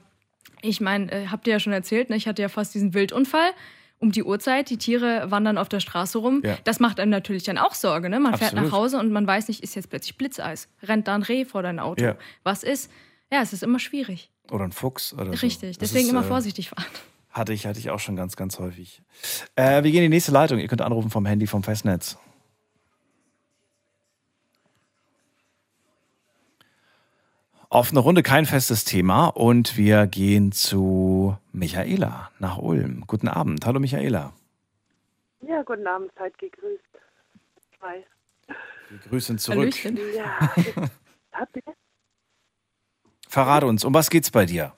ich 0.61 0.81
meine, 0.81 1.11
äh, 1.11 1.27
habt 1.27 1.45
ihr 1.47 1.53
ja 1.53 1.59
schon 1.59 1.73
erzählt, 1.73 2.09
ne? 2.09 2.15
ich 2.15 2.27
hatte 2.27 2.41
ja 2.41 2.49
fast 2.49 2.73
diesen 2.73 2.93
Wildunfall 2.93 3.51
um 4.01 4.11
die 4.11 4.23
Uhrzeit. 4.23 4.69
Die 4.69 4.77
Tiere 4.77 5.31
wandern 5.31 5.57
auf 5.57 5.69
der 5.69 5.79
Straße 5.79 6.17
rum. 6.17 6.41
Ja. 6.43 6.57
Das 6.63 6.79
macht 6.79 6.99
einem 6.99 7.11
natürlich 7.11 7.43
dann 7.43 7.57
auch 7.57 7.75
Sorge. 7.75 8.09
Ne? 8.09 8.19
Man 8.19 8.33
fährt 8.37 8.51
Absolut. 8.51 8.71
nach 8.71 8.77
Hause 8.77 8.99
und 8.99 9.11
man 9.11 9.25
weiß 9.25 9.47
nicht, 9.47 9.63
ist 9.63 9.75
jetzt 9.75 9.89
plötzlich 9.89 10.17
Blitzeis? 10.17 10.67
Rennt 10.83 11.07
da 11.07 11.15
ein 11.15 11.23
Reh 11.23 11.45
vor 11.45 11.63
dein 11.63 11.79
Auto? 11.79 12.03
Ja. 12.03 12.15
Was 12.43 12.63
ist? 12.63 12.91
Ja, 13.31 13.41
es 13.41 13.53
ist 13.53 13.63
immer 13.63 13.79
schwierig. 13.79 14.29
Oder 14.51 14.65
ein 14.65 14.71
Fuchs 14.71 15.13
oder 15.13 15.25
so. 15.25 15.31
Richtig. 15.31 15.77
Das 15.77 15.89
Deswegen 15.89 16.07
ist, 16.07 16.11
immer 16.11 16.25
äh, 16.25 16.27
vorsichtig 16.27 16.69
fahren. 16.69 16.85
Hatte 17.29 17.53
ich, 17.53 17.65
hatte 17.65 17.79
ich 17.79 17.89
auch 17.89 17.99
schon 17.99 18.17
ganz, 18.17 18.35
ganz 18.35 18.59
häufig. 18.59 19.01
Äh, 19.55 19.83
wir 19.83 19.91
gehen 19.91 20.03
in 20.03 20.11
die 20.11 20.15
nächste 20.15 20.33
Leitung. 20.33 20.59
Ihr 20.59 20.67
könnt 20.67 20.81
anrufen 20.81 21.09
vom 21.09 21.25
Handy 21.25 21.47
vom 21.47 21.63
Festnetz. 21.63 22.17
Offene 27.73 28.01
Runde, 28.01 28.21
kein 28.21 28.45
festes 28.45 28.83
Thema. 28.83 29.27
Und 29.27 29.77
wir 29.77 30.05
gehen 30.05 30.51
zu 30.51 31.37
Michaela 31.53 32.29
nach 32.37 32.57
Ulm. 32.57 33.05
Guten 33.07 33.29
Abend. 33.29 33.65
Hallo 33.65 33.79
Michaela. 33.79 34.33
Ja, 35.39 35.63
guten 35.63 35.87
Abend, 35.87 36.11
seid 36.17 36.37
gegrüßt. 36.37 36.83
Hi. 37.81 38.03
Wir 38.89 38.99
grüßen 39.07 39.37
zurück. 39.37 39.73
Ja, 39.85 40.53
habt 41.31 41.55
ihr? 41.55 41.73
Verrate 43.29 43.67
uns, 43.67 43.85
um 43.85 43.93
was 43.93 44.09
geht's 44.09 44.31
bei 44.31 44.43
dir? 44.43 44.73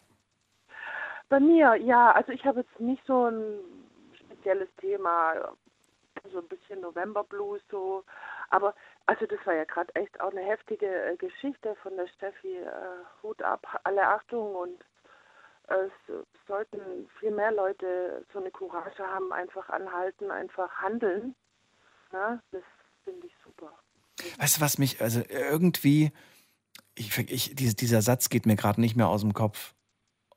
Bei 1.29 1.39
mir, 1.39 1.75
ja, 1.77 2.11
also 2.11 2.31
ich 2.31 2.45
habe 2.45 2.59
jetzt 2.59 2.79
nicht 2.79 3.01
so 3.07 3.25
ein 3.25 3.55
spezielles 4.19 4.69
Thema, 4.79 5.33
so 6.31 6.37
ein 6.37 6.47
bisschen 6.47 6.81
November 6.81 7.23
Blues 7.23 7.61
so, 7.71 8.03
aber 8.51 8.75
also 9.05 9.25
das 9.25 9.39
war 9.45 9.53
ja 9.53 9.63
gerade 9.65 9.93
echt 9.95 10.19
auch 10.21 10.31
eine 10.31 10.41
heftige 10.41 10.87
äh, 10.87 11.15
Geschichte 11.17 11.75
von 11.81 11.95
der 11.97 12.07
Steffi. 12.07 12.57
Äh, 12.57 12.71
Hut 13.21 13.41
ab, 13.41 13.65
alle 13.83 14.07
Achtung 14.07 14.55
und 14.55 14.83
es 15.67 15.91
sollten 16.47 17.09
viel 17.19 17.31
mehr 17.31 17.51
Leute 17.51 18.25
so 18.33 18.39
eine 18.39 18.51
Courage 18.51 19.01
haben, 19.07 19.31
einfach 19.31 19.69
anhalten, 19.69 20.29
einfach 20.29 20.69
handeln. 20.81 21.35
Na, 22.11 22.41
das 22.51 22.63
finde 23.05 23.27
ich 23.27 23.33
super. 23.43 23.71
Weißt 24.39 24.57
du, 24.57 24.61
was 24.61 24.77
mich, 24.77 25.01
also 25.01 25.21
irgendwie, 25.29 26.11
ich, 26.95 27.17
ich, 27.17 27.55
dies- 27.55 27.75
dieser 27.77 28.01
Satz 28.01 28.29
geht 28.29 28.45
mir 28.45 28.57
gerade 28.57 28.81
nicht 28.81 28.95
mehr 28.97 29.07
aus 29.07 29.21
dem 29.21 29.33
Kopf. 29.33 29.73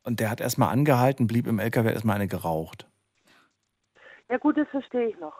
Und 0.05 0.21
der 0.21 0.31
hat 0.31 0.41
erstmal 0.41 0.69
angehalten, 0.73 1.27
blieb 1.27 1.49
im 1.49 1.59
LKW, 1.59 1.91
erstmal 1.93 2.14
eine 2.17 2.29
geraucht. 2.29 2.89
Ja 4.29 4.39
gut, 4.39 4.57
das 4.57 4.69
verstehe 4.69 5.09
ich 5.09 5.19
noch. 5.19 5.37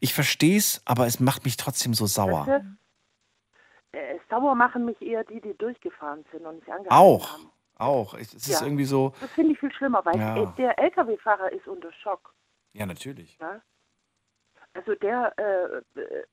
Ich 0.00 0.14
verstehe 0.14 0.56
es, 0.58 0.82
aber 0.84 1.06
es 1.06 1.20
macht 1.20 1.44
mich 1.44 1.56
trotzdem 1.56 1.94
so 1.94 2.06
sauer. 2.06 2.46
Weißt 2.46 2.64
du, 3.92 3.98
äh, 3.98 4.18
sauer 4.30 4.54
machen 4.54 4.84
mich 4.84 5.00
eher 5.00 5.24
die, 5.24 5.40
die 5.40 5.56
durchgefahren 5.56 6.24
sind 6.32 6.44
und 6.46 6.56
nicht 6.56 6.68
angehalten 6.70 6.90
Auch, 6.92 7.32
haben. 7.32 7.50
auch. 7.76 8.14
Es 8.14 8.34
ist 8.34 8.48
Ja. 8.48 8.62
irgendwie 8.62 8.84
so, 8.84 9.12
Das 9.20 9.30
finde 9.32 9.52
ich 9.52 9.60
viel 9.60 9.72
schlimmer, 9.72 10.04
weil 10.04 10.18
Ja. 10.18 10.42
äh, 10.42 10.46
der 10.56 10.78
LKW-Fahrer 10.78 11.52
ist 11.52 11.66
unter 11.66 11.92
Schock. 11.92 12.34
ja, 12.72 12.86
natürlich. 12.86 13.38
Ne? 13.38 13.62
Also 14.74 14.94
der, 14.94 15.34
äh, 15.38 16.00
äh, 16.00 16.24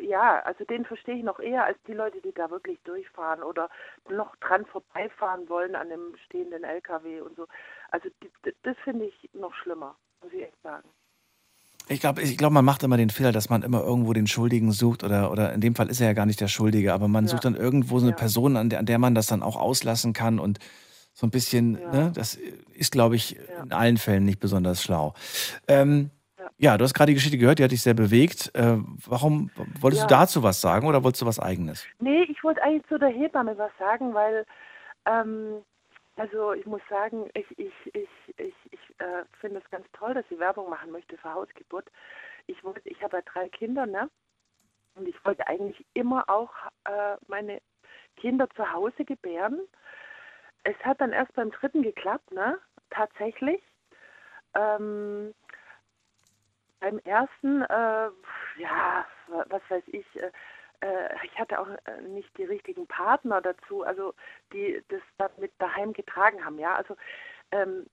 ja, 0.00 0.40
also 0.40 0.64
den 0.64 0.86
verstehe 0.86 1.16
ich 1.16 1.22
noch 1.22 1.38
eher 1.40 1.64
als 1.64 1.78
die 1.86 1.92
Leute, 1.92 2.22
die 2.22 2.32
da 2.32 2.50
wirklich 2.50 2.80
durchfahren 2.84 3.42
oder 3.42 3.68
noch 4.08 4.34
dran 4.36 4.64
vorbeifahren 4.64 5.46
wollen 5.50 5.76
an 5.76 5.90
dem 5.90 6.16
stehenden 6.24 6.64
LKW 6.64 7.20
und 7.20 7.36
so. 7.36 7.46
Also 7.90 8.08
die, 8.22 8.30
das 8.62 8.76
finde 8.82 9.04
ich 9.04 9.28
noch 9.34 9.54
schlimmer, 9.56 9.94
muss 10.22 10.32
ich 10.32 10.42
echt 10.44 10.62
sagen. 10.62 10.88
Ich 11.88 12.00
glaube, 12.00 12.20
ich 12.22 12.36
glaub, 12.36 12.52
man 12.52 12.64
macht 12.64 12.82
immer 12.82 12.96
den 12.96 13.10
Fehler, 13.10 13.30
dass 13.30 13.48
man 13.48 13.62
immer 13.62 13.80
irgendwo 13.80 14.12
den 14.12 14.26
Schuldigen 14.26 14.72
sucht 14.72 15.04
oder, 15.04 15.30
oder 15.30 15.52
in 15.52 15.60
dem 15.60 15.74
Fall 15.76 15.88
ist 15.88 16.00
er 16.00 16.08
ja 16.08 16.12
gar 16.14 16.26
nicht 16.26 16.40
der 16.40 16.48
Schuldige, 16.48 16.92
aber 16.92 17.06
man 17.06 17.28
sucht 17.28 17.44
dann 17.44 17.54
irgendwo 17.54 18.00
so 18.00 18.06
eine 18.06 18.14
Person, 18.16 18.56
an 18.56 18.70
der, 18.70 18.80
an 18.80 18.86
der 18.86 18.98
man 18.98 19.14
das 19.14 19.26
dann 19.26 19.42
auch 19.42 19.56
auslassen 19.56 20.12
kann 20.12 20.40
und 20.40 20.58
so 21.12 21.26
ein 21.26 21.30
bisschen, 21.30 21.72
ne, 21.72 22.12
das 22.14 22.38
ist, 22.74 22.92
glaube 22.92 23.16
ich, 23.16 23.38
in 23.62 23.72
allen 23.72 23.96
Fällen 23.98 24.24
nicht 24.24 24.40
besonders 24.40 24.82
schlau. 24.82 25.14
Ähm, 25.68 26.10
ja. 26.58 26.76
du 26.76 26.84
hast 26.84 26.92
gerade 26.92 27.10
die 27.10 27.14
Geschichte 27.14 27.38
gehört, 27.38 27.58
die 27.58 27.64
hat 27.64 27.70
dich 27.70 27.82
sehr 27.82 27.94
bewegt. 27.94 28.50
Äh, 28.54 28.78
warum 29.06 29.50
wolltest 29.80 30.02
Ja. 30.02 30.08
du 30.08 30.14
dazu 30.14 30.42
was 30.42 30.60
sagen 30.60 30.86
oder 30.88 31.04
wolltest 31.04 31.22
du 31.22 31.26
was 31.26 31.38
Eigenes? 31.38 31.84
Nee, 32.00 32.24
ich 32.28 32.42
wollte 32.42 32.62
eigentlich 32.62 32.86
zu 32.88 32.98
der 32.98 33.08
Hebamme 33.10 33.56
was 33.56 33.70
sagen, 33.78 34.12
weil, 34.12 34.44
ähm, 35.06 35.62
also 36.16 36.52
ich 36.52 36.66
muss 36.66 36.82
sagen, 36.90 37.30
ich, 37.34 37.46
ich, 37.58 37.72
ich, 37.94 38.08
ich 38.38 38.54
äh, 38.98 39.24
finde 39.40 39.60
es 39.60 39.70
ganz 39.70 39.86
toll, 39.92 40.14
dass 40.14 40.28
sie 40.28 40.38
Werbung 40.38 40.70
machen 40.70 40.90
möchte 40.90 41.16
für 41.18 41.32
Hausgeburt. 41.32 41.90
Ich 42.46 42.62
wollte, 42.64 42.88
ich 42.88 43.02
habe 43.02 43.18
ja 43.18 43.22
drei 43.22 43.48
Kinder, 43.48 43.86
ne? 43.86 44.10
Und 44.94 45.08
ich 45.08 45.24
wollte 45.24 45.46
eigentlich 45.46 45.84
immer 45.94 46.28
auch 46.28 46.52
äh, 46.84 47.16
meine 47.28 47.60
Kinder 48.16 48.48
zu 48.56 48.72
Hause 48.72 49.04
gebären. 49.04 49.60
Es 50.64 50.76
hat 50.84 51.00
dann 51.00 51.12
erst 51.12 51.32
beim 51.34 51.50
dritten 51.50 51.82
geklappt, 51.82 52.32
ne? 52.32 52.58
Tatsächlich. 52.90 53.62
Ähm, 54.54 55.34
beim 56.80 56.98
ersten, 57.00 57.62
äh, 57.62 58.10
ja, 58.58 59.06
wa- 59.28 59.46
was 59.48 59.62
weiß 59.68 59.84
ich, 59.88 60.06
äh, 60.16 60.30
äh, 60.80 61.14
ich 61.24 61.38
hatte 61.38 61.58
auch 61.58 61.68
äh, 61.68 62.02
nicht 62.02 62.36
die 62.38 62.44
richtigen 62.44 62.86
Partner 62.86 63.40
dazu, 63.40 63.82
also 63.82 64.14
die 64.52 64.82
das 64.88 65.00
dann 65.18 65.30
mit 65.38 65.52
daheim 65.58 65.92
getragen 65.92 66.44
haben, 66.44 66.58
ja. 66.58 66.74
Also 66.74 66.96
ähm, 67.52 67.86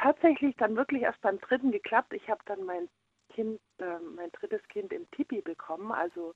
tatsächlich 0.00 0.56
dann 0.56 0.76
wirklich 0.76 1.02
erst 1.02 1.20
beim 1.20 1.38
dritten 1.40 1.70
geklappt. 1.72 2.12
Ich 2.12 2.28
habe 2.28 2.40
dann 2.46 2.64
mein 2.64 2.88
Kind, 3.30 3.60
äh, 3.78 3.98
mein 4.16 4.30
drittes 4.32 4.62
Kind 4.68 4.92
im 4.92 5.10
Tipi 5.12 5.40
bekommen, 5.40 5.92
also 5.92 6.34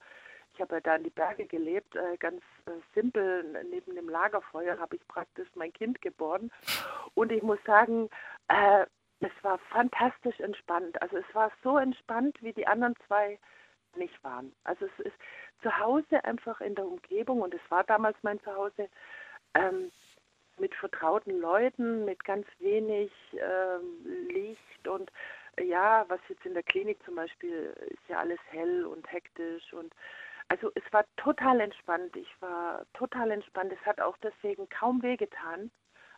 ich 0.55 0.61
habe 0.61 0.77
ja 0.77 0.81
da 0.81 0.97
in 0.97 1.03
die 1.03 1.11
Berge 1.11 1.47
gelebt, 1.47 1.97
äh, 1.97 2.17
ganz 2.19 2.41
äh, 2.67 2.71
simpel, 2.95 3.43
neben 3.71 3.97
dem 3.97 4.09
Lagerfeuer 4.09 4.79
habe 4.79 4.95
ich 4.95 5.09
praktisch 5.09 5.49
mein 5.57 5.73
Kind 5.73 6.01
geboren. 6.01 6.53
Und 7.15 7.33
ich 7.33 7.43
muss 7.43 7.59
sagen, 7.67 8.09
äh, 8.47 8.87
es 9.19 9.33
war 9.43 9.59
fantastisch 9.71 10.39
entspannt. 10.39 11.01
Also 11.03 11.17
es 11.17 11.35
war 11.35 11.51
so 11.65 11.77
entspannt, 11.77 12.41
wie 12.41 12.53
die 12.53 12.69
anderen 12.69 12.95
zwei 13.07 13.39
nicht 13.97 14.23
waren. 14.23 14.55
Also 14.63 14.87
es 14.87 15.07
ist 15.07 15.17
zu 15.63 15.77
Hause 15.77 16.25
einfach 16.25 16.61
in 16.61 16.77
der 16.77 16.87
Umgebung, 16.87 17.41
und 17.43 17.53
es 17.53 17.71
war 17.71 17.83
damals 17.83 18.17
mein 18.23 18.41
Zuhause, 18.41 18.89
ähm, 19.55 19.91
mit 20.59 20.75
vertrauten 20.75 21.41
Leuten, 21.41 22.05
mit 22.05 22.25
ganz 22.25 22.47
wenig 22.59 23.11
ähm, 23.33 24.29
Licht 24.29 24.89
und 24.89 25.11
äh, 25.57 25.65
ja, 25.65 26.05
was 26.09 26.21
jetzt 26.29 26.45
in 26.47 26.55
der 26.55 26.63
Klinik 26.63 27.03
zum 27.05 27.17
Beispiel 27.17 27.75
ist 27.87 28.09
ja 28.09 28.19
alles 28.19 28.39
hell 28.51 28.85
und 28.87 29.11
hektisch 29.11 29.73
und 29.73 29.95
also 30.49 30.71
es 30.75 30.83
war 30.93 31.05
total 31.17 31.61
entspannt. 31.61 32.15
Ich 32.17 32.29
war 32.41 32.85
total 32.93 33.31
entspannt. 33.31 33.73
Es 33.73 33.87
hat 33.87 34.01
auch 34.01 34.17
deswegen 34.19 34.69
kaum 34.69 35.03
wehgetan. 35.03 35.71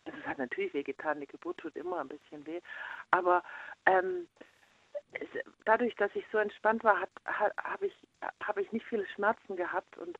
Also 0.05 0.19
es 0.19 0.27
hat 0.27 0.37
natürlich 0.37 0.73
wehgetan. 0.73 1.21
Die 1.21 1.27
Geburt 1.27 1.57
tut 1.57 1.75
immer 1.75 1.99
ein 1.99 2.09
bisschen 2.09 2.45
weh. 2.45 2.59
Aber 3.11 3.43
ähm, 3.85 4.27
es, 5.13 5.27
dadurch, 5.65 5.95
dass 5.95 6.13
ich 6.15 6.25
so 6.31 6.37
entspannt 6.37 6.83
war, 6.83 7.07
habe 7.25 7.87
ich, 7.87 7.93
habe 8.43 8.61
ich 8.61 8.71
nicht 8.71 8.85
viele 8.85 9.07
Schmerzen 9.07 9.55
gehabt. 9.55 9.97
Und 9.97 10.19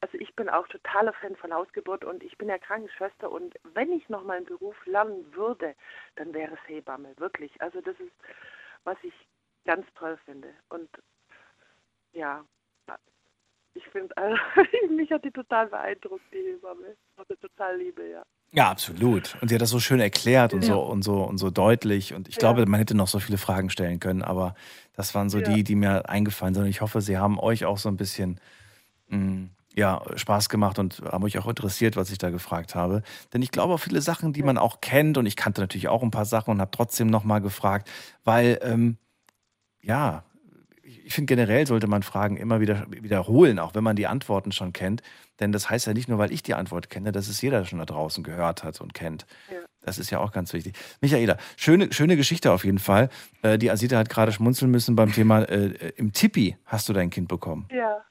also 0.00 0.16
ich 0.18 0.34
bin 0.34 0.48
auch 0.48 0.66
totaler 0.68 1.12
Fan 1.14 1.36
von 1.36 1.52
Hausgeburt 1.52 2.04
und 2.04 2.22
ich 2.22 2.36
bin 2.38 2.48
ja 2.48 2.58
Krankenschwester. 2.58 3.30
Und 3.30 3.54
wenn 3.74 3.92
ich 3.92 4.08
noch 4.08 4.24
mal 4.24 4.38
einen 4.38 4.46
Beruf 4.46 4.74
lernen 4.86 5.24
würde, 5.34 5.74
dann 6.16 6.32
wäre 6.32 6.54
es 6.54 6.68
Hebamme. 6.68 7.12
Wirklich. 7.18 7.52
Also 7.60 7.80
das 7.80 7.98
ist, 8.00 8.12
was 8.84 8.96
ich 9.02 9.12
ganz 9.66 9.86
toll 9.94 10.18
finde. 10.24 10.48
Und 10.70 10.88
ja, 12.12 12.44
ich 13.74 13.86
finde, 13.88 14.16
also, 14.16 14.36
mich 14.90 15.10
hat 15.12 15.24
die 15.24 15.30
total 15.30 15.68
beeindruckt, 15.68 16.24
die 16.32 16.38
Hebamme. 16.38 16.96
Also 17.16 17.34
total 17.36 17.76
liebe, 17.78 18.08
ja. 18.08 18.24
Ja, 18.52 18.68
absolut. 18.68 19.36
Und 19.40 19.46
sie 19.48 19.54
hat 19.54 19.62
das 19.62 19.70
so 19.70 19.78
schön 19.78 20.00
erklärt 20.00 20.52
und 20.54 20.62
Ja. 20.62 20.74
so 20.74 20.80
und 20.82 21.02
so 21.02 21.22
und 21.22 21.38
so 21.38 21.50
deutlich. 21.50 22.14
Und 22.14 22.28
ich 22.28 22.36
glaube, 22.36 22.66
man 22.66 22.80
hätte 22.80 22.96
noch 22.96 23.06
so 23.06 23.20
viele 23.20 23.38
Fragen 23.38 23.70
stellen 23.70 24.00
können, 24.00 24.22
aber 24.22 24.56
das 24.96 25.14
waren 25.14 25.30
so 25.30 25.38
Ja. 25.38 25.44
die, 25.44 25.62
die 25.62 25.76
mir 25.76 26.08
eingefallen 26.08 26.54
sind. 26.54 26.64
Und 26.64 26.68
ich 26.70 26.80
hoffe, 26.80 27.00
sie 27.00 27.16
haben 27.16 27.38
euch 27.38 27.64
auch 27.64 27.78
so 27.78 27.88
ein 27.88 27.96
bisschen 27.96 28.40
mh, 29.06 29.50
ja, 29.76 30.02
Spaß 30.16 30.48
gemacht 30.48 30.78
und 30.78 31.00
haben 31.04 31.24
euch 31.24 31.38
auch 31.38 31.46
interessiert, 31.46 31.96
was 31.96 32.10
ich 32.10 32.18
da 32.18 32.30
gefragt 32.30 32.74
habe. 32.74 33.02
Denn 33.32 33.42
ich 33.42 33.50
glaube, 33.50 33.74
auch 33.74 33.78
viele 33.80 34.02
Sachen, 34.02 34.32
die 34.32 34.42
man 34.42 34.58
auch 34.58 34.80
kennt, 34.80 35.16
und 35.16 35.26
ich 35.26 35.36
kannte 35.36 35.60
natürlich 35.60 35.88
auch 35.88 36.02
ein 36.02 36.10
paar 36.10 36.24
Sachen 36.24 36.50
und 36.50 36.60
habe 36.60 36.70
trotzdem 36.72 37.08
nochmal 37.08 37.40
gefragt, 37.40 37.88
weil 38.24 38.58
ähm, 38.62 38.98
ja, 39.80 40.24
ich 40.82 41.14
finde 41.14 41.26
generell 41.26 41.66
sollte 41.66 41.86
man 41.86 42.02
Fragen 42.02 42.36
immer 42.36 42.60
wieder 42.60 42.86
wiederholen, 42.90 43.58
auch 43.58 43.74
wenn 43.74 43.84
man 43.84 43.96
die 43.96 44.06
Antworten 44.06 44.52
schon 44.52 44.72
kennt. 44.72 45.02
Denn 45.38 45.52
das 45.52 45.70
heißt 45.70 45.86
ja 45.86 45.94
nicht 45.94 46.08
nur, 46.08 46.18
weil 46.18 46.32
ich 46.32 46.42
die 46.42 46.54
Antwort 46.54 46.90
kenne, 46.90 47.12
dass 47.12 47.28
es 47.28 47.40
jeder 47.40 47.64
schon 47.64 47.78
da 47.78 47.84
draußen 47.84 48.24
gehört 48.24 48.64
hat 48.64 48.80
und 48.80 48.92
kennt. 48.92 49.26
Das 49.82 49.98
ist 49.98 50.10
ja 50.10 50.18
auch 50.18 50.32
ganz 50.32 50.52
wichtig. 50.52 50.76
Michaela, 51.00 51.36
schöne, 51.56 51.92
schöne 51.92 52.16
Geschichte 52.16 52.52
auf 52.52 52.64
jeden 52.64 52.78
Fall. 52.78 53.08
Äh, 53.42 53.56
die 53.56 53.70
Asita 53.70 53.96
hat 53.96 54.10
gerade 54.10 54.32
schmunzeln 54.32 54.70
müssen 54.70 54.96
beim 54.96 55.12
Thema 55.12 55.42
äh, 55.42 55.92
im 55.96 56.12
Tippi 56.12 56.56
hast 56.66 56.88
du 56.88 56.92
dein 56.92 57.10
Kind 57.10 57.28
bekommen. 57.28 57.66
Ja. 57.70 58.04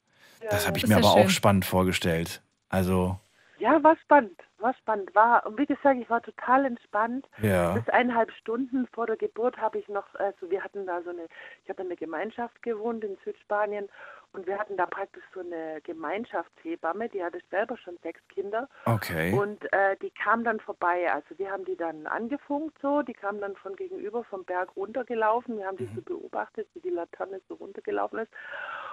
Das 0.49 0.65
habe 0.67 0.77
ich 0.77 0.83
Das 0.83 0.89
mir 0.89 0.97
aber 0.97 1.11
auch 1.11 1.21
schön. 1.23 1.29
spannend 1.29 1.65
vorgestellt. 1.65 2.41
Also, 2.69 3.19
Ja, 3.57 3.81
war 3.83 3.95
spannend, 3.97 4.39
war 4.61 4.73
spannend. 4.73 5.13
War, 5.15 5.45
und 5.45 5.57
wie 5.57 5.65
gesagt, 5.65 5.99
ich 5.99 6.09
war 6.09 6.21
total 6.21 6.65
entspannt. 6.65 7.27
Ja. 7.41 7.73
Bis 7.73 7.87
eineinhalb 7.89 8.31
Stunden 8.33 8.87
vor 8.87 9.07
der 9.07 9.17
Geburt 9.17 9.57
habe 9.57 9.79
ich 9.79 9.87
noch, 9.87 10.13
also 10.15 10.49
wir 10.49 10.63
hatten 10.63 10.85
da 10.85 11.01
so 11.01 11.09
eine, 11.09 11.27
ich 11.63 11.69
habe 11.69 11.81
in 11.81 11.87
einer 11.87 11.95
Gemeinschaft 11.95 12.61
gewohnt 12.61 13.03
in 13.03 13.17
Südspanien 13.23 13.89
und 14.31 14.45
wir 14.45 14.59
hatten 14.59 14.77
da 14.77 14.85
praktisch 14.85 15.23
so 15.33 15.39
eine 15.39 15.81
Gemeinschaftshebamme, 15.81 17.09
die 17.09 17.23
hatte 17.23 17.39
selber 17.49 17.77
schon 17.77 17.97
sechs 18.03 18.21
Kinder. 18.27 18.69
Okay. 18.85 19.33
Und 19.33 19.71
äh, 19.73 19.97
die 20.01 20.11
kam 20.11 20.43
dann 20.43 20.59
vorbei. 20.59 21.11
Also 21.11 21.37
wir 21.37 21.49
haben 21.51 21.65
die 21.65 21.75
dann 21.75 22.05
angefunkt 22.05 22.77
so, 22.79 23.01
die 23.01 23.13
kam 23.13 23.41
dann 23.41 23.55
von 23.55 23.75
gegenüber 23.75 24.23
vom 24.23 24.43
Berg 24.45 24.75
runtergelaufen. 24.75 25.57
Wir 25.57 25.65
haben 25.65 25.77
die 25.77 25.89
so 25.95 26.01
beobachtet, 26.01 26.67
wie 26.73 26.81
die 26.81 26.91
Laterne 26.91 27.41
so 27.47 27.55
runtergelaufen 27.55 28.19
ist. 28.19 28.31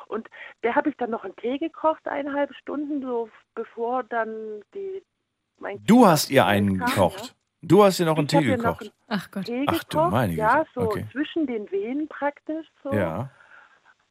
Und 0.08 0.28
der 0.62 0.74
habe 0.74 0.88
ich 0.88 0.96
dann 0.96 1.10
noch 1.10 1.24
einen 1.24 1.36
Tee 1.36 1.58
gekocht, 1.58 2.06
eineinhalb 2.08 2.54
Stunden, 2.54 3.02
so 3.02 3.28
bevor 3.54 4.04
dann 4.04 4.62
die 4.74 5.02
du 5.84 6.06
hast 6.06 6.30
ihr 6.30 6.46
einen 6.46 6.78
kam, 6.78 6.86
gekocht. 6.88 7.34
Du 7.62 7.82
hast 7.84 7.98
ihr 7.98 8.06
noch 8.06 8.16
einen 8.16 8.26
Ich 8.26 8.30
Tee 8.32 8.44
gekocht. 8.44 8.92
Ach 9.08 9.30
Gott. 9.30 9.44
Tee 9.46 9.64
Ach 9.66 9.82
du 9.84 10.00
meine 10.02 10.34
Güte. 10.34 10.42
ja, 10.42 10.64
so 10.74 10.82
Okay. 10.82 11.06
zwischen 11.12 11.46
den 11.46 11.70
Wehen 11.70 12.08
praktisch 12.08 12.66
so. 12.82 12.92
Ja. 12.92 13.30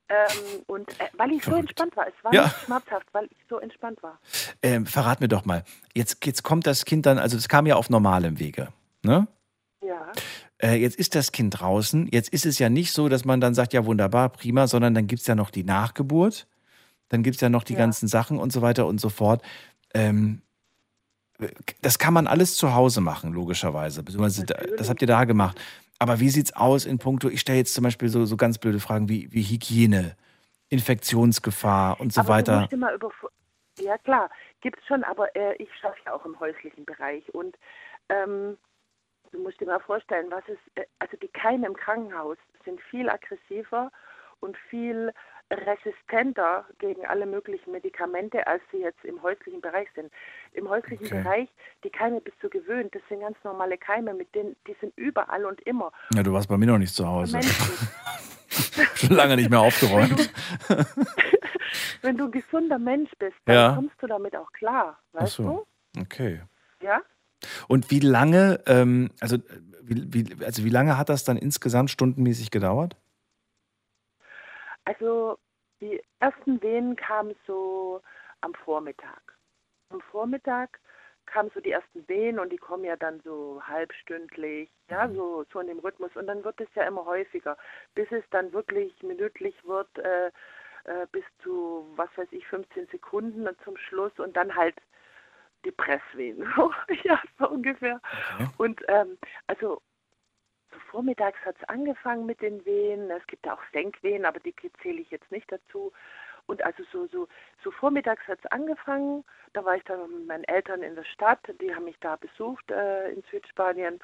Ähm, 0.07 0.61
und 0.67 0.89
äh, 0.99 1.05
weil 1.17 1.31
ich 1.31 1.43
so 1.43 1.51
Verrückt. 1.51 1.69
entspannt 1.69 1.97
war, 1.97 2.07
es 2.07 2.13
war 2.23 2.33
Ja. 2.33 2.43
nicht 2.43 2.59
schmerzhaft, 2.65 3.07
weil 3.13 3.25
ich 3.31 3.37
so 3.49 3.57
entspannt 3.59 4.03
war. 4.03 4.19
Ähm, 4.61 4.85
verrat 4.85 5.19
mir 5.19 5.27
doch 5.27 5.45
mal, 5.45 5.63
jetzt, 5.95 6.23
jetzt 6.25 6.43
kommt 6.43 6.67
das 6.67 6.85
Kind 6.85 7.05
dann, 7.07 7.17
also 7.17 7.37
es 7.37 7.47
kam 7.49 7.65
ja 7.65 7.75
auf 7.75 7.89
normalem 7.89 8.37
Wege. 8.39 8.67
Ne? 9.03 9.27
Ja. 9.83 10.11
Äh, 10.59 10.75
jetzt 10.75 10.97
ist 10.97 11.15
das 11.15 11.31
Kind 11.31 11.59
draußen. 11.59 12.07
Jetzt 12.11 12.29
ist 12.29 12.45
es 12.45 12.59
ja 12.59 12.69
nicht 12.69 12.91
so, 12.91 13.09
dass 13.09 13.25
man 13.25 13.41
dann 13.41 13.55
sagt, 13.55 13.73
ja 13.73 13.85
wunderbar, 13.85 14.29
prima, 14.29 14.67
sondern 14.67 14.93
dann 14.93 15.07
gibt 15.07 15.21
es 15.21 15.27
ja 15.27 15.33
noch 15.35 15.49
die 15.49 15.63
Nachgeburt. 15.63 16.47
Dann 17.09 17.23
gibt 17.23 17.35
es 17.35 17.41
ja 17.41 17.49
noch 17.49 17.63
die 17.63 17.75
ganzen 17.75 18.07
Sachen 18.07 18.37
und 18.39 18.51
so 18.53 18.61
weiter 18.61 18.85
und 18.87 18.99
so 19.01 19.09
fort. 19.09 19.41
Ähm, 19.93 20.41
das 21.81 21.99
kann 21.99 22.13
man 22.13 22.27
alles 22.27 22.55
zu 22.55 22.73
Hause 22.73 23.01
machen, 23.01 23.33
logischerweise. 23.33 24.03
Beziehungsweise 24.03 24.45
Das 24.45 24.89
habt 24.89 25.01
ihr 25.01 25.07
da 25.07 25.25
gemacht. 25.25 25.59
Aber 25.99 26.19
wie 26.19 26.29
sieht's 26.29 26.53
aus 26.55 26.85
in 26.85 26.97
puncto, 26.97 27.29
ich 27.29 27.41
stelle 27.41 27.59
jetzt 27.59 27.73
zum 27.73 27.83
Beispiel 27.83 28.09
so, 28.09 28.25
so 28.25 28.37
ganz 28.37 28.57
blöde 28.57 28.79
Fragen 28.79 29.07
wie, 29.07 29.31
wie 29.31 29.43
Hygiene, 29.43 30.15
Infektionsgefahr 30.69 31.99
und 31.99 32.13
so 32.13 32.21
aber 32.21 32.29
weiter. 32.29 32.69
ja 33.79 33.97
klar, 33.99 34.29
gibt 34.61 34.79
es 34.79 34.85
schon, 34.87 35.03
aber 35.03 35.33
äh, 35.35 35.55
ich 35.61 35.69
schaffe 35.79 35.97
ja 36.05 36.13
auch 36.13 36.25
im 36.25 36.39
häuslichen 36.39 36.85
Bereich 36.85 37.33
und 37.33 37.57
ähm, 38.09 38.57
du 39.31 39.39
musst 39.39 39.59
dir 39.59 39.67
mal 39.67 39.79
vorstellen, 39.79 40.27
was 40.31 40.43
es, 40.47 40.57
äh, 40.75 40.85
also 40.99 41.17
die 41.17 41.29
Keime 41.29 41.67
im 41.67 41.75
Krankenhaus 41.75 42.37
sind 42.65 42.81
viel 42.81 43.09
aggressiver 43.09 43.91
und 44.39 44.57
viel 44.69 45.13
resistenter 45.51 46.65
gegen 46.79 47.05
alle 47.05 47.25
möglichen 47.25 47.71
Medikamente, 47.71 48.45
als 48.47 48.61
sie 48.71 48.79
jetzt 48.79 49.03
im 49.05 49.21
häuslichen 49.21 49.61
Bereich 49.61 49.87
sind. 49.95 50.11
Im 50.53 50.69
häuslichen 50.69 51.05
Okay. 51.05 51.21
Bereich, 51.21 51.49
die 51.83 51.89
Keime 51.89 52.19
bist 52.21 52.37
du 52.41 52.49
gewöhnt, 52.49 52.93
das 52.95 53.01
sind 53.09 53.19
ganz 53.21 53.37
normale 53.43 53.77
Keime, 53.77 54.13
mit 54.13 54.33
denen, 54.33 54.55
die 54.67 54.75
sind 54.81 54.93
überall 54.97 55.45
und 55.45 55.61
immer. 55.61 55.91
Ja, 56.13 56.23
du 56.23 56.33
warst 56.33 56.47
bei 56.49 56.57
mir 56.57 56.65
noch 56.67 56.77
nicht 56.77 56.93
zu 56.95 57.07
Hause. 57.07 57.39
Schon 58.95 59.15
lange 59.15 59.35
nicht 59.35 59.49
mehr 59.49 59.59
aufgeräumt. 59.59 60.33
Wenn 62.01 62.17
du 62.17 62.25
ein 62.25 62.31
gesunder 62.31 62.79
Mensch 62.79 63.11
bist, 63.19 63.35
dann 63.45 63.55
Ja. 63.55 63.75
kommst 63.75 63.95
du 64.01 64.07
damit 64.07 64.35
auch 64.35 64.51
klar, 64.53 64.97
Ach 65.13 65.21
weißt 65.21 65.33
so. 65.35 65.65
Okay. 65.99 66.41
du? 66.79 66.85
Ja? 66.85 67.01
Und 67.67 67.91
wie 67.91 67.99
lange, 67.99 68.61
ähm, 68.65 69.11
also, 69.19 69.37
wie, 69.81 70.05
wie, 70.13 70.43
also 70.45 70.63
wie 70.63 70.69
lange 70.69 70.97
hat 70.97 71.09
das 71.09 71.23
dann 71.23 71.37
insgesamt 71.37 71.91
stundenmäßig 71.91 72.49
gedauert? 72.49 72.95
Also 74.85 75.37
die 75.81 76.01
ersten 76.19 76.61
Wehen 76.61 76.95
kamen 76.95 77.35
so 77.45 78.01
am 78.41 78.53
Vormittag. 78.53 79.21
Am 79.89 80.01
Vormittag 80.01 80.79
kamen 81.25 81.51
so 81.53 81.59
die 81.59 81.71
ersten 81.71 82.07
Wehen 82.07 82.39
und 82.39 82.51
die 82.51 82.57
kommen 82.57 82.85
ja 82.85 82.95
dann 82.95 83.19
so 83.21 83.61
halbstündlich, 83.63 84.69
ja, 84.89 85.09
so, 85.09 85.43
so 85.51 85.59
in 85.59 85.67
dem 85.67 85.79
Rhythmus. 85.79 86.15
Und 86.15 86.27
dann 86.27 86.43
wird 86.43 86.61
es 86.61 86.67
ja 86.75 86.83
immer 86.83 87.05
häufiger, 87.05 87.57
bis 87.95 88.11
es 88.11 88.23
dann 88.29 88.53
wirklich 88.53 88.93
minütlich 89.01 89.55
wird, 89.65 89.89
äh, 89.97 90.27
äh, 90.85 91.07
bis 91.11 91.23
zu, 91.41 91.91
was 91.95 92.09
weiß 92.15 92.27
ich, 92.31 92.45
15 92.47 92.87
Sekunden 92.87 93.47
und 93.47 93.59
zum 93.63 93.75
Schluss 93.77 94.17
und 94.19 94.37
dann 94.37 94.55
halt 94.55 94.75
die 95.65 95.71
Presswehen. 95.71 96.47
So, 96.55 96.71
ja, 97.03 97.19
so 97.39 97.49
ungefähr. 97.49 97.99
Und 98.57 98.81
ähm, 98.87 99.17
also 99.47 99.69
so 99.69 99.81
vormittags 100.91 101.39
hat 101.45 101.55
es 101.61 101.69
angefangen 101.69 102.25
mit 102.25 102.41
den 102.41 102.65
Wehen. 102.65 103.09
Es 103.11 103.25
gibt 103.27 103.45
ja 103.45 103.53
auch 103.53 103.63
Senkwehen, 103.73 104.25
aber 104.25 104.39
die 104.39 104.55
zähle 104.81 105.01
ich 105.01 105.11
jetzt 105.11 105.31
nicht 105.31 105.51
dazu. 105.51 105.91
Und 106.47 106.63
also 106.63 106.83
so, 106.91 107.07
so, 107.07 107.27
so 107.63 107.71
vormittags 107.71 108.27
hat 108.27 108.39
es 108.43 108.51
angefangen. 108.51 109.23
Da 109.53 109.65
war 109.65 109.75
ich 109.75 109.83
dann 109.85 109.99
mit 110.11 110.27
meinen 110.27 110.43
Eltern 110.43 110.83
in 110.83 110.95
der 110.95 111.03
Stadt. 111.03 111.39
Die 111.59 111.73
haben 111.73 111.85
mich 111.85 111.97
da 112.01 112.17
besucht 112.17 112.69
äh, 112.69 113.09
in 113.09 113.23
Südspanien. 113.31 113.99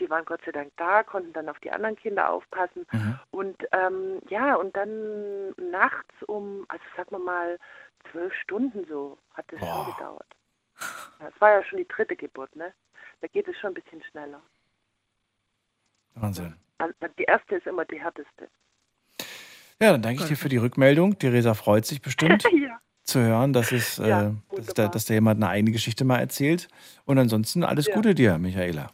Die 0.00 0.10
waren 0.10 0.24
Gott 0.24 0.40
sei 0.44 0.52
Dank 0.52 0.72
da, 0.76 1.02
konnten 1.02 1.32
dann 1.32 1.48
auf 1.48 1.58
die 1.60 1.70
anderen 1.70 1.96
Kinder 1.96 2.30
aufpassen. 2.30 2.86
Und 3.30 3.62
ähm, 3.72 4.20
ja, 4.28 4.54
und 4.56 4.76
dann 4.76 5.50
nachts 5.70 6.14
um, 6.26 6.64
also 6.68 6.84
sagen 6.96 7.10
wir 7.10 7.18
mal, 7.18 7.58
zwölf 8.10 8.34
Stunden 8.34 8.84
so 8.88 9.18
hat 9.34 9.46
es 9.52 9.60
schon 9.60 9.94
gedauert. 9.94 10.26
Ja, 11.20 11.28
Es 11.28 11.40
war 11.40 11.50
ja 11.52 11.62
schon 11.64 11.78
die 11.78 11.88
dritte 11.88 12.16
Geburt, 12.16 12.54
ne? 12.56 12.72
Da 13.20 13.26
geht 13.28 13.48
es 13.48 13.56
schon 13.58 13.70
ein 13.70 13.74
bisschen 13.74 14.02
schneller. 14.04 14.40
Wahnsinn. 16.20 16.54
Die 17.18 17.24
erste 17.24 17.56
ist 17.56 17.66
immer 17.66 17.84
die 17.84 18.00
härteste. 18.00 18.48
Ja, 19.80 19.92
dann 19.92 20.02
danke 20.02 20.22
ich 20.22 20.28
dir 20.28 20.36
für 20.36 20.48
die 20.48 20.56
Rückmeldung. 20.56 21.18
Theresa 21.18 21.54
freut 21.54 21.86
sich 21.86 22.02
bestimmt 22.02 22.42
ja. 22.52 22.80
zu 23.04 23.20
hören, 23.20 23.52
dass, 23.52 23.72
es, 23.72 23.98
Ja, 23.98 24.28
äh, 24.28 24.32
dass, 24.56 24.66
da, 24.74 24.88
dass 24.88 25.04
da 25.06 25.14
jemand 25.14 25.42
eine 25.42 25.50
eigene 25.50 25.70
Geschichte 25.72 26.04
mal 26.04 26.18
erzählt. 26.18 26.68
Und 27.04 27.18
ansonsten 27.18 27.62
alles 27.64 27.86
Ja. 27.86 27.94
Gute 27.94 28.14
dir, 28.14 28.38
Michaela. 28.38 28.90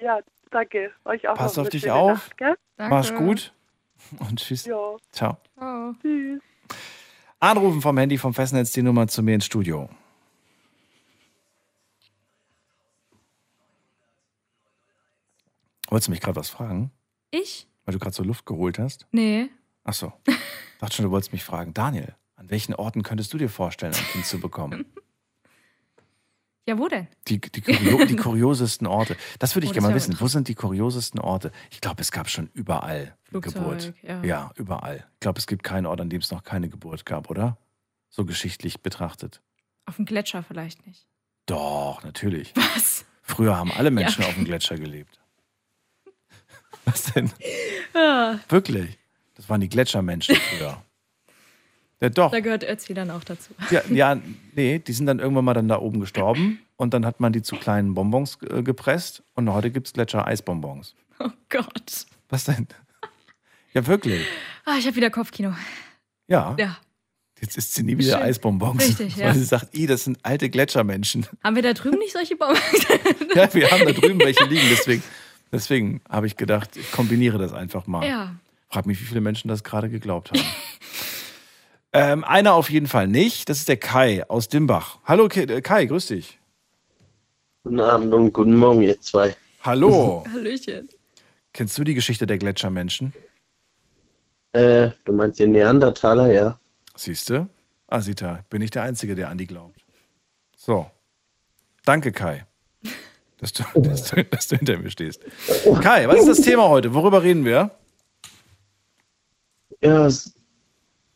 Ja, 0.00 0.20
danke. 0.50 0.90
Euch 1.04 1.28
auch 1.28 1.36
Pass 1.36 1.58
auf 1.58 1.68
dich 1.68 1.90
auf. 1.90 2.30
Nacht? 2.40 2.58
Mach's 2.78 3.14
gut. 3.14 3.52
Und 4.18 4.38
tschüss. 4.40 4.66
Ja. 4.66 4.96
Ciao. 5.12 5.36
Oh. 5.60 5.92
Tschüss. 6.00 6.40
Anrufen 7.38 7.80
vom 7.80 7.96
Handy 7.96 8.18
vom 8.18 8.34
Festnetz 8.34 8.72
die 8.72 8.82
Nummer 8.82 9.08
zu 9.08 9.22
mir 9.22 9.34
ins 9.34 9.46
Studio. 9.46 9.88
Wolltest 15.90 16.08
du 16.08 16.10
mich 16.12 16.20
gerade 16.20 16.36
was 16.36 16.48
fragen? 16.48 16.90
Ich? 17.30 17.66
Weil 17.84 17.92
du 17.92 17.98
gerade 17.98 18.14
so 18.14 18.22
Luft 18.22 18.46
geholt 18.46 18.78
hast? 18.78 19.06
Nee. 19.12 19.48
Ach 19.84 19.94
so. 19.94 20.12
Dachte 20.80 20.96
schon, 20.96 21.04
du 21.04 21.10
wolltest 21.10 21.32
mich 21.32 21.44
fragen. 21.44 21.74
Daniel, 21.74 22.14
an 22.36 22.48
welchen 22.50 22.74
Orten 22.74 23.02
könntest 23.02 23.32
du 23.32 23.38
dir 23.38 23.48
vorstellen, 23.50 23.94
ein 23.94 24.04
Kind 24.12 24.24
zu 24.26 24.40
bekommen? 24.40 24.86
Ja, 26.66 26.78
wo 26.78 26.86
denn? 26.88 27.08
Die, 27.26 27.40
die, 27.40 27.62
kurio 27.62 28.04
die 28.04 28.16
kuriosesten 28.16 28.86
Orte. 28.86 29.16
Das 29.40 29.56
würde 29.56 29.64
ich 29.64 29.70
Oh, 29.70 29.72
gerne 29.74 29.88
mal 29.88 29.94
wissen. 29.94 30.14
Wo 30.20 30.28
sind 30.28 30.46
die 30.46 30.54
kuriosesten 30.54 31.18
Orte? 31.18 31.50
Ich 31.70 31.80
glaube, 31.80 32.00
es 32.02 32.12
gab 32.12 32.28
schon 32.28 32.48
überall 32.52 33.16
Flugzeug, 33.24 33.54
Geburt. 33.54 33.94
ja. 34.02 34.22
ja, 34.22 34.50
überall. 34.56 35.06
Ich 35.14 35.20
glaube, 35.20 35.38
es 35.40 35.46
gibt 35.48 35.64
keinen 35.64 35.86
Ort, 35.86 36.00
an 36.00 36.10
dem 36.10 36.20
es 36.20 36.30
noch 36.30 36.44
keine 36.44 36.68
Geburt 36.68 37.06
gab, 37.06 37.28
oder? 37.30 37.56
So 38.08 38.24
geschichtlich 38.24 38.82
betrachtet. 38.82 39.40
Auf 39.86 39.96
dem 39.96 40.04
Gletscher 40.04 40.42
vielleicht 40.44 40.86
nicht. 40.86 41.06
Doch, 41.46 42.04
natürlich. 42.04 42.52
Was? 42.54 43.04
Früher 43.22 43.56
haben 43.56 43.72
alle 43.72 43.90
Menschen 43.90 44.22
Ja. 44.22 44.28
auf 44.28 44.34
dem 44.34 44.44
Gletscher 44.44 44.76
gelebt. 44.76 45.18
Was 46.90 47.12
denn? 47.12 47.30
Ah, 47.94 48.38
Wirklich? 48.48 48.98
Das 49.34 49.48
waren 49.48 49.60
die 49.60 49.68
Gletschermenschen 49.68 50.36
früher. 50.36 50.82
Ja, 52.00 52.08
doch. 52.08 52.30
da 52.30 52.40
gehört 52.40 52.64
Ötzi 52.64 52.94
dann 52.94 53.10
auch 53.10 53.24
dazu. 53.24 53.52
Ja, 53.70 53.82
ja, 53.90 54.18
nee, 54.54 54.78
die 54.78 54.92
sind 54.92 55.06
dann 55.06 55.18
irgendwann 55.18 55.44
mal 55.44 55.54
dann 55.54 55.68
da 55.68 55.78
oben 55.78 56.00
gestorben 56.00 56.60
und 56.76 56.94
dann 56.94 57.04
hat 57.04 57.20
man 57.20 57.32
die 57.32 57.42
zu 57.42 57.56
kleinen 57.56 57.94
Bonbons 57.94 58.38
äh, 58.48 58.62
gepresst 58.62 59.22
und 59.34 59.52
heute 59.52 59.70
gibt 59.70 59.86
es 59.86 59.92
Gletscher-Eisbonbons. 59.92 60.94
Oh 61.18 61.28
Gott. 61.50 62.06
Was 62.30 62.44
denn? 62.44 62.66
Ja, 63.74 63.86
wirklich. 63.86 64.26
Ah, 64.64 64.76
ich 64.78 64.86
habe 64.86 64.96
wieder 64.96 65.10
Kopfkino. 65.10 65.54
Ja. 66.28 66.56
Ja. 66.58 66.78
Jetzt 67.40 67.56
isst 67.56 67.74
sie 67.74 67.82
nie 67.82 67.96
wieder 67.98 68.18
Schön. 68.18 68.22
Eisbonbons. 68.22 68.82
Richtig, 68.82 69.16
ja. 69.16 69.26
Weil 69.26 69.34
sie 69.34 69.44
sagt, 69.44 69.74
i, 69.74 69.86
das 69.86 70.04
sind 70.04 70.18
alte 70.22 70.48
Gletschermenschen. 70.50 71.26
Haben 71.44 71.56
wir 71.56 71.62
da 71.62 71.72
drüben 71.72 71.98
nicht 71.98 72.12
solche 72.12 72.36
Baumarkte? 72.36 73.00
Ja, 73.34 73.52
wir 73.54 73.70
haben 73.70 73.84
da 73.86 73.92
drüben 73.92 74.18
welche 74.20 74.44
liegen, 74.44 74.66
deswegen, 74.70 75.02
deswegen 75.52 76.00
habe 76.08 76.26
ich 76.26 76.36
gedacht, 76.36 76.76
ich 76.76 76.90
kombiniere 76.92 77.38
das 77.38 77.52
einfach 77.52 77.86
mal. 77.86 78.06
Ja. 78.06 78.34
Frag 78.68 78.86
mich, 78.86 79.00
wie 79.00 79.04
viele 79.04 79.20
Menschen 79.20 79.48
das 79.48 79.64
gerade 79.64 79.88
geglaubt 79.88 80.30
haben. 80.30 80.40
ähm, 81.92 82.24
einer 82.24 82.54
auf 82.54 82.70
jeden 82.70 82.86
Fall 82.86 83.08
nicht. 83.08 83.48
Das 83.48 83.58
ist 83.58 83.68
der 83.68 83.76
Kai 83.76 84.28
aus 84.28 84.48
Dimbach. 84.48 84.98
Hallo 85.04 85.26
äh, 85.26 85.60
Kai, 85.60 85.86
grüß 85.86 86.06
dich. 86.06 86.38
Guten 87.64 87.80
Abend 87.80 88.14
und 88.14 88.32
guten 88.32 88.56
Morgen, 88.56 88.82
ihr 88.82 89.00
zwei. 89.00 89.36
Hallo. 89.62 90.24
Hallöchen. 90.32 90.88
Kennst 91.52 91.76
du 91.76 91.84
die 91.84 91.94
Geschichte 91.94 92.26
der 92.26 92.38
Gletschermenschen? 92.38 93.12
Äh, 94.52 94.90
du 95.04 95.12
meinst 95.12 95.38
den 95.38 95.52
Neandertaler, 95.52 96.32
ja? 96.32 96.58
Siehst 96.96 97.30
du? 97.30 97.48
Ah, 97.86 98.00
Sita, 98.00 98.44
bin 98.50 98.62
ich 98.62 98.70
der 98.70 98.84
Einzige, 98.84 99.14
der 99.14 99.28
an 99.28 99.38
die 99.38 99.46
glaubt. 99.46 99.80
So. 100.56 100.90
Danke, 101.84 102.12
Kai. 102.12 102.46
Dass 103.40 103.52
du, 103.52 103.62
dass, 103.80 104.10
du, 104.10 104.24
dass 104.24 104.48
du 104.48 104.56
hinter 104.56 104.78
mir 104.78 104.90
stehst. 104.90 105.24
Kai, 105.82 106.06
was 106.06 106.20
ist 106.20 106.28
das 106.28 106.40
Thema 106.42 106.68
heute? 106.68 106.94
Worüber 106.94 107.22
reden 107.22 107.44
wir? 107.44 107.70
Ja, 109.82 110.08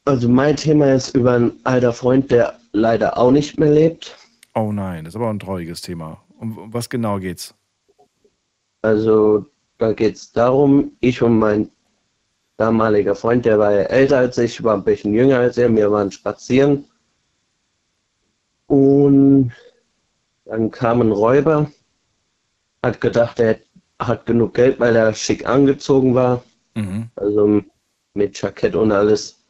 also 0.07 0.29
mein 0.29 0.57
Thema 0.57 0.95
ist 0.95 1.15
über 1.15 1.35
einen 1.35 1.61
alter 1.65 1.93
Freund, 1.93 2.31
der 2.31 2.59
leider 2.73 3.19
auch 3.19 3.31
nicht 3.31 3.59
mehr 3.59 3.71
lebt. 3.71 4.17
Oh 4.55 4.73
nein, 4.73 5.05
das 5.05 5.15
ist 5.15 5.17
aber 5.17 5.31
ein 5.31 5.39
trauriges 5.39 5.81
Thema. 5.81 6.23
Um, 6.39 6.57
um 6.59 6.73
was 6.73 6.89
genau 6.89 7.19
geht's? 7.19 7.55
Also 8.83 9.47
da 9.79 9.93
geht 9.93 10.17
es 10.17 10.33
darum, 10.33 10.93
ich 11.01 11.23
und 11.23 11.39
mein 11.39 11.71
damaliger 12.57 13.15
Freund, 13.15 13.45
der 13.45 13.59
war 13.59 13.73
ja 13.73 13.83
älter 13.83 14.19
als 14.19 14.39
ich, 14.39 14.63
war 14.63 14.75
ein 14.75 14.85
bisschen 14.85 15.15
jünger 15.15 15.39
als 15.39 15.59
er, 15.59 15.75
wir 15.75 15.91
waren 15.91 16.11
spazieren. 16.11 16.85
Und 18.67 19.53
dann 20.45 20.71
kam 20.71 21.01
ein 21.01 21.13
Räuber, 21.13 21.71
hat 22.85 23.01
gedacht, 23.01 23.41
er 23.41 23.59
hat 23.99 24.27
genug 24.27 24.55
Geld, 24.55 24.79
weil 24.81 24.95
er 24.95 25.15
schick 25.15 25.47
angezogen 25.47 26.15
war. 26.15 26.43
Mhm. 26.75 27.09
also 27.17 27.63
mit 28.15 28.41
Jackett 28.41 28.75
und 28.75 28.93
alles. 28.93 29.41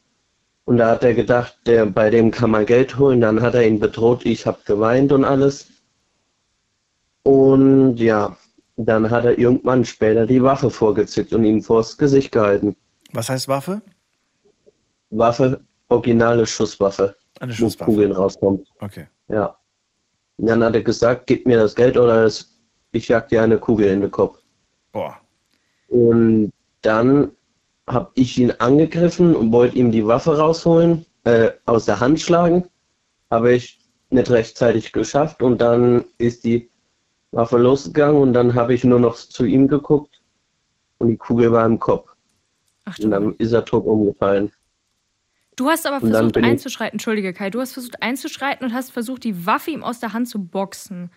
Und 0.66 0.78
da 0.78 0.90
hat 0.90 1.04
er 1.04 1.14
gedacht, 1.14 1.56
der, 1.66 1.86
bei 1.86 2.10
dem 2.10 2.30
kann 2.30 2.50
man 2.50 2.64
Geld 2.64 2.98
holen. 2.98 3.20
Dann 3.20 3.42
hat 3.42 3.54
er 3.54 3.66
ihn 3.66 3.80
bedroht, 3.80 4.24
ich 4.24 4.46
habe 4.46 4.58
geweint 4.64 5.12
und 5.12 5.24
alles. 5.24 5.66
Und 7.22 7.96
ja, 7.96 8.36
dann 8.76 9.10
hat 9.10 9.24
er 9.24 9.38
irgendwann 9.38 9.84
später 9.84 10.26
die 10.26 10.42
Waffe 10.42 10.70
vorgezückt 10.70 11.32
und 11.32 11.44
ihn 11.44 11.62
vors 11.62 11.96
Gesicht 11.98 12.32
gehalten. 12.32 12.76
Was 13.12 13.28
heißt 13.28 13.48
Waffe? 13.48 13.82
Waffe, 15.10 15.60
originale 15.88 16.46
Schusswaffe. 16.46 17.14
Eine 17.40 17.52
wo 17.52 17.56
Schusswaffe. 17.56 17.90
Kugeln 17.90 18.12
rauskommt. 18.12 18.66
Okay. 18.80 19.06
Ja. 19.28 19.56
Und 20.36 20.46
dann 20.46 20.64
hat 20.64 20.74
er 20.74 20.82
gesagt, 20.82 21.26
gib 21.26 21.46
mir 21.46 21.58
das 21.58 21.74
Geld 21.74 21.96
oder 21.96 22.24
es, 22.24 22.53
ich 22.94 23.08
jag 23.08 23.28
dir 23.28 23.42
eine 23.42 23.58
Kugel 23.58 23.88
in 23.88 24.00
den 24.00 24.10
Kopf. 24.10 24.38
Boah. 24.92 25.16
Und 25.88 26.52
dann 26.82 27.32
habe 27.86 28.10
ich 28.14 28.38
ihn 28.38 28.52
angegriffen 28.58 29.34
und 29.36 29.52
wollte 29.52 29.76
ihm 29.76 29.90
die 29.90 30.06
Waffe 30.06 30.38
rausholen, 30.38 31.04
äh, 31.24 31.50
aus 31.66 31.84
der 31.84 32.00
Hand 32.00 32.20
schlagen. 32.20 32.64
Habe 33.30 33.52
ich 33.52 33.80
nicht 34.10 34.30
rechtzeitig 34.30 34.92
geschafft 34.92 35.42
und 35.42 35.60
dann 35.60 36.04
ist 36.18 36.44
die 36.44 36.70
Waffe 37.32 37.58
losgegangen 37.58 38.20
und 38.20 38.32
dann 38.32 38.54
habe 38.54 38.74
ich 38.74 38.84
nur 38.84 39.00
noch 39.00 39.16
zu 39.16 39.44
ihm 39.44 39.68
geguckt 39.68 40.22
und 40.98 41.08
die 41.08 41.16
Kugel 41.16 41.52
war 41.52 41.66
im 41.66 41.78
Kopf. 41.78 42.10
und 43.02 43.10
dann 43.10 43.34
ist 43.36 43.52
er 43.52 43.64
tot 43.64 43.86
umgefallen. 43.86 44.52
Du 45.56 45.68
hast 45.68 45.86
aber 45.86 46.00
versucht 46.00 46.36
einzuschreiten, 46.36 46.94
entschuldige 46.94 47.32
Kai, 47.32 47.48
du 47.48 47.60
hast 47.60 47.72
versucht 47.72 48.02
einzuschreiten 48.02 48.66
und 48.66 48.74
hast 48.74 48.90
versucht, 48.90 49.24
die 49.24 49.46
Waffe 49.46 49.70
ihm 49.70 49.84
aus 49.84 50.00
der 50.00 50.12
Hand 50.12 50.28
zu 50.28 50.44
boxen. 50.44 51.10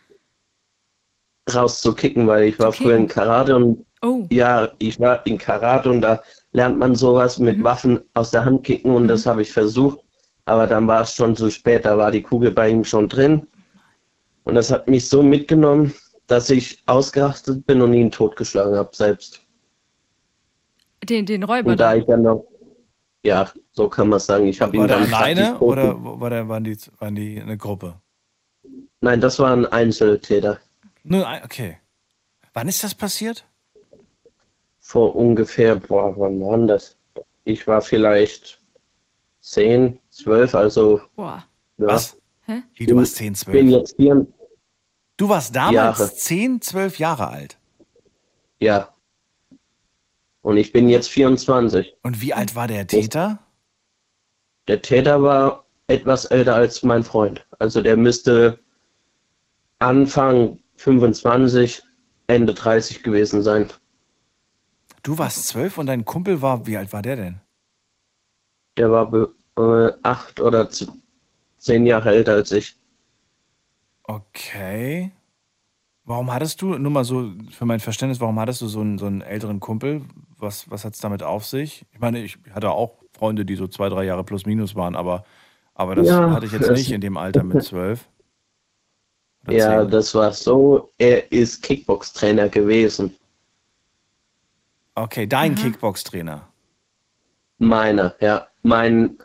Rauszukicken, 1.54 2.28
weil 2.28 2.46
ich 2.50 2.60
war 2.60 2.72
Zu 2.72 2.84
früher 2.84 2.98
in? 2.98 3.08
Karate 3.08 3.56
und 3.56 3.86
Oh. 4.04 4.28
ja, 4.32 4.70
ich 4.78 5.00
war 5.00 5.26
in 5.26 5.40
Karate 5.40 5.90
und 5.90 6.02
da 6.02 6.22
lernt 6.52 6.78
man 6.78 6.94
sowas 6.94 7.40
Mhm. 7.40 7.46
mit 7.46 7.64
Waffen 7.64 8.00
aus 8.14 8.30
der 8.30 8.46
Hand 8.46 8.64
kicken 8.64 8.92
und 8.92 9.08
das 9.08 9.26
habe 9.26 9.42
ich 9.42 9.52
versucht, 9.52 10.00
aber 10.46 10.68
dann 10.68 10.86
war 10.88 11.02
es 11.02 11.16
schon 11.16 11.36
zu 11.36 11.50
spät, 11.50 11.84
da 11.86 11.98
war 11.98 12.12
die 12.12 12.22
Kugel 12.22 12.52
bei 12.52 12.70
ihm 12.70 12.84
schon 12.84 13.10
drin 13.10 13.48
und 14.44 14.54
das 14.54 14.72
hat 14.72 14.88
mich 14.88 15.10
so 15.10 15.24
mitgenommen, 15.24 15.94
dass 16.28 16.50
ich 16.52 16.84
ausgerastet 16.86 17.66
bin 17.66 17.82
und 17.82 17.94
ihn 17.94 18.12
totgeschlagen 18.12 18.76
habe 18.76 18.96
selbst. 18.96 19.42
Den, 21.04 21.26
den 21.26 21.44
Räuber 21.44 21.72
Und 21.72 21.80
da 21.80 21.96
ich 21.96 22.06
dann 22.06 22.22
noch, 22.22 22.46
ja, 23.24 23.50
so 23.72 23.90
kann 23.90 24.10
man 24.10 24.20
sagen, 24.20 24.46
ich 24.48 24.62
habe 24.62 24.76
ihn 24.76 24.82
War 24.82 24.88
der 24.88 25.00
dann 25.00 25.14
alleine 25.14 25.58
oder 25.60 25.96
war 26.04 26.30
der, 26.30 26.48
waren, 26.48 26.64
die, 26.64 26.78
waren 27.00 27.16
die 27.16 27.42
eine 27.42 27.58
Gruppe? 27.58 28.00
Nein, 29.02 29.22
das 29.22 29.40
war 29.40 29.54
ein 29.54 29.66
Einzeltäter. 29.66 30.60
Nur 31.10 31.28
ein, 31.28 31.44
okay. 31.44 31.78
Wann 32.54 32.68
ist 32.68 32.84
das 32.84 32.96
passiert? 32.96 33.46
vor 34.88 35.18
ungefähr, 35.18 35.76
boah, 35.76 36.18
wann 36.18 36.40
war 36.40 36.58
das? 36.66 36.96
Ich 37.44 37.68
war 37.68 37.82
vielleicht 37.82 38.62
10, 39.42 40.00
12, 40.12 40.56
also. 40.56 41.02
Boah. 41.18 41.44
Ja. 41.78 41.88
Was? 41.88 42.18
Hä? 42.46 42.64
Wie, 42.74 42.86
du 42.86 42.96
warst 42.96 43.18
10, 43.18 43.36
12? 43.36 43.58
bin 43.58 43.70
jetzt 43.70 43.98
vier, 43.98 44.26
Du 45.18 45.28
warst 45.28 45.54
damals 45.54 46.00
Jahre. 46.00 46.14
10, 46.14 46.62
12 46.62 47.00
Jahre 47.00 47.28
alt. 47.28 47.58
ja. 48.60 48.94
Und 50.42 50.56
ich 50.56 50.72
bin 50.72 50.88
jetzt 50.88 51.10
24. 51.10 51.98
Und 52.04 52.22
wie 52.22 52.34
alt 52.34 52.56
war 52.56 52.68
der 52.68 52.88
Täter? 52.88 53.40
Der 54.70 54.82
Täter 54.82 55.22
war 55.22 55.66
etwas 55.88 56.24
älter 56.24 56.56
als 56.56 56.84
mein 56.84 57.04
Freund. 57.04 57.46
Also 57.60 57.82
der 57.82 57.98
müsste 57.98 58.58
Anfang 59.80 60.60
25, 60.78 61.84
Ende 62.28 62.54
30 62.54 63.04
gewesen 63.04 63.44
sein. 63.44 63.70
Du 65.02 65.18
warst 65.18 65.48
12 65.48 65.80
und 65.80 65.88
dein 65.88 66.06
Kumpel 66.06 66.44
war, 66.44 66.68
wie 66.68 66.78
alt 66.78 66.94
war 66.94 67.02
der 67.02 67.16
denn? 67.16 67.42
Der 68.78 68.90
war 68.90 69.12
äh, 69.58 69.94
acht 70.04 70.40
oder 70.40 70.70
zehn 71.58 71.86
Jahre 71.86 72.12
älter 72.12 72.32
als 72.36 72.52
ich. 72.54 72.78
Okay. 74.04 75.12
Warum 76.06 76.34
hattest 76.34 76.62
du, 76.62 76.78
nur 76.78 76.92
mal 76.92 77.04
so 77.06 77.34
für 77.52 77.66
mein 77.66 77.80
Verständnis, 77.82 78.22
warum 78.22 78.40
hattest 78.40 78.62
du 78.62 78.68
so 78.68 78.82
einen, 78.82 78.98
so 78.98 79.08
einen 79.08 79.22
älteren 79.22 79.60
Kumpel? 79.60 80.04
Was, 80.38 80.70
was 80.72 80.86
hat 80.86 80.94
es 80.96 81.02
damit 81.02 81.24
auf 81.24 81.46
sich? 81.46 81.86
Ich 81.94 82.00
meine, 82.00 82.20
ich 82.24 82.40
hatte 82.52 82.72
auch 82.72 83.04
Freunde, 83.14 83.46
die 83.46 83.56
so 83.56 83.68
zwei, 83.68 83.90
drei 83.90 84.06
Jahre 84.06 84.24
plus 84.24 84.46
minus 84.46 84.76
waren, 84.76 84.96
aber, 84.96 85.26
aber 85.76 85.96
das 85.96 86.08
Ja, 86.08 86.32
hatte 86.32 86.46
ich 86.46 86.54
jetzt 86.54 86.72
nicht 86.72 86.92
in 86.92 87.02
dem 87.02 87.18
Alter 87.18 87.44
mit 87.44 87.62
12. 87.62 88.10
Oder 89.48 89.56
Ja, 89.58 89.82
10. 89.82 89.92
das 89.92 90.14
war 90.16 90.34
so. 90.34 90.92
Er 90.98 91.32
ist 91.32 91.64
Kickbox-Trainer 91.64 92.50
gewesen. 92.50 93.16
Okay, 94.96 95.28
dein 95.28 95.56
Kickbox-Trainer. 95.56 96.48
Meiner, 97.60 98.16
ja. 98.20 98.48
Mein, 98.64 99.18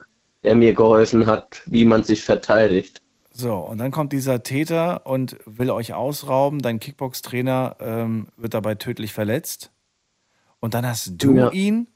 der 0.42 0.54
mir 0.54 0.74
geholfen 0.74 1.26
hat, 1.26 1.62
wie 1.66 1.84
man 1.84 2.04
sich 2.04 2.22
verteidigt. 2.22 3.00
So, 3.32 3.54
und 3.56 3.78
dann 3.78 3.90
kommt 3.90 4.12
dieser 4.12 4.42
Täter 4.42 5.06
und 5.06 5.38
will 5.46 5.70
euch 5.70 5.94
ausrauben. 5.94 6.60
Dein 6.60 6.78
Kickbox-Trainer 6.80 7.76
ähm, 7.80 8.28
wird 8.36 8.54
dabei 8.54 8.74
tödlich 8.74 9.12
verletzt. 9.12 9.72
Und 10.60 10.74
dann 10.74 10.86
hast 10.86 11.14
du 11.16 11.34
Ja. 11.34 11.50
ihn 11.50 11.88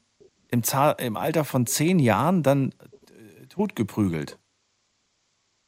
im, 0.48 0.62
im 0.98 1.16
Alter 1.16 1.44
von 1.44 1.66
zehn 1.66 1.98
Jahren 1.98 2.42
dann 2.42 2.70
äh, 2.70 3.46
totgeprügelt. 3.48 4.38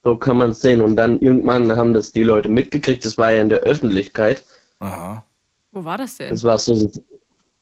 So 0.04 0.16
kann 0.16 0.38
man 0.38 0.50
es 0.50 0.60
sehen. 0.60 0.80
Und 0.80 0.96
dann 0.96 1.20
irgendwann 1.20 1.74
haben 1.76 1.94
das 1.94 2.12
die 2.12 2.22
Leute 2.22 2.48
mitgekriegt. 2.48 3.04
Das 3.04 3.18
war 3.18 3.32
ja 3.32 3.42
in 3.42 3.48
der 3.48 3.60
Öffentlichkeit. 3.60 4.44
Aha. 4.78 5.24
Wo 5.72 5.84
war 5.84 5.98
das 5.98 6.16
denn? 6.16 6.30
Das 6.30 6.44
war 6.44 6.58
so 6.58 6.90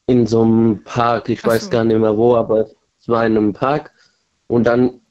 in 0.07 0.25
so 0.25 0.43
einem 0.43 0.83
Park. 0.83 1.29
Ich 1.29 1.39
Ach 1.43 1.47
weiß 1.47 1.65
so. 1.65 1.69
gar 1.69 1.83
nicht 1.83 1.99
mehr 1.99 2.15
wo, 2.15 2.35
aber 2.35 2.67
es 2.99 3.07
war 3.07 3.25
in 3.25 3.37
einem 3.37 3.53
Park. 3.53 3.91
Und 4.47 4.65
dann 4.65 5.01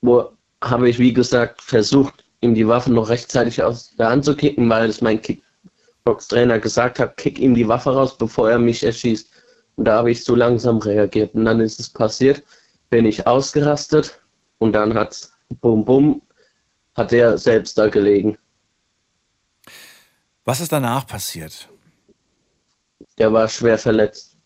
wo, 0.00 0.30
habe 0.62 0.88
ich, 0.88 0.98
wie 0.98 1.12
gesagt, 1.12 1.62
versucht, 1.62 2.24
ihm 2.40 2.54
die 2.54 2.66
Waffe 2.66 2.92
noch 2.92 3.08
rechtzeitig 3.08 3.62
aus 3.62 3.94
der 3.96 4.10
Hand 4.10 4.24
zu 4.24 4.36
kicken, 4.36 4.68
weil 4.68 4.88
es 4.88 5.00
mein 5.00 5.20
Kickbox-Trainer 5.20 6.58
gesagt 6.58 6.98
hat, 6.98 7.16
kick 7.16 7.38
ihm 7.38 7.54
die 7.54 7.66
Waffe 7.66 7.90
raus, 7.90 8.16
bevor 8.16 8.50
er 8.50 8.58
mich 8.58 8.84
erschießt. 8.84 9.30
Und 9.76 9.84
da 9.84 9.98
habe 9.98 10.10
ich 10.10 10.24
so 10.24 10.34
langsam 10.34 10.78
reagiert. 10.78 11.34
Und 11.34 11.44
dann 11.44 11.60
ist 11.60 11.78
es 11.80 11.88
passiert, 11.88 12.42
bin 12.90 13.06
ich 13.06 13.26
ausgerastet 13.26 14.20
und 14.58 14.72
dann 14.72 14.94
hat's 14.94 15.32
bum 15.60 15.84
bum, 15.84 16.22
hat 16.98 17.12
er 17.12 17.38
selbst 17.38 17.78
da 17.78 17.88
gelegen. 17.88 18.36
Was 20.44 20.60
ist 20.60 20.72
danach 20.72 21.06
passiert? 21.06 21.68
Der 23.16 23.32
war 23.32 23.48
schwer 23.48 23.78
verletzt. 23.78 24.36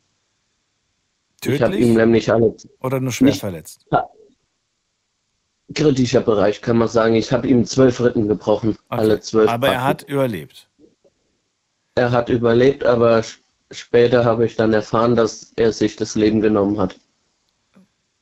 Ich 1.44 1.60
habe 1.60 1.72
Tödlich 1.72 1.88
ihm 1.88 1.94
nämlich 1.94 2.30
alle 2.32 2.54
oder 2.80 3.00
nur 3.00 3.10
schwer 3.12 3.26
nicht- 3.30 3.40
verletzt? 3.40 3.86
kritischer 5.74 6.20
Bereich, 6.20 6.60
kann 6.60 6.76
man 6.76 6.88
sagen. 6.88 7.14
Ich 7.14 7.32
habe 7.32 7.48
ihm 7.48 7.64
zwölf 7.64 7.98
Rippen 8.00 8.28
gebrochen, 8.28 8.76
alle 8.90 9.18
zwölf. 9.20 9.48
Aber 9.50 9.68
er 9.68 9.72
Backen. 9.74 9.84
hat 9.84 10.02
überlebt. 10.02 10.68
er 11.94 12.10
hat 12.10 12.28
überlebt, 12.28 12.84
aber 12.84 13.22
später 13.70 14.22
habe 14.26 14.44
ich 14.44 14.54
dann 14.56 14.74
erfahren, 14.74 15.16
dass 15.16 15.52
er 15.56 15.72
sich 15.72 15.96
das 15.96 16.14
Leben 16.14 16.42
genommen 16.42 16.78
hat. 16.78 16.96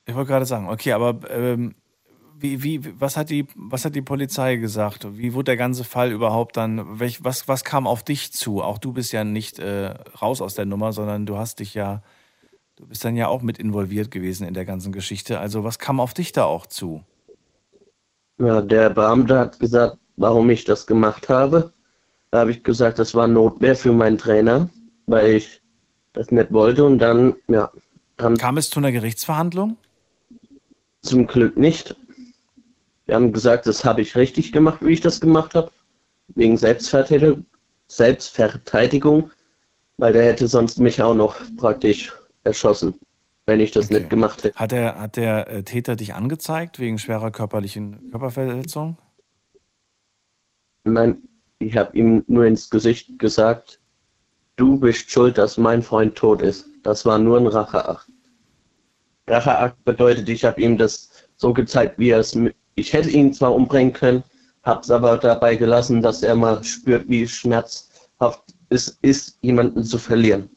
Ich 0.06 0.14
wollte 0.14 0.28
gerade 0.28 0.46
sagen, 0.46 0.68
okay, 0.68 0.92
aber 0.92 1.28
ähm, 1.28 1.74
Wie, 2.40 2.62
wie, 2.62 3.00
was, 3.00 3.16
hat 3.16 3.28
die, 3.28 3.46
was 3.54 3.84
hat 3.84 3.94
die 3.94 4.02
Polizei 4.02 4.56
gesagt? 4.56 5.06
Wie 5.18 5.34
wurde 5.34 5.44
der 5.44 5.56
ganze 5.56 5.84
Fall 5.84 6.10
überhaupt 6.10 6.56
dann, 6.56 6.98
welch, 6.98 7.22
was, 7.22 7.48
was 7.48 7.64
kam 7.64 7.86
auf 7.86 8.02
dich 8.02 8.32
zu? 8.32 8.62
Auch 8.62 8.78
du 8.78 8.92
bist 8.92 9.12
ja 9.12 9.24
nicht 9.24 9.58
äh, 9.58 9.94
raus 10.22 10.40
aus 10.40 10.54
der 10.54 10.64
Nummer, 10.64 10.92
sondern 10.92 11.26
du 11.26 11.36
hast 11.36 11.60
dich 11.60 11.74
ja, 11.74 12.02
du 12.76 12.86
bist 12.86 13.04
dann 13.04 13.16
ja 13.16 13.28
auch 13.28 13.42
mit 13.42 13.58
involviert 13.58 14.10
gewesen 14.10 14.46
in 14.46 14.54
der 14.54 14.64
ganzen 14.64 14.90
Geschichte. 14.90 15.38
Also 15.38 15.64
was 15.64 15.78
kam 15.78 16.00
auf 16.00 16.14
dich 16.14 16.32
da 16.32 16.44
auch 16.44 16.66
zu? 16.66 17.04
Ja, 18.38 18.62
der 18.62 18.88
Beamte 18.88 19.38
hat 19.38 19.58
gesagt, 19.60 19.98
warum 20.16 20.48
ich 20.48 20.64
das 20.64 20.86
gemacht 20.86 21.28
habe. 21.28 21.72
Da 22.30 22.40
habe 22.40 22.52
ich 22.52 22.62
gesagt, 22.62 22.98
das 22.98 23.14
war 23.14 23.26
Notwehr 23.26 23.76
für 23.76 23.92
meinen 23.92 24.16
Trainer, 24.16 24.70
weil 25.06 25.34
ich 25.34 25.60
das 26.14 26.30
nicht 26.30 26.52
wollte. 26.52 26.84
Und 26.84 26.98
dann, 26.98 27.34
ja. 27.48 27.70
Kam 28.16 28.56
es 28.56 28.70
zu 28.70 28.80
einer 28.80 28.92
Gerichtsverhandlung? 28.92 29.76
Zum 31.02 31.26
Glück 31.26 31.56
nicht. 31.56 31.96
Wir 33.10 33.16
haben 33.16 33.32
gesagt, 33.32 33.66
das 33.66 33.84
habe 33.84 34.02
ich 34.02 34.14
richtig 34.14 34.52
gemacht, 34.52 34.78
wie 34.82 34.92
ich 34.92 35.00
das 35.00 35.20
gemacht 35.20 35.56
habe. 35.56 35.72
Wegen 36.28 36.56
Selbstverteidigung, 36.56 37.44
Selbstverteidigung, 37.88 39.32
weil 39.96 40.12
der 40.12 40.26
hätte 40.26 40.46
sonst 40.46 40.78
mich 40.78 41.02
auch 41.02 41.14
noch 41.14 41.34
praktisch 41.56 42.12
erschossen, 42.44 42.94
wenn 43.46 43.58
ich 43.58 43.72
das 43.72 43.90
nicht 43.90 44.10
gemacht 44.10 44.44
hätte. 44.44 44.56
Hat 44.56 44.70
der, 44.70 45.00
hat 45.00 45.16
der 45.16 45.48
äh, 45.48 45.64
Täter 45.64 45.96
dich 45.96 46.14
angezeigt 46.14 46.78
wegen 46.78 47.00
schwerer 47.00 47.32
körperlichen 47.32 48.12
Körperverletzung? 48.12 48.96
Nein, 50.84 51.20
ich 51.58 51.76
habe 51.76 51.98
ihm 51.98 52.22
nur 52.28 52.44
ins 52.44 52.70
Gesicht 52.70 53.18
gesagt, 53.18 53.80
du 54.54 54.78
bist 54.78 55.10
schuld, 55.10 55.36
dass 55.36 55.58
mein 55.58 55.82
Freund 55.82 56.14
tot 56.14 56.42
ist. 56.42 56.68
Das 56.84 57.04
war 57.04 57.18
nur 57.18 57.38
ein 57.38 57.48
Racheakt. 57.48 58.06
Racheakt 59.26 59.84
bedeutet, 59.84 60.28
ich 60.28 60.44
habe 60.44 60.60
ihm 60.60 60.78
das 60.78 61.10
so 61.38 61.52
gezeigt, 61.52 61.98
wie 61.98 62.10
er 62.10 62.20
es. 62.20 62.38
Ich 62.80 62.92
hätte 62.92 63.10
ihn 63.10 63.32
zwar 63.32 63.54
umbringen 63.54 63.92
können, 63.92 64.24
habe 64.62 64.80
es 64.80 64.90
aber 64.90 65.16
dabei 65.18 65.56
gelassen, 65.56 66.02
dass 66.02 66.22
er 66.22 66.34
mal 66.34 66.62
spürt, 66.64 67.08
wie 67.08 67.26
schmerzhaft 67.26 68.42
es 68.68 68.98
ist, 69.02 69.38
jemanden 69.42 69.84
zu 69.84 69.98
verlieren. 69.98 70.50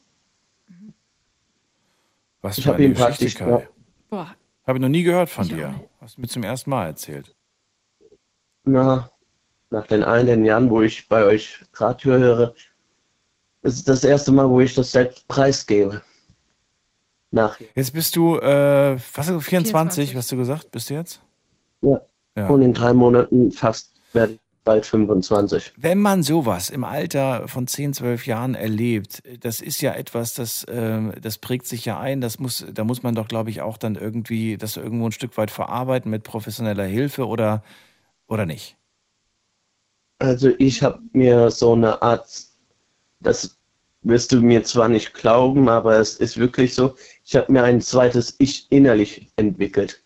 Was 2.42 2.58
Ich 2.58 2.64
für 2.64 2.70
hab 2.70 2.76
eine 2.76 2.86
ihn 2.86 2.94
praktisch-. 2.94 3.38
Boah. 3.38 4.34
Habe 4.66 4.78
ich 4.78 4.82
noch 4.82 4.88
nie 4.88 5.02
gehört 5.02 5.28
von 5.28 5.46
dir. 5.46 5.74
Hast 6.00 6.16
du 6.16 6.22
mir 6.22 6.28
zum 6.28 6.42
ersten 6.42 6.70
Mal 6.70 6.86
erzählt. 6.86 7.34
Na, 8.64 9.10
nach 9.70 9.86
den 9.86 10.02
einen 10.02 10.44
Jahren, 10.44 10.70
wo 10.70 10.80
ich 10.80 11.06
bei 11.08 11.24
euch 11.24 11.62
Radio 11.74 12.12
höre, 12.12 12.54
ist 13.62 13.76
es 13.76 13.84
das 13.84 14.04
erste 14.04 14.32
Mal, 14.32 14.48
wo 14.48 14.60
ich 14.60 14.74
das 14.74 14.92
selbst 14.92 15.26
preisgebe. 15.28 16.02
Nach, 17.30 17.58
Jetzt 17.74 17.92
bist 17.92 18.14
du, 18.14 18.38
äh, 18.38 18.96
was, 19.14 19.44
24, 19.44 20.14
hast 20.14 20.30
du 20.30 20.36
gesagt, 20.36 20.70
bist 20.70 20.88
du 20.88 20.94
jetzt? 20.94 21.20
ja. 21.82 22.00
Ja. 22.36 22.48
Und 22.48 22.62
in 22.62 22.74
drei 22.74 22.92
Monaten 22.92 23.52
fast 23.52 23.92
werde 24.12 24.34
ich 24.34 24.40
bald 24.64 24.86
25. 24.86 25.74
Wenn 25.76 26.00
man 26.00 26.22
sowas 26.22 26.70
im 26.70 26.84
Alter 26.84 27.46
von 27.48 27.66
10, 27.66 27.94
12 27.94 28.26
Jahren 28.26 28.54
erlebt, 28.54 29.22
das 29.40 29.60
ist 29.60 29.80
ja 29.82 29.92
etwas, 29.92 30.34
das, 30.34 30.66
ähm, 30.68 31.12
das 31.20 31.38
prägt 31.38 31.66
sich 31.66 31.84
ja 31.84 32.00
ein. 32.00 32.20
Das 32.20 32.38
muss, 32.38 32.64
da 32.72 32.84
muss 32.84 33.02
man 33.02 33.14
doch, 33.14 33.28
glaube 33.28 33.50
ich, 33.50 33.60
auch 33.60 33.76
dann 33.76 33.94
irgendwie 33.94 34.56
das 34.56 34.76
irgendwo 34.76 35.06
ein 35.06 35.12
Stück 35.12 35.36
weit 35.36 35.50
verarbeiten 35.50 36.10
mit 36.10 36.24
professioneller 36.24 36.84
Hilfe 36.84 37.26
oder, 37.26 37.62
oder 38.26 38.46
nicht. 38.46 38.76
Also 40.18 40.50
ich 40.58 40.82
habe 40.82 41.00
mir 41.12 41.50
so 41.50 41.74
eine 41.74 42.00
Art, 42.00 42.26
das 43.20 43.58
wirst 44.02 44.32
du 44.32 44.40
mir 44.40 44.62
zwar 44.64 44.88
nicht 44.88 45.12
glauben, 45.14 45.68
aber 45.68 45.98
es 45.98 46.16
ist 46.16 46.38
wirklich 46.38 46.74
so, 46.74 46.94
ich 47.24 47.36
habe 47.36 47.52
mir 47.52 47.64
ein 47.64 47.80
zweites 47.80 48.34
Ich 48.38 48.66
innerlich 48.70 49.30
entwickelt. 49.36 50.03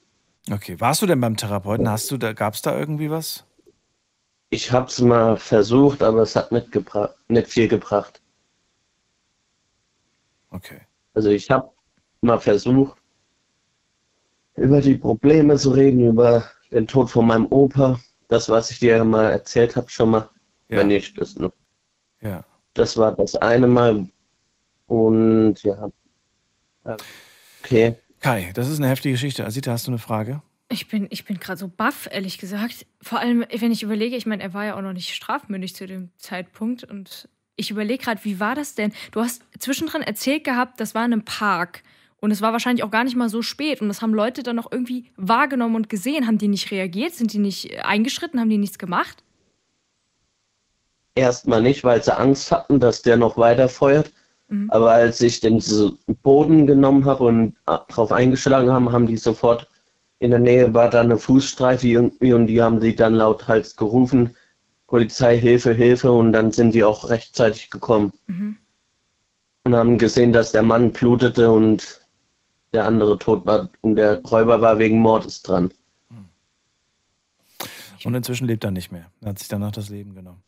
Okay, 0.50 0.80
warst 0.80 1.02
du 1.02 1.06
denn 1.06 1.20
beim 1.20 1.36
Therapeuten? 1.36 1.88
Hast 1.88 2.10
du 2.10 2.16
da, 2.16 2.32
gab 2.32 2.54
es 2.54 2.62
da 2.62 2.78
irgendwie 2.78 3.10
was? 3.10 3.44
Ich 4.50 4.72
habe 4.72 4.86
es 4.86 4.98
mal 5.00 5.36
versucht, 5.36 6.02
aber 6.02 6.22
es 6.22 6.34
hat 6.34 6.52
nicht, 6.52 6.68
nicht 7.28 7.46
viel 7.48 7.68
gebracht. 7.68 8.22
Okay. 10.50 10.80
Also 11.14 11.28
ich 11.30 11.50
habe 11.50 11.70
mal 12.22 12.38
versucht, 12.40 12.96
über 14.56 14.80
die 14.80 14.96
Probleme 14.96 15.56
zu 15.56 15.70
reden, 15.70 16.06
über 16.06 16.44
den 16.70 16.86
Tod 16.86 17.10
von 17.10 17.26
meinem 17.26 17.46
Opa, 17.46 18.00
das, 18.28 18.48
was 18.48 18.70
ich 18.70 18.78
dir 18.78 19.04
mal 19.04 19.30
erzählt 19.30 19.76
habe, 19.76 19.90
schon 19.90 20.10
mal, 20.10 20.28
Ja. 20.68 20.78
wenn 20.78 20.90
ich 20.90 21.14
das 21.14 21.36
noch. 21.36 21.52
Ja. 22.20 22.44
Das 22.74 22.96
war 22.96 23.12
das 23.12 23.34
eine 23.36 23.66
Mal. 23.66 24.08
Und 24.86 25.62
ja. 25.62 25.90
Okay. 27.62 27.96
Kai, 28.20 28.50
das 28.54 28.68
ist 28.68 28.78
eine 28.78 28.88
heftige 28.88 29.12
Geschichte. 29.12 29.44
Asita, 29.44 29.70
hast 29.70 29.86
du 29.86 29.90
eine 29.90 29.98
Frage? 29.98 30.42
Ich 30.70 30.88
bin, 30.88 31.06
ich 31.10 31.24
bin 31.24 31.38
gerade 31.38 31.58
so 31.58 31.68
baff, 31.68 32.08
ehrlich 32.10 32.38
gesagt. 32.38 32.86
Vor 33.00 33.20
allem, 33.20 33.44
wenn 33.50 33.72
ich 33.72 33.82
überlege, 33.82 34.16
ich 34.16 34.26
meine, 34.26 34.42
er 34.42 34.54
war 34.54 34.66
ja 34.66 34.76
auch 34.76 34.82
noch 34.82 34.92
nicht 34.92 35.14
strafmündig 35.14 35.74
zu 35.74 35.86
dem 35.86 36.10
Zeitpunkt. 36.18 36.84
Und 36.84 37.28
ich 37.56 37.70
überlege 37.70 38.04
gerade, 38.04 38.24
wie 38.24 38.38
war 38.38 38.54
das 38.54 38.74
denn? 38.74 38.92
Du 39.12 39.20
hast 39.20 39.42
zwischendrin 39.58 40.02
erzählt 40.02 40.44
gehabt, 40.44 40.80
das 40.80 40.94
war 40.94 41.04
in 41.04 41.12
einem 41.12 41.24
Park. 41.24 41.82
Und 42.20 42.32
es 42.32 42.42
war 42.42 42.52
wahrscheinlich 42.52 42.82
auch 42.82 42.90
gar 42.90 43.04
nicht 43.04 43.16
mal 43.16 43.28
so 43.28 43.40
spät. 43.40 43.80
Und 43.80 43.88
das 43.88 44.02
haben 44.02 44.12
Leute 44.12 44.42
dann 44.42 44.56
noch 44.56 44.70
irgendwie 44.70 45.10
wahrgenommen 45.16 45.76
und 45.76 45.88
gesehen. 45.88 46.26
Haben 46.26 46.38
die 46.38 46.48
nicht 46.48 46.70
reagiert? 46.70 47.14
Sind 47.14 47.32
die 47.32 47.38
nicht 47.38 47.84
eingeschritten? 47.84 48.40
Haben 48.40 48.50
die 48.50 48.58
nichts 48.58 48.78
gemacht? 48.78 49.22
Erstmal 51.14 51.62
nicht, 51.62 51.84
weil 51.84 52.02
sie 52.02 52.16
Angst 52.16 52.52
hatten, 52.52 52.80
dass 52.80 53.02
der 53.02 53.16
noch 53.16 53.36
weiter 53.36 53.68
feuert. 53.68 54.12
Mhm. 54.48 54.70
Aber 54.70 54.90
als 54.92 55.20
ich 55.20 55.40
den 55.40 55.62
Boden 56.22 56.66
genommen 56.66 57.04
habe 57.04 57.24
und 57.24 57.54
drauf 57.88 58.12
eingeschlagen 58.12 58.70
haben, 58.70 58.90
haben 58.92 59.06
die 59.06 59.16
sofort 59.16 59.68
in 60.20 60.30
der 60.32 60.40
Nähe 60.40 60.74
war 60.74 60.90
da 60.90 61.00
eine 61.02 61.16
Fußstreife 61.16 61.86
irgendwie 61.86 62.32
und 62.32 62.48
die 62.48 62.60
haben 62.60 62.80
sie 62.80 62.96
dann 62.96 63.14
lauthals 63.14 63.76
gerufen, 63.76 64.34
Polizei, 64.88 65.38
Hilfe, 65.38 65.72
Hilfe 65.72 66.10
und 66.10 66.32
dann 66.32 66.50
sind 66.50 66.74
die 66.74 66.82
auch 66.82 67.08
rechtzeitig 67.08 67.70
gekommen 67.70 68.12
Mhm. 68.26 68.56
und 69.64 69.74
haben 69.76 69.98
gesehen, 69.98 70.32
dass 70.32 70.50
der 70.52 70.62
Mann 70.62 70.90
blutete 70.92 71.50
und 71.52 72.00
der 72.72 72.84
andere 72.86 73.16
tot 73.18 73.46
war 73.46 73.68
und 73.82 73.96
der 73.96 74.20
Räuber 74.22 74.60
war 74.60 74.78
wegen 74.78 74.98
Mordes 74.98 75.42
dran. 75.42 75.70
Und 78.04 78.14
inzwischen 78.14 78.46
lebt 78.46 78.62
er 78.64 78.70
nicht 78.70 78.92
mehr. 78.92 79.06
Er 79.20 79.30
hat 79.30 79.38
sich 79.38 79.48
danach 79.48 79.72
das 79.72 79.88
Leben 79.88 80.14
genommen. 80.14 80.42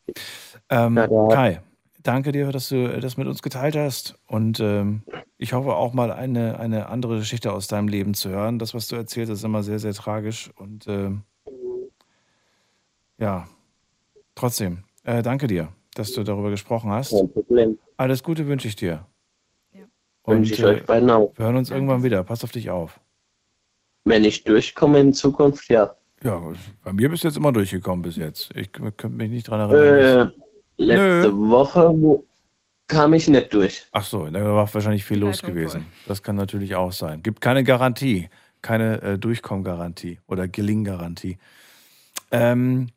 Ähm, 0.69 0.95
Ja, 0.97 1.07
Kai, 1.29 1.61
danke 2.03 2.31
dir, 2.31 2.51
dass 2.51 2.69
du 2.69 2.99
das 2.99 3.17
mit 3.17 3.27
uns 3.27 3.41
geteilt 3.41 3.75
hast. 3.75 4.15
Und 4.27 4.59
ähm, 4.59 5.03
ich 5.37 5.53
hoffe 5.53 5.75
auch 5.75 5.93
mal 5.93 6.11
eine, 6.11 6.59
eine 6.59 6.89
andere 6.89 7.17
Geschichte 7.19 7.51
aus 7.51 7.67
deinem 7.67 7.87
Leben 7.87 8.13
zu 8.13 8.29
hören. 8.29 8.59
Das, 8.59 8.73
was 8.73 8.87
du 8.87 8.95
erzählst, 8.95 9.31
ist 9.31 9.43
immer 9.43 9.63
sehr, 9.63 9.79
sehr 9.79 9.93
tragisch. 9.93 10.51
Und 10.57 10.87
ähm, 10.87 11.23
ja, 13.17 13.47
trotzdem, 14.35 14.83
äh, 15.03 15.21
danke 15.21 15.47
dir, 15.47 15.69
dass 15.95 16.13
du 16.13 16.23
darüber 16.23 16.49
gesprochen 16.49 16.91
hast. 16.91 17.11
Kein 17.11 17.31
Problem. 17.31 17.79
Alles 17.97 18.23
Gute 18.23 18.47
wünsche 18.47 18.67
ich 18.67 18.75
dir. 18.75 19.05
Wünsche 20.25 20.53
ich 20.53 20.63
euch 20.63 20.85
beiden 20.85 21.09
auch. 21.09 21.33
Wir 21.35 21.45
hören 21.45 21.57
uns 21.57 21.71
irgendwann 21.71 22.03
wieder. 22.03 22.23
Pass 22.23 22.43
auf 22.43 22.51
dich 22.51 22.69
auf. 22.69 22.99
Wenn 24.03 24.23
ich 24.23 24.43
durchkomme 24.43 24.99
in 24.99 25.13
Zukunft, 25.13 25.69
ja. 25.69 25.95
Ja, 26.23 26.41
bei 26.83 26.93
mir 26.93 27.09
bist 27.09 27.23
du 27.23 27.27
jetzt 27.27 27.37
immer 27.37 27.51
durchgekommen 27.51 28.03
bis 28.03 28.15
jetzt. 28.15 28.55
Ich 28.55 28.71
könnte 28.71 29.09
mich 29.09 29.31
nicht 29.31 29.47
dran 29.47 29.71
erinnern. 29.71 30.27
Äh, 30.29 30.41
letzte 30.77 31.35
Woche 31.35 31.89
wo, 31.95 32.25
kam 32.87 33.13
ich 33.13 33.27
nicht 33.27 33.53
durch. 33.53 33.85
Ach 33.91 34.03
so, 34.03 34.25
da 34.27 34.43
war 34.43 34.73
wahrscheinlich 34.73 35.05
viel 35.05 35.19
los 35.19 35.41
gewesen. 35.41 35.85
Das 36.07 36.21
kann 36.21 36.35
natürlich 36.35 36.75
auch 36.75 36.91
sein. 36.91 37.23
Gibt 37.23 37.41
keine 37.41 37.63
Garantie, 37.63 38.29
keine 38.61 39.01
äh, 39.01 39.17
Durchkommgarantie 39.17 40.19
oder 40.27 40.47
Gelinggarantie. 40.47 41.37
Ähm, 42.31 42.89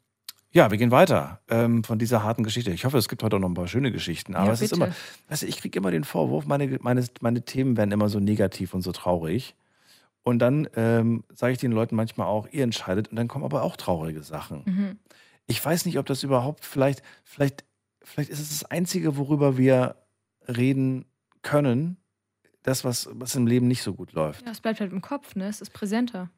ja, 0.52 0.70
wir 0.70 0.78
gehen 0.78 0.92
weiter 0.92 1.40
ähm, 1.48 1.82
von 1.82 1.98
dieser 1.98 2.22
harten 2.22 2.44
Geschichte. 2.44 2.70
Ich 2.70 2.84
hoffe, 2.84 2.96
es 2.98 3.08
gibt 3.08 3.22
heute 3.22 3.36
auch 3.36 3.40
noch 3.40 3.48
ein 3.48 3.54
paar 3.54 3.66
schöne 3.66 3.90
Geschichten. 3.90 4.34
Aber 4.36 4.46
Ja, 4.46 4.52
es 4.52 4.62
ist 4.62 4.72
immer, 4.72 4.88
weißt 5.28 5.42
du, 5.42 5.46
ich 5.46 5.58
kriege 5.58 5.78
immer 5.78 5.90
den 5.90 6.04
Vorwurf, 6.04 6.46
meine, 6.46 6.78
meine, 6.80 7.04
meine 7.20 7.42
Themen 7.42 7.76
werden 7.76 7.90
immer 7.90 8.08
so 8.08 8.20
negativ 8.20 8.72
und 8.72 8.82
so 8.82 8.92
traurig. 8.92 9.56
Und 10.22 10.38
dann 10.38 10.68
ähm, 10.76 11.24
sage 11.34 11.52
ich 11.52 11.58
den 11.58 11.72
Leuten 11.72 11.96
manchmal 11.96 12.28
auch, 12.28 12.48
ihr 12.50 12.64
entscheidet, 12.64 13.08
und 13.08 13.16
dann 13.16 13.28
kommen 13.28 13.44
aber 13.44 13.62
auch 13.62 13.76
traurige 13.76 14.22
Sachen. 14.22 14.62
Mhm. 14.64 14.98
Ich 15.46 15.64
weiß 15.64 15.86
nicht, 15.86 15.98
ob 15.98 16.06
das 16.06 16.22
überhaupt 16.22 16.64
vielleicht, 16.64 17.02
vielleicht, 17.22 17.64
vielleicht 18.02 18.30
ist 18.30 18.40
es 18.40 18.48
das 18.50 18.64
Einzige, 18.70 19.16
worüber 19.16 19.56
wir 19.58 19.96
reden 20.48 21.04
können, 21.42 21.96
das, 22.62 22.84
was, 22.84 23.08
was 23.12 23.34
im 23.34 23.46
Leben 23.46 23.68
nicht 23.68 23.82
so 23.82 23.92
gut 23.94 24.12
läuft. 24.12 24.44
Ja, 24.46 24.52
es 24.52 24.60
bleibt 24.60 24.80
halt 24.80 24.92
im 24.92 25.02
Kopf, 25.02 25.36
ne? 25.36 25.46
Es 25.48 25.60
ist 25.60 25.72
präsenter. 25.72 26.30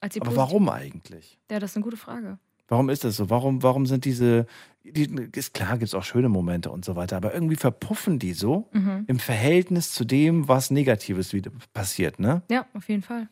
Als 0.00 0.14
die 0.14 0.20
Aber 0.20 0.36
warum 0.36 0.68
eigentlich? 0.68 1.38
Ja, 1.50 1.58
das 1.58 1.72
ist 1.72 1.76
eine 1.76 1.84
gute 1.84 1.96
Frage. 1.96 2.38
Warum 2.68 2.88
ist 2.88 3.02
das 3.02 3.16
so? 3.16 3.30
Warum, 3.30 3.62
warum 3.62 3.86
sind 3.86 4.04
diese, 4.04 4.46
die, 4.84 5.10
ist 5.34 5.54
klar, 5.54 5.72
gibt 5.72 5.88
es 5.88 5.94
auch 5.94 6.04
schöne 6.04 6.28
Momente 6.28 6.70
und 6.70 6.84
so 6.84 6.94
weiter, 6.96 7.16
aber 7.16 7.34
irgendwie 7.34 7.56
verpuffen 7.56 8.18
die 8.18 8.32
so 8.32 8.68
Mhm. 8.72 9.04
im 9.08 9.18
Verhältnis 9.18 9.92
zu 9.92 10.04
dem, 10.04 10.46
was 10.48 10.70
Negatives 10.70 11.32
wieder 11.32 11.50
passiert, 11.72 12.20
ne? 12.20 12.42
Ja, 12.50 12.66
auf 12.74 12.88
jeden 12.88 13.02
Fall. 13.02 13.28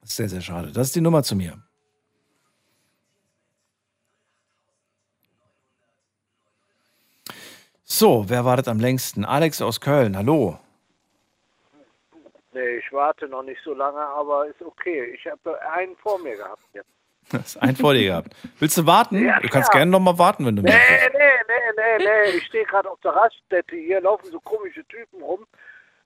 Das 0.00 0.10
ist 0.10 0.16
sehr, 0.16 0.28
sehr 0.28 0.40
schade. 0.42 0.72
Das 0.72 0.88
ist 0.88 0.96
die 0.96 1.00
Nummer 1.00 1.22
zu 1.22 1.34
mir. 1.36 1.62
So, 7.88 8.24
wer 8.28 8.44
wartet 8.44 8.66
am 8.66 8.80
längsten? 8.80 9.24
Alex 9.24 9.62
aus 9.62 9.80
Köln, 9.80 10.16
hallo. 10.16 10.58
Nee, 12.52 12.78
ich 12.78 12.92
warte 12.92 13.28
noch 13.28 13.44
nicht 13.44 13.60
so 13.62 13.74
lange, 13.74 14.00
aber 14.00 14.46
ist 14.48 14.60
okay. 14.60 15.04
Ich 15.14 15.24
habe 15.30 15.56
einen 15.72 15.94
vor 15.96 16.18
mir 16.18 16.36
gehabt 16.36 16.62
jetzt. 16.72 16.86
Das 17.32 17.40
ist 17.46 17.56
ein 17.56 17.74
vor 17.76 17.92
dir 17.94 18.04
gehabt. 18.04 18.34
Willst 18.60 18.76
du 18.78 18.86
warten? 18.86 19.24
Ja, 19.24 19.38
du 19.40 19.48
kannst 19.48 19.70
klar. 19.70 19.80
gerne 19.80 19.90
noch 19.92 19.98
mal 20.00 20.16
warten, 20.18 20.46
wenn 20.46 20.54
du 20.56 20.62
Nee, 20.62 20.70
möchtest. 20.72 21.12
nee, 21.12 21.18
nee, 21.48 21.98
nee, 21.98 22.04
nee. 22.04 22.36
Ich 22.38 22.46
stehe 22.46 22.64
gerade 22.64 22.88
auf 22.90 23.00
der 23.00 23.12
Raststätte. 23.16 23.74
Hier 23.76 24.00
laufen 24.00 24.30
so 24.30 24.38
komische 24.40 24.84
Typen 24.86 25.22
rum. 25.22 25.44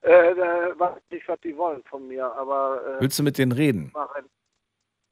Äh, 0.00 0.10
weiß 0.10 0.96
ich 1.04 1.10
nicht, 1.16 1.28
was 1.28 1.38
die 1.40 1.54
wollen 1.58 1.82
von 1.84 2.06
mir, 2.08 2.24
aber. 2.36 2.80
Äh, 2.98 3.00
Willst 3.02 3.18
du 3.18 3.22
mit 3.22 3.36
denen 3.38 3.52
reden? 3.52 3.90
mach 3.94 4.14
ein- 4.14 4.24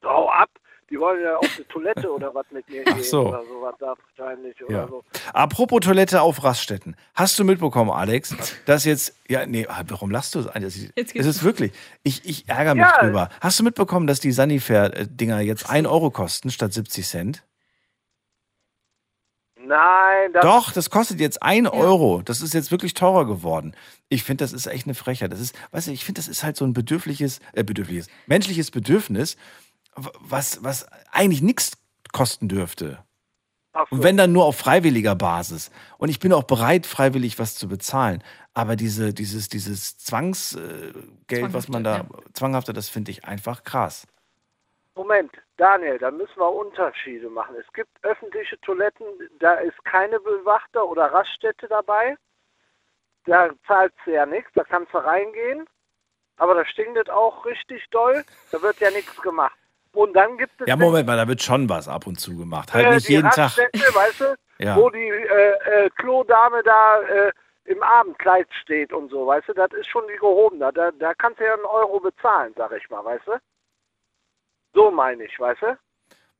Hau 0.03 0.31
ab! 0.31 0.49
Die 0.90 0.98
wollen 0.98 1.23
ja 1.23 1.36
auf 1.36 1.51
die 1.59 1.65
Toilette 1.65 2.10
oder 2.10 2.35
was 2.35 2.47
mit 2.51 2.66
mir 2.70 2.82
Ach 2.86 2.94
gehen 2.97 3.05
so. 3.05 3.28
oder 3.28 3.44
sowas 3.44 3.74
da 3.78 3.94
wahrscheinlich 4.16 4.65
oder 4.65 4.74
Ja. 4.74 4.89
so. 4.89 5.05
Apropos 5.35 5.81
Toilette 5.81 6.23
auf 6.23 6.43
Raststätten. 6.43 6.97
Hast 7.15 7.39
du 7.39 7.44
mitbekommen, 7.44 7.90
Alex, 7.90 8.35
dass 8.65 8.85
jetzt, 8.85 9.15
ja, 9.28 9.44
nee, 9.44 9.66
warum 9.86 10.10
lachst 10.10 10.35
du? 10.35 10.43
Das 10.43 10.55
ist, 10.77 10.93
Jetzt 10.97 11.15
es 11.15 11.27
ist 11.27 11.43
wirklich, 11.44 11.73
ich, 12.05 12.24
ich 12.24 12.48
ärgere 12.48 12.74
mich 12.74 12.86
Ja. 12.86 12.98
drüber. 13.01 13.28
Hast 13.43 13.59
du 13.60 13.65
mitbekommen, 13.65 14.06
dass 14.06 14.20
die 14.20 14.32
Sanifair-Dinger 14.32 15.40
jetzt 15.40 15.69
1 15.69 15.86
Euro 15.86 16.10
kosten 16.10 16.51
statt 16.51 16.73
70 16.73 17.06
Cent? 17.06 17.44
Nein, 19.60 20.32
das 20.32 20.43
Doch, 20.44 20.73
das 20.73 20.89
kostet 20.89 21.20
jetzt 21.20 21.43
1 21.43 21.69
Euro. 21.69 22.23
Das 22.23 22.40
ist 22.40 22.55
jetzt 22.55 22.70
wirklich 22.70 22.94
teurer 22.94 23.27
geworden. 23.27 23.74
Ich 24.09 24.23
finde, 24.23 24.44
das 24.44 24.52
ist 24.52 24.66
echt 24.66 24.86
eine 24.86 24.94
Frechheit. 24.94 25.32
Das 25.32 25.40
ist, 25.40 25.55
weißt 25.73 25.89
du, 25.89 25.93
ich 25.93 26.05
finde, 26.05 26.20
das 26.20 26.28
ist 26.28 26.44
halt 26.44 26.56
so 26.56 26.65
ein 26.65 26.73
bedürfliches, 26.73 27.40
äh, 27.52 27.65
bedürfliches, 27.65 28.06
menschliches 28.27 28.70
Bedürfnis, 28.70 29.36
was, 30.20 30.62
was 30.62 30.86
eigentlich 31.12 31.42
nichts 31.42 31.72
kosten 32.12 32.48
dürfte. 32.48 33.04
So. 33.74 33.84
Und 33.90 34.02
wenn 34.02 34.16
dann 34.16 34.32
nur 34.32 34.44
auf 34.44 34.56
freiwilliger 34.56 35.14
Basis. 35.14 35.70
Und 35.98 36.08
ich 36.08 36.18
bin 36.18 36.32
auch 36.32 36.44
bereit, 36.44 36.86
freiwillig 36.86 37.38
was 37.38 37.54
zu 37.54 37.68
bezahlen. 37.68 38.24
Aber 38.54 38.74
diese, 38.74 39.14
dieses, 39.14 39.48
dieses 39.48 39.98
Zwangsgeld, 39.98 41.52
was 41.52 41.68
man 41.68 41.84
da, 41.84 42.06
zwanghafte, 42.32 42.72
das 42.72 42.88
finde 42.88 43.12
ich 43.12 43.24
einfach 43.24 43.62
krass. 43.62 44.06
Moment, 44.96 45.30
Daniel, 45.58 45.98
da 45.98 46.10
müssen 46.10 46.36
wir 46.36 46.50
Unterschiede 46.50 47.30
machen. 47.30 47.54
Es 47.60 47.72
gibt 47.72 47.90
öffentliche 48.02 48.60
Toiletten, 48.62 49.06
da 49.38 49.54
ist 49.54 49.84
keine 49.84 50.18
Bewachter 50.18 50.84
oder 50.88 51.12
Raststätte 51.12 51.68
dabei. 51.68 52.16
Da 53.26 53.50
zahlst 53.66 53.96
du 54.04 54.12
ja 54.12 54.26
nichts, 54.26 54.50
da 54.54 54.64
kannst 54.64 54.92
du 54.92 54.98
reingehen. 54.98 55.66
Aber 56.36 56.54
da 56.54 56.64
stinkt 56.64 57.10
auch 57.10 57.44
richtig 57.44 57.84
doll. 57.90 58.24
Da 58.50 58.60
wird 58.62 58.80
ja 58.80 58.90
nichts 58.90 59.20
gemacht. 59.22 59.56
Und 59.93 60.12
dann 60.15 60.36
gibt 60.39 60.52
es 60.60 60.66
Ja, 60.69 60.77
Moment 60.77 61.06
mal, 61.06 61.16
da 61.16 61.27
wird 61.27 61.43
schon 61.43 61.69
was 61.69 61.89
ab 61.89 62.06
und 62.06 62.20
zu 62.20 62.36
gemacht. 62.36 62.73
Halt 62.74 62.86
äh, 62.86 62.94
nicht 62.94 63.09
jeden 63.09 63.31
Tag. 63.31 63.56
Weißt 63.94 64.20
du, 64.20 64.35
Ja. 64.59 64.77
wo 64.77 64.90
die 64.90 64.98
äh, 65.09 65.85
äh, 65.86 65.90
Klodame 65.97 66.62
da 66.62 67.01
äh, 67.02 67.32
im 67.65 67.82
Abendkleid 67.82 68.48
steht 68.62 68.93
und 68.93 69.10
so, 69.10 69.27
weißt 69.27 69.48
du, 69.48 69.52
das 69.52 69.70
ist 69.73 69.89
schon 69.89 70.02
die 70.12 70.19
gehobene. 70.19 70.73
Da, 70.73 70.90
da 70.90 71.12
kannst 71.15 71.39
du 71.39 71.44
ja 71.44 71.52
einen 71.55 71.65
Euro 71.66 72.01
bezahlen, 72.01 72.55
sag 72.56 72.73
ich 72.73 72.89
mal, 72.89 73.05
weißt 73.05 73.27
du? 73.27 73.32
So 74.74 74.90
meine 74.90 75.24
ich, 75.24 75.39
weißt 75.39 75.62
du? 75.62 75.78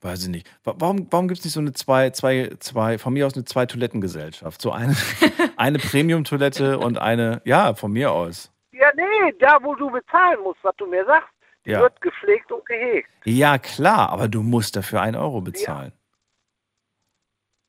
Weiß 0.01 0.23
ich 0.23 0.29
nicht. 0.29 0.49
Wa- 0.65 0.75
Warum, 0.79 1.07
warum 1.11 1.29
gibt 1.29 1.41
es 1.41 1.45
nicht 1.45 1.55
so 1.55 1.61
eine 1.61 1.73
zwei, 1.73 2.11
zwei, 2.11 2.51
zwei, 2.61 2.99
von 2.99 3.13
mir 3.13 3.27
aus 3.27 3.35
eine 3.35 3.45
Zwei-Toiletten-Gesellschaft? 3.45 4.63
So 4.63 4.71
eine, 4.73 4.95
eine 5.57 5.79
Premium-Toilette 5.79 6.79
und 6.79 6.99
eine, 6.99 7.43
ja, 7.45 7.75
von 7.75 7.93
mir 7.93 8.13
aus. 8.13 8.51
Ja, 8.73 8.91
nee, 8.95 9.35
da 9.41 9.59
wo 9.63 9.75
du 9.75 9.91
bezahlen 9.91 10.41
musst, 10.43 10.61
was 10.63 10.75
du 10.77 10.87
mir 10.87 11.05
sagst, 11.05 11.29
Ja. 11.69 11.81
wird 11.81 12.01
gepflegt 12.01 12.51
und 12.53 12.65
gehegt. 12.67 13.09
Ja, 13.25 13.59
klar, 13.59 14.11
aber 14.11 14.29
du 14.29 14.43
musst 14.43 14.77
dafür 14.77 15.03
einen 15.03 15.17
Euro 15.17 15.41
bezahlen. 15.41 15.93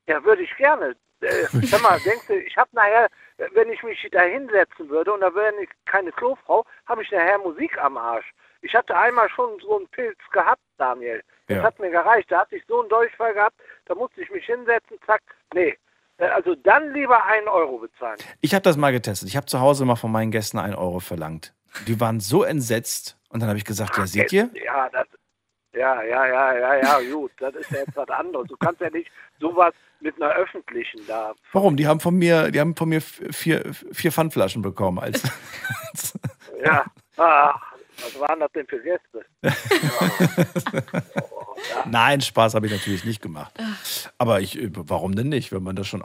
Ja, 0.08 0.24
würde 0.24 0.42
ich 0.44 0.56
gerne. 0.58 0.96
Äh, 1.22 1.46
sag 1.68 1.82
mal, 1.82 2.00
denkst 2.00 2.28
du, 2.28 2.34
ich 2.40 2.56
habe 2.58 2.70
nachher, 2.74 3.10
wenn 3.54 3.70
ich 3.72 3.84
mich 3.84 4.08
da 4.12 4.22
hinsetzen 4.22 4.90
würde 4.90 5.14
und 5.14 5.22
da 5.22 5.34
wäre 5.36 5.54
keine 5.86 6.12
Klofrau, 6.12 6.66
habe 6.86 7.04
ich 7.04 7.12
nachher 7.12 7.38
Musik 7.40 7.78
am 7.78 7.98
Arsch. 7.98 8.32
Ich 8.62 8.74
hatte 8.76 8.96
einmal 8.98 9.30
schon 9.30 9.60
so 9.62 9.78
einen 9.78 9.88
Pilz 9.90 10.18
gehabt, 10.32 10.62
Daniel. 10.78 11.24
Das 11.48 11.58
Ja. 11.58 11.64
hat 11.64 11.80
mir 11.80 11.90
gereicht. 11.92 12.32
Da 12.32 12.42
hatte 12.42 12.56
ich 12.58 12.64
so 12.68 12.80
einen 12.82 12.90
Durchfall 12.90 13.34
gehabt, 13.34 13.56
da 13.86 13.96
musste 13.96 14.22
ich 14.22 14.30
mich 14.32 14.46
hinsetzen, 14.46 14.98
zack. 15.06 15.22
Nee. 15.54 15.78
Äh, 16.18 16.28
Also 16.28 16.56
dann 16.56 16.94
lieber 16.94 17.24
einen 17.26 17.48
Euro 17.48 17.78
bezahlen. 17.80 18.18
Ich 18.42 18.54
habe 18.54 18.64
das 18.64 18.76
mal 18.78 18.92
getestet. 18.92 19.30
Ich 19.30 19.38
habe 19.38 19.46
zu 19.46 19.60
Hause 19.60 19.86
mal 19.86 19.96
von 19.96 20.12
meinen 20.12 20.32
Gästen 20.32 20.58
einen 20.60 20.76
Euro 20.76 21.00
verlangt. 21.00 21.54
Die 21.88 22.00
waren 22.00 22.20
so 22.20 22.44
entsetzt 22.44 23.18
und 23.30 23.40
dann 23.40 23.50
habe 23.50 23.58
ich 23.58 23.66
gesagt, 23.66 23.98
ja, 23.98 24.06
seht 24.08 24.34
ihr? 24.34 24.50
Ja, 24.54 24.90
das, 24.90 25.08
ja, 25.74 26.02
ja, 26.04 26.26
ja, 26.26 26.58
ja, 26.58 26.76
ja, 26.76 27.12
gut. 27.14 27.32
Das 27.38 27.54
ist 27.56 27.70
ja 27.72 27.80
jetzt 27.80 27.96
was 27.96 28.10
anderes. 28.10 28.48
Du 28.48 28.58
kannst 28.58 28.82
ja 28.82 28.90
nicht 28.90 29.10
sowas 29.40 29.74
mit 30.00 30.16
einer 30.16 30.34
öffentlichen 30.34 31.06
da. 31.08 31.34
Warum? 31.54 31.78
Die 31.78 31.86
haben 31.88 32.00
von 32.00 32.16
mir, 32.16 32.50
die 32.52 32.60
haben 32.60 32.76
von 32.76 32.90
mir 32.90 33.02
vier, 33.02 33.64
vier 33.92 34.12
Pfandflaschen 34.12 34.62
bekommen. 34.62 35.00
Als, 35.00 35.24
Ja. 36.64 36.86
Ach, 37.18 37.74
was 37.98 38.20
waren 38.20 38.40
das 38.40 38.52
denn 38.52 38.68
für 38.68 38.82
Gäste? 38.82 39.26
Nein, 41.86 42.22
Spaß 42.22 42.56
habe 42.56 42.68
ich 42.68 42.72
natürlich 42.72 43.06
nicht 43.06 43.22
gemacht. 43.22 43.54
Aber 44.18 44.42
ich, 44.42 44.58
warum 44.74 45.16
denn 45.16 45.30
nicht? 45.30 45.52
Wenn 45.52 45.64
man 45.64 45.76
das 45.76 45.88
schon, 45.88 46.04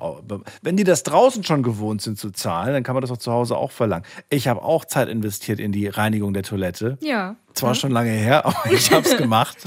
wenn 0.62 0.76
die 0.76 0.84
das 0.84 1.02
draußen 1.02 1.44
schon 1.44 1.62
gewohnt 1.62 2.02
sind 2.02 2.18
zu 2.18 2.30
zahlen, 2.30 2.72
dann 2.72 2.82
kann 2.82 2.94
man 2.94 3.02
das 3.02 3.10
auch 3.10 3.18
zu 3.18 3.32
Hause 3.32 3.56
auch 3.56 3.70
verlangen. 3.70 4.04
Ich 4.30 4.48
habe 4.48 4.62
auch 4.62 4.84
Zeit 4.84 5.08
investiert 5.08 5.60
in 5.60 5.72
die 5.72 5.88
Reinigung 5.88 6.34
der 6.34 6.42
Toilette. 6.42 6.98
Ja. 7.00 7.36
Zwar 7.54 7.74
schon 7.74 7.92
lange 7.92 8.10
her, 8.10 8.44
aber 8.46 8.72
ich 8.72 8.90
habe 8.92 9.06
es 9.06 9.16
gemacht. 9.18 9.58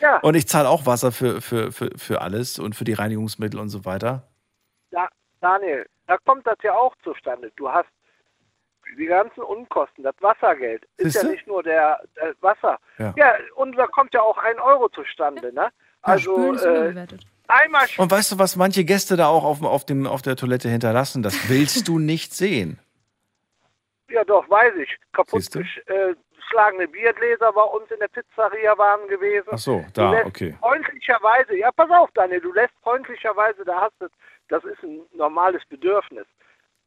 Ja. 0.00 0.18
Und 0.20 0.34
ich 0.34 0.48
zahle 0.48 0.68
auch 0.68 0.86
Wasser 0.86 1.12
für, 1.12 1.40
für, 1.40 1.72
für, 1.72 1.90
für 1.96 2.20
alles 2.20 2.58
und 2.58 2.74
für 2.74 2.84
die 2.84 2.92
Reinigungsmittel 2.92 3.60
und 3.60 3.68
so 3.68 3.84
weiter. 3.84 4.24
Da, 4.90 5.08
Daniel, 5.40 5.86
da 6.06 6.16
kommt 6.24 6.46
das 6.46 6.56
ja 6.62 6.74
auch 6.74 6.94
zustande. 7.04 7.52
Du 7.56 7.68
hast 7.68 7.88
die 8.96 9.06
ganzen 9.06 9.40
Unkosten, 9.40 10.04
das 10.04 10.14
Wassergeld 10.20 10.84
ist 10.96 11.14
ja 11.14 11.20
Siehste? 11.20 11.26
nicht 11.28 11.46
nur 11.46 11.62
der, 11.62 12.00
der 12.16 12.34
Wasser. 12.40 12.78
Ja. 12.98 13.14
Ja. 13.16 13.34
und 13.56 13.76
da 13.76 13.86
kommt 13.86 14.14
ja 14.14 14.22
auch 14.22 14.38
ein 14.38 14.58
Euro 14.58 14.88
zustande, 14.88 15.52
ne? 15.52 15.68
Also 16.02 16.52
ist 16.52 16.64
äh, 16.64 17.06
einmal 17.48 17.86
Und 17.98 18.10
weißt 18.10 18.32
du, 18.32 18.38
was 18.38 18.56
manche 18.56 18.84
Gäste 18.84 19.16
da 19.16 19.26
auch 19.26 19.44
auf, 19.44 19.62
auf, 19.62 19.84
dem, 19.84 20.06
auf 20.06 20.22
der 20.22 20.36
Toilette 20.36 20.68
hinterlassen? 20.68 21.22
Das 21.22 21.50
willst 21.50 21.88
du 21.88 21.98
nicht 21.98 22.34
sehen. 22.34 22.78
Ja, 24.12 24.24
doch, 24.24 24.50
weiß 24.50 24.74
ich. 24.74 24.96
Kaputt 25.12 25.44
äh, 25.54 26.16
geschlagene 26.50 26.88
Biergläser 26.88 27.52
bei 27.52 27.62
uns 27.62 27.90
in 27.90 27.98
der 28.00 28.08
Pizzeria 28.08 28.76
waren 28.76 29.06
gewesen. 29.08 29.48
Ach 29.52 29.58
so, 29.58 29.84
Du 29.94 30.00
da, 30.00 30.10
lässt 30.10 30.26
okay. 30.26 30.54
Freundlicherweise, 30.60 31.56
ja, 31.56 31.70
pass 31.72 31.90
auf, 31.90 32.10
Daniel, 32.14 32.40
du 32.40 32.52
lässt 32.52 32.74
freundlicherweise, 32.82 33.64
da 33.64 33.82
hast 33.82 33.94
du, 34.00 34.08
das 34.48 34.64
ist 34.64 34.82
ein 34.82 35.02
normales 35.14 35.62
Bedürfnis. 35.68 36.26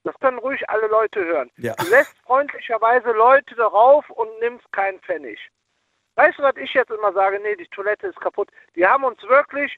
Das 0.03 0.17
können 0.19 0.37
ruhig 0.39 0.69
alle 0.69 0.87
Leute 0.87 1.23
hören. 1.23 1.49
Ja. 1.57 1.73
Du 1.75 1.85
lässt 1.89 2.17
freundlicherweise 2.25 3.11
Leute 3.11 3.55
darauf 3.55 4.09
und 4.09 4.29
nimmst 4.39 4.69
keinen 4.71 4.99
Pfennig. 4.99 5.39
Weißt 6.15 6.37
du, 6.37 6.43
was 6.43 6.57
ich 6.57 6.73
jetzt 6.73 6.91
immer 6.91 7.13
sage? 7.13 7.39
Nee, 7.39 7.55
die 7.55 7.67
Toilette 7.69 8.07
ist 8.07 8.19
kaputt. 8.19 8.49
Die 8.75 8.85
haben 8.85 9.03
uns 9.03 9.21
wirklich 9.23 9.77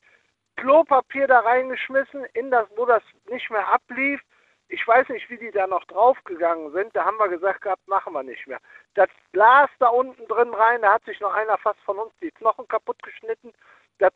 Klopapier 0.57 1.27
da 1.27 1.39
reingeschmissen, 1.39 2.25
in 2.33 2.49
das, 2.51 2.67
wo 2.75 2.85
das 2.85 3.03
nicht 3.29 3.49
mehr 3.51 3.67
ablief. 3.71 4.21
Ich 4.67 4.85
weiß 4.87 5.09
nicht, 5.09 5.29
wie 5.29 5.37
die 5.37 5.51
da 5.51 5.67
noch 5.67 5.83
draufgegangen 5.85 6.71
sind. 6.71 6.95
Da 6.95 7.05
haben 7.05 7.17
wir 7.17 7.27
gesagt 7.29 7.61
gehabt, 7.61 7.87
machen 7.87 8.13
wir 8.13 8.23
nicht 8.23 8.47
mehr. 8.47 8.59
Das 8.95 9.09
Glas 9.31 9.69
da 9.79 9.89
unten 9.89 10.27
drin 10.27 10.53
rein, 10.53 10.81
da 10.81 10.93
hat 10.93 11.05
sich 11.05 11.19
noch 11.19 11.33
einer 11.33 11.57
fast 11.59 11.79
von 11.81 11.99
uns 11.99 12.13
die 12.21 12.31
Knochen 12.31 12.67
kaputt 12.67 13.01
geschnitten. 13.03 13.53
Das, 13.99 14.11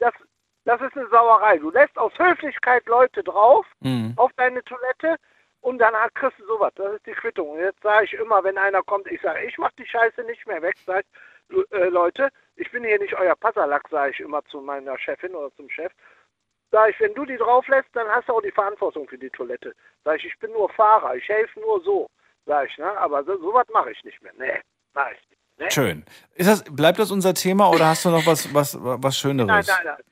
das, 0.00 0.12
das 0.64 0.80
ist 0.80 0.96
eine 0.96 1.08
Sauerei. 1.08 1.58
Du 1.58 1.70
lässt 1.70 1.96
aus 1.98 2.12
Höflichkeit 2.18 2.84
Leute 2.86 3.22
drauf 3.22 3.64
Mhm. 3.80 4.14
auf 4.16 4.32
deine 4.36 4.64
Toilette 4.64 5.16
und 5.66 5.78
dann 5.78 5.94
hat- 5.94 6.14
kriegst 6.14 6.38
du 6.38 6.46
sowas. 6.46 6.72
Das 6.76 6.94
ist 6.94 7.06
die 7.06 7.12
Quittung. 7.12 7.50
Und 7.50 7.58
jetzt 7.60 7.82
sage 7.82 8.04
ich 8.04 8.12
immer, 8.14 8.42
wenn 8.44 8.56
einer 8.56 8.82
kommt, 8.82 9.06
ich 9.10 9.20
sage, 9.20 9.44
ich 9.46 9.58
mach 9.58 9.72
die 9.72 9.86
Scheiße 9.86 10.22
nicht 10.24 10.46
mehr 10.46 10.62
weg. 10.62 10.76
Sag 10.86 11.04
ich, 11.04 11.18
du, 11.48 11.62
äh, 11.76 11.88
Leute, 11.88 12.28
ich 12.56 12.70
bin 12.70 12.84
hier 12.84 12.98
nicht 12.98 13.14
euer 13.14 13.34
Passerlack, 13.36 13.88
sage 13.90 14.12
ich 14.12 14.20
immer 14.20 14.44
zu 14.46 14.60
meiner 14.60 14.96
Chefin 14.98 15.34
oder 15.34 15.50
zum 15.56 15.68
Chef. 15.70 15.92
Sag 16.70 16.90
ich, 16.90 17.00
wenn 17.00 17.14
du 17.14 17.24
die 17.24 17.36
drauf 17.36 17.66
lässt, 17.68 17.88
dann 17.94 18.08
hast 18.08 18.28
du 18.28 18.34
auch 18.34 18.42
die 18.42 18.50
Verantwortung 18.52 19.08
für 19.08 19.18
die 19.18 19.30
Toilette. 19.30 19.74
Sag 20.04 20.16
ich, 20.18 20.26
ich 20.26 20.38
bin 20.38 20.52
nur 20.52 20.68
Fahrer, 20.70 21.14
ich 21.16 21.28
helfe 21.28 21.58
nur 21.60 21.80
so. 21.82 22.08
Sag 22.46 22.68
ich, 22.68 22.78
ne? 22.78 22.90
Aber 22.98 23.24
so, 23.24 23.36
sowas 23.38 23.66
mache 23.72 23.90
ich 23.90 24.04
nicht 24.04 24.20
mehr. 24.22 24.32
Nee, 24.38 24.60
mach 24.94 25.10
ich 25.10 25.28
nicht. 25.30 25.40
Nee. 25.58 25.70
Schön. 25.70 26.04
Ist 26.34 26.48
das, 26.48 26.62
bleibt 26.64 26.98
das 26.98 27.10
unser 27.10 27.34
Thema 27.34 27.70
oder 27.70 27.86
hast 27.86 28.04
du 28.04 28.10
noch 28.10 28.26
was, 28.26 28.52
was, 28.54 28.76
was 28.80 29.16
Schöneres? 29.18 29.48
Nein, 29.48 29.64
nein, 29.66 29.84
nein. 29.96 30.04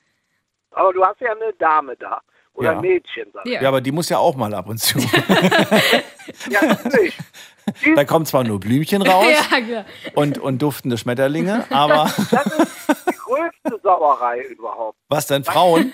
Aber 0.73 0.93
du 0.93 1.05
hast 1.05 1.21
ja 1.21 1.31
eine 1.33 1.53
Dame 1.55 1.97
da. 1.97 2.21
Oder 2.55 2.73
Ja. 2.75 2.81
Mädchen, 2.81 3.31
sag 3.33 3.45
ich. 3.47 3.53
Ja. 3.61 3.69
aber 3.69 3.81
die 3.81 3.93
muss 3.93 4.09
ja 4.09 4.19
auch 4.19 4.37
mal 4.37 4.53
ab 4.55 4.69
und 4.69 4.79
zu. 4.79 4.99
Ja, 6.51 6.65
natürlich. 6.65 7.17
da 7.97 8.05
kommen 8.05 8.25
zwar 8.27 8.45
nur 8.45 8.59
Blümchen 8.61 9.03
raus 9.03 9.27
Ja, 9.69 9.85
und, 10.15 10.39
und 10.39 10.61
duftende 10.63 10.97
Schmetterlinge, 10.99 11.67
aber 11.71 12.11
Die 13.11 13.17
größte 13.17 13.81
Sauerei 13.83 14.41
überhaupt. 14.43 14.99
was 15.09 15.27
denn 15.27 15.45
Frauen? 15.45 15.93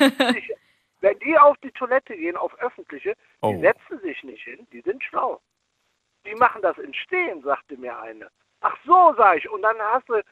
Wenn 1.01 1.19
die 1.21 1.37
auf 1.39 1.57
die 1.65 1.71
Toilette 1.73 2.15
gehen, 2.17 2.37
auf 2.37 2.53
öffentliche, 2.61 3.15
Oh. 3.41 3.53
die 3.55 3.61
setzen 3.61 4.01
sich 4.03 4.23
nicht 4.23 4.43
hin, 4.45 4.67
die 4.73 4.83
sind 4.83 5.03
schlau. 5.03 5.41
Die 6.27 6.35
machen 6.35 6.61
das 6.63 6.77
in 6.79 6.93
Stehen, 6.95 7.43
sagte 7.43 7.77
mir 7.79 7.99
eine. 8.01 8.29
Ach 8.61 8.77
so, 8.85 9.15
sag 9.17 9.39
ich. 9.39 9.49
Und 9.51 9.63
dann 9.63 9.77
hast 9.93 10.07
du 10.11 10.15
äh, 10.15 10.23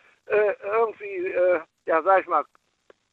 irgendwie, 0.62 1.26
äh, 1.28 1.60
ja, 1.86 2.02
sag 2.02 2.20
ich 2.20 2.26
mal, 2.28 2.44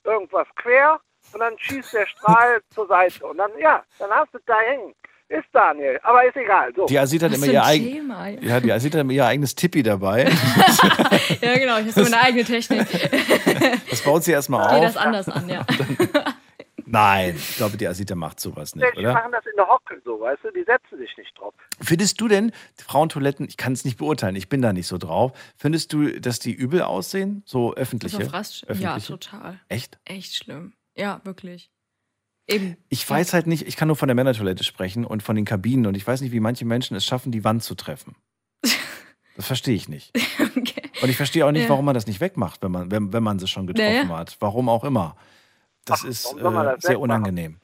irgendwas 0.03 0.47
quer 0.57 0.99
und 1.34 1.39
dann 1.39 1.53
schießt 1.57 1.93
der 1.93 2.07
Strahl 2.07 2.61
zur 2.73 2.88
Seite. 2.88 3.26
Und 3.26 3.38
dann, 3.38 3.52
ja, 3.60 3.84
dann 3.99 4.10
hast 4.11 4.34
du 4.34 4.39
da 4.45 4.56
hängen. 4.60 4.93
Ist 5.27 5.45
Daniel, 5.53 5.99
aber 6.03 6.23
ist 6.23 6.35
egal. 6.35 6.72
So. 6.76 6.85
Die 6.85 6.99
Asita 6.99 7.26
hat 7.26 7.34
immer 7.34 7.47
ihr 7.47 7.64
eigen, 7.65 8.14
ja, 8.41 8.60
die 8.60 8.72
Asita 8.72 8.99
hat 8.99 9.06
immer 9.06 9.11
ihr 9.14 9.26
eigenes 9.26 9.56
Tippi 9.56 9.81
dabei. 9.81 10.26
Ja, 11.41 11.56
genau, 11.57 11.77
ich 11.80 11.88
habe 11.88 11.91
so 11.91 12.03
meine 12.03 12.22
eigene 12.22 12.43
Technik. 12.43 12.88
Das 13.89 14.03
baut 14.03 14.23
sie 14.23 14.31
erstmal 14.34 14.65
Ich 14.68 14.72
auf. 14.77 14.84
das 14.84 14.97
anders 14.97 15.27
an, 15.30 15.49
ja. 15.49 15.65
Nein, 16.85 17.35
ich 17.35 17.56
glaube, 17.57 17.77
die 17.77 17.88
Asita 17.88 18.14
macht 18.14 18.39
sowas 18.39 18.76
nicht, 18.76 18.85
Die 18.95 18.99
oder? 18.99 19.14
machen 19.14 19.31
das 19.31 19.43
in 19.47 19.53
der 19.57 19.68
Hocke 19.68 19.99
so, 20.06 20.19
weißt 20.19 20.43
du? 20.43 20.52
Die 20.52 20.64
setzen 20.64 20.97
sich 20.99 21.18
nicht 21.18 21.35
drauf. 21.38 21.53
Findest 21.81 22.22
du 22.22 22.27
denn 22.27 22.52
Frauentoiletten, 22.85 23.47
ich 23.49 23.57
kann 23.57 23.73
es 23.73 23.84
nicht 23.85 23.97
beurteilen, 23.97 24.35
ich 24.35 24.49
bin 24.49 24.61
da 24.61 24.72
nicht 24.73 24.85
so 24.88 24.99
drauf. 24.99 25.31
Findest 25.57 25.91
du, 25.93 26.19
dass 26.19 26.38
die 26.38 26.53
übel 26.53 26.84
aussehen? 26.84 27.41
So 27.45 27.73
öffentliche? 27.73 28.19
Das 28.19 28.27
auf 28.27 28.34
Rast 28.34 28.61
ja, 28.61 28.69
öffentliche? 28.69 29.07
total. 29.18 29.60
Echt? 29.69 29.97
Echt 30.06 30.35
schlimm. 30.35 30.73
Ja, 30.95 31.22
wirklich. 31.23 31.69
Eben. 32.47 32.77
Ich 32.89 33.09
weiß 33.09 33.34
halt 33.34 33.47
nicht, 33.47 33.67
ich 33.67 33.76
kann 33.76 33.88
nur 33.88 33.97
von 33.97 34.07
der 34.07 34.15
Männertoilette 34.15 34.63
sprechen 34.63 35.03
und 35.05 35.23
von 35.23 35.35
den 35.35 35.45
Kabinen 35.45 35.88
und 35.88 35.95
ich 35.97 36.05
weiß 36.05 36.22
nicht, 36.22 36.31
wie 36.31 36.39
manche 36.39 36.63
Menschen 36.65 36.95
es 36.95 37.03
schaffen, 37.05 37.31
die 37.31 37.43
Wand 37.43 37.63
zu 37.63 37.76
treffen. 37.76 38.15
Das 39.38 39.47
verstehe 39.47 39.76
ich 39.76 39.89
nicht. 39.89 40.13
Und 41.01 41.09
ich 41.09 41.17
verstehe 41.17 41.45
auch 41.45 41.51
nicht, 41.51 41.63
Ja. 41.63 41.69
warum 41.69 41.84
man 41.84 41.93
das 41.93 42.07
nicht 42.07 42.22
wegmacht, 42.22 42.63
wenn 42.63 42.72
man, 42.72 42.89
wenn, 42.89 43.11
wenn 43.11 43.22
man 43.22 43.38
sie 43.38 43.47
schon 43.49 43.67
getroffen 43.67 43.91
Ja, 43.93 44.03
ja. 44.03 44.17
hat. 44.17 44.38
Warum 44.39 44.69
auch 44.69 44.85
immer. 44.85 45.17
Das 45.84 46.05
ist 46.05 46.23
soll 46.23 46.39
man 46.51 46.65
äh, 46.65 46.72
das 46.76 46.84
sehr 46.84 46.91
wegmachen? 46.91 47.03
unangenehm. 47.03 47.59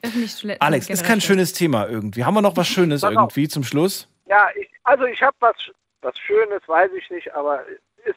Alex, 0.60 0.90
ist 0.90 1.02
kein 1.02 1.22
schönes 1.22 1.54
Thema 1.54 1.88
irgendwie. 1.88 2.24
Haben 2.26 2.34
wir 2.34 2.42
noch 2.42 2.58
was 2.58 2.68
Schönes 2.68 3.02
irgendwie 3.02 3.48
zum 3.48 3.64
Schluss? 3.64 4.06
Ja, 4.26 4.50
ich, 4.54 4.68
also 4.84 5.04
ich 5.04 5.22
habe 5.22 5.34
was, 5.40 5.56
was 6.02 6.14
Schönes, 6.18 6.60
weiß 6.66 6.90
ich 6.92 7.08
nicht, 7.08 7.32
aber 7.34 7.64
es, 8.04 8.16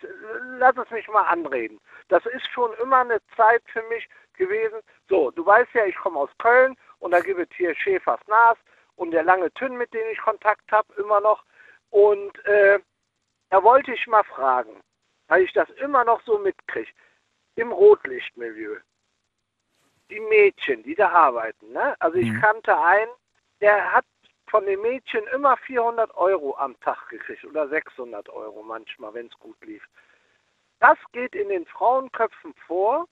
lass 0.59 0.75
es 0.75 0.91
mich 0.91 1.07
mal 1.07 1.23
anreden. 1.23 1.79
Das 2.09 2.25
ist 2.25 2.45
schon 2.53 2.71
immer 2.83 2.99
eine 2.99 3.21
Zeit 3.37 3.61
für 3.71 3.83
mich 3.87 4.05
gewesen. 4.37 4.79
So, 5.07 5.31
du 5.31 5.45
weißt 5.45 5.73
ja, 5.73 5.85
ich 5.85 5.95
komme 5.95 6.19
aus 6.19 6.29
Köln 6.39 6.75
und 6.99 7.11
da 7.11 7.19
gibt 7.19 7.39
es 7.39 7.55
hier 7.55 7.75
Schäfers 7.75 8.19
Nas 8.27 8.57
und 8.95 9.11
der 9.11 9.23
lange 9.23 9.51
Tünn, 9.53 9.77
mit 9.77 9.93
dem 9.93 10.07
ich 10.11 10.19
Kontakt 10.19 10.71
habe, 10.71 10.93
immer 10.95 11.19
noch. 11.21 11.43
Und 11.91 12.43
äh, 12.45 12.79
da 13.49 13.63
wollte 13.63 13.93
ich 13.93 14.07
mal 14.07 14.23
fragen, 14.23 14.81
weil 15.27 15.43
ich 15.43 15.53
das 15.53 15.69
immer 15.81 16.03
noch 16.03 16.21
so 16.23 16.39
mitkriege, 16.39 16.91
im 17.55 17.71
Rotlichtmilieu. 17.71 18.77
Die 20.09 20.19
Mädchen, 20.19 20.83
die 20.83 20.95
da 20.95 21.09
arbeiten, 21.09 21.71
ne? 21.71 21.95
Also 21.99 22.17
ich 22.17 22.31
kannte 22.39 22.77
einen, 22.77 23.11
der 23.59 23.91
hat 23.91 24.05
von 24.47 24.65
den 24.65 24.81
Mädchen 24.81 25.25
immer 25.33 25.57
400 25.57 26.15
Euro 26.15 26.55
am 26.57 26.79
Tag 26.81 27.09
gekriegt 27.09 27.43
oder 27.45 27.67
600 27.67 28.29
Euro 28.29 28.61
manchmal, 28.61 29.13
wenn 29.15 29.27
es 29.27 29.39
gut 29.39 29.57
lief. 29.65 29.83
Das 30.79 30.97
geht 31.13 31.33
in 31.33 31.49
den 31.49 31.65
Frauenköpfen 31.65 32.53
vor, 32.67 33.07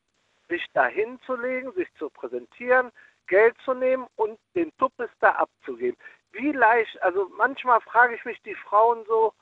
sich 0.49 0.65
da 0.73 0.85
hinzulegen, 0.85 1.73
sich 1.73 1.87
zu 1.95 2.09
präsentieren, 2.09 2.91
Geld 3.27 3.55
zu 3.63 3.73
nehmen 3.73 4.07
und 4.15 4.39
den 4.55 4.71
Tuppes 4.77 5.09
da 5.19 5.31
abzugeben. 5.31 5.97
Wie 6.31 6.51
leicht, 6.51 7.01
also 7.01 7.29
manchmal 7.37 7.79
frage 7.81 8.15
ich 8.15 8.25
mich 8.25 8.41
die 8.43 8.55
Frauen 8.55 9.03
so, 9.07 9.33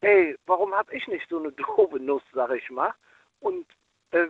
hey, 0.00 0.36
warum 0.46 0.74
habe 0.74 0.94
ich 0.94 1.06
nicht 1.08 1.28
so 1.28 1.38
eine 1.38 1.52
doofe 1.52 1.98
Nuss, 1.98 2.22
sag 2.32 2.50
ich 2.50 2.70
mal? 2.70 2.92
Und 3.40 3.66
äh, 4.10 4.26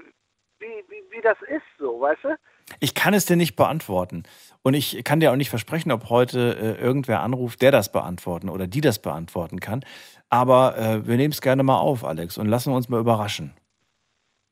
wie, 0.59 0.85
wie, 0.89 1.03
wie 1.11 1.20
das 1.20 1.36
ist 1.43 1.65
so, 1.78 2.01
weißt 2.01 2.24
du? 2.24 2.39
Ich 2.81 2.95
kann 2.95 3.12
es 3.12 3.27
dir 3.27 3.36
nicht 3.36 3.57
beantworten. 3.57 4.23
Und 4.62 4.74
ich 4.74 5.05
kann 5.05 5.20
dir 5.20 5.32
auch 5.32 5.36
nicht 5.36 5.51
versprechen, 5.51 5.93
ob 5.93 6.09
heute 6.09 6.57
äh, 6.78 6.82
irgendwer 6.82 7.20
anruft, 7.20 7.61
der 7.61 7.73
das 7.73 7.93
beantworten 7.93 8.49
oder 8.49 8.66
die 8.66 8.81
das 8.81 9.01
beantworten 9.01 9.61
kann. 9.61 9.85
Aber 10.31 10.77
äh, 10.78 11.07
wir 11.07 11.16
nehmen 11.16 11.32
es 11.32 11.43
gerne 11.43 11.62
mal 11.62 11.78
auf, 11.78 12.05
Alex, 12.05 12.39
und 12.39 12.47
lassen 12.47 12.73
uns 12.73 12.89
mal 12.89 13.01
überraschen. 13.01 13.55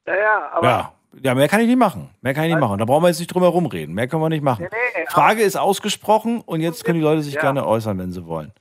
Ja, 0.07 0.17
ja, 0.17 0.51
aber 0.51 0.69
ja. 0.69 0.95
Ja, 1.21 1.35
mehr 1.35 1.49
kann 1.49 1.61
ich 1.61 1.67
nicht 1.67 1.79
machen. 1.79 2.11
Mehr 2.23 2.35
kann 2.35 2.45
ich 2.45 2.51
nicht 2.51 2.61
machen. 2.61 2.79
Da 2.79 2.85
brauchen 2.85 3.03
wir 3.05 3.09
jetzt 3.09 3.19
nicht 3.21 3.33
drum 3.33 3.43
herum 3.43 3.67
reden. 3.67 3.95
Mehr 3.95 4.09
können 4.09 4.23
wir 4.23 4.29
nicht 4.29 4.43
machen. 4.45 4.69
Nee, 4.71 4.79
nee, 5.01 5.07
Frage 5.09 5.43
ist 5.43 5.57
ausgesprochen 5.57 6.41
und 6.41 6.61
jetzt 6.61 6.85
können 6.85 6.99
die 6.99 7.05
Leute 7.05 7.23
sich 7.23 7.35
Ja. 7.35 7.41
gerne 7.43 7.67
äußern, 7.67 7.99
wenn 7.99 8.11
sie 8.13 8.27
wollen. 8.27 8.53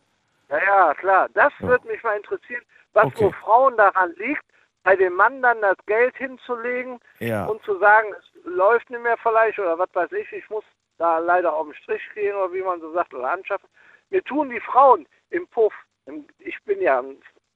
Ja, 0.49 0.57
ja, 0.60 0.94
klar. 0.95 1.30
Das 1.34 1.53
Ja. 1.60 1.68
würde 1.68 1.88
mich 1.88 2.03
mal 2.03 2.15
interessieren, 2.18 2.61
was 2.94 3.06
Okay. 3.06 3.26
wo 3.26 3.32
Frauen 3.32 3.78
daran 3.78 4.14
liegt, 4.18 4.44
bei 4.84 4.95
dem 4.95 5.14
Mann 5.14 5.41
dann 5.41 5.61
das 5.61 5.78
Geld 5.86 6.15
hinzulegen 6.18 6.99
Ja. 7.19 7.45
und 7.45 7.64
zu 7.64 7.78
sagen, 7.80 8.07
es 8.19 8.26
läuft 8.45 8.90
nicht 8.90 9.02
mehr 9.03 9.18
vielleicht 9.22 9.60
oder 9.60 9.78
was 9.78 9.90
weiß 9.94 10.11
ich, 10.14 10.32
ich 10.34 10.49
muss 10.49 10.64
da 10.98 11.19
leider 11.19 11.56
auf 11.56 11.65
den 11.68 11.76
Strich 11.76 12.02
gehen 12.15 12.36
oder 12.36 12.52
wie 12.53 12.61
man 12.61 12.80
so 12.82 12.91
sagt 12.94 13.14
oder 13.14 13.32
anschaffen. 13.32 13.69
Mir 14.10 14.23
tun 14.23 14.49
die 14.49 14.60
Frauen 14.60 15.07
im 15.30 15.48
Puff, 15.48 15.73
im, 16.06 16.26
ich 16.40 16.57
bin 16.65 16.82
ja 16.82 17.02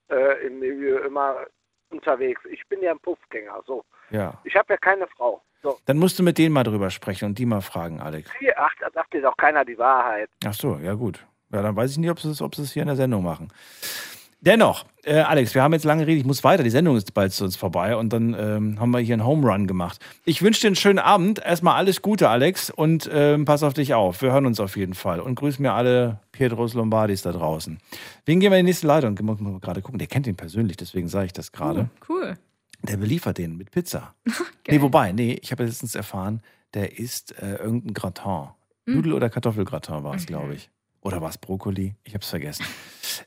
äh, 0.09 0.45
im 0.45 0.59
Milieu 0.59 0.99
immer 0.99 1.35
unterwegs, 1.89 2.41
ich 2.49 2.65
bin 2.69 2.81
ja 2.81 2.91
ein 2.91 2.99
Puffgänger, 2.99 3.61
so. 3.65 3.83
Ja. 4.09 4.39
Ich 4.43 4.55
habe 4.55 4.73
ja 4.73 4.77
keine 4.77 5.07
Frau. 5.07 5.41
So. 5.61 5.79
Dann 5.85 5.97
musst 5.97 6.19
du 6.19 6.23
mit 6.23 6.37
denen 6.37 6.53
mal 6.53 6.63
drüber 6.63 6.91
sprechen 6.91 7.25
und 7.25 7.39
die 7.39 7.45
mal 7.45 7.61
fragen, 7.61 7.99
Alex. 7.99 8.29
Hier, 8.39 8.53
ach, 8.57 8.71
da 8.79 8.89
sagt 8.91 9.13
dir 9.13 9.21
doch 9.21 9.35
keiner 9.35 9.65
die 9.65 9.77
Wahrheit. 9.77 10.29
Ach 10.45 10.53
so, 10.53 10.77
ja 10.77 10.93
gut. 10.93 11.25
Ja, 11.51 11.61
dann 11.61 11.75
weiß 11.75 11.91
ich 11.91 11.97
nicht, 11.97 12.09
ob 12.09 12.19
sie 12.19 12.29
es 12.29 12.41
ob 12.41 12.53
hier 12.55 12.83
in 12.83 12.87
der 12.87 12.95
Sendung 12.95 13.23
machen. 13.23 13.49
Dennoch, 14.41 14.85
äh, 15.03 15.21
Alex, 15.21 15.55
wir 15.55 15.63
haben 15.63 15.73
jetzt 15.73 15.85
lange 15.85 16.03
geredet, 16.03 16.19
ich 16.21 16.27
muss 16.27 16.43
weiter, 16.43 16.61
die 16.61 16.69
Sendung 16.69 16.95
ist 16.97 17.15
bald 17.15 17.33
zu 17.33 17.45
uns 17.45 17.55
vorbei 17.55 17.95
und 17.95 18.13
dann 18.13 18.35
ähm, 18.37 18.79
haben 18.79 18.91
wir 18.91 18.99
hier 18.99 19.15
einen 19.15 19.25
Home 19.25 19.49
Run 19.51 19.65
gemacht. 19.65 19.99
Ich 20.23 20.43
wünsche 20.43 20.61
dir 20.61 20.67
einen 20.67 20.75
schönen 20.75 20.99
Abend, 20.99 21.43
erstmal 21.43 21.77
alles 21.77 22.03
Gute, 22.03 22.29
Alex, 22.29 22.69
und 22.69 23.09
ähm, 23.11 23.45
pass 23.45 23.63
auf 23.63 23.73
dich 23.73 23.95
auf. 23.95 24.21
Wir 24.21 24.33
hören 24.33 24.45
uns 24.45 24.59
auf 24.59 24.77
jeden 24.77 24.93
Fall 24.93 25.19
und 25.19 25.33
grüß 25.33 25.57
mir 25.57 25.73
alle 25.73 26.19
Pietros 26.31 26.75
Lombardis 26.75 27.23
da 27.23 27.31
draußen. 27.31 27.79
Wen 28.25 28.39
gehen 28.39 28.51
wir 28.51 28.59
in 28.59 28.67
die 28.67 28.69
nächste 28.69 28.85
Leitung? 28.85 29.17
Muss 29.23 29.39
man 29.39 29.59
gerade 29.61 29.81
gucken, 29.81 29.97
der 29.97 30.07
kennt 30.07 30.27
ihn 30.27 30.35
persönlich, 30.35 30.77
deswegen 30.77 31.07
sage 31.07 31.25
ich 31.25 31.33
das 31.33 31.51
gerade. 31.51 31.89
Cool. 32.07 32.37
Der 32.83 32.97
beliefert 32.97 33.37
den 33.37 33.57
mit 33.57 33.71
Pizza. 33.71 34.15
nee, 34.67 34.81
wobei, 34.81 35.11
nee, 35.11 35.39
ich 35.41 35.51
habe 35.51 35.63
letztens 35.63 35.95
erfahren, 35.95 36.41
der 36.73 36.99
isst 36.99 37.37
äh, 37.41 37.55
irgendein 37.55 37.93
Gratin. 37.93 38.49
Hm. 38.85 38.95
Nudel- 38.95 39.13
oder 39.13 39.29
Kartoffelgratin 39.29 40.03
war 40.03 40.15
es, 40.15 40.25
glaube 40.25 40.55
ich. 40.55 40.69
Oder 41.01 41.21
war 41.21 41.29
es 41.29 41.37
Brokkoli? 41.37 41.95
Ich 42.03 42.13
habe 42.13 42.23
es 42.23 42.29
vergessen. 42.29 42.65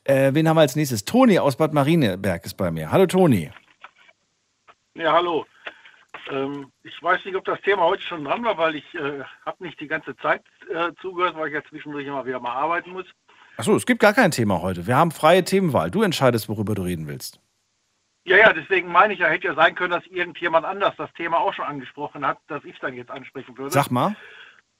Äh, 0.04 0.34
wen 0.34 0.48
haben 0.48 0.56
wir 0.56 0.62
als 0.62 0.76
nächstes? 0.76 1.04
Toni 1.04 1.38
aus 1.38 1.56
Bad 1.56 1.72
Marienberg 1.72 2.44
ist 2.44 2.56
bei 2.56 2.70
mir. 2.70 2.90
Hallo 2.90 3.06
Toni. 3.06 3.50
Ja, 4.94 5.12
hallo. 5.12 5.46
Ähm, 6.30 6.72
ich 6.82 7.00
weiß 7.00 7.24
nicht, 7.24 7.36
ob 7.36 7.44
das 7.44 7.60
Thema 7.60 7.82
heute 7.82 8.02
schon 8.02 8.24
dran 8.24 8.44
war, 8.44 8.58
weil 8.58 8.74
ich 8.74 8.94
äh, 8.94 9.22
habe 9.46 9.64
nicht 9.64 9.80
die 9.80 9.86
ganze 9.86 10.16
Zeit 10.16 10.42
äh, 10.72 10.90
zugehört, 11.00 11.36
weil 11.36 11.48
ich 11.48 11.54
ja 11.54 11.62
zwischendurch 11.68 12.06
immer 12.06 12.26
wieder 12.26 12.40
mal 12.40 12.52
arbeiten 12.52 12.90
muss. 12.90 13.06
Achso, 13.56 13.74
es 13.74 13.86
gibt 13.86 14.00
gar 14.00 14.12
kein 14.12 14.30
Thema 14.30 14.60
heute. 14.60 14.86
Wir 14.86 14.96
haben 14.96 15.10
freie 15.10 15.44
Themenwahl. 15.44 15.90
Du 15.90 16.02
entscheidest, 16.02 16.48
worüber 16.48 16.74
du 16.74 16.82
reden 16.82 17.06
willst. 17.06 17.40
Ja, 18.28 18.36
ja, 18.36 18.52
deswegen 18.52 18.92
meine 18.92 19.14
ich 19.14 19.20
ja, 19.20 19.28
hätte 19.28 19.46
ja 19.46 19.54
sein 19.54 19.74
können, 19.74 19.92
dass 19.92 20.06
irgendjemand 20.06 20.66
anders 20.66 20.94
das 20.98 21.10
Thema 21.14 21.38
auch 21.38 21.54
schon 21.54 21.64
angesprochen 21.64 22.26
hat, 22.26 22.38
dass 22.48 22.62
ich 22.64 22.78
dann 22.78 22.92
jetzt 22.92 23.10
ansprechen 23.10 23.56
würde. 23.56 23.72
Sag 23.72 23.90
mal. 23.90 24.14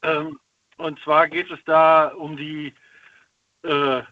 Ähm, 0.03 0.39
und 0.77 1.01
zwar 1.01 1.29
geht 1.29 1.51
es 1.51 1.59
da 1.65 2.09
um 2.09 2.37
die, 2.37 2.75
äh, 3.63 4.03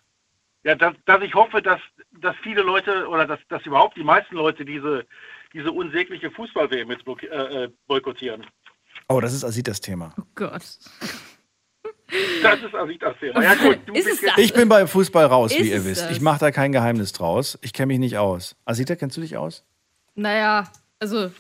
ja, 0.65 0.75
dass, 0.75 0.95
dass 1.05 1.23
ich 1.23 1.35
hoffe, 1.35 1.61
dass, 1.61 1.81
dass 2.13 2.35
viele 2.43 2.63
Leute 2.63 3.07
oder 3.09 3.27
dass, 3.27 3.39
dass 3.49 3.67
überhaupt 3.67 3.99
die 3.99 4.05
meisten 4.05 4.37
Leute 4.37 4.65
diese, 4.65 5.05
diese 5.53 5.71
unsägliche 5.71 6.31
Fußball-WM 6.31 6.91
jetzt 6.91 7.07
äh, 7.07 7.65
äh, 7.65 7.71
boykottieren. 7.87 8.47
Oh, 9.09 9.21
das 9.21 9.35
ist 9.35 9.45
Asit 9.45 9.69
das 9.69 9.83
Thema. 9.83 10.15
Oh 10.19 10.25
Gott. 10.35 10.63
Das 12.43 12.61
ist 12.63 12.75
also 12.75 12.87
nicht 12.87 13.03
das 13.03 13.17
Thema. 13.19 13.43
Ja, 13.43 13.55
gut, 13.55 13.79
du 13.87 13.93
bist 13.93 14.23
jetzt, 14.23 14.39
Ich 14.39 14.53
bin 14.53 14.69
beim 14.69 14.87
Fußball 14.87 15.27
raus, 15.27 15.51
wie 15.53 15.57
Ist 15.63 15.67
ihr 15.69 15.77
es 15.79 15.85
wisst. 15.85 16.03
das? 16.05 16.11
Ich 16.13 16.21
mache 16.21 16.39
da 16.39 16.51
kein 16.53 16.71
Geheimnis 16.73 17.13
draus. 17.13 17.59
Ich 17.63 17.73
kenne 17.73 17.87
mich 17.89 17.99
nicht 17.99 18.17
aus. 18.19 18.55
Asita, 18.65 18.95
kennst 18.95 19.17
du 19.17 19.21
dich 19.21 19.37
aus? 19.37 19.65
Naja, 20.15 20.71
also. 21.01 21.31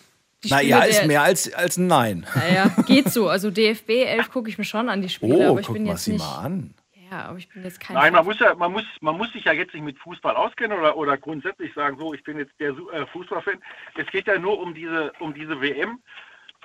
Naja, 0.49 0.81
ist 0.83 1.07
mehr 1.07 1.23
als, 1.23 1.53
als 1.55 1.77
ein 1.77 1.87
Nein. 1.87 2.27
Naja, 2.35 2.71
geht 2.87 3.11
so. 3.11 3.29
Also 3.29 3.51
DFB 3.51 3.91
11 4.07 4.31
gucke 4.31 4.49
ich 4.49 4.59
mir 4.59 4.65
schon 4.65 4.89
an 4.89 5.03
die 5.03 5.09
Spiele, 5.09 5.35
Oh, 5.35 5.51
aber 5.53 5.61
ich 5.61 5.67
guck 5.67 5.75
bin 5.75 5.85
mal 5.85 5.93
jetzt 5.93 6.05
sie 6.05 6.13
nicht. 6.13 6.21
mal 6.25 6.39
an. 6.45 6.75
Ja, 7.11 7.27
aber 7.27 7.39
ich 7.39 7.49
bin 7.49 7.63
jetzt 7.65 7.81
kein. 7.81 7.95
Nein, 7.95 8.13
man 8.13 8.25
muss 8.25 8.39
ja, 8.41 8.55
man 8.55 8.73
muss, 8.73 8.85
man 9.01 9.17
muss 9.17 9.33
sich 9.33 9.45
ja 9.45 9.53
jetzt 9.53 9.73
nicht 9.75 9.83
mit 9.85 9.99
Fußball 9.99 10.35
auskennen 10.37 10.79
oder, 10.79 10.97
oder 10.97 11.17
grundsätzlich 11.17 11.73
sagen, 11.75 11.97
so, 11.99 12.13
ich 12.13 12.23
bin 12.25 12.37
jetzt 12.39 12.53
der 12.61 12.71
äh, 12.71 13.07
Fußballfan. 13.13 13.55
Es 13.97 14.07
geht 14.09 14.27
ja 14.27 14.39
nur 14.39 14.61
um 14.61 14.75
diese, 14.75 15.13
um 15.21 15.33
diese 15.33 15.61
WM. 15.61 16.01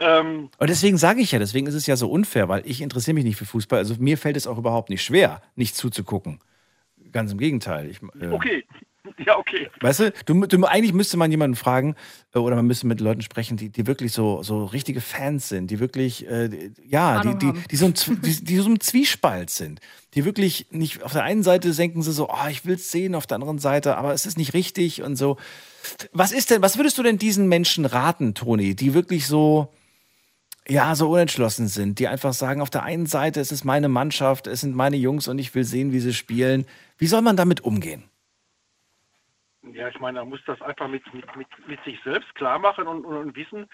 Ähm, 0.01 0.49
Und 0.57 0.69
deswegen 0.69 0.97
sage 0.97 1.21
ich 1.21 1.31
ja, 1.31 1.39
deswegen 1.39 1.67
ist 1.67 1.75
es 1.75 1.85
ja 1.85 1.95
so 1.95 2.09
unfair, 2.09 2.49
weil 2.49 2.63
ich 2.65 2.81
interessiere 2.81 3.13
mich 3.13 3.23
nicht 3.23 3.37
für 3.37 3.45
Fußball. 3.45 3.77
Also 3.79 3.95
mir 3.99 4.17
fällt 4.17 4.35
es 4.35 4.47
auch 4.47 4.57
überhaupt 4.57 4.89
nicht 4.89 5.03
schwer, 5.03 5.41
nicht 5.55 5.75
zuzugucken. 5.75 6.39
Ganz 7.11 7.31
im 7.31 7.37
Gegenteil. 7.37 7.89
Ich, 7.89 7.99
äh, 8.19 8.29
okay, 8.29 8.63
ja, 9.25 9.37
okay. 9.37 9.69
Weißt 9.81 9.99
du, 9.99 10.11
du, 10.25 10.45
du, 10.47 10.65
eigentlich 10.65 10.93
müsste 10.93 11.17
man 11.17 11.29
jemanden 11.29 11.55
fragen 11.55 11.95
äh, 12.33 12.39
oder 12.39 12.55
man 12.55 12.65
müsste 12.65 12.87
mit 12.87 12.99
Leuten 12.99 13.21
sprechen, 13.21 13.57
die, 13.57 13.69
die 13.69 13.85
wirklich 13.85 14.11
so, 14.13 14.41
so 14.43 14.65
richtige 14.65 15.01
Fans 15.01 15.49
sind, 15.49 15.69
die 15.69 15.79
wirklich, 15.79 16.27
äh, 16.27 16.47
die- 16.47 16.71
ja, 16.87 17.19
die, 17.21 17.27
Ahnung 17.29 17.39
die, 17.39 17.67
die, 17.69 17.75
so 17.75 17.85
ein, 17.85 17.93
die, 18.23 18.43
die 18.43 18.57
so 18.57 18.69
im 18.69 18.79
Zwiespalt 18.79 19.49
sind. 19.51 19.81
Die 20.15 20.25
wirklich 20.25 20.67
nicht, 20.71 21.03
auf 21.03 21.11
der 21.13 21.23
einen 21.23 21.43
Seite 21.43 21.71
denken 21.73 22.01
sie 22.01 22.11
so, 22.13 22.29
oh, 22.29 22.47
ich 22.49 22.65
will 22.65 22.75
es 22.75 22.89
sehen, 22.91 23.13
auf 23.13 23.27
der 23.27 23.35
anderen 23.35 23.59
Seite, 23.59 23.97
aber 23.97 24.13
es 24.13 24.25
ist 24.25 24.37
nicht 24.37 24.53
richtig 24.53 25.03
und 25.03 25.15
so. 25.15 25.37
Was 26.13 26.31
ist 26.31 26.49
denn, 26.49 26.61
was 26.61 26.77
würdest 26.77 26.97
du 26.97 27.03
denn 27.03 27.17
diesen 27.17 27.47
Menschen 27.49 27.85
raten, 27.85 28.33
Toni, 28.35 28.75
die 28.75 28.93
wirklich 28.93 29.27
so, 29.27 29.73
ja, 30.67 30.95
so 30.95 31.09
unentschlossen 31.09 31.67
sind, 31.67 31.99
die 31.99 32.07
einfach 32.07 32.33
sagen, 32.33 32.61
auf 32.61 32.69
der 32.69 32.83
einen 32.83 33.05
Seite 33.05 33.39
es 33.39 33.51
ist 33.51 33.63
meine 33.63 33.89
Mannschaft, 33.89 34.47
es 34.47 34.61
sind 34.61 34.75
meine 34.75 34.95
Jungs 34.95 35.27
und 35.27 35.39
ich 35.39 35.53
will 35.55 35.63
sehen, 35.63 35.91
wie 35.91 35.99
sie 35.99 36.13
spielen. 36.13 36.65
Wie 36.97 37.07
soll 37.07 37.21
man 37.21 37.35
damit 37.35 37.61
umgehen? 37.61 38.03
Ja, 39.73 39.87
ich 39.87 39.99
meine, 39.99 40.19
man 40.19 40.29
muss 40.29 40.41
das 40.45 40.61
einfach 40.61 40.87
mit, 40.87 41.01
mit, 41.13 41.35
mit, 41.35 41.47
mit 41.67 41.83
sich 41.83 41.99
selbst 42.03 42.33
klar 42.35 42.59
machen 42.59 42.87
und, 42.87 43.05
und, 43.05 43.15
und 43.15 43.35
wissen, 43.35 43.67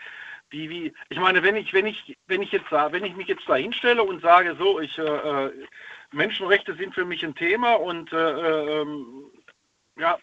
wie, 0.49 0.69
wie, 0.69 0.93
ich 1.09 1.19
meine, 1.19 1.43
wenn 1.43 1.55
ich, 1.55 1.73
wenn 1.73 1.85
ich, 1.85 2.18
wenn 2.27 2.41
ich 2.41 2.51
jetzt 2.51 2.72
wenn 2.72 3.03
ich 3.03 3.15
mich 3.15 3.27
jetzt 3.27 3.47
da 3.47 3.55
hinstelle 3.55 4.03
und 4.03 4.22
sage, 4.22 4.55
so, 4.57 4.80
ich, 4.80 4.97
äh, 4.97 5.01
äh, 5.01 5.51
Menschenrechte 6.11 6.76
sind 6.76 6.93
für 6.93 7.05
mich 7.05 7.23
ein 7.23 7.35
Thema 7.35 7.73
und, 7.73 8.11
äh, 8.14 8.18
äh, 8.18 8.81
ähm, 8.81 9.26
ja, 9.97 10.18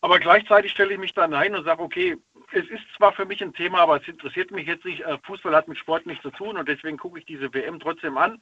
aber 0.00 0.18
gleichzeitig 0.20 0.72
stelle 0.72 0.92
ich 0.92 1.00
mich 1.00 1.14
dann 1.14 1.34
ein 1.34 1.54
und 1.54 1.64
sage, 1.64 1.82
okay, 1.82 2.16
es 2.52 2.68
ist 2.68 2.84
zwar 2.96 3.12
für 3.12 3.24
mich 3.24 3.42
ein 3.42 3.54
Thema, 3.54 3.80
aber 3.80 4.00
es 4.00 4.08
interessiert 4.08 4.50
mich 4.50 4.66
jetzt 4.66 4.84
nicht. 4.84 5.02
Äh, 5.02 5.18
Fußball 5.24 5.54
hat 5.54 5.68
mit 5.68 5.78
Sport 5.78 6.06
nichts 6.06 6.22
zu 6.22 6.30
tun 6.30 6.56
und 6.56 6.68
deswegen 6.68 6.98
gucke 6.98 7.18
ich 7.18 7.26
diese 7.26 7.52
WM 7.52 7.80
trotzdem 7.80 8.16
an 8.16 8.40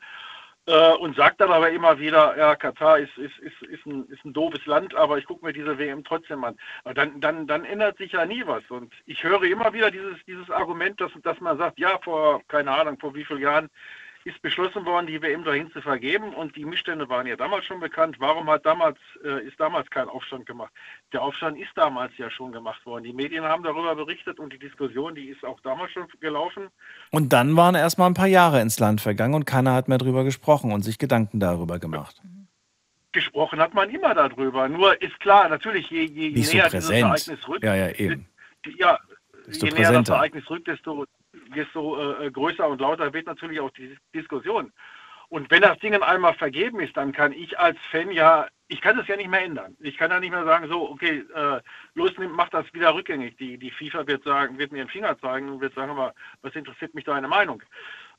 äh, 0.67 0.93
und 0.95 1.17
sage 1.17 1.35
dann 1.39 1.51
aber 1.51 1.71
immer 1.71 1.99
wieder, 1.99 2.37
ja, 2.37 2.57
Katar 2.57 2.99
ist, 2.99 3.17
ist, 3.19 3.39
ist, 3.39 3.63
ist, 3.63 3.87
ein, 3.87 4.09
ist 4.09 4.25
ein 4.25 4.33
doofes 4.33 4.65
Land, 4.67 4.95
aber 4.95 5.19
ich 5.19 5.27
gucke 5.27 5.45
mir 5.45 5.53
diese 5.53 5.79
WM 5.79 6.05
trotzdem 6.05 6.45
an. 6.45 6.57
Dann, 6.95 7.21
dann, 7.21 7.47
dann 7.47 7.65
ändert 7.65 7.99
sich 7.99 8.13
ja 8.13 8.25
nie 8.25 8.47
was. 8.47 8.63
Und 8.71 8.93
ich 9.07 9.23
höre 9.23 9.43
immer 9.45 9.73
wieder 9.73 9.91
dieses, 9.91 10.17
dieses 10.27 10.51
Argument, 10.51 11.01
dass, 11.01 11.11
dass 11.23 11.41
man 11.41 11.59
sagt, 11.59 11.79
ja, 11.79 11.99
vor, 12.03 12.43
keine 12.49 12.71
Ahnung, 12.71 12.99
vor 12.99 13.15
wie 13.15 13.25
vielen 13.25 13.43
Jahren 13.43 13.71
ist 14.25 14.41
beschlossen 14.43 14.85
worden, 14.87 15.07
die 15.07 15.21
WM 15.21 15.45
dahin 15.45 15.71
zu 15.71 15.83
vergeben 15.83 16.33
und 16.35 16.57
die 16.57 16.65
Missstände 16.65 17.09
waren 17.09 17.27
ja 17.27 17.37
damals 17.37 17.67
schon 17.67 17.81
bekannt. 17.81 18.17
Warum 18.19 18.49
hat 18.49 18.65
damals, 18.65 18.99
äh, 19.25 19.47
ist 19.47 19.61
damals 19.61 19.89
kein 19.91 20.09
Aufstand 20.09 20.47
gemacht? 20.47 20.73
Der 21.13 21.23
Aufstand 21.23 21.59
ist 21.59 21.71
damals 21.77 22.17
ja 22.17 22.31
schon 22.31 22.53
gemacht 22.53 22.85
worden. 22.87 23.05
Die 23.05 23.13
Medien 23.13 23.45
haben 23.45 23.63
darüber 23.63 23.95
berichtet 23.95 24.39
und 24.41 24.53
die 24.53 24.59
Diskussion, 24.59 25.15
die 25.15 25.27
ist 25.29 25.45
auch 25.45 25.61
damals 25.61 25.93
schon 25.93 26.07
gelaufen. 26.21 26.69
Und 27.11 27.33
dann 27.33 27.55
waren 27.57 27.75
erstmal 27.75 28.09
ein 28.11 28.15
paar 28.15 28.27
Jahre 28.27 28.61
ins 28.61 28.79
Land 28.79 29.01
vergangen 29.03 29.35
und 29.35 29.45
keiner 29.45 29.75
hat 29.75 29.89
mehr 29.89 29.99
drüber 29.99 30.25
gesprochen 30.25 30.73
und 30.73 30.83
sich 30.83 30.99
Gedanken 30.99 31.39
darüber 31.41 31.79
gemacht. 31.79 32.21
Gesprochen 33.13 33.61
hat 33.61 33.75
man 33.75 33.91
immer 33.91 34.15
darüber. 34.15 34.69
Nur 34.69 35.01
ist 35.01 35.21
klar, 35.21 35.49
natürlich, 35.49 35.89
je, 35.91 36.03
je 36.05 36.31
Nicht 36.31 36.49
so 36.49 36.57
näher 36.57 36.69
dieses 36.71 36.89
präsent. 36.89 37.05
Ereignis 37.05 37.49
rückt, 37.49 37.65
Ja, 37.65 37.75
ja, 37.77 37.91
eben. 37.91 38.27
ja, 38.79 38.99
Desto 39.47 39.67
je 39.67 39.73
näher 39.73 39.93
das. 39.93 40.09
Ereignis 40.09 40.51
rückt, 40.51 40.67
desto, 40.67 41.05
desto 41.55 42.21
äh, 42.21 42.31
größer 42.31 42.67
und 42.67 42.81
lauter 42.81 43.13
wird 43.13 43.27
natürlich 43.27 43.61
auch 43.61 43.71
die 43.71 43.97
Diskussion. 44.15 44.73
Und 45.29 45.51
wenn 45.51 45.63
das 45.63 45.79
Ding 45.79 45.95
einmal 45.95 46.35
vergeben 46.35 46.81
ist, 46.81 46.97
dann 46.97 47.13
kann 47.13 47.33
ich 47.33 47.59
als 47.59 47.79
Fan 47.91 48.11
ja, 48.13 48.47
ich 48.69 48.81
kann 48.81 48.99
es 48.99 49.09
ja 49.09 49.17
nicht 49.17 49.31
mehr 49.31 49.45
ändern. 49.45 49.77
Ich 49.81 49.97
kann 49.97 50.11
ja 50.11 50.21
nicht 50.21 50.31
mehr 50.31 50.45
sagen, 50.45 50.69
so, 50.69 50.91
okay, 50.91 51.25
äh, 51.35 51.61
los, 51.95 52.13
mach 52.19 52.51
das 52.51 52.73
wieder 52.73 52.95
rückgängig. 52.95 53.37
Die, 53.37 53.59
die 53.59 53.71
FIFA 53.71 54.07
wird 54.07 54.25
sagen, 54.25 54.59
wird 54.59 54.73
mir 54.73 54.85
den 54.85 54.89
Finger 54.89 55.19
zeigen 55.19 55.49
und 55.49 55.61
wird 55.61 55.75
sagen, 55.75 55.97
was 55.97 56.55
interessiert 56.55 56.95
mich 56.95 57.05
deine 57.05 57.29
Meinung? 57.29 57.63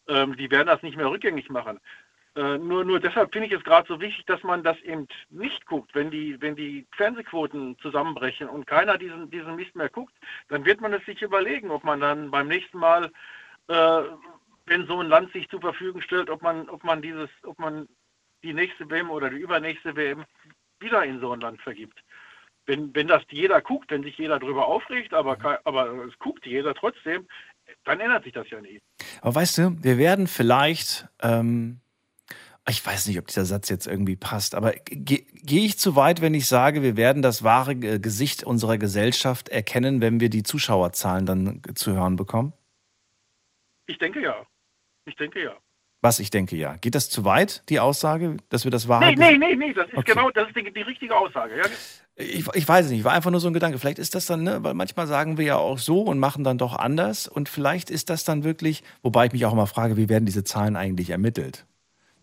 Ähm, 0.07 0.35
die 0.35 0.51
werden 0.51 0.67
das 0.67 0.83
nicht 0.83 0.97
mehr 0.97 1.09
rückgängig 1.09 1.49
machen. 1.49 1.79
Äh, 2.35 2.57
nur, 2.57 2.83
nur 2.83 2.99
deshalb 2.99 3.31
finde 3.31 3.47
ich 3.47 3.53
es 3.53 3.63
gerade 3.63 3.87
so 3.87 3.99
wichtig, 4.01 4.25
dass 4.25 4.43
man 4.43 4.61
das 4.63 4.77
eben 4.81 5.07
nicht 5.29 5.65
guckt. 5.65 5.95
Wenn 5.95 6.11
die, 6.11 6.39
wenn 6.41 6.55
die 6.55 6.85
Fernsehquoten 6.95 7.77
zusammenbrechen 7.79 8.49
und 8.49 8.67
keiner 8.67 8.97
diesen, 8.97 9.29
diesen 9.29 9.55
Mist 9.55 9.75
mehr 9.75 9.89
guckt, 9.89 10.13
dann 10.49 10.65
wird 10.65 10.81
man 10.81 10.93
es 10.93 11.05
sich 11.05 11.21
überlegen, 11.21 11.71
ob 11.71 11.83
man 11.85 12.01
dann 12.01 12.31
beim 12.31 12.47
nächsten 12.49 12.77
Mal, 12.77 13.09
äh, 13.67 14.01
wenn 14.65 14.85
so 14.87 14.99
ein 14.99 15.07
Land 15.07 15.31
sich 15.31 15.47
zur 15.49 15.61
Verfügung 15.61 16.01
stellt, 16.01 16.29
ob 16.29 16.41
man, 16.41 16.67
ob 16.69 16.83
man 16.83 17.01
dieses, 17.01 17.29
ob 17.43 17.57
man 17.57 17.87
die 18.43 18.53
nächste 18.53 18.89
WM 18.89 19.09
oder 19.11 19.29
die 19.29 19.37
übernächste 19.37 19.95
WM 19.95 20.25
wieder 20.79 21.03
in 21.05 21.19
so 21.21 21.31
ein 21.31 21.39
Land 21.39 21.61
vergibt. 21.61 22.03
Wenn, 22.65 22.93
wenn 22.95 23.07
das 23.07 23.23
jeder 23.29 23.61
guckt, 23.61 23.91
wenn 23.91 24.03
sich 24.03 24.17
jeder 24.17 24.39
darüber 24.39 24.67
aufregt, 24.67 25.13
aber, 25.13 25.37
kei- 25.37 25.59
aber 25.63 26.05
es 26.05 26.17
guckt 26.19 26.45
jeder 26.45 26.73
trotzdem, 26.73 27.27
dann 27.85 27.99
ändert 27.99 28.23
sich 28.23 28.33
das 28.33 28.49
ja 28.49 28.59
nie. 28.59 28.81
Aber 29.21 29.35
weißt 29.35 29.57
du, 29.59 29.83
wir 29.83 29.97
werden 29.97 30.27
vielleicht, 30.27 31.07
ähm, 31.21 31.79
ich 32.67 32.83
weiß 32.85 33.07
nicht, 33.07 33.19
ob 33.19 33.27
dieser 33.27 33.45
Satz 33.45 33.69
jetzt 33.69 33.85
irgendwie 33.87 34.15
passt, 34.15 34.55
aber 34.55 34.71
ge- 34.73 35.25
gehe 35.33 35.65
ich 35.65 35.77
zu 35.77 35.95
weit, 35.95 36.21
wenn 36.21 36.33
ich 36.33 36.47
sage, 36.47 36.81
wir 36.81 36.97
werden 36.97 37.21
das 37.21 37.43
wahre 37.43 37.73
äh, 37.73 37.99
Gesicht 37.99 38.43
unserer 38.43 38.77
Gesellschaft 38.77 39.49
erkennen, 39.49 40.01
wenn 40.01 40.19
wir 40.19 40.29
die 40.29 40.43
Zuschauerzahlen 40.43 41.25
dann 41.25 41.61
zu 41.75 41.93
hören 41.93 42.15
bekommen? 42.15 42.53
Ich 43.87 43.97
denke 43.99 44.21
ja. 44.21 44.35
Ich 45.05 45.15
denke 45.15 45.43
ja. 45.43 45.51
Was 46.01 46.19
ich 46.19 46.29
denke, 46.29 46.55
ja. 46.55 46.75
Geht 46.77 46.93
das 46.95 47.09
zu 47.09 47.23
weit, 47.25 47.63
die 47.69 47.79
Aussage, 47.79 48.37
dass 48.49 48.63
wir 48.63 48.71
das 48.71 48.87
wahre 48.87 49.05
Nee, 49.07 49.15
nee, 49.15 49.37
nee, 49.37 49.55
nee, 49.55 49.73
das 49.73 49.87
ist 49.87 49.97
Okay. 49.97 50.13
genau, 50.13 50.29
das 50.31 50.47
ist 50.47 50.55
die, 50.55 50.71
die 50.71 50.81
richtige 50.81 51.15
Aussage. 51.15 51.57
Ja? 51.57 51.63
Ich, 52.15 52.45
ich 52.53 52.67
weiß 52.67 52.85
es 52.85 52.91
nicht, 52.91 53.03
war 53.03 53.13
einfach 53.13 53.31
nur 53.31 53.39
so 53.39 53.47
ein 53.47 53.53
Gedanke. 53.53 53.79
Vielleicht 53.79 53.99
ist 53.99 54.13
das 54.15 54.25
dann, 54.27 54.43
ne, 54.43 54.63
weil 54.63 54.73
manchmal 54.75 55.07
sagen 55.07 55.37
wir 55.37 55.45
ja 55.45 55.57
auch 55.57 55.79
so 55.79 56.01
und 56.01 56.19
machen 56.19 56.43
dann 56.43 56.57
doch 56.57 56.75
anders. 56.75 57.27
Und 57.27 57.49
vielleicht 57.49 57.89
ist 57.89 58.09
das 58.09 58.23
dann 58.23 58.43
wirklich, 58.43 58.83
wobei 59.01 59.25
ich 59.27 59.33
mich 59.33 59.45
auch 59.45 59.53
immer 59.53 59.67
frage, 59.67 59.97
wie 59.97 60.09
werden 60.09 60.25
diese 60.25 60.43
Zahlen 60.43 60.75
eigentlich 60.75 61.09
ermittelt? 61.09 61.65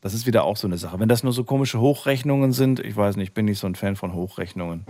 Das 0.03 0.13
ist 0.15 0.27
wieder 0.27 0.45
auch 0.45 0.57
so 0.57 0.67
eine 0.67 0.77
Sache. 0.79 0.99
Wenn 1.01 1.09
das 1.09 1.23
nur 1.23 1.33
so 1.33 1.45
komische 1.45 1.81
Hochrechnungen 1.81 2.53
sind, 2.53 2.81
ich 2.81 2.97
weiß 2.97 3.17
nicht, 3.17 3.29
ich 3.29 3.35
bin 3.35 3.47
nicht 3.47 3.59
so 3.61 3.67
ein 3.67 3.75
Fan 3.77 3.97
von 3.97 4.13
Hochrechnungen. 4.13 4.85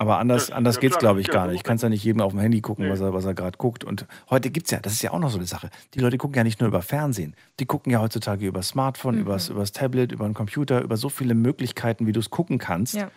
Aber 0.00 0.18
anders, 0.18 0.50
anders 0.52 0.76
ja, 0.76 0.80
geht's, 0.82 0.98
glaube 0.98 1.20
ich, 1.20 1.26
ja, 1.26 1.32
gar 1.32 1.46
nicht. 1.48 1.56
Ich 1.56 1.62
kann 1.64 1.74
es 1.76 1.82
ja 1.82 1.88
nicht 1.88 2.04
jedem 2.04 2.20
auf 2.22 2.30
dem 2.32 2.38
Handy 2.38 2.60
gucken, 2.60 2.88
was 2.88 3.00
er, 3.00 3.12
was 3.12 3.24
er 3.24 3.34
gerade 3.34 3.58
guckt. 3.58 3.82
Und 3.82 4.06
heute 4.30 4.48
gibt's 4.50 4.70
ja, 4.70 4.78
das 4.78 4.92
ist 4.92 5.02
ja 5.02 5.10
auch 5.12 5.18
noch 5.18 5.30
so 5.30 5.38
eine 5.38 5.46
Sache. 5.46 5.70
Die 5.94 5.98
Leute 5.98 6.18
gucken 6.18 6.36
ja 6.36 6.44
nicht 6.44 6.60
nur 6.60 6.68
über 6.68 6.82
Fernsehen. 6.82 7.34
Die 7.58 7.66
gucken 7.66 7.92
ja 7.92 8.00
heutzutage 8.00 8.46
über 8.46 8.62
Smartphone, 8.62 9.16
Mhm. 9.16 9.20
übers, 9.22 9.48
übers 9.48 9.72
Tablet, 9.72 10.12
über 10.12 10.24
einen 10.24 10.34
Computer, 10.34 10.82
über 10.82 10.96
so 10.96 11.08
viele 11.08 11.34
Möglichkeiten, 11.34 12.06
wie 12.06 12.12
du 12.12 12.20
es 12.20 12.30
gucken 12.30 12.58
kannst 12.58 12.94
Ja. 12.94 13.10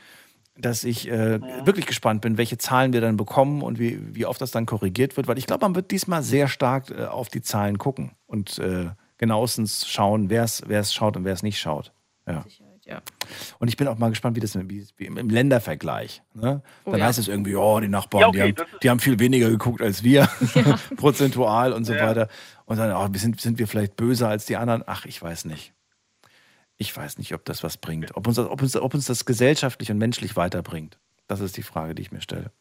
dass 0.57 0.83
ich 0.83 1.07
äh, 1.09 1.39
wirklich 1.65 1.85
gespannt 1.85 2.21
bin, 2.21 2.37
welche 2.39 2.57
Zahlen 2.57 2.93
wir 2.93 2.99
dann 3.01 3.15
bekommen 3.15 3.61
und 3.61 3.77
wie, 3.79 3.99
wie 4.15 4.25
oft 4.25 4.41
das 4.41 4.49
dann 4.51 4.65
korrigiert 4.65 5.15
wird, 5.17 5.27
weil 5.27 5.37
ich 5.37 5.45
glaube, 5.47 5.63
man 5.65 5.75
wird 5.75 5.91
diesmal 5.91 6.23
sehr 6.23 6.47
stark 6.47 6.89
äh, 6.89 7.05
auf 7.05 7.29
die 7.29 7.41
Zahlen 7.43 7.77
gucken 7.77 8.11
und 8.27 8.57
äh, 8.57 8.87
genauestens 9.21 9.87
schauen, 9.87 10.29
wer 10.31 10.43
es 10.43 10.93
schaut 10.93 11.15
und 11.15 11.23
wer 11.23 11.33
es 11.33 11.43
nicht 11.43 11.59
schaut. 11.59 11.93
Ja. 12.27 12.43
ja. 12.85 13.01
Und 13.59 13.67
ich 13.67 13.77
bin 13.77 13.87
auch 13.87 13.97
mal 13.99 14.09
gespannt, 14.09 14.35
wie 14.35 14.39
das 14.39 14.55
wie, 14.55 14.85
wie 14.97 15.05
im, 15.05 15.17
im 15.17 15.29
Ländervergleich. 15.29 16.23
Ne? 16.33 16.63
Oh 16.85 16.91
Dann 16.91 16.99
ja. 16.99 17.05
heißt 17.05 17.19
es 17.19 17.27
irgendwie, 17.27 17.55
oh, 17.55 17.79
die 17.79 17.87
Nachbarn, 17.87 18.21
Ja, 18.21 18.27
okay, 18.29 18.51
die, 18.53 18.61
haben, 18.61 18.69
die 18.81 18.89
haben 18.89 18.99
viel 18.99 19.19
weniger 19.19 19.49
geguckt 19.49 19.79
als 19.81 20.03
wir, 20.03 20.27
prozentual 20.97 21.71
und 21.71 21.85
so 21.85 21.93
Ja. 21.93 22.07
weiter. 22.07 22.27
Und 22.65 22.77
dann, 22.77 22.91
oh, 22.93 23.07
sind, 23.15 23.39
sind 23.39 23.59
wir 23.59 23.67
vielleicht 23.67 23.95
böser 23.95 24.27
als 24.27 24.47
die 24.47 24.57
anderen? 24.57 24.83
Ach, 24.87 25.05
ich 25.05 25.21
weiß 25.21 25.45
nicht. 25.45 25.73
Ich 26.77 26.97
weiß 26.97 27.19
nicht, 27.19 27.35
ob 27.35 27.45
das 27.45 27.63
was 27.63 27.77
bringt. 27.77 28.17
Ob 28.17 28.27
uns, 28.27 28.39
ob 28.39 28.59
uns, 28.59 28.75
ob 28.75 28.93
uns 28.95 29.05
das 29.05 29.25
gesellschaftlich 29.25 29.91
und 29.91 29.99
menschlich 29.99 30.35
weiterbringt. 30.35 30.97
Das 31.27 31.41
ist 31.41 31.57
die 31.57 31.63
Frage, 31.63 31.93
die 31.93 32.01
ich 32.01 32.11
mir 32.11 32.21
stelle. 32.21 32.51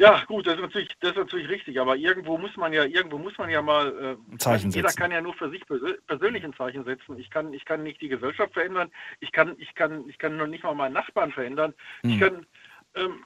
Ja, 0.00 0.22
gut, 0.26 0.46
das 0.46 0.54
ist 0.54 0.60
natürlich, 0.60 0.96
das 1.00 1.10
ist 1.10 1.16
natürlich 1.16 1.48
richtig, 1.48 1.80
aber 1.80 1.96
irgendwo 1.96 2.38
muss 2.38 2.56
man 2.56 2.72
ja, 2.72 2.84
irgendwo 2.84 3.18
muss 3.18 3.36
man 3.36 3.50
ja 3.50 3.60
mal, 3.60 3.88
äh, 3.98 4.32
Ein 4.32 4.38
Zeichen 4.38 4.70
jeder 4.70 4.88
setzen. 4.88 5.00
kann 5.00 5.10
ja 5.10 5.20
nur 5.20 5.34
für 5.34 5.50
sich 5.50 5.66
persö 5.66 5.94
persönlich 6.06 6.44
ein 6.44 6.54
Zeichen 6.54 6.84
setzen. 6.84 7.18
Ich 7.18 7.30
kann, 7.30 7.52
ich 7.52 7.64
kann 7.64 7.82
nicht 7.82 8.00
die 8.00 8.08
Gesellschaft 8.08 8.52
verändern, 8.52 8.92
ich 9.18 9.32
kann, 9.32 9.56
ich 9.58 9.74
kann, 9.74 10.08
ich 10.08 10.18
kann 10.18 10.36
noch 10.36 10.46
nicht 10.46 10.62
mal 10.62 10.74
meinen 10.74 10.92
Nachbarn 10.92 11.32
verändern. 11.32 11.74
Ich 12.02 12.12
Hm. 12.12 12.20
kann, 12.20 12.46
ähm, 12.94 13.24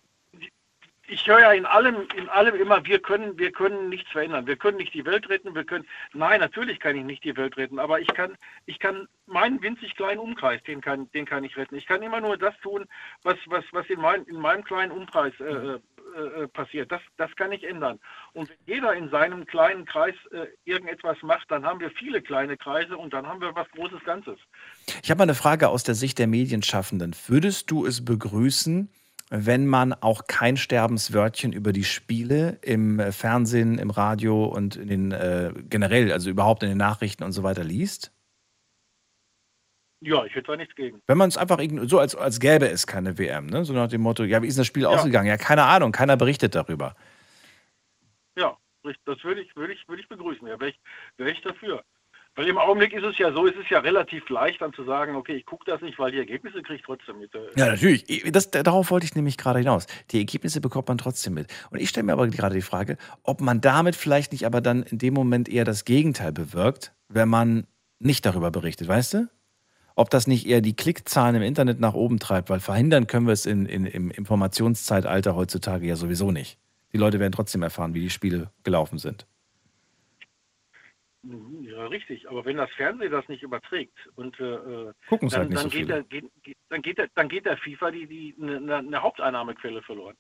ich 1.13 1.27
höre 1.27 1.41
ja 1.41 1.53
in 1.53 1.67
allem, 1.67 2.09
in 2.17 2.29
allem 2.29 2.55
immer, 2.55 2.85
wir 2.85 2.99
können, 2.99 3.39
wir 3.39 3.53
können 3.53 3.89
nichts 3.89 4.11
verändern. 4.11 4.47
Wir 4.47 4.57
können 4.57 4.79
nicht 4.79 4.95
die 4.95 5.05
Welt 5.05 5.29
retten, 5.29 5.55
wir 5.55 5.65
können, 5.65 5.87
nein, 6.15 6.41
natürlich 6.41 6.81
kann 6.81 6.97
ich 6.97 7.05
nicht 7.05 7.23
die 7.25 7.37
Welt 7.37 7.57
retten, 7.57 7.79
aber 7.79 8.01
ich 8.01 8.09
kann, 8.09 8.37
ich 8.67 8.79
kann 8.79 9.07
meinen 9.27 9.63
winzig 9.63 9.95
kleinen 9.95 10.21
Umkreis, 10.21 10.63
den 10.65 10.81
kann, 10.81 11.11
den 11.13 11.27
kann 11.27 11.45
ich 11.45 11.57
retten. 11.57 11.77
Ich 11.77 11.87
kann 11.87 12.03
immer 12.03 12.21
nur 12.21 12.37
das 12.37 12.59
tun, 12.63 12.87
was, 13.23 13.37
was, 13.47 13.65
was 13.73 13.87
in, 13.89 14.01
mein, 14.01 14.25
in 14.25 14.37
meinem 14.37 14.65
kleinen 14.65 14.93
Umkreis 14.93 15.33
äh, 15.41 15.79
äh, 16.15 16.43
äh, 16.43 16.49
passiert. 16.49 16.91
Das, 16.91 17.01
das 17.17 17.35
kann 17.37 17.53
ich 17.53 17.65
ändern. 17.65 17.99
Und 18.33 18.49
wenn 18.49 18.75
jeder 18.75 18.95
in 18.95 19.09
seinem 19.11 19.47
kleinen 19.47 19.85
Kreis 19.85 20.15
äh, 20.31 20.47
irgendetwas 20.65 21.17
macht, 21.23 21.51
dann 21.51 21.65
haben 21.65 21.81
wir 21.81 21.91
viele 21.91 22.21
kleine 22.21 22.57
Kreise 22.57 22.97
und 22.97 23.13
dann 23.13 23.27
haben 23.27 23.41
wir 23.41 23.55
was 23.55 23.71
Großes 23.71 24.05
Ganzes. 24.05 24.39
Ich 25.03 25.11
habe 25.11 25.19
mal 25.19 25.25
eine 25.25 25.35
Frage 25.35 25.69
aus 25.69 25.85
der 25.85 25.95
Sicht 25.95 26.19
der 26.19 26.27
Medienschaffenden. 26.27 27.15
Würdest 27.29 27.71
du 27.71 27.87
es 27.87 28.05
begrüßen, 28.05 28.91
wenn 29.35 29.67
man 29.67 29.95
auch 29.95 30.27
kein 30.27 30.59
Sterbenswörtchen 30.59 31.55
über 31.55 31.73
die 31.73 31.85
Spiele 31.85 32.59
im 32.61 33.01
äh, 33.01 33.13
Fernsehen, 33.13 33.79
im 33.79 33.89
Radio 33.91 34.45
und 34.45 34.77
in 34.77 34.89
den 34.89 35.13
äh, 35.13 35.55
generell, 35.71 36.13
also 36.13 36.29
überhaupt 36.29 36.63
in 36.63 36.69
den 36.69 36.77
Nachrichten 36.77 37.25
und 37.25 37.33
so 37.33 37.43
weiter 37.43 37.65
liest? 37.65 38.13
Ja, 40.01 40.27
ich 40.27 40.35
hätte 40.35 40.49
da 40.49 40.57
nichts 40.57 40.75
gegen. 40.75 41.01
Wenn 41.07 41.17
man 41.17 41.29
es 41.31 41.39
einfach 41.39 41.59
so 41.85 41.99
als, 41.99 42.15
als 42.15 42.41
gäbe 42.41 42.69
es 42.69 42.87
keine 42.87 43.17
WM, 43.17 43.47
ne? 43.47 43.65
so 43.65 43.73
nach 43.73 43.89
dem 43.89 44.03
Motto, 44.03 44.25
ja, 44.25 44.43
wie 44.43 44.49
ist 44.49 44.59
das 44.59 44.67
Spiel 44.67 44.83
Ja. 44.83 44.91
ausgegangen? 44.91 45.29
Ja, 45.29 45.39
keine 45.39 45.65
Ahnung, 45.65 45.93
keiner 45.93 46.19
berichtet 46.19 46.55
darüber. 46.55 46.95
Ja, 48.37 48.55
das 48.83 49.25
würde 49.25 49.41
ich, 49.41 49.57
würde 49.57 49.73
ich, 49.73 49.89
würde 49.89 50.03
ich 50.03 50.09
begrüßen. 50.09 50.47
Ja, 50.47 50.61
wäre 50.61 50.71
ich, 50.71 50.81
wäre 51.17 51.31
ich 51.31 51.41
dafür. 51.41 51.83
Weil 52.35 52.49
im 52.49 52.57
Augenblick 52.57 52.95
ist 52.95 53.05
es 53.05 53.19
ja 53.19 53.31
so, 53.33 53.47
es 53.47 53.55
ist 53.57 53.69
ja 53.69 53.81
relativ 53.81 54.27
leicht 54.31 54.63
dann 54.63 54.73
zu 54.73 54.85
sagen, 54.85 55.17
okay, 55.17 55.35
ich 55.35 55.45
gucke 55.45 55.65
das 55.67 55.83
nicht, 55.83 55.99
weil 55.99 56.13
die 56.13 56.19
Ergebnisse 56.19 56.63
kriege 56.63 56.77
ich 56.77 56.83
trotzdem 56.83 57.19
mit. 57.19 57.31
Ja, 57.57 57.67
natürlich. 57.67 58.07
Das, 58.33 58.51
darauf 58.51 58.91
wollte 58.91 59.05
ich 59.05 59.15
nämlich 59.15 59.37
gerade 59.37 59.59
hinaus. 59.59 59.87
Die 60.11 60.19
Ergebnisse 60.19 60.63
bekommt 60.63 60.89
man 60.89 60.97
trotzdem 60.97 61.35
mit. 61.35 61.53
Und 61.71 61.81
ich 61.81 61.91
stelle 61.91 62.05
mir 62.05 62.15
aber 62.15 62.27
gerade 62.29 62.55
die 62.55 62.63
Frage, 62.63 62.97
ob 63.23 63.43
man 63.43 63.61
damit 63.61 63.97
vielleicht 63.97 64.33
nicht 64.33 64.47
aber 64.47 64.63
dann 64.63 64.83
in 64.83 64.97
dem 64.97 65.13
Moment 65.13 65.51
eher 65.51 65.65
das 65.65 65.85
Gegenteil 65.85 66.33
bewirkt, 66.33 66.95
wenn 67.09 67.29
man 67.29 67.67
nicht 67.99 68.25
darüber 68.25 68.51
berichtet, 68.51 68.89
weißt 68.89 69.15
du? 69.15 69.29
Ob 69.95 70.09
das 70.09 70.27
nicht 70.27 70.47
eher 70.47 70.63
die 70.63 70.75
Klickzahlen 70.75 71.37
im 71.37 71.43
Internet 71.43 71.81
nach 71.81 71.93
oben 71.93 72.19
treibt, 72.19 72.49
weil 72.49 72.61
verhindern 72.61 73.07
können 73.07 73.27
wir 73.27 73.35
es 73.35 73.45
in, 73.45 73.67
in, 73.67 73.85
im 73.85 74.11
Informationszeitalter 74.11 75.37
heutzutage 75.37 75.87
ja 75.87 75.97
sowieso 75.97 76.31
nicht. 76.31 76.59
Die 76.95 76.99
Leute 76.99 77.21
werden 77.21 77.33
trotzdem 77.33 77.63
erfahren, 77.63 77.93
wie 77.93 78.01
die 78.01 78.11
Spiele 78.11 78.51
gelaufen 78.65 78.97
sind. 78.97 79.27
Mhm, 81.23 81.63
Ja, 81.63 81.87
richtig. 81.87 82.29
Aber 82.29 82.45
wenn 82.45 82.57
das 82.57 82.71
Fernsehen 82.73 83.13
das 83.13 83.29
nicht 83.29 83.43
überträgt 83.43 83.97
und 84.17 84.39
äh, 84.41 84.45
äh, 84.45 84.93
dann, 85.09 85.31
halt 85.31 85.51
nicht 85.51 85.63
dann, 85.63 85.71
so 85.71 85.79
geht 85.79 85.89
der, 85.89 86.03
geht, 86.05 86.25
geht, 86.43 86.57
dann, 86.69 86.83
geht 86.83 86.99
der, 86.99 87.09
dann 87.15 87.29
geht 87.29 87.47
der 87.47 87.57
FIFA 87.57 87.91
die, 87.93 88.07
die, 88.07 88.37
eine, 88.41 88.77
eine 88.77 89.03
Haupteinnahmequelle 89.03 89.83
verloren. 89.83 90.17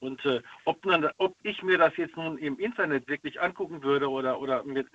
Und 0.00 0.24
äh, 0.24 0.40
ob, 0.64 0.84
man, 0.84 1.10
ob 1.18 1.36
ich 1.42 1.62
mir 1.62 1.78
das 1.78 1.96
jetzt 1.96 2.16
nun 2.16 2.38
im 2.38 2.58
Internet 2.58 3.06
wirklich 3.06 3.40
angucken 3.40 3.82
würde 3.82 4.08
oder, 4.08 4.40
oder 4.40 4.64
mit, 4.64 4.88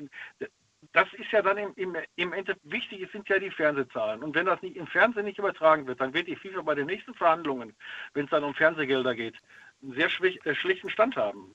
das 0.93 1.07
ist 1.13 1.31
ja 1.31 1.41
dann 1.41 1.57
im, 1.57 1.73
im, 1.75 1.95
im 2.15 2.33
Endeffekt 2.33 2.69
wichtig, 2.69 3.01
es 3.01 3.11
sind 3.11 3.29
ja 3.29 3.39
die 3.39 3.51
Fernsehzahlen. 3.51 4.23
Und 4.23 4.35
wenn 4.35 4.47
das 4.47 4.61
nicht 4.61 4.75
im 4.75 4.87
Fernsehen 4.87 5.25
nicht 5.25 5.39
übertragen 5.39 5.87
wird, 5.87 6.01
dann 6.01 6.13
wird 6.13 6.27
die 6.27 6.35
FIFA 6.35 6.61
bei 6.63 6.75
den 6.75 6.87
nächsten 6.87 7.13
Verhandlungen, 7.13 7.75
wenn 8.13 8.25
es 8.25 8.31
dann 8.31 8.43
um 8.43 8.55
Fernsehgelder 8.55 9.15
geht, 9.15 9.35
einen 9.81 9.93
sehr 9.93 10.09
schwich, 10.09 10.43
äh, 10.45 10.55
schlechten 10.55 10.89
Stand 10.89 11.15
haben. 11.15 11.53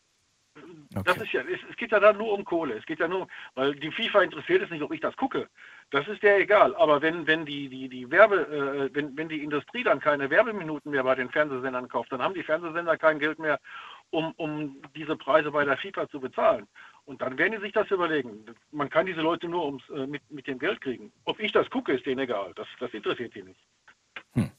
Das 1.04 1.16
ist 1.18 1.32
ja, 1.32 1.42
es, 1.42 1.60
es 1.70 1.76
geht 1.76 1.92
ja 1.92 2.00
da 2.00 2.12
nur 2.12 2.32
um 2.32 2.44
Kohle. 2.44 2.74
Es 2.76 2.84
geht 2.84 2.98
ja 2.98 3.06
nur, 3.06 3.28
weil 3.54 3.74
die 3.76 3.92
FIFA 3.92 4.22
interessiert 4.22 4.62
es 4.62 4.70
nicht, 4.70 4.82
ob 4.82 4.92
ich 4.92 5.00
das 5.00 5.16
gucke. 5.16 5.48
Das 5.90 6.06
ist 6.08 6.22
ja 6.22 6.36
egal. 6.36 6.74
Aber 6.76 7.00
wenn, 7.00 7.26
wenn 7.26 7.46
die, 7.46 7.68
die, 7.68 7.88
die 7.88 8.10
Werbe, 8.10 8.88
äh, 8.90 8.94
wenn, 8.94 9.16
wenn 9.16 9.28
die 9.28 9.42
Industrie 9.42 9.84
dann 9.84 10.00
keine 10.00 10.28
Werbeminuten 10.30 10.90
mehr 10.90 11.04
bei 11.04 11.14
den 11.14 11.30
Fernsehsendern 11.30 11.88
kauft, 11.88 12.10
dann 12.10 12.22
haben 12.22 12.34
die 12.34 12.42
Fernsehsender 12.42 12.96
kein 12.96 13.20
Geld 13.20 13.38
mehr, 13.38 13.60
um, 14.10 14.32
um 14.32 14.82
diese 14.96 15.16
Preise 15.16 15.52
bei 15.52 15.64
der 15.64 15.76
FIFA 15.76 16.08
zu 16.08 16.20
bezahlen. 16.20 16.66
Und 17.04 17.22
dann 17.22 17.38
werden 17.38 17.52
die 17.52 17.60
sich 17.64 17.72
das 17.72 17.90
überlegen. 17.90 18.44
Man 18.72 18.90
kann 18.90 19.06
diese 19.06 19.20
Leute 19.20 19.48
nur 19.48 19.64
ums, 19.64 19.88
äh, 19.90 20.06
mit, 20.06 20.28
mit 20.30 20.46
dem 20.48 20.58
Geld 20.58 20.80
kriegen. 20.80 21.12
Ob 21.24 21.38
ich 21.38 21.52
das 21.52 21.70
gucke, 21.70 21.92
ist 21.92 22.04
denen 22.06 22.20
egal. 22.20 22.52
Das, 22.56 22.66
das 22.80 22.92
interessiert 22.92 23.34
die 23.34 23.42
nicht. 23.44 23.60
Hm. 24.34 24.50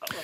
Aber 0.00 0.14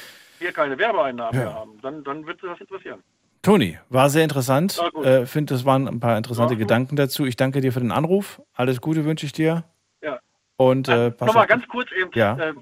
wir 0.41 0.53
keine 0.53 0.77
Werbeeinnahmen 0.77 1.41
Ja. 1.41 1.47
mehr 1.47 1.55
haben, 1.55 1.81
dann, 1.81 2.03
dann 2.03 2.27
wird 2.27 2.41
sie 2.41 2.49
das 2.49 2.61
interessieren. 2.61 3.03
Toni, 3.45 3.79
war 3.91 4.09
sehr 4.11 4.25
interessant. 4.25 4.81
Gut. 4.93 5.05
äh, 5.07 5.27
Finde, 5.27 5.55
das 5.55 5.65
waren 5.65 5.87
ein 5.87 6.01
paar 6.01 6.17
interessante 6.17 6.57
Gedanken 6.57 6.97
dazu. 6.97 7.25
Ich 7.27 7.37
danke 7.37 7.61
dir 7.61 7.73
für 7.73 7.81
den 7.81 7.93
Anruf. 7.93 8.41
Alles 8.55 8.81
Gute 8.81 9.05
wünsche 9.05 9.27
ich 9.27 9.33
dir. 9.33 9.65
Ja. 10.03 10.19
Und 10.57 10.89
äh, 10.89 11.11
pass 11.11 11.27
Nochmal 11.27 11.45
auf- 11.45 11.49
ganz 11.49 11.69
kurz 11.69 11.93
eben, 11.93 12.11
Ja. 12.15 12.37
äh, 12.39 12.55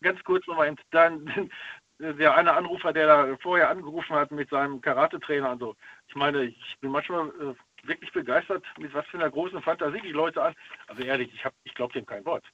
ganz 0.00 0.22
kurz 0.24 0.46
nochmal 0.46 0.68
eben, 0.68 0.76
dann, 0.92 1.50
der 1.98 2.34
eine 2.34 2.54
Anrufer, 2.54 2.92
der 2.92 3.06
da 3.06 3.36
vorher 3.42 3.68
angerufen 3.68 4.16
hat 4.16 4.30
mit 4.30 4.48
seinem 4.48 4.80
Karate-Trainer 4.80 5.50
und 5.52 5.58
so. 5.60 5.76
Ich 6.08 6.14
meine, 6.14 6.44
ich 6.44 6.76
bin 6.80 6.90
manchmal 6.90 7.28
äh, 7.28 7.86
wirklich 7.86 8.10
begeistert, 8.12 8.64
mit 8.78 8.94
was 8.94 9.06
für 9.08 9.18
einer 9.18 9.30
großen 9.30 9.60
Fantasie 9.62 10.00
die 10.02 10.12
Leute 10.12 10.42
an. 10.42 10.54
Also 10.86 11.02
ehrlich, 11.02 11.30
ich, 11.34 11.44
hab- 11.44 11.54
ich 11.64 11.74
glaube 11.74 11.92
dem 11.92 12.06
kein 12.06 12.24
Wort. 12.24 12.44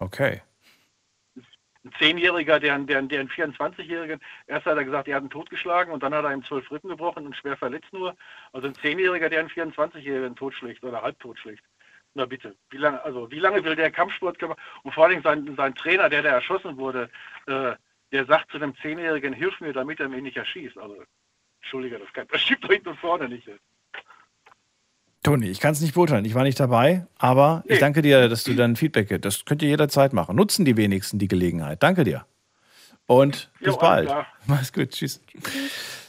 Okay. 0.00 0.42
Ein 1.84 1.92
Zehnjähriger, 1.98 2.60
der, 2.60 2.74
einen- 2.74 2.86
der, 2.86 3.02
der 3.02 3.20
einen 3.20 3.28
24-Jährigen, 3.28 4.20
erst 4.46 4.66
hat 4.66 4.76
er 4.76 4.84
gesagt, 4.84 5.08
er 5.08 5.16
hat 5.16 5.24
ihn 5.24 5.30
totgeschlagen 5.30 5.92
und 5.92 6.02
dann 6.02 6.14
hat 6.14 6.24
er 6.24 6.32
ihm 6.32 6.44
zwölf 6.44 6.70
Rippen 6.70 6.90
gebrochen 6.90 7.26
und 7.26 7.36
schwer 7.36 7.56
verletzt 7.56 7.92
nur. 7.92 8.14
Also 8.52 8.68
ein 8.68 8.74
Zehnjähriger, 8.76 9.28
der 9.28 9.40
einen 9.40 9.48
24-Jährigen 9.50 10.36
totschlägt 10.36 10.84
oder 10.84 11.02
halb 11.02 11.18
totschlägt. 11.18 11.64
Na 12.14 12.26
bitte, 12.26 12.54
wie 12.70 12.76
lange, 12.76 13.02
also 13.02 13.30
wie 13.30 13.38
lange 13.40 13.64
will 13.64 13.74
der 13.74 13.90
Kampfsport 13.90 14.38
gemacht? 14.38 14.58
Und 14.82 14.92
vor 14.94 15.06
allem 15.06 15.22
sein, 15.22 15.54
sein 15.56 15.74
Trainer, 15.74 16.08
der 16.08 16.22
da 16.22 16.28
erschossen 16.28 16.76
wurde, 16.76 17.10
äh, 17.46 17.72
der 18.12 18.26
sagt 18.26 18.50
zu 18.50 18.58
einem 18.58 18.76
Zehnjährigen, 18.76 19.32
hilf 19.32 19.58
mir, 19.60 19.72
damit 19.72 19.98
er 19.98 20.08
mich 20.08 20.22
nicht 20.22 20.36
erschießt. 20.36 20.76
Also, 20.78 21.02
Entschuldige, 21.62 21.98
das, 21.98 22.12
kann, 22.12 22.28
das 22.28 22.42
stimmt 22.42 22.64
doch 22.64 22.70
hinten 22.70 22.90
und 22.90 23.00
vorne 23.00 23.28
nicht. 23.28 23.48
Toni, 25.22 25.46
ich 25.46 25.60
kann 25.60 25.72
es 25.72 25.80
nicht 25.80 25.94
beurteilen. 25.94 26.24
Ich 26.24 26.34
war 26.34 26.42
nicht 26.42 26.58
dabei, 26.58 27.06
aber 27.16 27.62
ich 27.66 27.78
danke 27.78 28.02
dir, 28.02 28.28
dass 28.28 28.42
du 28.42 28.54
dann 28.54 28.74
Feedback 28.74 29.08
gibst. 29.08 29.24
Das 29.24 29.44
könnt 29.44 29.62
ihr 29.62 29.68
jederzeit 29.68 30.12
machen. 30.12 30.34
Nutzen 30.34 30.64
die 30.64 30.76
wenigsten 30.76 31.18
die 31.18 31.28
Gelegenheit. 31.28 31.82
Danke 31.82 32.02
dir. 32.02 32.24
Und 33.06 33.50
bis 33.60 33.68
Jo, 33.68 33.74
alles 33.74 33.80
bald. 33.80 34.06
klar. 34.08 34.26
Mach's 34.46 34.72
gut. 34.72 34.90
Tschüss. 34.90 35.20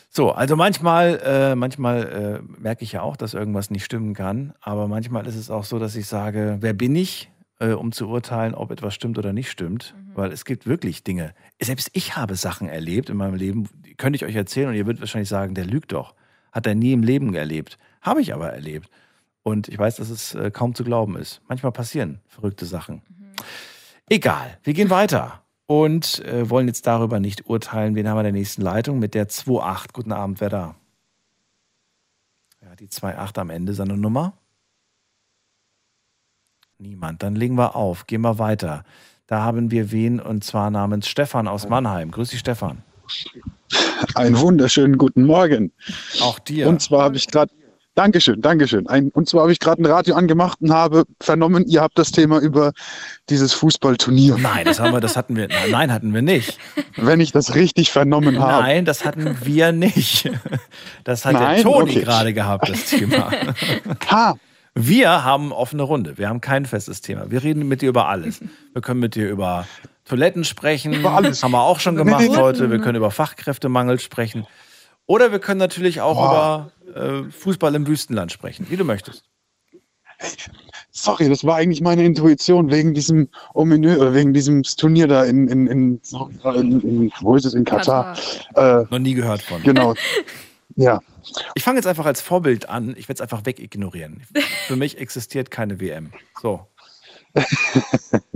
So, 0.10 0.32
also 0.32 0.56
manchmal, 0.56 1.20
äh, 1.24 1.56
manchmal 1.56 2.42
äh, 2.48 2.62
merke 2.62 2.84
ich 2.84 2.94
ja 2.94 3.02
auch, 3.02 3.16
dass 3.16 3.34
irgendwas 3.34 3.70
nicht 3.70 3.84
stimmen 3.86 4.14
kann. 4.16 4.54
Aber 4.62 4.88
manchmal 4.88 5.28
ist 5.28 5.36
es 5.36 5.50
auch 5.52 5.64
so, 5.64 5.78
dass 5.80 5.96
ich 5.96 6.08
sage, 6.08 6.58
wer 6.62 6.74
bin 6.74 6.96
ich, 6.96 7.32
äh, 7.60 7.70
um 7.72 7.92
zu 7.92 8.08
urteilen, 8.10 8.56
ob 8.56 8.72
etwas 8.72 8.96
stimmt 8.96 9.18
oder 9.20 9.32
nicht 9.34 9.50
stimmt? 9.52 9.96
Weil 10.16 10.32
es 10.32 10.46
gibt 10.46 10.66
wirklich 10.66 11.04
Dinge. 11.04 11.34
Selbst 11.62 11.90
ich 11.94 12.16
habe 12.16 12.36
Sachen 12.36 12.68
erlebt 12.70 13.10
in 13.10 13.18
meinem 13.18 13.36
Leben, 13.36 13.70
die 13.86 13.96
könnte 13.96 14.18
ich 14.18 14.26
euch 14.26 14.36
erzählen 14.36 14.70
und 14.70 14.76
ihr 14.76 14.86
würdet 14.88 15.02
wahrscheinlich 15.02 15.30
sagen, 15.30 15.54
der 15.56 15.66
lügt 15.66 15.92
doch. 15.92 16.16
Hat 16.52 16.66
er 16.68 16.76
nie 16.76 16.94
im 16.94 17.02
Leben 17.04 17.34
erlebt. 17.36 17.78
Habe 18.02 18.22
ich 18.22 18.34
aber 18.34 18.52
erlebt. 18.52 18.90
Und 19.44 19.68
ich 19.68 19.78
weiß, 19.78 19.98
dass 19.98 20.10
es 20.10 20.36
äh, 20.36 20.52
kaum 20.52 20.74
zu 20.74 20.84
glauben 20.84 21.18
ist. 21.18 21.42
Manchmal 21.48 21.74
passieren 21.74 22.20
verrückte 22.28 22.66
Sachen. 22.66 23.02
Egal, 24.10 24.58
wir 24.64 24.74
gehen 24.74 24.90
weiter 24.90 25.44
und 25.66 26.24
äh, 26.26 26.50
wollen 26.50 26.68
jetzt 26.68 26.88
darüber 26.88 27.20
nicht 27.20 27.48
urteilen. 27.48 27.96
Wen 27.96 28.08
haben 28.08 28.16
wir 28.16 28.22
in 28.22 28.26
der 28.26 28.34
nächsten 28.34 28.62
Leitung? 28.62 29.00
Mit 29.00 29.14
der 29.14 29.28
2.8. 29.28 29.88
Guten 29.94 30.12
Abend, 30.12 30.40
wer 30.42 30.50
da? 30.50 30.76
Ja, 32.62 32.76
die 32.76 32.88
2.8 32.88 33.40
am 33.40 33.50
Ende 33.50 33.74
seine 33.74 33.98
Nummer. 33.98 34.34
Niemand. 36.78 37.24
Dann 37.24 37.36
legen 37.36 37.56
wir 37.56 37.76
auf. 37.76 38.08
Gehen 38.08 38.22
wir 38.22 38.40
weiter. 38.40 38.84
Da 39.28 39.42
haben 39.42 39.72
wir 39.72 39.92
wen 39.92 40.20
und 40.20 40.44
zwar 40.44 40.70
namens 40.70 41.08
Stefan 41.08 41.48
aus 41.48 41.68
Mannheim. 41.70 42.12
Grüß 42.12 42.30
dich, 42.30 42.40
Stefan. 42.40 42.84
Einen 44.16 44.38
wunderschönen 44.40 44.98
guten 44.98 45.24
Morgen. 45.24 45.72
Auch 46.22 46.40
dir. 46.40 46.68
Und 46.68 46.82
zwar 46.82 47.04
habe 47.04 47.16
ich 47.16 47.28
gerade, 47.28 47.54
Dankeschön, 47.96 48.42
Dankeschön. 48.42 48.88
Ein, 48.88 49.10
und 49.10 49.30
zwar 49.30 49.44
habe 49.44 49.52
ich 49.52 49.60
gerade 49.60 49.82
ein 49.82 49.86
Radio 49.86 50.16
angemacht 50.16 50.58
und 50.62 50.74
habe 50.74 51.04
vernommen, 51.22 51.66
ihr 51.68 51.82
habt 51.82 52.00
das 52.00 52.12
Thema 52.12 52.40
über 52.40 52.72
dieses 53.30 53.54
Fußballturnier. 53.54 54.38
Nein, 54.40 54.66
das 54.66 54.80
haben 54.80 54.94
wir, 54.94 55.00
das 55.00 55.16
hatten 55.16 55.36
wir. 55.36 55.48
Nein, 55.70 55.94
hatten 55.94 56.12
wir 56.14 56.24
nicht. 56.24 56.58
Wenn 56.96 57.20
ich 57.20 57.32
das 57.32 57.54
richtig 57.54 57.92
vernommen 57.92 58.40
habe. 58.40 58.64
Nein, 58.64 58.86
das 58.86 59.06
hatten 59.06 59.38
wir 59.44 59.72
nicht. 59.72 60.30
Das 61.04 61.24
hat 61.26 61.34
Nein? 61.34 61.56
der 61.56 61.64
Toni 61.64 61.92
Okay. 61.92 62.02
gerade 62.02 62.34
gehabt, 62.34 62.68
das 62.70 62.86
Thema. 62.86 63.30
Ha. 64.10 64.36
Wir 64.76 65.24
haben 65.24 65.52
offene 65.52 65.84
Runde. 65.84 66.18
Wir 66.18 66.30
haben 66.30 66.42
kein 66.42 66.66
festes 66.66 67.02
Thema. 67.02 67.30
Wir 67.30 67.44
reden 67.44 67.68
mit 67.68 67.84
dir 67.84 67.90
über 67.90 68.08
alles. 68.10 68.42
Wir 68.74 68.82
können 68.82 69.02
mit 69.02 69.14
dir 69.14 69.30
über 69.30 69.68
Toiletten 70.06 70.44
sprechen. 70.46 70.94
Über 70.94 71.12
alles. 71.12 71.44
Haben 71.44 71.52
wir 71.52 71.62
auch 71.62 71.80
schon 71.80 71.96
gemacht 71.96 72.28
heute. 72.36 72.72
Wir 72.72 72.80
können 72.80 72.96
über 72.96 73.12
Fachkräftemangel 73.12 74.00
sprechen. 74.00 74.48
Oder 75.06 75.32
wir 75.32 75.38
können 75.40 75.60
natürlich 75.60 76.02
auch 76.02 76.16
Boah. 76.16 76.72
über 76.82 76.83
äh, 76.96 77.24
Fußball 77.32 77.76
im 77.76 77.88
Wüstenland 77.88 78.32
sprechen, 78.32 78.68
wie 78.70 78.78
du 78.78 78.84
möchtest. 78.84 79.24
Sorry, 80.92 81.28
das 81.28 81.44
war 81.44 81.56
eigentlich 81.56 81.82
meine 81.82 82.04
Intuition 82.06 82.70
wegen 82.72 82.94
diesem 82.94 83.30
ominö, 83.54 83.96
äh, 83.96 84.14
wegen 84.14 84.34
diesem 84.34 84.64
Turnier 84.64 85.08
da 85.08 85.24
in, 85.26 85.48
in, 85.48 85.68
in, 85.68 86.02
in, 86.56 86.82
in 86.82 87.12
wo 87.20 87.36
ist 87.36 87.46
es, 87.46 87.54
in 87.56 87.66
Katar. 87.66 88.18
Äh, 88.56 88.84
Noch 88.90 89.00
nie 89.00 89.14
gehört 89.14 89.42
von. 89.42 89.62
Genau. 89.64 89.96
Ja. 90.76 91.02
Ich 91.54 91.62
fange 91.64 91.78
jetzt 91.78 91.86
einfach 91.86 92.08
als 92.08 92.20
Vorbild 92.20 92.68
an. 92.68 92.96
Ich 92.98 93.08
werde 93.08 93.14
es 93.18 93.22
einfach 93.22 93.46
wegignorieren. 93.46 94.24
Für 94.66 94.76
mich 94.76 94.98
existiert 94.98 95.52
keine 95.52 95.80
WM. 95.80 96.12
So. 96.42 96.66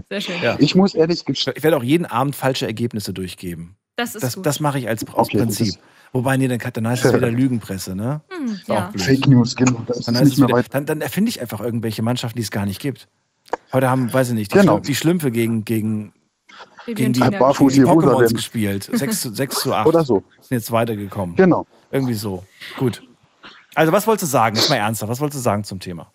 Sehr 0.10 0.22
schön. 0.22 0.42
Ja. 0.44 0.56
Ich 0.60 0.76
muss 0.76 0.94
ehrlich 0.94 1.26
gestehen. 1.26 1.56
Ich 1.58 1.64
werde 1.64 1.78
auch 1.78 1.84
jeden 1.84 2.06
Abend 2.06 2.36
falsche 2.36 2.68
Ergebnisse 2.68 3.12
durchgeben. 3.12 3.76
Das 3.96 4.14
ist 4.14 4.24
Das, 4.24 4.36
gut. 4.36 4.46
das 4.46 4.60
mache 4.60 4.78
ich 4.78 4.88
als 4.88 5.04
aus 5.08 5.28
Okay, 5.28 5.38
das 5.38 5.58
Prinzip. 5.58 5.80
Wobei, 6.14 6.38
nee, 6.38 6.48
dann, 6.48 6.60
dann 6.74 6.88
heißt 6.88 7.06
es 7.06 7.14
wieder 7.14 7.30
Lügenpresse, 7.32 7.96
ne? 7.96 8.22
Hm, 8.30 8.60
ja. 8.68 8.92
Fake 8.98 9.28
News, 9.28 9.56
genau. 9.56 9.84
Dann, 10.06 10.18
heißt 10.18 10.38
wieder, 10.38 10.64
dann, 10.64 10.86
dann 10.86 11.02
erfinde 11.02 11.30
ich 11.30 11.42
einfach 11.42 11.60
irgendwelche 11.60 12.02
Mannschaften, 12.02 12.38
die 12.38 12.44
es 12.44 12.52
gar 12.52 12.66
nicht 12.66 12.80
gibt. 12.82 13.08
Heute 13.74 13.90
haben, 13.90 14.12
weiß 14.14 14.30
ich 14.30 14.34
nicht, 14.36 14.54
die, 14.54 14.60
Genau. 14.60 14.76
Schlüm- 14.78 14.84
die 14.86 14.96
Schlümpfe 14.96 15.32
gegen, 15.32 15.64
gegen, 15.66 16.14
gegen 16.86 17.14
die, 17.14 17.20
Barfuß 17.20 17.74
gegen 17.74 17.86
die 17.86 17.92
Pokémons 17.92 18.34
gespielt. 18.34 18.90
6 18.92 19.22
zu, 19.22 19.34
6 19.34 19.56
zu 19.60 19.74
8. 19.76 19.88
Oder 19.88 20.04
so. 20.04 20.24
Sind 20.42 20.58
jetzt 20.58 20.72
weitergekommen. 20.72 21.36
Genau. 21.36 21.66
Irgendwie 21.92 22.14
so. 22.14 22.44
Gut. 22.78 23.04
Also, 23.76 23.92
was 23.92 24.08
wolltest 24.08 24.24
du 24.24 24.28
sagen? 24.32 24.56
Jetzt 24.56 24.70
mal 24.70 24.78
ernsthaft. 24.78 25.10
Was 25.12 25.20
wolltest 25.20 25.40
du 25.40 25.44
sagen 25.44 25.64
zum 25.64 25.80
Thema? 25.80 26.10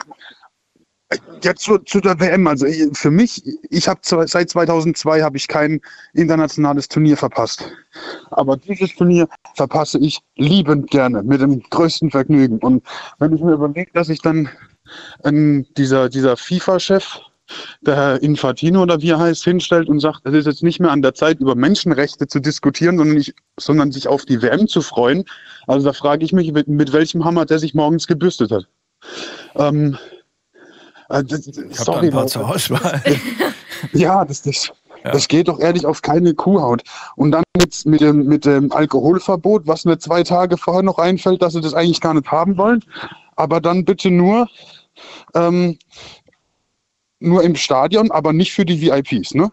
Ja, 1.42 1.54
zu, 1.54 1.78
zu 1.78 2.00
der 2.00 2.18
WM. 2.20 2.46
Also 2.46 2.66
für 2.92 3.10
mich, 3.10 3.42
ich 3.70 3.88
habe 3.88 4.00
seit 4.02 4.50
2002 4.50 5.22
habe 5.22 5.36
ich 5.36 5.48
kein 5.48 5.80
internationales 6.14 6.88
Turnier 6.88 7.16
verpasst. 7.16 7.64
Aber 8.30 8.56
dieses 8.56 8.94
Turnier 8.94 9.28
verpasse 9.54 9.98
ich 9.98 10.20
liebend 10.36 10.90
gerne, 10.90 11.22
mit 11.22 11.40
dem 11.40 11.60
größten 11.62 12.10
Vergnügen. 12.10 12.58
Und 12.58 12.84
wenn 13.18 13.34
ich 13.34 13.42
mir 13.42 13.52
überlege, 13.52 13.90
dass 13.92 14.08
ich 14.08 14.20
dann 14.20 14.48
ähm, 15.24 15.66
dieser, 15.76 16.08
dieser 16.08 16.36
FIFA-Chef, 16.36 17.20
der 17.82 17.96
Herr 17.96 18.22
Infantino 18.22 18.82
oder 18.82 19.00
wie 19.02 19.10
er 19.10 19.18
heißt, 19.18 19.44
hinstellt 19.44 19.88
und 19.88 20.00
sagt, 20.00 20.20
es 20.24 20.32
ist 20.32 20.46
jetzt 20.46 20.62
nicht 20.62 20.80
mehr 20.80 20.90
an 20.90 21.02
der 21.02 21.14
Zeit, 21.14 21.40
über 21.40 21.54
Menschenrechte 21.54 22.26
zu 22.26 22.40
diskutieren, 22.40 22.96
sondern, 22.96 23.16
ich, 23.16 23.34
sondern 23.58 23.92
sich 23.92 24.08
auf 24.08 24.24
die 24.24 24.40
WM 24.40 24.68
zu 24.68 24.80
freuen. 24.80 25.24
Also 25.66 25.86
da 25.86 25.92
frage 25.92 26.24
ich 26.24 26.32
mich, 26.32 26.52
mit, 26.52 26.68
mit 26.68 26.92
welchem 26.92 27.24
Hammer 27.24 27.44
der 27.44 27.58
sich 27.58 27.74
morgens 27.74 28.06
gebürstet 28.06 28.52
hat. 28.52 28.66
Ähm, 29.56 29.98
äh, 31.08 31.22
das- 31.24 31.46
Ich 31.46 31.56
habe 31.80 31.98
ein 32.00 32.10
paar 32.10 32.20
Leute. 32.22 32.26
zur 32.32 32.48
Auswahl. 32.48 33.02
Ja, 33.92 34.24
das, 34.24 34.42
das, 34.42 34.70
Ja. 35.04 35.10
das 35.10 35.26
geht 35.26 35.48
doch 35.48 35.58
ehrlich 35.58 35.84
auf 35.86 36.02
keine 36.02 36.34
Kuhhaut. 36.34 36.82
Und 37.16 37.32
dann 37.32 37.42
jetzt 37.60 37.84
mit 37.84 38.00
dem, 38.00 38.26
mit 38.26 38.44
dem 38.44 38.70
Alkoholverbot, 38.70 39.66
was 39.66 39.84
mir 39.84 39.98
zwei 39.98 40.22
Tage 40.22 40.56
vorher 40.56 40.84
noch 40.84 40.98
einfällt, 40.98 41.42
dass 41.42 41.54
sie 41.54 41.60
das 41.60 41.74
eigentlich 41.74 42.00
gar 42.00 42.14
nicht 42.14 42.30
haben 42.30 42.56
wollen. 42.56 42.84
Aber 43.34 43.60
dann 43.60 43.84
bitte 43.84 44.10
nur, 44.12 44.46
ähm, 45.34 45.78
nur 47.18 47.42
im 47.42 47.56
Stadion, 47.56 48.12
aber 48.12 48.32
nicht 48.32 48.52
für 48.52 48.64
die 48.64 48.80
VIPs, 48.80 49.34
ne? 49.34 49.50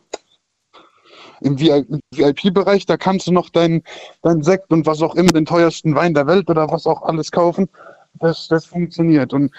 Im 1.41 1.57
VIP-Bereich, 1.59 2.85
da 2.85 2.97
kannst 2.97 3.25
du 3.27 3.31
noch 3.31 3.49
dein, 3.49 3.81
dein 4.21 4.43
Sekt 4.43 4.71
und 4.71 4.85
was 4.85 5.01
auch 5.01 5.15
immer, 5.15 5.31
den 5.31 5.45
teuersten 5.45 5.95
Wein 5.95 6.13
der 6.13 6.27
Welt 6.27 6.49
oder 6.49 6.69
was 6.69 6.85
auch 6.85 7.01
alles 7.01 7.31
kaufen. 7.31 7.69
Das, 8.15 8.47
das 8.47 8.65
funktioniert. 8.65 9.33
Und 9.33 9.51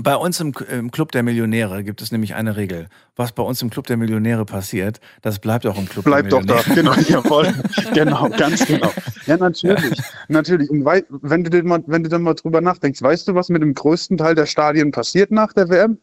Bei 0.00 0.14
uns 0.16 0.40
im, 0.40 0.52
im 0.70 0.90
Club 0.90 1.12
der 1.12 1.22
Millionäre 1.22 1.82
gibt 1.84 2.02
es 2.02 2.12
nämlich 2.12 2.34
eine 2.34 2.56
Regel. 2.56 2.88
Was 3.16 3.32
bei 3.32 3.42
uns 3.42 3.62
im 3.62 3.70
Club 3.70 3.86
der 3.86 3.96
Millionäre 3.96 4.44
passiert, 4.44 5.00
das 5.22 5.38
bleibt 5.38 5.66
auch 5.66 5.78
im 5.78 5.88
Club 5.88 6.04
Bleibt 6.04 6.32
der 6.32 6.40
doch 6.40 6.46
da, 6.46 6.68
Millionäre. 6.68 7.02
genau, 7.04 7.22
jawohl. 7.24 7.54
genau, 7.94 8.28
ganz 8.30 8.66
genau. 8.66 8.92
Ja, 9.26 9.36
natürlich, 9.36 9.98
natürlich. 10.28 10.68
Und 10.70 10.84
wei 10.84 11.04
wenn 11.08 11.44
du, 11.44 11.62
mal, 11.62 11.82
wenn 11.86 12.02
du 12.02 12.10
dann 12.10 12.22
mal 12.22 12.34
drüber 12.34 12.60
nachdenkst, 12.60 13.00
weißt 13.00 13.28
du, 13.28 13.34
was 13.34 13.48
mit 13.48 13.62
dem 13.62 13.74
größten 13.74 14.18
Teil 14.18 14.34
der 14.34 14.46
Stadien 14.46 14.90
passiert 14.90 15.30
nach 15.30 15.52
der 15.52 15.68
WM? 15.68 15.98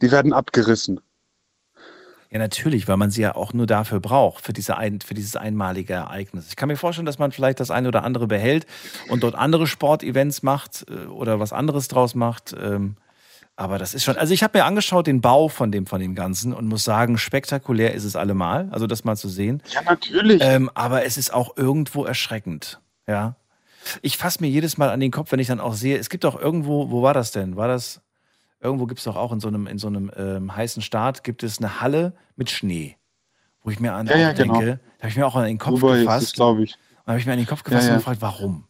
Die 0.00 0.10
werden 0.10 0.32
abgerissen. 0.32 1.00
Ja, 2.32 2.38
natürlich, 2.38 2.88
weil 2.88 2.96
man 2.96 3.10
sie 3.10 3.20
ja 3.20 3.34
auch 3.34 3.52
nur 3.52 3.66
dafür 3.66 4.00
braucht, 4.00 4.46
für, 4.46 4.54
diese 4.54 4.78
ein, 4.78 5.02
für 5.02 5.12
dieses 5.12 5.36
einmalige 5.36 5.92
Ereignis. 5.92 6.48
Ich 6.48 6.56
kann 6.56 6.68
mir 6.68 6.76
vorstellen, 6.76 7.04
dass 7.04 7.18
man 7.18 7.30
vielleicht 7.30 7.60
das 7.60 7.70
eine 7.70 7.88
oder 7.88 8.04
andere 8.04 8.26
behält 8.26 8.64
und 9.10 9.22
dort 9.22 9.34
andere 9.34 9.66
Sportevents 9.66 10.42
macht 10.42 10.86
äh, 10.88 11.08
oder 11.08 11.40
was 11.40 11.52
anderes 11.52 11.88
draus 11.88 12.14
macht. 12.14 12.54
Ähm, 12.58 12.96
aber 13.54 13.78
das 13.78 13.92
ist 13.92 14.04
schon, 14.04 14.16
also 14.16 14.32
ich 14.32 14.42
habe 14.42 14.56
mir 14.56 14.64
angeschaut 14.64 15.06
den 15.06 15.20
Bau 15.20 15.48
von 15.48 15.70
dem, 15.70 15.84
von 15.84 16.00
dem 16.00 16.14
Ganzen 16.14 16.54
und 16.54 16.66
muss 16.68 16.84
sagen, 16.84 17.18
spektakulär 17.18 17.92
ist 17.92 18.04
es 18.04 18.16
allemal, 18.16 18.70
also 18.72 18.86
das 18.86 19.04
mal 19.04 19.16
zu 19.16 19.28
sehen. 19.28 19.62
Ja, 19.68 19.82
natürlich. 19.82 20.40
Ähm, 20.42 20.70
aber 20.72 21.04
es 21.04 21.18
ist 21.18 21.34
auch 21.34 21.58
irgendwo 21.58 22.06
erschreckend, 22.06 22.80
ja. 23.06 23.36
Ich 24.00 24.16
fasse 24.16 24.40
mir 24.40 24.48
jedes 24.48 24.78
Mal 24.78 24.88
an 24.88 25.00
den 25.00 25.10
Kopf, 25.10 25.32
wenn 25.32 25.40
ich 25.40 25.48
dann 25.48 25.60
auch 25.60 25.74
sehe, 25.74 25.98
es 25.98 26.08
gibt 26.08 26.24
auch 26.24 26.40
irgendwo, 26.40 26.90
wo 26.90 27.02
war 27.02 27.12
das 27.12 27.30
denn? 27.30 27.56
War 27.56 27.68
das, 27.68 28.00
irgendwo 28.62 28.86
gibt 28.86 28.98
es 29.00 29.04
doch 29.04 29.16
auch 29.16 29.32
in 29.32 29.40
so 29.40 29.48
einem, 29.48 29.66
in 29.66 29.78
so 29.78 29.88
einem 29.88 30.10
ähm, 30.16 30.54
heißen 30.54 30.82
Staat, 30.82 31.24
gibt 31.24 31.42
es 31.42 31.58
eine 31.58 31.80
Halle 31.80 32.14
mit 32.36 32.50
Schnee, 32.50 32.96
wo 33.62 33.70
ich 33.70 33.80
mir 33.80 33.92
an 33.92 34.06
Ja, 34.06 34.16
ja, 34.16 34.32
denke, 34.32 34.58
genau. 34.58 34.60
da 34.60 34.78
habe 35.00 35.08
ich 35.08 35.16
mir 35.16 35.26
auch 35.26 35.36
an 35.36 35.44
den 35.44 35.58
Kopf 35.58 35.80
Dubai 35.80 35.94
ist 35.98 36.00
gefasst. 36.04 36.34
glaube 36.34 36.62
ich. 36.64 36.74
Und 37.04 37.08
habe 37.08 37.18
ich 37.18 37.26
mir 37.26 37.32
an 37.32 37.38
den 37.38 37.46
Kopf 37.46 37.64
gefasst 37.64 37.86
Ja, 37.88 37.92
und 37.94 37.98
gefragt, 37.98 38.22
warum? 38.22 38.64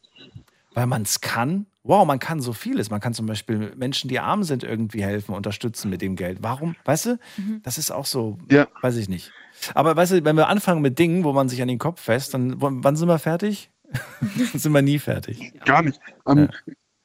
Weil 0.75 0.87
man 0.87 1.03
es 1.03 1.21
kann. 1.21 1.67
Wow, 1.85 2.07
man 2.07 2.19
kann 2.21 2.41
so 2.41 2.53
vieles. 2.53 2.91
Man 2.91 3.01
kann 3.01 3.13
zum 3.13 3.27
Beispiel 3.27 3.75
Menschen, 3.77 4.09
die 4.09 4.21
arm 4.21 4.45
sind, 4.45 4.63
irgendwie 4.63 5.03
helfen, 5.03 5.35
unterstützen 5.35 5.91
mit 5.91 6.01
dem 6.01 6.15
Geld. 6.17 6.39
Warum? 6.41 6.77
Weißt 6.85 7.07
du, 7.07 7.19
das 7.65 7.77
ist 7.77 7.91
auch 7.91 8.07
so, 8.07 8.39
Ja. 8.51 8.69
weiß 8.81 8.97
ich 8.97 9.09
nicht. 9.09 9.33
Aber 9.75 9.95
weißt 9.97 10.13
du, 10.13 10.25
wenn 10.25 10.37
wir 10.37 10.49
anfangen 10.49 10.81
mit 10.81 10.99
Dingen, 10.99 11.25
wo 11.25 11.33
man 11.33 11.49
sich 11.49 11.61
an 11.61 11.69
den 11.69 11.79
Kopf 11.79 12.01
fest, 12.01 12.35
dann 12.35 12.55
wann 12.59 12.97
sind 12.97 13.09
wir 13.09 13.19
fertig? 13.19 13.69
Dann 14.23 14.59
sind 14.59 14.73
wir 14.73 14.81
nie 14.81 14.99
fertig. 14.99 15.53
Gar 15.67 15.83
nicht. 15.83 16.01
Ähm, 16.27 16.49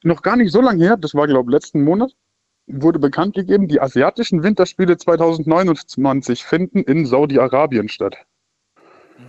Noch 0.04 0.22
gar 0.22 0.38
nicht 0.38 0.54
so 0.54 0.62
lange 0.62 0.82
her, 0.86 0.96
das 0.96 1.14
war, 1.16 1.28
glaube 1.28 1.50
ich, 1.52 1.54
letzten 1.54 1.84
Monat, 1.84 2.14
wurde 2.68 3.00
bekannt 3.00 3.36
gegeben, 3.36 3.68
die 3.68 3.82
asiatischen 3.82 4.44
Winterspiele 4.44 4.98
2029 4.98 6.44
finden 6.44 6.84
in 6.84 7.06
Saudi-Arabien 7.06 7.90
statt. 7.90 8.18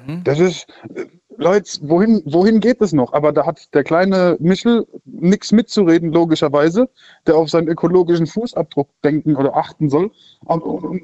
Mhm. 0.07 0.25
Das 0.25 0.39
ist, 0.41 0.67
äh, 0.95 1.07
Leute, 1.37 1.71
wohin, 1.83 2.21
wohin 2.25 2.59
geht 2.59 2.83
es 2.83 2.93
noch? 2.93 3.13
Aber 3.13 3.33
da 3.33 3.47
hat 3.47 3.73
der 3.73 3.85
kleine 3.85 4.37
Michel 4.41 4.87
nichts 5.05 5.53
mitzureden, 5.53 6.13
logischerweise, 6.13 6.91
der 7.29 7.37
auf 7.37 7.49
seinen 7.49 7.69
ökologischen 7.69 8.27
Fußabdruck 8.27 8.89
denken 9.05 9.37
oder 9.37 9.57
achten 9.57 9.89
soll. 9.89 10.11
Also 10.47 10.97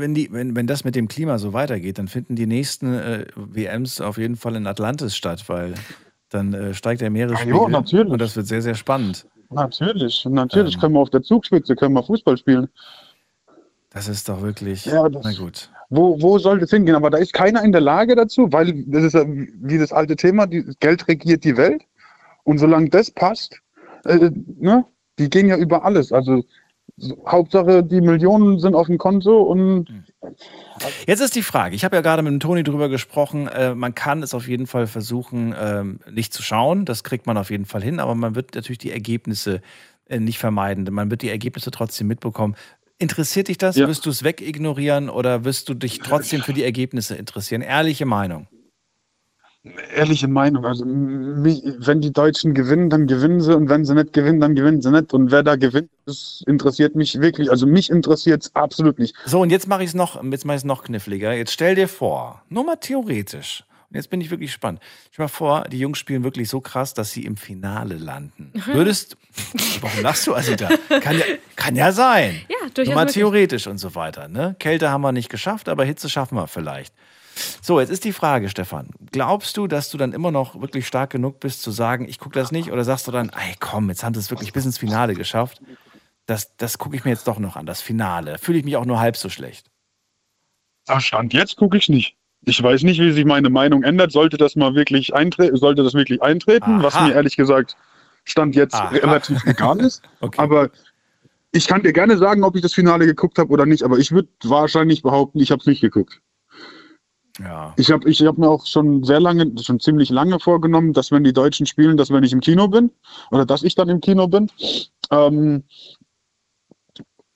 wenn, 0.00 0.14
die, 0.14 0.32
wenn, 0.32 0.56
wenn 0.56 0.66
das 0.66 0.84
mit 0.84 0.96
dem 0.96 1.06
Klima 1.06 1.38
so 1.38 1.52
weitergeht, 1.52 1.98
dann 1.98 2.08
finden 2.08 2.34
die 2.34 2.46
nächsten 2.46 2.92
äh, 2.92 3.26
WMs 3.36 4.00
auf 4.00 4.18
jeden 4.18 4.34
Fall 4.34 4.56
in 4.56 4.66
Atlantis 4.66 5.14
statt, 5.14 5.44
weil 5.48 5.74
dann 6.28 6.52
äh, 6.52 6.74
steigt 6.74 7.00
der 7.00 7.10
Meeresspiegel. 7.10 7.54
Ja, 7.54 7.68
natürlich. 7.68 8.12
Und 8.12 8.20
das 8.20 8.34
wird 8.34 8.48
sehr, 8.48 8.62
sehr 8.62 8.74
spannend. 8.74 9.26
Natürlich, 9.50 10.24
natürlich 10.24 10.74
Ähm. 10.74 10.80
können 10.80 10.94
wir 10.94 11.00
auf 11.00 11.10
der 11.10 11.22
Zugspitze, 11.22 11.74
können 11.76 11.94
wir 11.94 12.02
Fußball 12.02 12.36
spielen. 12.36 12.68
Das 13.90 14.08
ist 14.08 14.28
doch 14.28 14.42
wirklich. 14.42 14.84
Ja, 14.84 15.08
das- 15.08 15.24
na 15.24 15.32
gut. 15.32 15.70
Wo, 15.90 16.20
wo 16.20 16.38
soll 16.38 16.58
das 16.58 16.70
hingehen? 16.70 16.94
Aber 16.94 17.08
da 17.08 17.16
ist 17.16 17.32
keiner 17.32 17.62
in 17.62 17.72
der 17.72 17.80
Lage 17.80 18.14
dazu, 18.14 18.52
weil 18.52 18.84
das 18.86 19.04
ist 19.04 19.14
ja 19.14 19.24
wie 19.26 19.78
das 19.78 19.90
alte 19.92 20.16
Thema, 20.16 20.46
die, 20.46 20.64
Geld 20.80 21.08
regiert 21.08 21.44
die 21.44 21.56
Welt. 21.56 21.82
Und 22.44 22.58
solange 22.58 22.90
das 22.90 23.10
passt, 23.10 23.58
äh, 24.04 24.30
ne, 24.58 24.84
die 25.18 25.30
gehen 25.30 25.48
ja 25.48 25.56
über 25.56 25.84
alles. 25.84 26.12
Also 26.12 26.42
so, 26.42 26.44
Hauptsache, 27.26 27.82
die 27.82 28.00
Millionen 28.00 28.58
sind 28.58 28.74
auf 28.74 28.86
dem 28.86 28.98
Konto 28.98 29.42
und 29.42 29.86
Jetzt 31.06 31.20
ist 31.20 31.34
die 31.36 31.42
Frage, 31.42 31.74
ich 31.74 31.84
habe 31.84 31.96
ja 31.96 32.02
gerade 32.02 32.22
mit 32.22 32.32
dem 32.32 32.40
Toni 32.40 32.62
drüber 32.62 32.88
gesprochen, 32.88 33.48
äh, 33.48 33.74
man 33.74 33.94
kann 33.94 34.22
es 34.22 34.34
auf 34.34 34.48
jeden 34.48 34.66
Fall 34.66 34.86
versuchen, 34.86 35.54
ähm, 35.58 36.00
nicht 36.10 36.32
zu 36.32 36.42
schauen, 36.42 36.84
das 36.84 37.04
kriegt 37.04 37.26
man 37.26 37.36
auf 37.36 37.50
jeden 37.50 37.66
Fall 37.66 37.82
hin, 37.82 38.00
aber 38.00 38.14
man 38.14 38.34
wird 38.34 38.54
natürlich 38.54 38.78
die 38.78 38.92
Ergebnisse 38.92 39.60
äh, 40.08 40.18
nicht 40.18 40.38
vermeiden, 40.38 40.86
man 40.92 41.10
wird 41.10 41.22
die 41.22 41.30
Ergebnisse 41.30 41.70
trotzdem 41.70 42.08
mitbekommen. 42.08 42.56
Interessiert 42.98 43.48
dich 43.48 43.58
das? 43.58 43.76
Ja. 43.76 43.86
Wirst 43.86 44.06
du 44.06 44.10
es 44.10 44.24
wegignorieren 44.24 45.08
oder 45.08 45.44
wirst 45.44 45.68
du 45.68 45.74
dich 45.74 46.00
trotzdem 46.00 46.42
für 46.42 46.52
die 46.52 46.64
Ergebnisse 46.64 47.14
interessieren? 47.14 47.62
Ehrliche 47.62 48.06
Meinung. 48.06 48.48
Ehrliche 49.94 50.28
Meinung. 50.28 50.64
Also 50.64 50.84
wenn 50.84 52.00
die 52.00 52.12
Deutschen 52.12 52.54
gewinnen, 52.54 52.90
dann 52.90 53.06
gewinnen 53.06 53.40
sie 53.40 53.56
und 53.56 53.68
wenn 53.68 53.84
sie 53.84 53.94
nicht 53.94 54.12
gewinnen, 54.12 54.40
dann 54.40 54.54
gewinnen 54.54 54.82
sie 54.82 54.90
nicht. 54.90 55.12
Und 55.12 55.30
wer 55.30 55.42
da 55.42 55.56
gewinnt, 55.56 55.90
das 56.06 56.42
interessiert 56.46 56.94
mich 56.94 57.20
wirklich. 57.20 57.50
Also 57.50 57.66
mich 57.66 57.90
interessiert 57.90 58.44
es 58.44 58.54
absolut 58.54 58.98
nicht. 58.98 59.14
So, 59.26 59.40
und 59.40 59.50
jetzt 59.50 59.68
mache 59.68 59.82
ich 59.82 59.90
es 59.90 59.94
noch, 59.94 60.22
jetzt 60.24 60.44
mache 60.44 60.56
ich 60.56 60.60
es 60.60 60.64
noch 60.64 60.84
kniffliger. 60.84 61.32
Jetzt 61.32 61.52
stell 61.52 61.74
dir 61.74 61.88
vor, 61.88 62.42
nur 62.48 62.64
mal 62.64 62.76
theoretisch. 62.76 63.64
Und 63.90 63.96
jetzt 63.96 64.10
bin 64.10 64.20
ich 64.20 64.30
wirklich 64.30 64.50
gespannt. 64.50 64.80
Stell 65.10 65.16
dir 65.16 65.22
mal 65.22 65.28
vor, 65.28 65.64
die 65.64 65.78
Jungs 65.78 65.98
spielen 65.98 66.22
wirklich 66.22 66.50
so 66.50 66.60
krass, 66.60 66.92
dass 66.92 67.10
sie 67.10 67.24
im 67.24 67.38
Finale 67.38 67.96
landen. 67.96 68.52
Würdest, 68.66 69.16
warum 69.80 70.02
lachst 70.02 70.26
du, 70.26 70.34
Asita? 70.34 70.68
Kann 71.00 71.18
ja, 71.18 71.24
kann 71.56 71.74
ja 71.74 71.90
sein. 71.90 72.42
Ja, 72.48 72.56
durchaus 72.74 72.86
Nur 72.86 72.94
mal 72.94 73.00
möglich. 73.02 73.14
theoretisch 73.14 73.66
und 73.66 73.78
so 73.78 73.94
weiter. 73.94 74.28
Ne? 74.28 74.56
Kälte 74.58 74.90
haben 74.90 75.00
wir 75.00 75.12
nicht 75.12 75.30
geschafft, 75.30 75.70
aber 75.70 75.84
Hitze 75.86 76.10
schaffen 76.10 76.36
wir 76.36 76.46
vielleicht. 76.48 76.92
So, 77.62 77.80
jetzt 77.80 77.90
ist 77.90 78.04
die 78.04 78.12
Frage, 78.12 78.48
Stefan. 78.48 78.90
Glaubst 79.12 79.56
du, 79.56 79.66
dass 79.66 79.90
du 79.90 79.98
dann 79.98 80.12
immer 80.12 80.30
noch 80.30 80.60
wirklich 80.60 80.86
stark 80.86 81.10
genug 81.10 81.40
bist, 81.40 81.62
zu 81.62 81.70
sagen, 81.70 82.08
ich 82.08 82.18
gucke 82.18 82.38
das 82.38 82.52
nicht? 82.52 82.72
Oder 82.72 82.84
sagst 82.84 83.06
du 83.06 83.12
dann, 83.12 83.30
ey, 83.30 83.54
komm, 83.60 83.88
jetzt 83.88 84.04
haben 84.04 84.14
sie 84.14 84.20
es 84.20 84.30
wirklich 84.30 84.52
bis 84.52 84.64
ins 84.64 84.78
Finale 84.78 85.14
geschafft. 85.14 85.60
Das, 86.26 86.56
das 86.56 86.78
gucke 86.78 86.96
ich 86.96 87.04
mir 87.04 87.10
jetzt 87.10 87.26
doch 87.26 87.38
noch 87.38 87.56
an, 87.56 87.66
das 87.66 87.80
Finale. 87.80 88.38
Fühle 88.38 88.58
ich 88.58 88.64
mich 88.64 88.76
auch 88.76 88.84
nur 88.84 89.00
halb 89.00 89.16
so 89.16 89.28
schlecht. 89.28 89.66
Da 90.86 91.00
stand 91.00 91.32
jetzt 91.32 91.56
gucke 91.56 91.76
ich 91.76 91.88
nicht. 91.88 92.16
Ich 92.42 92.62
weiß 92.62 92.82
nicht, 92.82 93.00
wie 93.00 93.12
sich 93.12 93.24
meine 93.24 93.50
Meinung 93.50 93.82
ändert. 93.82 94.12
Sollte 94.12 94.36
das 94.36 94.56
mal 94.56 94.74
wirklich 94.74 95.14
eintreten, 95.14 95.56
sollte 95.56 95.82
das 95.82 95.94
wirklich 95.94 96.22
eintreten, 96.22 96.82
was 96.82 96.94
Aha. 96.94 97.08
mir 97.08 97.14
ehrlich 97.14 97.36
gesagt 97.36 97.76
Stand 98.24 98.54
jetzt 98.54 98.74
Aha. 98.74 98.88
relativ 98.88 99.44
egal 99.44 99.80
ist. 99.80 100.02
Okay. 100.20 100.40
Aber 100.40 100.70
ich 101.52 101.66
kann 101.66 101.82
dir 101.82 101.92
gerne 101.92 102.18
sagen, 102.18 102.44
ob 102.44 102.56
ich 102.56 102.62
das 102.62 102.74
Finale 102.74 103.06
geguckt 103.06 103.38
habe 103.38 103.50
oder 103.50 103.66
nicht. 103.66 103.82
Aber 103.82 103.98
ich 103.98 104.12
würde 104.12 104.28
wahrscheinlich 104.44 105.02
behaupten, 105.02 105.40
ich 105.40 105.50
habe 105.50 105.60
es 105.60 105.66
nicht 105.66 105.80
geguckt. 105.80 106.20
Ja. 107.38 107.72
Ich 107.76 107.90
habe 107.90 108.08
ich 108.08 108.20
hab 108.22 108.38
mir 108.38 108.48
auch 108.48 108.66
schon 108.66 109.04
sehr 109.04 109.20
lange, 109.20 109.52
schon 109.62 109.80
ziemlich 109.80 110.10
lange 110.10 110.40
vorgenommen, 110.40 110.92
dass 110.92 111.12
wenn 111.12 111.24
die 111.24 111.32
Deutschen 111.32 111.66
spielen, 111.66 111.96
dass 111.96 112.10
wenn 112.10 112.24
ich 112.24 112.32
im 112.32 112.40
Kino 112.40 112.68
bin 112.68 112.90
oder 113.30 113.46
dass 113.46 113.62
ich 113.62 113.74
dann 113.74 113.88
im 113.88 114.00
Kino 114.00 114.26
bin. 114.26 114.50
Ähm, 115.10 115.64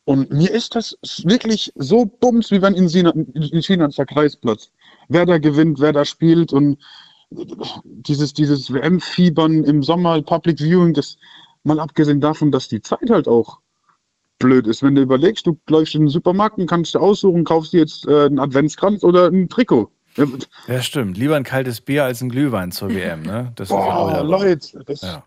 und 0.04 0.32
mir 0.32 0.50
ist 0.50 0.74
das 0.74 0.96
wirklich 1.24 1.72
so 1.76 2.04
bums, 2.06 2.50
wie 2.50 2.60
wenn 2.60 2.74
in 2.74 2.88
China, 2.88 3.10
in 3.10 3.62
China 3.62 3.84
ein 3.84 3.92
Vergleichsplatz. 3.92 4.72
Wer 5.08 5.26
da 5.26 5.38
gewinnt, 5.38 5.78
wer 5.78 5.92
da 5.92 6.04
spielt 6.04 6.52
und 6.52 6.78
dieses, 7.84 8.34
dieses 8.34 8.72
WM-Fiebern 8.72 9.64
im 9.64 9.82
Sommer, 9.82 10.20
Public 10.22 10.58
Viewing, 10.58 10.92
das 10.92 11.16
mal 11.64 11.78
abgesehen 11.78 12.20
davon, 12.20 12.50
dass 12.50 12.68
die 12.68 12.82
Zeit 12.82 13.08
halt 13.10 13.28
auch 13.28 13.60
blöd 14.43 14.66
ist. 14.66 14.82
Wenn 14.82 14.94
du 14.94 15.02
überlegst, 15.02 15.47
du 15.47 15.59
läufst 15.69 15.94
in 15.94 16.02
den 16.02 16.09
Supermarkt 16.09 16.59
und 16.59 16.66
kannst 16.69 16.94
dir 16.94 17.01
aussuchen, 17.01 17.44
kaufst 17.44 17.73
dir 17.73 17.81
jetzt 17.81 18.06
äh, 18.06 18.27
einen 18.27 18.39
Adventskranz 18.39 19.02
oder 19.05 19.28
ein 19.28 19.48
Trikot. 19.48 19.90
Ja, 20.69 20.82
stimmt. 20.82 21.16
Lieber 21.16 21.36
ein 21.36 21.43
kaltes 21.43 21.81
Bier 21.81 22.05
als 22.05 22.20
ein 22.20 22.28
Glühwein 22.28 22.70
zur 22.70 22.90
WM, 22.90 23.23
ne? 23.23 23.51
Das 23.56 23.69
ist 23.70 23.74
Boah, 23.74 24.12
wahr. 24.12 24.24
Leute, 24.24 24.85
das 24.85 25.01
Ja. 25.01 25.24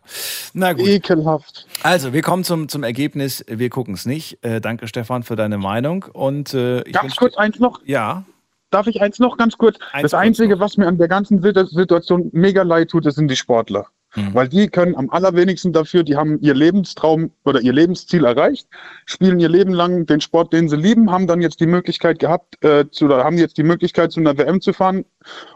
Na 0.54 0.74
gut. 0.74 0.86
ekelhaft. 0.88 1.66
Also, 1.82 2.14
wir 2.14 2.22
kommen 2.22 2.44
zum, 2.44 2.70
zum 2.70 2.84
Ergebnis. 2.84 3.44
Wir 3.48 3.72
gucken 3.72 3.96
es 3.96 4.06
nicht. 4.06 4.38
Äh, 4.44 4.62
danke, 4.62 4.88
Stefan, 4.88 5.24
für 5.24 5.36
deine 5.36 5.58
Meinung. 5.58 6.06
Und 6.14 6.54
äh, 6.54 6.82
ich 6.84 6.94
Ganz 6.94 7.16
kurz 7.16 7.36
eins 7.36 7.58
noch. 7.60 7.82
Ja. 7.86 8.26
Darf 8.70 8.86
ich 8.86 9.02
eins 9.02 9.18
noch 9.18 9.38
ganz 9.38 9.58
kurz? 9.58 9.78
Eins 9.92 10.04
das 10.04 10.14
Einzige, 10.14 10.60
was 10.60 10.78
mir 10.78 10.86
an 10.88 11.00
der 11.00 11.08
ganzen 11.08 11.42
Situ- 11.42 11.66
Situation 11.66 12.30
mega 12.32 12.62
leid 12.62 12.90
tut, 12.92 13.08
das 13.08 13.16
sind 13.16 13.28
die 13.30 13.36
Sportler. 13.36 13.88
Hm. 14.16 14.34
Weil 14.34 14.48
die 14.48 14.68
können 14.68 14.96
am 14.96 15.10
allerwenigsten 15.10 15.74
dafür, 15.74 16.04
die 16.04 16.16
haben 16.16 16.40
ihr 16.42 16.54
Lebenstraum 16.54 17.32
oder 17.44 17.62
ihr 17.62 17.74
Lebensziel 17.74 18.26
erreicht, 18.26 18.68
spielen 19.06 19.40
ihr 19.40 19.50
Leben 19.50 19.74
lang 19.74 20.06
den 20.06 20.22
Sport, 20.22 20.54
den 20.54 20.70
sie 20.70 20.78
lieben, 20.78 21.12
haben 21.12 21.28
dann 21.28 21.42
jetzt 21.42 21.60
die 21.60 21.68
Möglichkeit 21.68 22.20
gehabt, 22.20 22.64
äh, 22.64 22.86
zu, 22.90 23.06
oder 23.06 23.24
haben 23.24 23.38
jetzt 23.38 23.58
die 23.58 23.64
Möglichkeit, 23.64 24.12
zu 24.12 24.22
einer 24.22 24.38
WM 24.38 24.62
zu 24.62 24.74
fahren 24.74 25.06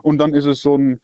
und 0.04 0.18
dann 0.18 0.34
ist 0.34 0.46
es 0.46 0.62
so 0.62 0.78
ein 0.78 1.00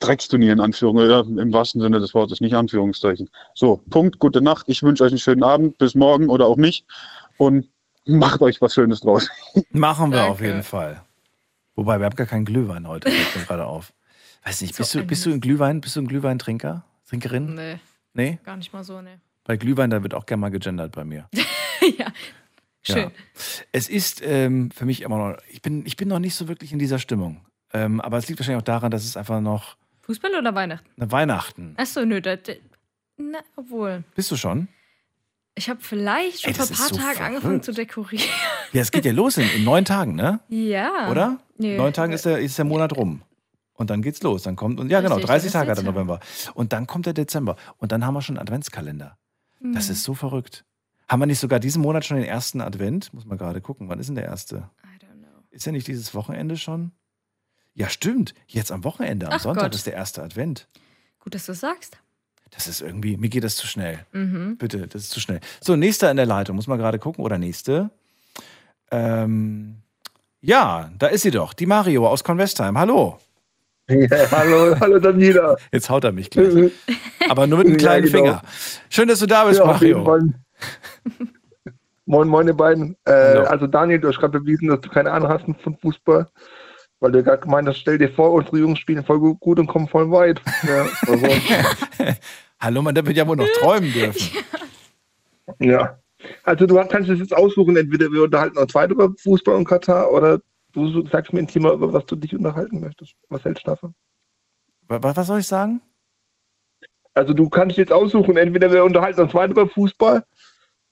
Drecksturnier 0.00 0.52
in 0.52 0.60
Anführungszeichen, 0.60 1.38
im 1.38 1.52
wahrsten 1.52 1.80
Sinne 1.80 2.00
des 2.00 2.14
Wortes, 2.14 2.40
nicht 2.40 2.54
Anführungszeichen. 2.54 3.28
So, 3.54 3.82
Punkt, 3.90 4.18
gute 4.18 4.40
Nacht, 4.40 4.66
ich 4.68 4.82
wünsche 4.82 5.04
euch 5.04 5.12
einen 5.12 5.18
schönen 5.18 5.42
Abend, 5.42 5.78
bis 5.78 5.94
morgen 5.94 6.28
oder 6.28 6.46
auch 6.46 6.56
nicht 6.56 6.86
und 7.36 7.68
macht 8.06 8.40
euch 8.42 8.60
was 8.60 8.74
Schönes 8.74 9.00
draus. 9.00 9.28
Machen 9.72 10.10
wir 10.10 10.18
Danke. 10.18 10.32
auf 10.32 10.40
jeden 10.40 10.62
Fall. 10.62 11.02
Wobei, 11.76 11.98
wir 11.98 12.06
haben 12.06 12.16
gar 12.16 12.26
keinen 12.26 12.44
Glühwein 12.44 12.88
heute. 12.88 13.10
Fällt 13.10 13.36
mir 13.36 13.46
gerade 13.46 13.66
auf. 13.66 13.92
Weiß 14.44 14.62
nicht, 14.62 14.76
bist 14.76 14.94
du, 14.94 15.04
bist 15.04 15.26
du 15.26 15.30
ein 15.30 15.40
Glühwein, 15.40 15.80
bist 15.80 15.96
du 15.96 16.00
ein 16.00 16.08
Glühweintrinker? 16.08 16.84
Trinkerin? 17.10 17.54
Nee, 17.54 17.78
Nee? 18.14 18.38
gar 18.44 18.56
nicht 18.56 18.72
mal 18.72 18.84
so, 18.84 19.00
ne. 19.02 19.20
Bei 19.44 19.56
Glühwein, 19.56 19.90
da 19.90 20.00
wird 20.02 20.14
auch 20.14 20.26
gerne 20.26 20.40
mal 20.42 20.50
gegendert 20.50 20.92
bei 20.92 21.04
mir. 21.04 21.28
ja. 21.98 22.06
Schön. 22.82 22.96
Ja. 22.98 23.10
Es 23.72 23.88
ist 23.88 24.22
ähm, 24.24 24.70
für 24.70 24.84
mich 24.84 25.02
immer 25.02 25.18
noch, 25.18 25.38
ich 25.50 25.60
bin, 25.60 25.84
ich 25.86 25.96
bin 25.96 26.08
noch 26.08 26.20
nicht 26.20 26.34
so 26.36 26.46
wirklich 26.46 26.72
in 26.72 26.78
dieser 26.78 26.98
Stimmung. 27.00 27.44
Ähm, 27.72 28.00
aber 28.00 28.16
es 28.18 28.28
liegt 28.28 28.38
wahrscheinlich 28.38 28.60
auch 28.60 28.64
daran, 28.64 28.90
dass 28.92 29.04
es 29.04 29.16
einfach 29.16 29.40
noch 29.40 29.76
Fußball 30.02 30.34
oder 30.36 30.54
Weihnachten? 30.54 30.88
eine 31.00 31.10
Weihnachten. 31.12 31.74
Achso, 31.76 32.04
nö, 32.04 32.20
das, 32.20 32.38
na, 33.16 33.38
obwohl. 33.56 34.04
Bist 34.14 34.30
du 34.30 34.36
schon? 34.36 34.68
Ich 35.56 35.68
habe 35.68 35.80
vielleicht 35.82 36.42
schon 36.42 36.52
Ey, 36.52 36.54
vor 36.54 36.66
ein 36.66 36.74
paar 36.74 36.88
so 36.88 36.94
Tagen 36.94 37.02
verrückt. 37.16 37.20
angefangen 37.20 37.62
zu 37.62 37.72
dekorieren. 37.72 38.24
Ja, 38.72 38.82
es 38.82 38.90
geht 38.92 39.04
ja 39.04 39.12
los 39.12 39.36
in, 39.36 39.48
in 39.50 39.64
neun 39.64 39.84
Tagen, 39.84 40.14
ne? 40.14 40.38
ja. 40.48 41.10
Oder? 41.10 41.38
Nee. 41.58 41.76
Neun 41.76 41.92
Tagen 41.92 42.12
ist 42.12 42.24
der, 42.24 42.38
ist 42.38 42.56
der 42.56 42.64
Monat 42.64 42.96
rum. 42.96 43.22
Und 43.80 43.88
dann 43.88 44.02
geht's 44.02 44.22
los. 44.22 44.42
Dann 44.42 44.56
kommt, 44.56 44.78
und 44.78 44.90
ja, 44.90 45.00
genau, 45.00 45.14
Richtig, 45.14 45.30
30 45.30 45.40
dann 45.40 45.46
ist 45.46 45.52
Tage 45.68 45.70
hat 45.70 45.78
der. 45.78 45.84
November. 45.90 46.20
Und 46.52 46.74
dann 46.74 46.86
kommt 46.86 47.06
der 47.06 47.14
Dezember. 47.14 47.56
Und 47.78 47.92
dann 47.92 48.04
haben 48.04 48.12
wir 48.12 48.20
schon 48.20 48.36
einen 48.36 48.42
Adventskalender. 48.46 49.16
Das 49.62 49.86
Mhm. 49.86 49.92
ist 49.92 50.02
so 50.02 50.12
verrückt. 50.12 50.66
Haben 51.08 51.20
wir 51.20 51.26
nicht 51.26 51.38
sogar 51.38 51.60
diesen 51.60 51.80
Monat 51.80 52.04
schon 52.04 52.18
den 52.18 52.26
ersten 52.26 52.60
Advent? 52.60 53.12
Muss 53.14 53.24
man 53.24 53.38
gerade 53.38 53.62
gucken. 53.62 53.88
Wann 53.88 53.98
ist 53.98 54.08
denn 54.08 54.16
der 54.16 54.26
erste? 54.26 54.68
Ist 55.50 55.64
ja 55.64 55.72
nicht 55.72 55.86
dieses 55.86 56.14
Wochenende 56.14 56.58
schon? 56.58 56.92
Ja, 57.72 57.88
stimmt. 57.88 58.34
Jetzt 58.48 58.70
am 58.70 58.84
Wochenende, 58.84 59.28
am 59.28 59.32
Ach 59.36 59.40
Sonntag 59.40 59.62
Gott. 59.64 59.74
ist 59.76 59.86
der 59.86 59.94
erste 59.94 60.22
Advent. 60.22 60.68
Gut, 61.18 61.34
dass 61.34 61.46
du 61.46 61.52
es 61.52 61.60
sagst. 61.60 61.96
Das 62.50 62.66
ist 62.66 62.82
irgendwie, 62.82 63.16
mir 63.16 63.30
geht 63.30 63.44
das 63.44 63.56
zu 63.56 63.66
schnell. 63.66 64.04
Mhm. 64.12 64.58
Bitte, 64.58 64.88
das 64.88 65.04
ist 65.04 65.10
zu 65.10 65.20
schnell. 65.20 65.40
So, 65.62 65.74
nächster 65.74 66.10
in 66.10 66.18
der 66.18 66.26
Leitung, 66.26 66.54
muss 66.56 66.66
man 66.66 66.78
gerade 66.78 66.98
gucken. 66.98 67.24
Oder 67.24 67.38
nächste. 67.38 67.88
Ähm, 68.90 69.76
ja, 70.42 70.90
da 70.98 71.06
ist 71.06 71.22
sie 71.22 71.30
doch, 71.30 71.54
die 71.54 71.66
Mario 71.66 72.06
aus 72.06 72.24
Convestheim. 72.24 72.76
Hallo. 72.76 73.18
Ja, 73.90 74.30
hallo, 74.30 74.76
hallo 74.78 74.98
Daniela. 75.00 75.56
Jetzt 75.72 75.90
haut 75.90 76.04
er 76.04 76.12
mich 76.12 76.30
gleich. 76.30 76.70
Aber 77.28 77.46
nur 77.46 77.58
mit 77.58 77.66
einem 77.66 77.74
Ja, 77.76 77.78
kleinen 77.80 78.06
genau. 78.06 78.18
Finger. 78.18 78.42
Schön, 78.88 79.08
dass 79.08 79.18
du 79.18 79.26
da 79.26 79.44
bist, 79.44 79.58
Ja, 79.58 79.66
Mario. 79.66 80.04
Moin, 82.06 82.28
moin, 82.28 82.46
ihr 82.48 82.54
beiden. 82.54 82.96
Äh, 83.04 83.12
also 83.12 83.66
Daniel, 83.66 84.00
du 84.00 84.08
hast 84.08 84.18
gerade 84.18 84.38
bewiesen, 84.40 84.68
dass 84.68 84.80
du 84.80 84.88
keine 84.90 85.10
Ahnung 85.12 85.28
hast 85.28 85.44
von 85.62 85.76
Fußball, 85.80 86.26
weil 87.00 87.12
du 87.12 87.22
gerade 87.22 87.42
gemeint 87.42 87.68
hast, 87.68 87.78
stell 87.78 87.98
dir 87.98 88.10
vor, 88.10 88.32
unsere 88.32 88.58
Jungs 88.58 88.78
spielen 88.78 89.04
voll 89.04 89.18
gu- 89.20 89.36
gut 89.36 89.58
und 89.58 89.66
kommen 89.66 89.88
voll 89.88 90.10
weit. 90.10 90.40
Ja, 90.66 90.86
also, 91.06 91.26
Hallo, 92.60 92.82
man 92.82 92.94
wird 92.94 93.16
ja 93.16 93.26
wohl 93.26 93.36
noch 93.36 93.48
träumen 93.60 93.92
dürfen. 93.92 94.28
ja. 95.60 95.98
also 96.44 96.66
du 96.66 96.74
kannst 96.88 97.08
es 97.10 97.18
jetzt 97.20 97.34
aussuchen, 97.34 97.76
entweder 97.76 98.10
wir 98.10 98.24
unterhalten 98.24 98.58
uns 98.58 98.74
weiter 98.74 98.92
über 98.92 99.12
Fußball 99.22 99.54
und 99.54 99.64
Katar 99.64 100.10
oder 100.12 100.40
du 100.72 101.06
sagst 101.08 101.32
mir 101.32 101.40
ein 101.40 101.48
Thema, 101.48 101.72
über 101.72 101.92
was 101.92 102.06
du 102.06 102.16
dich 102.16 102.34
unterhalten 102.34 102.80
möchtest. 102.80 103.14
Was 103.28 103.44
hältst 103.44 103.66
du 103.66 103.70
davon? 103.70 103.94
Was, 104.88 105.16
was 105.16 105.26
soll 105.26 105.40
ich 105.40 105.46
sagen? 105.46 105.82
Also 107.14 107.34
du 107.34 107.48
kannst 107.48 107.76
jetzt 107.76 107.92
aussuchen, 107.92 108.36
entweder 108.36 108.70
wir 108.72 108.84
unterhalten 108.84 109.20
uns 109.20 109.34
weiter 109.34 109.52
über 109.52 109.68
Fußball 109.68 110.24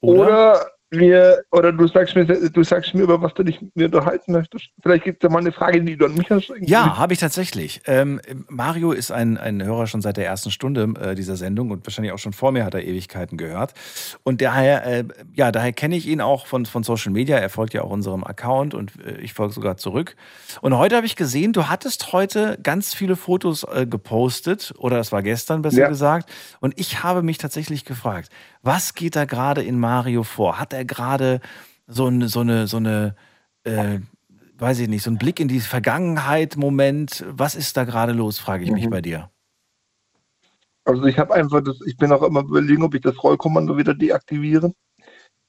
Oder? 0.01 0.23
oder, 0.23 0.71
wir 0.91 1.43
oder 1.51 1.71
du 1.73 1.87
sagst 1.87 2.15
mir 2.15 2.25
du 2.25 2.63
sagst 2.65 2.95
mir 2.95 3.03
über 3.03 3.21
was 3.21 3.35
du 3.35 3.43
dich 3.43 3.61
mit 3.61 3.77
mir 3.77 3.85
unterhalten 3.87 4.33
möchtest. 4.33 4.71
Vielleicht 4.83 5.05
gibt 5.05 5.23
es 5.23 5.29
ja 5.29 5.33
mal 5.33 5.41
eine 5.41 5.53
Frage, 5.53 5.83
die 5.83 5.97
du 5.97 6.07
an 6.07 6.15
mich 6.15 6.31
hast. 6.31 6.49
irgendwie. 6.49 6.71
Ja, 6.71 6.97
habe 6.97 7.13
ich 7.13 7.19
tatsächlich. 7.19 7.83
Ähm, 7.87 8.21
Mario 8.49 8.93
ist 8.93 9.11
ein, 9.11 9.37
ein 9.37 9.63
Hörer 9.63 9.87
schon 9.87 10.01
seit 10.01 10.17
der 10.17 10.25
ersten 10.27 10.51
Stunde 10.51 10.89
äh, 11.01 11.15
dieser 11.15 11.37
Sendung 11.37 11.71
und 11.71 11.87
wahrscheinlich 11.87 12.13
auch 12.13 12.19
schon 12.19 12.33
vor 12.33 12.53
mir 12.53 12.65
hat 12.65 12.75
er 12.75 12.85
Ewigkeiten 12.85 13.37
gehört. 13.37 13.75
Und 14.23 14.41
daher, 14.41 14.87
äh, 14.87 15.05
ja, 15.35 15.53
daher 15.53 15.73
kenne 15.73 15.97
ich 15.97 16.07
ihn 16.07 16.21
auch 16.23 16.47
von, 16.47 16.65
von 16.65 16.83
Social 16.83 17.13
Media. 17.13 17.37
Er 17.37 17.51
folgt 17.51 17.75
ja 17.75 17.83
auch 17.83 17.91
unserem 17.91 18.25
Account 18.25 18.73
und 18.75 18.93
äh, 19.05 19.19
ich 19.21 19.35
folge 19.35 19.53
sogar 19.53 19.77
zurück. 19.77 20.17
Und 20.63 20.77
heute 20.79 20.97
habe 20.97 21.07
ich 21.07 21.17
gesehen, 21.17 21.53
du 21.53 21.69
hattest 21.69 22.13
heute 22.13 22.59
ganz 22.63 22.95
viele 22.95 23.17
Fotos 23.17 23.65
äh, 23.65 23.87
gepostet 23.87 24.73
oder 24.79 24.99
es 24.99 25.13
war 25.13 25.23
gestern 25.23 25.61
besser 25.63 25.81
Ja. 25.83 25.89
gesagt. 25.89 26.31
Und 26.61 26.79
ich 26.79 27.03
habe 27.03 27.23
mich 27.23 27.37
tatsächlich 27.39 27.85
gefragt, 27.85 28.31
was 28.69 28.95
geht 28.95 29.17
da 29.17 29.25
gerade 29.25 29.63
in 29.63 29.81
Mario 29.81 30.23
vor? 30.25 30.59
Hat 30.61 30.75
er 30.75 30.85
gerade 30.85 31.41
so 31.87 32.07
eine, 32.07 32.29
so 32.29 32.41
eine, 32.41 32.67
so 32.67 32.77
eine 32.77 33.17
äh, 33.65 33.99
weiß 34.59 34.81
ich 34.81 34.89
nicht, 34.89 35.03
so 35.03 35.11
ein 35.11 35.19
Blick 35.19 35.41
in 35.41 35.49
die 35.49 35.61
Vergangenheit, 35.61 36.57
Moment. 36.57 37.25
Was 37.31 37.55
ist 37.55 37.77
da 37.77 37.85
gerade 37.85 38.13
los, 38.13 38.39
frage 38.39 38.65
ich 38.65 38.71
mich 38.71 38.87
Mhm. 38.87 38.91
bei 38.91 39.01
dir. 39.01 39.31
Also 40.85 41.05
ich 41.05 41.19
habe 41.19 41.35
einfach 41.35 41.63
das, 41.63 41.81
ich 41.87 41.97
bin 41.97 42.13
auch 42.13 42.23
immer 42.23 42.41
überlegen, 42.41 42.83
ob 42.83 42.95
ich 42.95 43.01
das 43.01 43.23
Rollkommando 43.23 43.77
wieder 43.77 43.95
deaktiviere. 43.95 44.73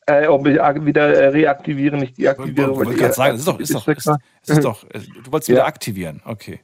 Äh, 0.06 0.28
ob 0.28 0.48
ich 0.48 0.56
wieder 0.58 1.14
äh, 1.14 1.28
reaktiviere, 1.28 1.98
nicht 1.98 2.18
deaktiviere. 2.18 2.72
Ich 2.72 2.78
wollte 2.78 2.96
gerade 2.96 3.14
sagen, 3.14 3.32
das 3.34 3.40
ist 3.42 3.48
doch, 3.48 3.60
ist 3.60 3.74
doch, 3.76 3.88
ist, 3.88 4.50
ist 4.50 4.64
doch, 4.64 4.84
äh, 4.86 5.00
du 5.24 5.32
wolltest 5.32 5.50
wieder 5.50 5.60
Ja. 5.60 5.66
aktivieren. 5.66 6.22
Okay. 6.26 6.62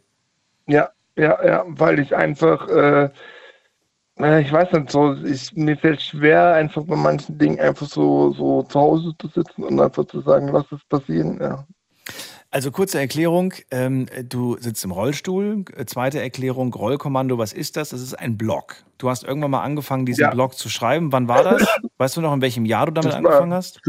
Ja, 0.67 0.89
ja, 1.15 1.45
ja, 1.45 1.63
weil 1.67 1.99
ich 1.99 2.15
einfach, 2.15 2.67
äh, 2.67 3.03
äh, 3.05 3.09
ich 4.17 4.51
weiß 4.51 4.71
nicht, 4.71 4.91
so, 4.91 5.13
ich, 5.23 5.53
mir 5.55 5.77
fällt 5.77 6.01
schwer, 6.01 6.53
einfach 6.53 6.83
bei 6.85 6.95
manchen 6.95 7.37
Dingen 7.37 7.59
einfach 7.59 7.87
so, 7.87 8.31
so 8.33 8.63
zu 8.63 8.79
Hause 8.79 9.13
zu 9.19 9.27
sitzen 9.27 9.63
und 9.63 9.79
einfach 9.79 10.05
zu 10.05 10.21
sagen, 10.21 10.47
lass 10.49 10.65
es 10.71 10.83
passieren. 10.87 11.37
Ja. 11.41 11.65
Also 12.49 12.71
kurze 12.71 12.99
Erklärung, 12.99 13.53
ähm, 13.71 14.05
du 14.29 14.55
sitzt 14.57 14.85
im 14.85 14.91
Rollstuhl. 14.91 15.65
Äh, 15.75 15.85
Zweite 15.85 16.21
Erklärung, 16.21 16.73
Rollkommando, 16.73 17.37
was 17.37 17.51
ist 17.51 17.75
das? 17.75 17.89
Das 17.89 17.99
ist 17.99 18.13
ein 18.13 18.37
Blog. 18.37 18.77
Du 18.97 19.09
hast 19.09 19.25
irgendwann 19.25 19.51
mal 19.51 19.63
angefangen, 19.63 20.05
diesen 20.05 20.21
Ja. 20.21 20.29
Blog 20.29 20.55
zu 20.55 20.69
schreiben. 20.69 21.11
Wann 21.11 21.27
war 21.27 21.43
das? 21.43 21.67
Weißt 21.97 22.15
du 22.15 22.21
noch, 22.21 22.33
in 22.33 22.41
welchem 22.41 22.63
Jahr 22.63 22.85
du 22.85 22.93
damit 22.93 23.11
war 23.11 23.17
angefangen 23.17 23.53
hast? 23.53 23.81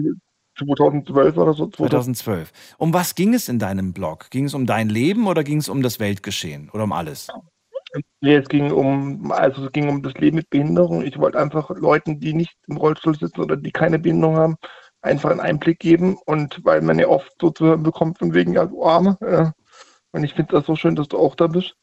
2012 0.58 1.36
oder 1.36 1.52
so. 1.52 1.68
2012. 1.68 2.50
Um 2.78 2.92
was 2.92 3.14
ging 3.14 3.34
es 3.34 3.48
in 3.48 3.60
deinem 3.60 3.92
Blog? 3.92 4.30
Ging 4.30 4.46
es 4.46 4.54
um 4.54 4.66
dein 4.66 4.88
Leben 4.88 5.28
oder 5.28 5.44
ging 5.44 5.58
es 5.58 5.68
um 5.68 5.82
das 5.82 6.00
Weltgeschehen 6.00 6.70
oder 6.72 6.82
um 6.84 6.92
alles? 6.92 7.28
Nee, 8.20 8.36
es 8.36 8.48
ging 8.48 8.72
um, 8.72 9.30
also 9.32 9.66
es 9.66 9.72
ging 9.72 9.88
um 9.88 10.02
das 10.02 10.14
Leben 10.14 10.36
mit 10.36 10.50
Behinderung. 10.50 11.02
Ich 11.02 11.18
wollte 11.18 11.38
einfach 11.38 11.70
Leuten, 11.70 12.20
die 12.20 12.34
nicht 12.34 12.56
im 12.66 12.76
Rollstuhl 12.76 13.16
sitzen 13.16 13.40
oder 13.40 13.56
die 13.56 13.72
keine 13.72 13.98
Behinderung 13.98 14.36
haben, 14.36 14.56
einfach 15.02 15.30
einen 15.30 15.40
Einblick 15.40 15.78
geben. 15.78 16.16
Und 16.26 16.64
weil 16.64 16.82
man 16.82 16.98
ja 16.98 17.08
oft 17.08 17.32
so 17.40 17.50
zu 17.50 17.66
hören 17.66 17.82
bekommt, 17.82 18.18
von 18.18 18.34
wegen, 18.34 18.52
ja, 18.52 18.66
du 18.66 18.84
Arme. 18.84 19.18
Ja. 19.20 19.52
Und 20.12 20.24
ich 20.24 20.34
finde 20.34 20.52
das 20.52 20.66
so 20.66 20.76
schön, 20.76 20.96
dass 20.96 21.08
du 21.08 21.18
auch 21.18 21.34
da 21.34 21.46
bist. 21.46 21.76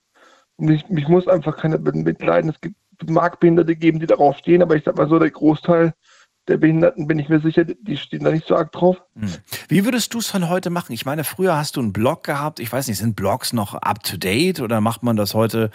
Und 0.58 0.70
ich, 0.70 0.88
mich 0.90 1.08
muss 1.08 1.28
einfach 1.28 1.58
keiner 1.58 1.80
mitleiden. 1.80 2.50
Es 2.50 2.62
gibt, 2.62 2.76
mag 3.10 3.40
Behinderte 3.40 3.76
geben, 3.76 4.00
die 4.00 4.08
darauf 4.08 4.38
stehen, 4.38 4.62
aber 4.62 4.76
ich 4.76 4.84
sag 4.84 4.98
mal 4.98 5.10
so, 5.10 5.20
der 5.20 5.32
Großteil 5.32 5.94
der 6.48 6.58
Behinderten, 6.58 7.08
bin 7.08 7.20
ich 7.20 7.30
mir 7.30 7.40
sicher, 7.40 7.64
die 7.64 7.96
stehen 7.96 8.24
da 8.24 8.32
nicht 8.32 8.46
so 8.46 8.56
arg 8.56 8.72
drauf. 8.74 8.98
Hm. 9.18 9.30
Wie 9.70 9.86
würdest 9.86 10.14
du 10.14 10.20
es 10.20 10.28
von 10.28 10.50
heute 10.50 10.70
machen? 10.70 10.92
Ich 10.92 11.06
meine, 11.06 11.24
früher 11.24 11.56
hast 11.56 11.78
du 11.78 11.82
einen 11.82 11.94
Blog 11.94 12.24
gehabt. 12.26 12.60
Ich 12.60 12.72
weiß 12.72 12.88
nicht, 12.90 12.98
sind 12.98 13.16
Blogs 13.16 13.54
noch 13.54 13.76
up 13.76 14.04
to 14.04 14.18
date 14.18 14.60
oder 14.60 14.82
macht 14.82 15.04
man 15.04 15.16
das 15.16 15.34
heute 15.34 15.72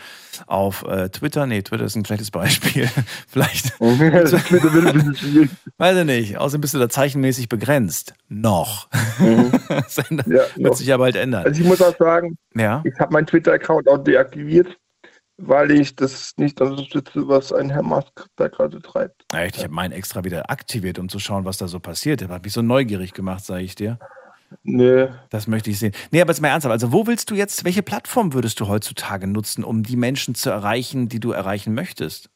auf 0.46 0.82
äh, 0.86 1.08
Twitter? 1.08 1.46
Nee, 1.46 1.62
Twitter 1.62 1.84
ist 1.84 1.96
ein 1.96 2.04
schlechtes 2.04 2.30
Beispiel. 2.30 2.88
Vielleicht. 3.28 3.72
Das 3.80 4.32
ist 4.32 4.46
Twitter 4.48 4.72
wird 4.74 4.86
ein 4.88 4.92
bisschen 4.94 5.16
schwierig. 5.16 5.50
Weiß 5.78 5.96
ich 5.96 6.04
nicht. 6.04 6.36
Außerdem 6.38 6.60
bist 6.60 6.74
du 6.74 6.78
da 6.78 6.88
zeichenmäßig 6.88 7.48
begrenzt. 7.48 8.12
Noch. 8.28 8.88
das 9.68 9.98
ändert- 9.98 10.26
Ja, 10.26 10.34
wird 10.34 10.58
noch. 10.58 10.74
sich 10.76 10.86
ja 10.86 10.96
bald 10.96 11.16
ändern. 11.16 11.44
Also 11.44 11.60
ich 11.62 11.66
muss 11.66 11.80
auch 11.80 11.96
sagen, 11.96 12.36
Ja. 12.54 12.82
ich 12.84 12.98
habe 12.98 13.12
meinen 13.12 13.26
Twitter-Account 13.26 13.88
auch 13.88 13.98
deaktiviert, 14.04 14.76
weil 15.38 15.70
ich 15.70 15.94
das 15.96 16.36
nicht 16.36 16.60
unterstütze, 16.60 17.26
was 17.28 17.52
ein 17.52 17.70
Herr 17.70 17.82
Musk 17.82 18.26
da 18.36 18.48
gerade 18.48 18.80
treibt. 18.82 19.24
Ja, 19.32 19.40
Echt, 19.40 19.56
ich 19.56 19.64
habe 19.64 19.72
meinen 19.72 19.92
extra 19.92 20.24
wieder 20.24 20.50
aktiviert, 20.50 20.98
um 20.98 21.08
zu 21.08 21.18
schauen, 21.18 21.44
was 21.44 21.58
da 21.58 21.68
so 21.68 21.80
passiert. 21.80 22.20
Der 22.20 22.28
hat 22.28 22.44
mich 22.44 22.52
so 22.52 22.62
neugierig 22.62 23.14
gemacht, 23.14 23.44
sage 23.44 23.62
ich 23.62 23.74
dir. 23.74 23.98
Nö. 24.62 25.08
Das 25.30 25.46
möchte 25.46 25.70
ich 25.70 25.78
sehen. 25.78 25.92
Nee, 26.10 26.20
aber 26.20 26.32
jetzt 26.32 26.40
mal 26.40 26.48
ernsthaft. 26.48 26.72
Also, 26.72 26.92
wo 26.92 27.06
willst 27.06 27.30
du 27.30 27.34
jetzt, 27.34 27.64
welche 27.64 27.82
Plattform 27.82 28.32
würdest 28.32 28.58
du 28.60 28.66
heutzutage 28.66 29.26
nutzen, 29.26 29.62
um 29.62 29.82
die 29.82 29.96
Menschen 29.96 30.34
zu 30.34 30.50
erreichen, 30.50 31.08
die 31.08 31.20
du 31.20 31.32
erreichen 31.32 31.74
möchtest? 31.74 32.30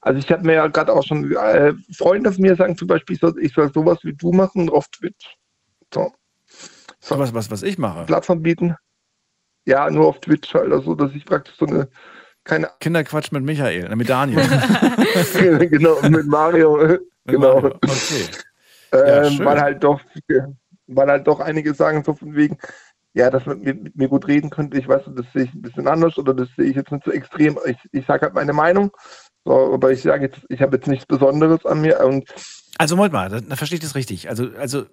Also 0.00 0.18
ich 0.18 0.30
habe 0.30 0.44
mir 0.44 0.54
ja 0.54 0.66
gerade 0.66 0.92
auch 0.92 1.02
schon 1.02 1.32
äh, 1.32 1.72
Freunde 1.92 2.32
von 2.32 2.42
mir 2.42 2.56
sagen 2.56 2.76
zum 2.76 2.88
Beispiel, 2.88 3.14
ich 3.14 3.20
soll, 3.20 3.34
ich 3.40 3.52
soll 3.52 3.72
sowas 3.72 3.98
wie 4.02 4.12
du 4.12 4.32
machen 4.32 4.68
auf 4.68 4.88
Twitch. 4.88 5.36
So. 5.92 6.12
so. 7.00 7.18
Was, 7.18 7.34
was, 7.34 7.50
was 7.50 7.62
ich 7.62 7.78
mache? 7.78 8.04
Plattform 8.04 8.42
bieten. 8.42 8.76
Ja, 9.66 9.90
nur 9.90 10.06
auf 10.06 10.20
Twitch 10.20 10.54
halt, 10.54 10.72
also 10.72 10.94
dass 10.94 11.12
ich 11.12 11.24
praktisch 11.24 11.56
so 11.58 11.66
eine 11.66 11.88
keine 12.46 12.70
Kinderquatsch 12.78 13.32
mit 13.32 13.42
Michael, 13.42 13.90
äh, 13.90 13.96
mit 13.96 14.08
Daniel. 14.08 14.38
genau, 15.68 16.00
mit 16.08 16.26
Mario. 16.26 16.98
genau. 17.26 17.60
Mario, 17.60 17.74
okay. 17.74 18.24
Ähm, 18.92 19.38
Ja, 19.38 19.44
weil 19.44 19.60
halt 19.60 19.84
doch, 19.84 20.00
weil 20.86 21.08
halt 21.08 21.26
doch 21.26 21.40
einige 21.40 21.74
sagen 21.74 22.04
so 22.04 22.14
von 22.14 22.36
wegen, 22.36 22.56
ja, 23.14 23.30
dass 23.30 23.46
man 23.46 23.60
mit, 23.60 23.82
mit 23.82 23.96
mir 23.96 24.08
gut 24.08 24.28
reden 24.28 24.50
könnte. 24.50 24.78
Ich 24.78 24.86
weiß, 24.86 25.02
das 25.06 25.26
sehe 25.32 25.44
ich 25.44 25.54
ein 25.54 25.62
bisschen 25.62 25.88
anders 25.88 26.16
oder 26.18 26.34
das 26.34 26.48
sehe 26.56 26.66
ich 26.66 26.76
jetzt 26.76 26.92
nicht 26.92 27.04
so 27.04 27.10
extrem. 27.10 27.58
Ich, 27.64 27.78
ich 27.90 28.06
sage 28.06 28.26
halt 28.26 28.34
meine 28.34 28.52
Meinung, 28.52 28.92
so, 29.44 29.74
aber 29.74 29.90
ich 29.90 30.02
sage 30.02 30.26
jetzt, 30.26 30.40
ich 30.48 30.62
habe 30.62 30.76
jetzt 30.76 30.86
nichts 30.86 31.06
Besonderes 31.06 31.66
an 31.66 31.80
mir 31.80 31.98
und 32.00 32.32
Also, 32.78 32.96
Moment 32.96 33.12
mal, 33.14 33.28
da, 33.30 33.40
da 33.40 33.56
verstehe 33.56 33.76
ich 33.76 33.82
das 33.82 33.94
richtig. 33.94 34.28
Also, 34.28 34.48
also, 34.58 34.86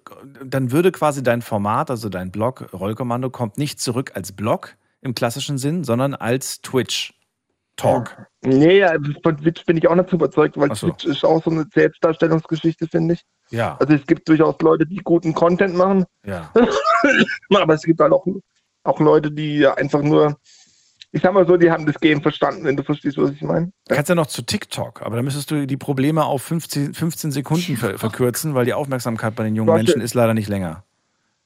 dann 0.44 0.72
würde 0.72 0.90
quasi 0.92 1.22
dein 1.22 1.42
Format, 1.42 1.90
also 1.90 2.08
dein 2.08 2.30
Blog, 2.30 2.72
Rollkommando, 2.72 3.30
kommt 3.30 3.58
nicht 3.58 3.80
zurück 3.80 4.12
als 4.14 4.32
Blog 4.32 4.76
im 5.02 5.14
klassischen 5.14 5.58
Sinn, 5.58 5.84
sondern 5.84 6.14
als 6.14 6.62
Twitch-Talk. 6.62 8.26
nee, 8.42 8.78
ja, 8.78 8.94
von 9.22 9.36
Twitch 9.36 9.64
bin 9.66 9.76
ich 9.76 9.86
auch 9.86 9.94
nicht 9.94 10.08
so 10.08 10.16
überzeugt, 10.16 10.56
weil 10.56 10.74
so. 10.74 10.88
Twitch 10.88 11.04
ist 11.04 11.24
auch 11.24 11.42
so 11.44 11.50
eine 11.50 11.66
Selbstdarstellungsgeschichte, 11.74 12.88
finde 12.88 13.14
ich. 13.14 13.22
Ja. 13.50 13.76
Also 13.78 13.94
es 13.94 14.06
gibt 14.06 14.26
durchaus 14.28 14.56
Leute, 14.60 14.86
die 14.86 14.96
guten 14.96 15.34
Content 15.34 15.74
machen, 15.74 16.06
Ja. 16.24 16.50
aber 17.54 17.74
es 17.74 17.82
gibt 17.82 18.00
halt 18.00 18.12
auch, 18.12 18.26
auch 18.84 19.00
Leute, 19.00 19.30
die 19.30 19.66
einfach 19.66 20.00
nur, 20.00 20.38
ich 21.14 21.22
sag 21.22 21.32
mal 21.32 21.46
so, 21.46 21.56
die 21.56 21.70
haben 21.70 21.86
das 21.86 22.00
Game 22.00 22.20
verstanden, 22.22 22.64
wenn 22.64 22.76
du 22.76 22.82
verstehst, 22.82 23.16
was 23.18 23.30
ich 23.30 23.40
meine. 23.42 23.70
Du 23.86 23.94
kannst 23.94 24.08
ja 24.08 24.16
noch 24.16 24.26
zu 24.26 24.42
TikTok, 24.42 25.00
aber 25.02 25.14
da 25.14 25.22
müsstest 25.22 25.48
du 25.48 25.64
die 25.64 25.76
Probleme 25.76 26.24
auf 26.24 26.42
15, 26.42 26.92
15 26.92 27.30
Sekunden 27.30 27.76
ver 27.76 27.98
verkürzen, 27.98 28.54
weil 28.56 28.64
die 28.64 28.74
Aufmerksamkeit 28.74 29.36
bei 29.36 29.44
den 29.44 29.54
jungen 29.54 29.68
ja- 29.68 29.76
Menschen 29.76 30.00
ist 30.00 30.14
leider 30.14 30.34
nicht 30.34 30.48
länger. 30.48 30.82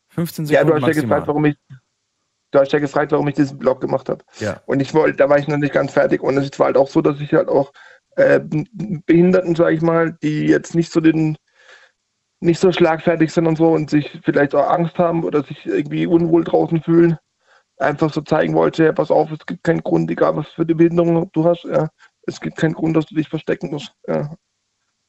15 0.08 0.46
Ja, 0.46 0.60
Sekunden 0.60 0.80
du 0.80 0.86
hast 0.86 0.96
ja 0.96 1.02
gefragt, 1.02 1.26
warum 1.28 1.44
ich, 1.44 1.56
du 2.50 2.58
hast 2.58 2.72
ja 2.72 2.78
gefragt, 2.78 3.12
warum 3.12 3.28
ich 3.28 3.34
diesen 3.34 3.58
Blog 3.58 3.82
gemacht 3.82 4.08
habe. 4.08 4.24
Ja. 4.38 4.62
Und 4.64 4.80
ich 4.80 4.94
wollte, 4.94 5.18
da 5.18 5.28
war 5.28 5.38
ich 5.38 5.46
noch 5.48 5.58
nicht 5.58 5.74
ganz 5.74 5.92
fertig. 5.92 6.22
Und 6.22 6.38
es 6.38 6.58
war 6.58 6.68
halt 6.68 6.78
auch 6.78 6.88
so, 6.88 7.02
dass 7.02 7.20
ich 7.20 7.34
halt 7.34 7.48
auch 7.50 7.70
äh, 8.16 8.40
Behinderten, 8.42 9.54
sage 9.54 9.76
ich 9.76 9.82
mal, 9.82 10.16
die 10.22 10.46
jetzt 10.46 10.74
nicht 10.74 10.90
so 10.90 11.02
den, 11.02 11.36
nicht 12.40 12.58
so 12.58 12.72
schlagfertig 12.72 13.30
sind 13.34 13.46
und 13.46 13.56
so 13.58 13.70
und 13.70 13.90
sich 13.90 14.18
vielleicht 14.24 14.54
auch 14.54 14.66
Angst 14.70 14.98
haben 14.98 15.24
oder 15.24 15.44
sich 15.44 15.66
irgendwie 15.66 16.06
unwohl 16.06 16.42
draußen 16.42 16.82
fühlen, 16.82 17.18
einfach 17.78 18.12
so 18.12 18.20
zeigen 18.22 18.54
wollte, 18.54 18.84
ja, 18.84 18.92
pass 18.92 19.10
auf, 19.10 19.30
es 19.30 19.44
gibt 19.46 19.64
keinen 19.64 19.82
Grund, 19.82 20.10
egal 20.10 20.36
was 20.36 20.48
für 20.48 20.66
die 20.66 20.74
Behinderung 20.74 21.30
du 21.32 21.44
hast, 21.44 21.64
ja, 21.64 21.88
es 22.28 22.40
gibt 22.40 22.56
keinen 22.56 22.74
Grund, 22.74 22.96
dass 22.96 23.06
du 23.06 23.14
dich 23.14 23.28
verstecken 23.28 23.70
musst. 23.70 23.94
Ja. 24.06 24.34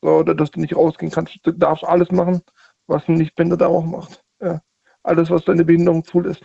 So, 0.02 0.10
oder 0.10 0.34
dass 0.34 0.52
du 0.52 0.60
nicht 0.60 0.76
rausgehen 0.76 1.12
kannst. 1.12 1.38
Du 1.44 1.52
darfst 1.52 1.84
alles 1.84 2.12
machen, 2.12 2.42
was 2.88 3.08
ein 3.08 3.16
Nichtbehinderter 3.16 3.68
auch 3.68 3.84
macht. 3.84 4.24
Ja. 4.42 4.62
Alles, 5.04 5.30
was 5.30 5.46
deine 5.46 5.66
Behinderung 5.66 6.04
zulässt. 6.04 6.44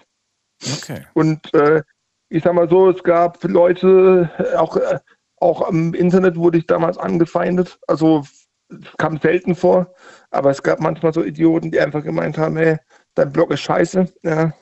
Okay. 0.62 1.06
Und 1.14 1.52
äh, 1.54 1.82
ich 2.28 2.42
sag 2.42 2.54
mal 2.54 2.68
so, 2.68 2.90
es 2.90 3.02
gab 3.02 3.42
Leute, 3.44 4.30
äh, 4.38 4.56
auch, 4.56 4.76
äh, 4.76 4.98
auch 5.36 5.68
im 5.68 5.94
Internet 5.94 6.36
wurde 6.36 6.58
ich 6.58 6.66
damals 6.66 6.98
angefeindet. 6.98 7.78
Also 7.86 8.24
es 8.68 8.96
kam 8.98 9.18
selten 9.18 9.54
vor, 9.54 9.94
aber 10.30 10.50
es 10.50 10.62
gab 10.62 10.80
manchmal 10.80 11.12
so 11.12 11.22
Idioten, 11.22 11.70
die 11.70 11.80
einfach 11.80 12.02
gemeint 12.02 12.38
haben, 12.38 12.56
hey, 12.56 12.78
dein 13.14 13.32
Blog 13.32 13.52
ist 13.52 13.60
scheiße. 13.60 14.12
Ja. 14.22 14.52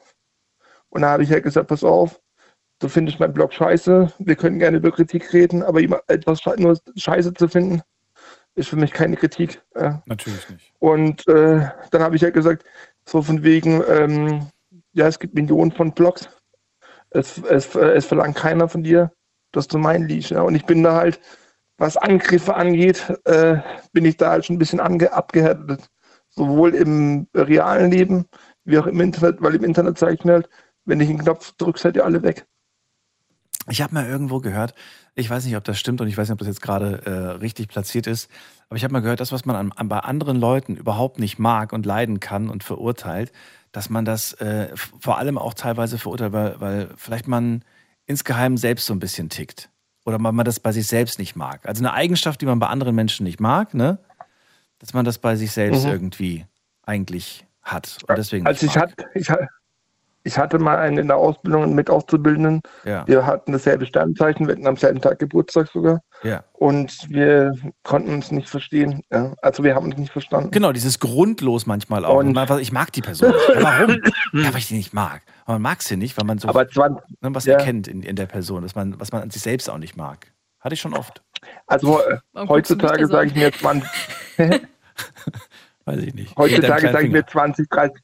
Und 0.92 1.00
da 1.02 1.10
habe 1.10 1.22
ich 1.22 1.30
halt 1.30 1.42
gesagt, 1.42 1.68
pass 1.68 1.84
auf, 1.84 2.20
du 2.78 2.86
findest 2.86 3.18
meinen 3.18 3.32
Blog 3.32 3.54
scheiße, 3.54 4.12
wir 4.18 4.36
können 4.36 4.58
gerne 4.58 4.76
über 4.76 4.92
Kritik 4.92 5.32
reden, 5.32 5.62
aber 5.62 5.80
etwas 6.06 6.44
nur 6.58 6.78
scheiße 6.96 7.32
zu 7.32 7.48
finden, 7.48 7.80
ist 8.56 8.68
für 8.68 8.76
mich 8.76 8.92
keine 8.92 9.16
Kritik. 9.16 9.62
Natürlich 10.04 10.50
nicht. 10.50 10.72
Und 10.80 11.26
äh, 11.28 11.66
dann 11.90 12.02
habe 12.02 12.16
ich 12.16 12.22
ja 12.22 12.28
gesagt, 12.28 12.64
so 13.08 13.22
von 13.22 13.42
wegen, 13.42 13.82
ähm, 13.88 14.48
ja, 14.92 15.06
es 15.06 15.18
gibt 15.18 15.34
Millionen 15.34 15.72
von 15.72 15.92
Blogs. 15.92 16.28
Es, 17.08 17.38
es, 17.38 17.74
es 17.74 18.04
verlangt 18.04 18.36
keiner 18.36 18.68
von 18.68 18.82
dir, 18.82 19.12
dass 19.52 19.68
du 19.68 19.78
meinen 19.78 20.06
liest. 20.06 20.30
Ja. 20.30 20.42
Und 20.42 20.54
ich 20.54 20.66
bin 20.66 20.82
da 20.82 20.96
halt, 20.96 21.20
was 21.78 21.96
Angriffe 21.96 22.54
angeht, 22.54 23.10
äh, 23.24 23.56
bin 23.94 24.04
ich 24.04 24.18
da 24.18 24.32
halt 24.32 24.44
schon 24.44 24.56
ein 24.56 24.58
bisschen 24.58 24.80
ange 24.80 25.10
abgehärtet. 25.10 25.88
Sowohl 26.28 26.74
im 26.74 27.28
realen 27.34 27.90
Leben 27.90 28.26
wie 28.64 28.78
auch 28.78 28.86
im 28.86 29.00
Internet, 29.00 29.40
weil 29.40 29.54
im 29.54 29.64
Internet 29.64 29.98
zeige 29.98 30.14
ich 30.14 30.24
mir 30.24 30.34
halt, 30.34 30.48
wenn 30.84 31.00
ich 31.00 31.08
einen 31.08 31.18
Knopf 31.18 31.52
drücke, 31.52 31.78
seid 31.78 31.96
ihr 31.96 32.04
alle 32.04 32.22
weg. 32.22 32.46
Ich 33.68 33.80
habe 33.80 33.94
mal 33.94 34.06
irgendwo 34.06 34.40
gehört, 34.40 34.74
ich 35.14 35.30
weiß 35.30 35.44
nicht, 35.44 35.56
ob 35.56 35.62
das 35.62 35.78
stimmt 35.78 36.00
und 36.00 36.08
ich 36.08 36.18
weiß 36.18 36.28
nicht, 36.28 36.32
ob 36.32 36.38
das 36.40 36.48
jetzt 36.48 36.62
gerade 36.62 37.02
äh, 37.06 37.10
richtig 37.38 37.68
platziert 37.68 38.08
ist, 38.08 38.28
aber 38.68 38.76
ich 38.76 38.82
habe 38.82 38.92
mal 38.92 39.02
gehört, 39.02 39.20
das, 39.20 39.30
was 39.30 39.44
man 39.44 39.54
an, 39.54 39.72
an, 39.72 39.88
bei 39.88 40.00
anderen 40.00 40.36
Leuten 40.36 40.74
überhaupt 40.74 41.20
nicht 41.20 41.38
mag 41.38 41.72
und 41.72 41.86
leiden 41.86 42.18
kann 42.18 42.48
und 42.48 42.64
verurteilt, 42.64 43.30
dass 43.70 43.88
man 43.88 44.04
das 44.04 44.32
äh, 44.34 44.70
vor 44.74 45.18
allem 45.18 45.38
auch 45.38 45.54
teilweise 45.54 45.98
verurteilt, 45.98 46.32
weil, 46.32 46.60
weil 46.60 46.88
vielleicht 46.96 47.28
man 47.28 47.64
insgeheim 48.06 48.56
selbst 48.56 48.86
so 48.86 48.94
ein 48.94 48.98
bisschen 48.98 49.28
tickt. 49.28 49.70
Oder 50.04 50.18
man, 50.18 50.34
man 50.34 50.44
das 50.44 50.58
bei 50.58 50.72
sich 50.72 50.88
selbst 50.88 51.20
nicht 51.20 51.36
mag. 51.36 51.64
Also 51.64 51.80
eine 51.80 51.92
Eigenschaft, 51.92 52.40
die 52.40 52.46
man 52.46 52.58
bei 52.58 52.66
anderen 52.66 52.94
Menschen 52.96 53.24
nicht 53.24 53.38
mag, 53.38 53.72
ne? 53.72 53.98
Dass 54.80 54.94
man 54.94 55.04
das 55.04 55.18
bei 55.18 55.36
sich 55.36 55.52
selbst 55.52 55.84
Mhm. 55.84 55.90
irgendwie 55.90 56.46
eigentlich 56.82 57.46
hat. 57.62 57.98
Und 58.08 58.18
deswegen 58.18 58.44
Also 58.44 58.66
ich 58.66 58.76
hatte, 58.76 59.06
ich, 59.14 59.28
ich 60.24 60.38
hatte 60.38 60.58
mal 60.58 60.78
einen 60.78 60.98
in 60.98 61.08
der 61.08 61.16
Ausbildung 61.16 61.74
mit 61.74 61.90
Auszubildenden. 61.90 62.60
Ja. 62.84 63.06
Wir 63.06 63.26
hatten 63.26 63.52
dasselbe 63.52 63.86
Sternzeichen, 63.86 64.46
wir 64.46 64.54
hatten 64.54 64.66
am 64.66 64.76
selben 64.76 65.00
Tag 65.00 65.18
Geburtstag 65.18 65.68
sogar. 65.68 66.00
Ja. 66.22 66.44
Und 66.52 66.96
wir 67.08 67.52
konnten 67.82 68.14
uns 68.14 68.30
nicht 68.30 68.48
verstehen. 68.48 69.02
Ja. 69.12 69.34
Also 69.42 69.64
wir 69.64 69.74
haben 69.74 69.86
uns 69.86 69.96
nicht 69.96 70.12
verstanden. 70.12 70.50
Genau, 70.50 70.72
dieses 70.72 71.00
grundlos 71.00 71.66
manchmal 71.66 72.04
auch. 72.04 72.16
Und 72.16 72.32
man 72.32 72.60
ich 72.60 72.72
mag 72.72 72.92
die 72.92 73.00
Person 73.00 73.30
nicht. 73.30 73.62
Warum? 73.62 73.98
ja, 74.32 74.52
weil 74.52 74.58
ich 74.58 74.68
die 74.68 74.76
nicht 74.76 74.94
mag. 74.94 75.22
Aber 75.44 75.54
man 75.54 75.62
mag 75.62 75.82
sie 75.82 75.96
nicht, 75.96 76.16
weil 76.16 76.26
man 76.26 76.38
so 76.38 76.48
Aber 76.48 76.68
20, 76.68 77.04
ne, 77.20 77.34
was 77.34 77.44
ja. 77.44 77.54
erkennt 77.54 77.88
in, 77.88 78.02
in 78.02 78.16
der 78.16 78.26
Person, 78.26 78.62
was 78.62 78.74
man, 78.74 78.98
was 79.00 79.10
man 79.12 79.22
an 79.22 79.30
sich 79.30 79.42
selbst 79.42 79.68
auch 79.68 79.78
nicht 79.78 79.96
mag. 79.96 80.32
Hatte 80.60 80.74
ich 80.74 80.80
schon 80.80 80.94
oft. 80.94 81.22
Also 81.66 82.00
äh, 82.00 82.18
Warum 82.32 82.48
heutzutage 82.48 83.06
sage 83.08 83.28
ich 83.28 83.34
mir 83.34 83.52
20, 83.52 83.88
Weiß 85.84 86.00
ich 86.00 86.14
nicht. 86.14 86.36
heutzutage 86.36 86.92
sage 86.92 87.06
ich 87.06 87.12
mir 87.12 87.26
20, 87.26 87.68
30, 87.68 88.00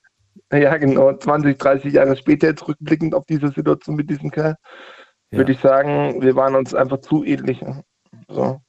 ja 0.52 0.76
genau, 0.78 1.12
20, 1.16 1.58
30 1.58 1.92
Jahre 1.92 2.16
später 2.16 2.48
jetzt 2.48 2.66
rückblickend 2.66 3.14
auf 3.14 3.24
diese 3.26 3.48
Situation 3.48 3.96
mit 3.96 4.08
diesem 4.08 4.30
Kerl, 4.30 4.56
würde 5.30 5.52
ich 5.52 5.60
sagen, 5.60 6.22
wir 6.22 6.34
waren 6.36 6.54
uns 6.54 6.74
einfach 6.74 7.00
zu 7.00 7.22
ähnlich. 7.24 7.62
So. 8.28 8.60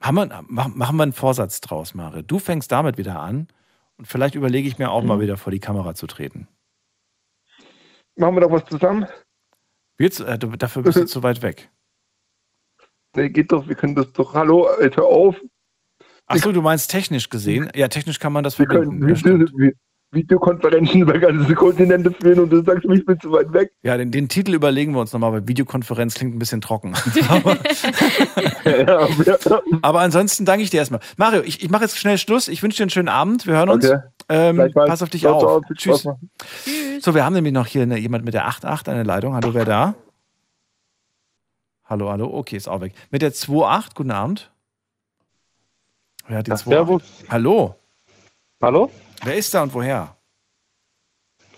Haben 0.00 0.16
wir, 0.16 0.44
mach- 0.48 0.68
machen 0.68 0.96
wir 0.96 1.02
einen 1.04 1.12
Vorsatz 1.12 1.60
draus, 1.62 1.94
Mare. 1.94 2.22
Du 2.22 2.38
fängst 2.38 2.70
damit 2.70 2.98
wieder 2.98 3.18
an 3.20 3.48
und 3.96 4.06
vielleicht 4.06 4.34
überlege 4.34 4.68
ich 4.68 4.78
mir 4.78 4.90
auch 4.90 5.00
Mhm. 5.02 5.08
mal 5.08 5.20
wieder 5.20 5.36
vor 5.38 5.50
die 5.50 5.60
Kamera 5.60 5.94
zu 5.94 6.06
treten. 6.06 6.48
Machen 8.16 8.34
wir 8.36 8.40
doch 8.42 8.50
was 8.50 8.64
zusammen? 8.66 9.06
Du- 9.98 10.04
äh, 10.04 10.38
dafür 10.38 10.82
bist 10.82 10.98
du 10.98 11.06
zu 11.06 11.22
weit 11.22 11.40
weg. 11.42 11.70
Nee, 13.16 13.28
geht 13.30 13.52
doch, 13.52 13.68
wir 13.68 13.74
können 13.74 13.94
das 13.94 14.12
doch, 14.12 14.34
hallo, 14.34 14.68
äh, 14.80 14.90
hör 14.94 15.04
auf. 15.06 15.36
Achso, 16.26 16.52
du 16.52 16.62
meinst 16.62 16.90
technisch 16.90 17.28
gesehen? 17.28 17.70
Ja, 17.74 17.88
technisch 17.88 18.18
kann 18.18 18.32
man 18.32 18.44
das 18.44 18.58
Wir 18.58 18.66
verbinden. 18.66 19.00
können 19.00 19.08
Ja, 19.10 19.16
stimmt. 19.16 19.74
Video, 20.12 20.12
Vi- 20.12 20.14
Videokonferenzen 20.40 21.00
über 21.00 21.18
ganze 21.18 21.54
Kontinente 21.54 22.10
führen 22.12 22.40
und 22.40 22.50
du 22.50 22.62
sagst, 22.62 22.84
ich 22.90 23.04
bin 23.04 23.18
zu 23.20 23.32
weit 23.32 23.52
weg. 23.52 23.72
Ja, 23.82 23.96
den, 23.96 24.10
den 24.10 24.28
Titel 24.28 24.54
überlegen 24.54 24.92
wir 24.92 25.00
uns 25.00 25.12
nochmal, 25.12 25.32
weil 25.32 25.48
Videokonferenz 25.48 26.14
klingt 26.14 26.34
ein 26.34 26.38
bisschen 26.38 26.60
trocken. 26.60 26.94
Aber 29.82 30.00
ansonsten 30.00 30.44
danke 30.44 30.62
ich 30.64 30.70
dir 30.70 30.78
erstmal. 30.78 31.00
Mario, 31.16 31.42
ich, 31.42 31.62
ich 31.62 31.70
mache 31.70 31.82
jetzt 31.82 31.98
schnell 31.98 32.18
Schluss. 32.18 32.48
Ich 32.48 32.62
wünsche 32.62 32.78
dir 32.78 32.84
einen 32.84 32.90
schönen 32.90 33.08
Abend. 33.08 33.46
Wir 33.46 33.54
hören 33.54 33.68
uns. 33.70 33.88
Okay. 33.88 34.00
Ähm, 34.28 34.70
pass 34.74 35.02
auf 35.02 35.10
dich 35.10 35.22
Ciao, 35.22 35.34
auf. 35.34 35.40
ciao. 35.40 35.60
Tschüss. 35.74 36.00
Spaß 36.02 36.16
So, 37.00 37.14
wir 37.14 37.24
haben 37.24 37.34
nämlich 37.34 37.52
noch 37.52 37.66
hier 37.66 37.82
eine, 37.82 37.98
jemand 37.98 38.24
mit 38.24 38.34
der 38.34 38.46
88 38.46 38.88
an 38.88 38.94
der 38.96 39.04
Leitung. 39.04 39.34
Hallo, 39.34 39.54
wer 39.54 39.64
da? 39.64 39.94
Hallo, 41.84 42.10
hallo. 42.10 42.32
Okay, 42.32 42.56
ist 42.56 42.68
auch 42.68 42.80
weg. 42.80 42.94
Mit 43.10 43.22
der 43.22 43.30
28, 43.30 43.94
guten 43.94 44.10
Abend. 44.12 44.50
Wer 46.28 46.38
hat 46.38 46.46
die 46.46 46.52
28? 46.52 46.76
Servus. 46.76 47.02
Hallo. 47.28 47.74
Hallo? 48.62 48.90
Wer 49.24 49.36
ist 49.36 49.54
da 49.54 49.62
und 49.62 49.72
woher? 49.72 50.16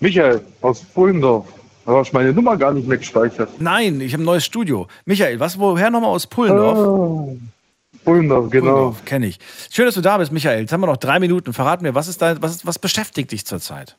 Michael 0.01 0.45
aus 0.61 0.83
Pullendorf. 0.83 1.47
Da 1.87 1.93
habe 1.93 2.03
ich 2.03 2.13
meine 2.13 2.33
Nummer 2.33 2.57
gar 2.57 2.73
nicht 2.73 2.87
mehr 2.87 2.99
gespeichert. 2.99 3.49
Nein, 3.59 4.01
ich 4.01 4.13
habe 4.13 4.23
ein 4.23 4.27
neues 4.27 4.45
Studio. 4.45 4.87
Michael, 5.05 5.41
was, 5.41 5.59
woher 5.59 5.91
nochmal 5.91 6.11
aus 6.11 6.27
Pullendorf? 6.27 6.79
Ah, 6.79 7.99
Pullendorf, 8.05 8.51
genau. 8.51 8.97
Kenne 9.05 9.27
ich. 9.27 9.39
Schön, 9.71 9.87
dass 9.87 9.95
du 9.95 10.01
da 10.01 10.19
bist, 10.19 10.33
Michael. 10.33 10.61
Jetzt 10.61 10.73
haben 10.73 10.81
wir 10.81 10.87
noch 10.87 10.97
drei 10.99 11.19
Minuten. 11.21 11.53
Verrat 11.53 11.83
mir, 11.83 11.95
was 11.95 12.09
ist 12.09 12.21
da, 12.21 12.41
was, 12.43 12.67
was 12.67 12.79
beschäftigt 12.79 13.33
dich 13.33 13.47
zurzeit? 13.47 13.97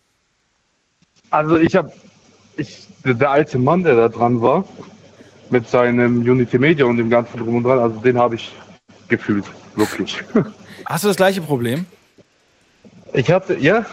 Also 1.32 1.58
ich 1.58 1.76
habe, 1.76 1.92
ich, 2.58 2.88
der, 3.04 3.16
der 3.16 3.32
alte 3.32 3.58
Mann, 3.58 3.84
der 3.84 3.96
da 3.96 4.10
dran 4.10 4.42
war, 4.42 4.64
mit 5.50 5.68
seinem 5.68 6.20
Unity 6.20 6.60
Media 6.60 6.86
und 6.86 6.98
dem 6.98 7.10
ganzen 7.10 7.38
drum 7.38 7.56
und 7.56 7.64
dran, 7.64 7.80
also 7.80 8.00
den 8.00 8.18
habe 8.18 8.36
ich 8.36 8.52
gefühlt, 9.08 9.46
wirklich. 9.76 10.24
Hast 10.86 11.04
du 11.04 11.08
das 11.08 11.18
gleiche 11.18 11.42
Problem? 11.42 11.86
Ich 13.16 13.32
hatte, 13.32 13.58
ja, 13.60 13.86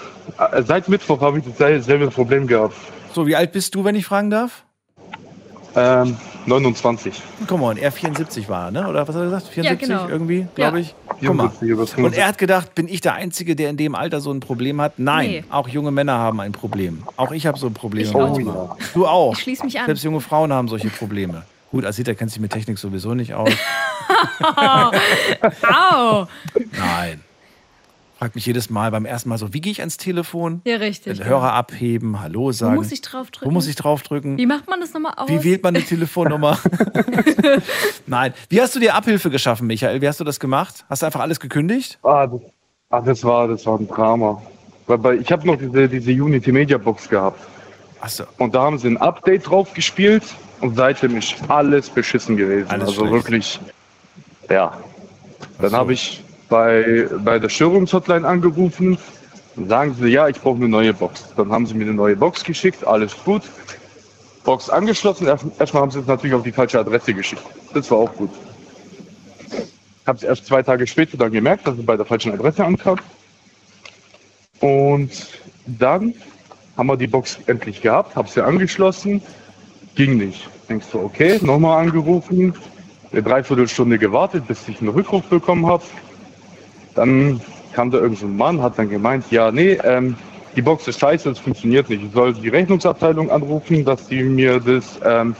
seit 0.66 0.88
Mittwoch 0.88 1.20
habe 1.20 1.38
ich 1.38 1.44
dasselbe 1.58 2.08
Problem 2.10 2.46
gehabt. 2.46 2.74
So, 3.14 3.26
wie 3.26 3.36
alt 3.36 3.52
bist 3.52 3.74
du, 3.74 3.84
wenn 3.84 3.94
ich 3.94 4.06
fragen 4.06 4.30
darf? 4.30 4.64
Ähm, 5.74 6.16
29. 6.46 7.14
Guck 7.46 7.60
mal, 7.60 7.70
und 7.70 7.78
er 7.78 7.92
74 7.92 8.48
war, 8.48 8.70
ne? 8.70 8.86
Oder 8.88 9.06
was 9.06 9.14
hat 9.14 9.22
er 9.22 9.26
gesagt? 9.26 9.48
74 9.48 9.88
genau. 9.88 10.08
irgendwie, 10.08 10.46
glaube 10.54 10.78
Ja. 10.78 10.82
ich. 10.82 10.94
Guck 11.24 11.34
mal. 11.34 11.50
74 11.50 11.68
oder 11.72 11.80
Und 11.82 11.88
75. 11.88 12.18
er 12.20 12.26
hat 12.28 12.38
gedacht, 12.38 12.74
bin 12.74 12.88
ich 12.88 13.00
der 13.00 13.14
Einzige, 13.14 13.54
der 13.56 13.70
in 13.70 13.76
dem 13.76 13.94
Alter 13.94 14.20
so 14.20 14.30
ein 14.32 14.40
Problem 14.40 14.80
hat? 14.80 14.94
Nein, 14.98 15.30
Nee. 15.30 15.44
auch 15.50 15.68
junge 15.68 15.92
Männer 15.92 16.18
haben 16.18 16.40
ein 16.40 16.52
Problem. 16.52 17.04
Auch 17.16 17.30
ich 17.32 17.46
habe 17.46 17.58
so 17.58 17.70
Probleme 17.70 18.08
Ich 18.08 18.14
auch. 18.14 18.76
Du 18.92 19.06
auch. 19.06 19.32
Ich 19.34 19.42
schließ 19.42 19.62
mich 19.62 19.78
an. 19.78 19.86
Selbst 19.86 20.04
junge 20.04 20.20
Frauen 20.20 20.52
haben 20.52 20.68
solche 20.68 20.88
Probleme. 20.88 21.42
Gut, 21.70 21.86
Asita 21.86 22.12
kennt 22.14 22.30
sich 22.30 22.40
mit 22.40 22.52
Technik 22.52 22.78
sowieso 22.78 23.14
nicht 23.14 23.32
aus. 23.32 23.48
Au! 25.62 26.26
Nein. 26.78 27.20
Fragt 28.22 28.36
mich 28.36 28.46
jedes 28.46 28.70
Mal 28.70 28.92
beim 28.92 29.04
ersten 29.04 29.30
Mal 29.30 29.36
so, 29.36 29.52
wie 29.52 29.60
gehe 29.60 29.72
ich 29.72 29.80
ans 29.80 29.96
Telefon? 29.96 30.62
Ja, 30.64 30.76
richtig. 30.76 31.18
Den 31.18 31.26
Hörer 31.26 31.54
abheben, 31.54 32.20
Hallo 32.20 32.52
sagen. 32.52 32.76
muss 32.76 32.92
ich 32.92 33.00
draufdrücken? 33.00 33.50
Wo 33.50 33.52
muss 33.52 33.66
ich 33.66 33.74
draufdrücken? 33.74 34.38
Wie 34.38 34.46
macht 34.46 34.68
man 34.68 34.80
das 34.80 34.94
nochmal 34.94 35.14
aus? 35.16 35.28
Wie 35.28 35.42
wählt 35.42 35.64
man 35.64 35.74
eine 35.74 35.84
Telefonnummer? 35.84 36.56
Nein. 38.06 38.32
Wie 38.48 38.62
hast 38.62 38.76
du 38.76 38.78
dir 38.78 38.94
Abhilfe 38.94 39.28
geschaffen, 39.28 39.66
Michael? 39.66 40.00
Wie 40.00 40.06
hast 40.06 40.20
du 40.20 40.24
das 40.24 40.38
gemacht? 40.38 40.84
Hast 40.88 41.02
du 41.02 41.06
einfach 41.06 41.18
alles 41.18 41.40
gekündigt? 41.40 41.98
Ah, 42.04 42.28
das, 42.28 42.40
ah, 42.90 43.00
das 43.00 43.24
war, 43.24 43.48
das 43.48 43.66
war 43.66 43.80
ein 43.80 43.88
Drama. 43.88 44.40
Weil, 44.86 45.02
weil 45.02 45.20
ich 45.20 45.32
habe 45.32 45.44
noch 45.44 45.56
diese, 45.56 45.88
diese 45.88 46.12
Unity 46.12 46.52
Media 46.52 46.78
Box 46.78 47.08
gehabt. 47.08 47.40
Ach 48.02 48.08
so. 48.08 48.22
Und 48.38 48.54
da 48.54 48.62
haben 48.62 48.78
sie 48.78 48.86
ein 48.86 48.98
Update 48.98 49.50
drauf 49.50 49.74
gespielt 49.74 50.22
und 50.60 50.76
seitdem 50.76 51.16
ist 51.16 51.34
alles 51.48 51.90
beschissen 51.90 52.36
gewesen. 52.36 52.70
Alles 52.70 52.90
also 52.90 53.00
schlecht. 53.00 53.12
wirklich, 53.14 53.60
ja. 54.48 54.78
Dann 55.60 55.72
habe 55.72 55.94
ich 55.94 56.22
bei, 56.52 57.08
bei 57.24 57.38
der 57.38 57.48
Störungshotline 57.48 58.28
angerufen 58.28 58.98
und 59.56 59.68
sagen 59.70 59.96
sie, 59.98 60.08
ja, 60.08 60.28
ich 60.28 60.38
brauche 60.38 60.56
eine 60.56 60.68
neue 60.68 60.92
Box. 60.92 61.24
Dann 61.34 61.50
haben 61.50 61.66
sie 61.66 61.72
mir 61.72 61.84
eine 61.84 61.94
neue 61.94 62.14
Box 62.14 62.44
geschickt, 62.44 62.86
alles 62.86 63.16
gut. 63.24 63.42
Box 64.44 64.68
angeschlossen, 64.68 65.26
erst- 65.28 65.46
erstmal 65.58 65.82
haben 65.82 65.90
sie 65.90 66.00
es 66.00 66.06
natürlich 66.06 66.34
auf 66.34 66.42
die 66.42 66.52
falsche 66.52 66.78
Adresse 66.78 67.14
geschickt. 67.14 67.42
Das 67.72 67.90
war 67.90 67.98
auch 67.98 68.14
gut. 68.14 68.28
Habe 70.06 70.18
es 70.18 70.24
erst 70.24 70.44
zwei 70.44 70.62
Tage 70.62 70.86
später 70.86 71.16
dann 71.16 71.32
gemerkt, 71.32 71.66
dass 71.66 71.78
es 71.78 71.86
bei 71.86 71.96
der 71.96 72.04
falschen 72.04 72.32
Adresse 72.32 72.62
ankam. 72.66 72.98
Und 74.60 75.10
dann 75.66 76.14
haben 76.76 76.86
wir 76.86 76.96
die 76.98 77.06
Box 77.06 77.38
endlich 77.46 77.80
gehabt, 77.80 78.14
habe 78.14 78.28
sie 78.28 78.44
angeschlossen, 78.44 79.22
ging 79.94 80.18
nicht. 80.18 80.48
Denkst 80.68 80.86
du, 80.92 80.98
okay, 81.00 81.38
nochmal 81.40 81.82
angerufen, 81.82 82.54
eine 83.10 83.22
Dreiviertelstunde 83.22 83.98
gewartet, 83.98 84.46
bis 84.48 84.68
ich 84.68 84.80
einen 84.80 84.90
Rückruf 84.90 85.24
bekommen 85.24 85.66
habe. 85.66 85.82
Dann 86.94 87.40
kam 87.72 87.90
da 87.90 87.98
irgend 87.98 88.18
so 88.18 88.26
ein 88.26 88.36
Mann, 88.36 88.60
hat 88.60 88.78
dann 88.78 88.88
gemeint, 88.88 89.24
ja, 89.30 89.50
nee, 89.50 89.78
ähm, 89.84 90.16
die 90.56 90.62
Box 90.62 90.86
ist 90.88 91.00
scheiße, 91.00 91.30
es 91.30 91.38
funktioniert 91.38 91.88
nicht. 91.88 92.02
Ich 92.04 92.12
soll 92.12 92.34
die 92.34 92.48
Rechnungsabteilung 92.48 93.30
anrufen, 93.30 93.84
dass 93.84 94.06
die 94.08 94.22
mir 94.22 94.60
das 94.60 95.00
ähm, 95.04 95.34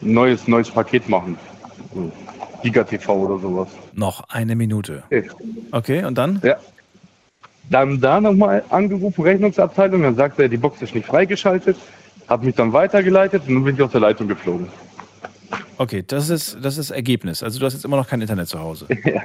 neues, 0.00 0.48
neues 0.48 0.70
Paket 0.70 1.08
machen. 1.08 1.38
So. 1.94 2.10
Giga 2.62 2.82
TV 2.82 3.14
oder 3.14 3.38
sowas. 3.38 3.68
Noch 3.92 4.28
eine 4.28 4.56
Minute. 4.56 5.04
Okay. 5.06 5.30
Okay, 5.70 6.04
und 6.04 6.18
dann? 6.18 6.40
Ja. 6.42 6.56
Dann 7.70 8.00
da 8.00 8.20
nochmal 8.20 8.64
angerufen, 8.70 9.22
Rechnungsabteilung, 9.22 10.02
dann 10.02 10.16
sagte 10.16 10.42
er, 10.42 10.48
die 10.48 10.56
Box 10.56 10.80
ist 10.82 10.94
nicht 10.94 11.06
freigeschaltet, 11.06 11.76
habe 12.28 12.46
mich 12.46 12.54
dann 12.54 12.72
weitergeleitet 12.72 13.42
und 13.46 13.54
dann 13.54 13.64
bin 13.64 13.74
ich 13.76 13.82
aus 13.82 13.92
der 13.92 14.00
Leitung 14.00 14.26
geflogen. 14.26 14.68
Okay, 15.76 16.02
das 16.04 16.28
ist 16.30 16.58
das 16.60 16.78
ist 16.78 16.90
Ergebnis. 16.90 17.42
Also 17.42 17.60
du 17.60 17.66
hast 17.66 17.74
jetzt 17.74 17.84
immer 17.84 17.96
noch 17.96 18.08
kein 18.08 18.20
Internet 18.20 18.48
zu 18.48 18.58
Hause. 18.58 18.86
Ja. 19.04 19.22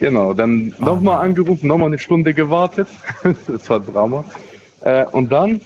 Genau, 0.00 0.32
dann 0.34 0.74
Ah, 0.80 0.86
nochmal 0.86 1.24
angerufen, 1.24 1.68
nochmal 1.68 1.88
eine 1.88 1.98
Stunde 1.98 2.34
gewartet. 2.34 2.88
das 3.46 3.68
war 3.70 3.80
Drama. 3.80 4.24
Äh, 4.80 5.04
und 5.06 5.30
dann 5.30 5.60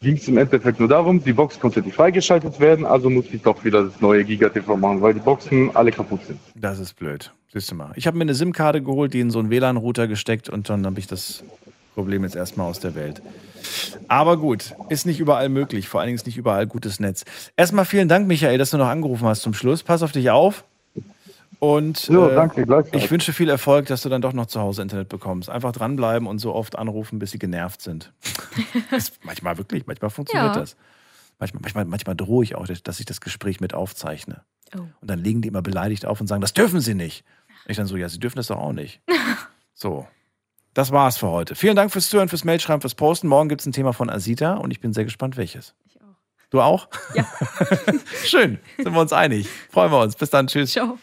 ging 0.00 0.16
es 0.16 0.26
im 0.28 0.38
Endeffekt 0.38 0.80
nur 0.80 0.88
darum, 0.88 1.22
die 1.22 1.32
Box 1.32 1.60
konnte 1.60 1.80
nicht 1.82 1.94
freigeschaltet 1.94 2.58
werden, 2.58 2.84
also 2.86 3.10
musste 3.10 3.36
ich 3.36 3.42
doch 3.42 3.64
wieder 3.64 3.84
das 3.84 4.00
neue 4.00 4.24
Giga 4.24 4.48
TV 4.48 4.76
machen, 4.76 5.00
weil 5.02 5.14
die 5.14 5.20
Boxen 5.20 5.70
alle 5.74 5.90
kaputt 5.92 6.20
sind. 6.26 6.38
Das 6.54 6.78
ist 6.78 6.94
blöd. 6.94 7.32
Siehst 7.52 7.70
du 7.70 7.74
mal. 7.74 7.92
Ich 7.96 8.06
habe 8.06 8.16
mir 8.16 8.22
eine 8.22 8.34
SIM-Karte 8.34 8.82
geholt, 8.82 9.14
die 9.14 9.20
in 9.20 9.30
so 9.30 9.38
einen 9.38 9.50
WLAN-Router 9.50 10.08
gesteckt 10.08 10.48
und 10.48 10.68
dann 10.68 10.84
habe 10.86 10.98
ich 10.98 11.06
das 11.06 11.44
Problem 11.94 12.24
jetzt 12.24 12.36
erstmal 12.36 12.68
aus 12.68 12.80
der 12.80 12.94
Welt. 12.94 13.22
Aber 14.08 14.36
gut, 14.36 14.74
ist 14.88 15.06
nicht 15.06 15.18
überall 15.20 15.48
möglich. 15.48 15.88
Vor 15.88 16.00
allen 16.00 16.08
Dingen 16.08 16.16
ist 16.16 16.26
nicht 16.26 16.36
überall 16.36 16.66
gutes 16.66 17.00
Netz. 17.00 17.24
Erstmal 17.56 17.84
vielen 17.84 18.08
Dank, 18.08 18.26
Michael, 18.28 18.58
dass 18.58 18.70
du 18.70 18.78
noch 18.78 18.88
angerufen 18.88 19.26
hast 19.26 19.42
zum 19.42 19.54
Schluss. 19.54 19.82
Pass 19.82 20.02
auf 20.02 20.12
dich 20.12 20.30
auf. 20.30 20.64
Und 21.58 22.08
Ja, 22.08 22.28
äh, 22.28 22.34
danke, 22.34 22.66
gleichfalls. 22.66 23.04
ich 23.04 23.10
wünsche 23.10 23.32
viel 23.32 23.48
Erfolg, 23.48 23.86
dass 23.86 24.02
du 24.02 24.08
dann 24.08 24.20
doch 24.22 24.32
noch 24.32 24.46
zu 24.46 24.60
Hause 24.60 24.82
Internet 24.82 25.08
bekommst. 25.08 25.48
Einfach 25.48 25.72
dranbleiben 25.72 26.28
und 26.28 26.38
so 26.38 26.54
oft 26.54 26.76
anrufen, 26.76 27.18
bis 27.18 27.30
sie 27.30 27.38
genervt 27.38 27.80
sind. 27.82 28.12
ist 28.90 29.18
manchmal 29.24 29.56
wirklich, 29.58 29.86
manchmal 29.86 30.10
funktioniert 30.10 30.54
Ja. 30.54 30.60
das. 30.60 30.76
Manchmal, 31.38 31.62
manchmal, 31.62 31.84
manchmal 31.86 32.16
drohe 32.16 32.44
ich 32.44 32.54
auch, 32.54 32.66
dass 32.66 33.00
ich 33.00 33.06
das 33.06 33.20
Gespräch 33.20 33.60
mit 33.60 33.74
aufzeichne. 33.74 34.42
Oh. 34.74 34.80
Und 34.80 35.10
dann 35.10 35.18
legen 35.22 35.42
die 35.42 35.48
immer 35.48 35.62
beleidigt 35.62 36.06
auf 36.06 36.20
und 36.20 36.26
sagen, 36.26 36.40
das 36.40 36.52
dürfen 36.54 36.80
sie 36.80 36.94
nicht. 36.94 37.24
Ich 37.66 37.76
dann 37.76 37.86
so, 37.86 37.96
ja, 37.96 38.08
sie 38.08 38.18
dürfen 38.18 38.36
das 38.36 38.46
doch 38.48 38.58
auch 38.58 38.72
nicht. 38.72 39.00
So, 39.78 40.06
das 40.72 40.90
war's 40.90 41.18
für 41.18 41.28
heute. 41.28 41.54
Vielen 41.54 41.76
Dank 41.76 41.92
fürs 41.92 42.08
Zuhören, 42.08 42.30
fürs 42.30 42.44
Mailschreiben, 42.44 42.80
fürs 42.80 42.94
Posten. 42.94 43.28
Morgen 43.28 43.50
gibt's 43.50 43.66
ein 43.66 43.72
Thema 43.72 43.92
von 43.92 44.08
Asita 44.08 44.54
und 44.54 44.70
ich 44.70 44.80
bin 44.80 44.94
sehr 44.94 45.04
gespannt, 45.04 45.36
welches. 45.36 45.74
Ich 45.86 46.00
auch. 46.00 46.16
Du 46.48 46.60
auch? 46.62 46.88
Ja. 47.14 47.26
Schön, 48.24 48.58
sind 48.78 48.94
wir 48.94 49.00
uns 49.02 49.12
einig. 49.12 49.46
Freuen 49.70 49.92
wir 49.92 50.00
uns. 50.00 50.16
Bis 50.16 50.30
dann, 50.30 50.46
tschüss. 50.46 50.72
Ciao. 50.72 50.98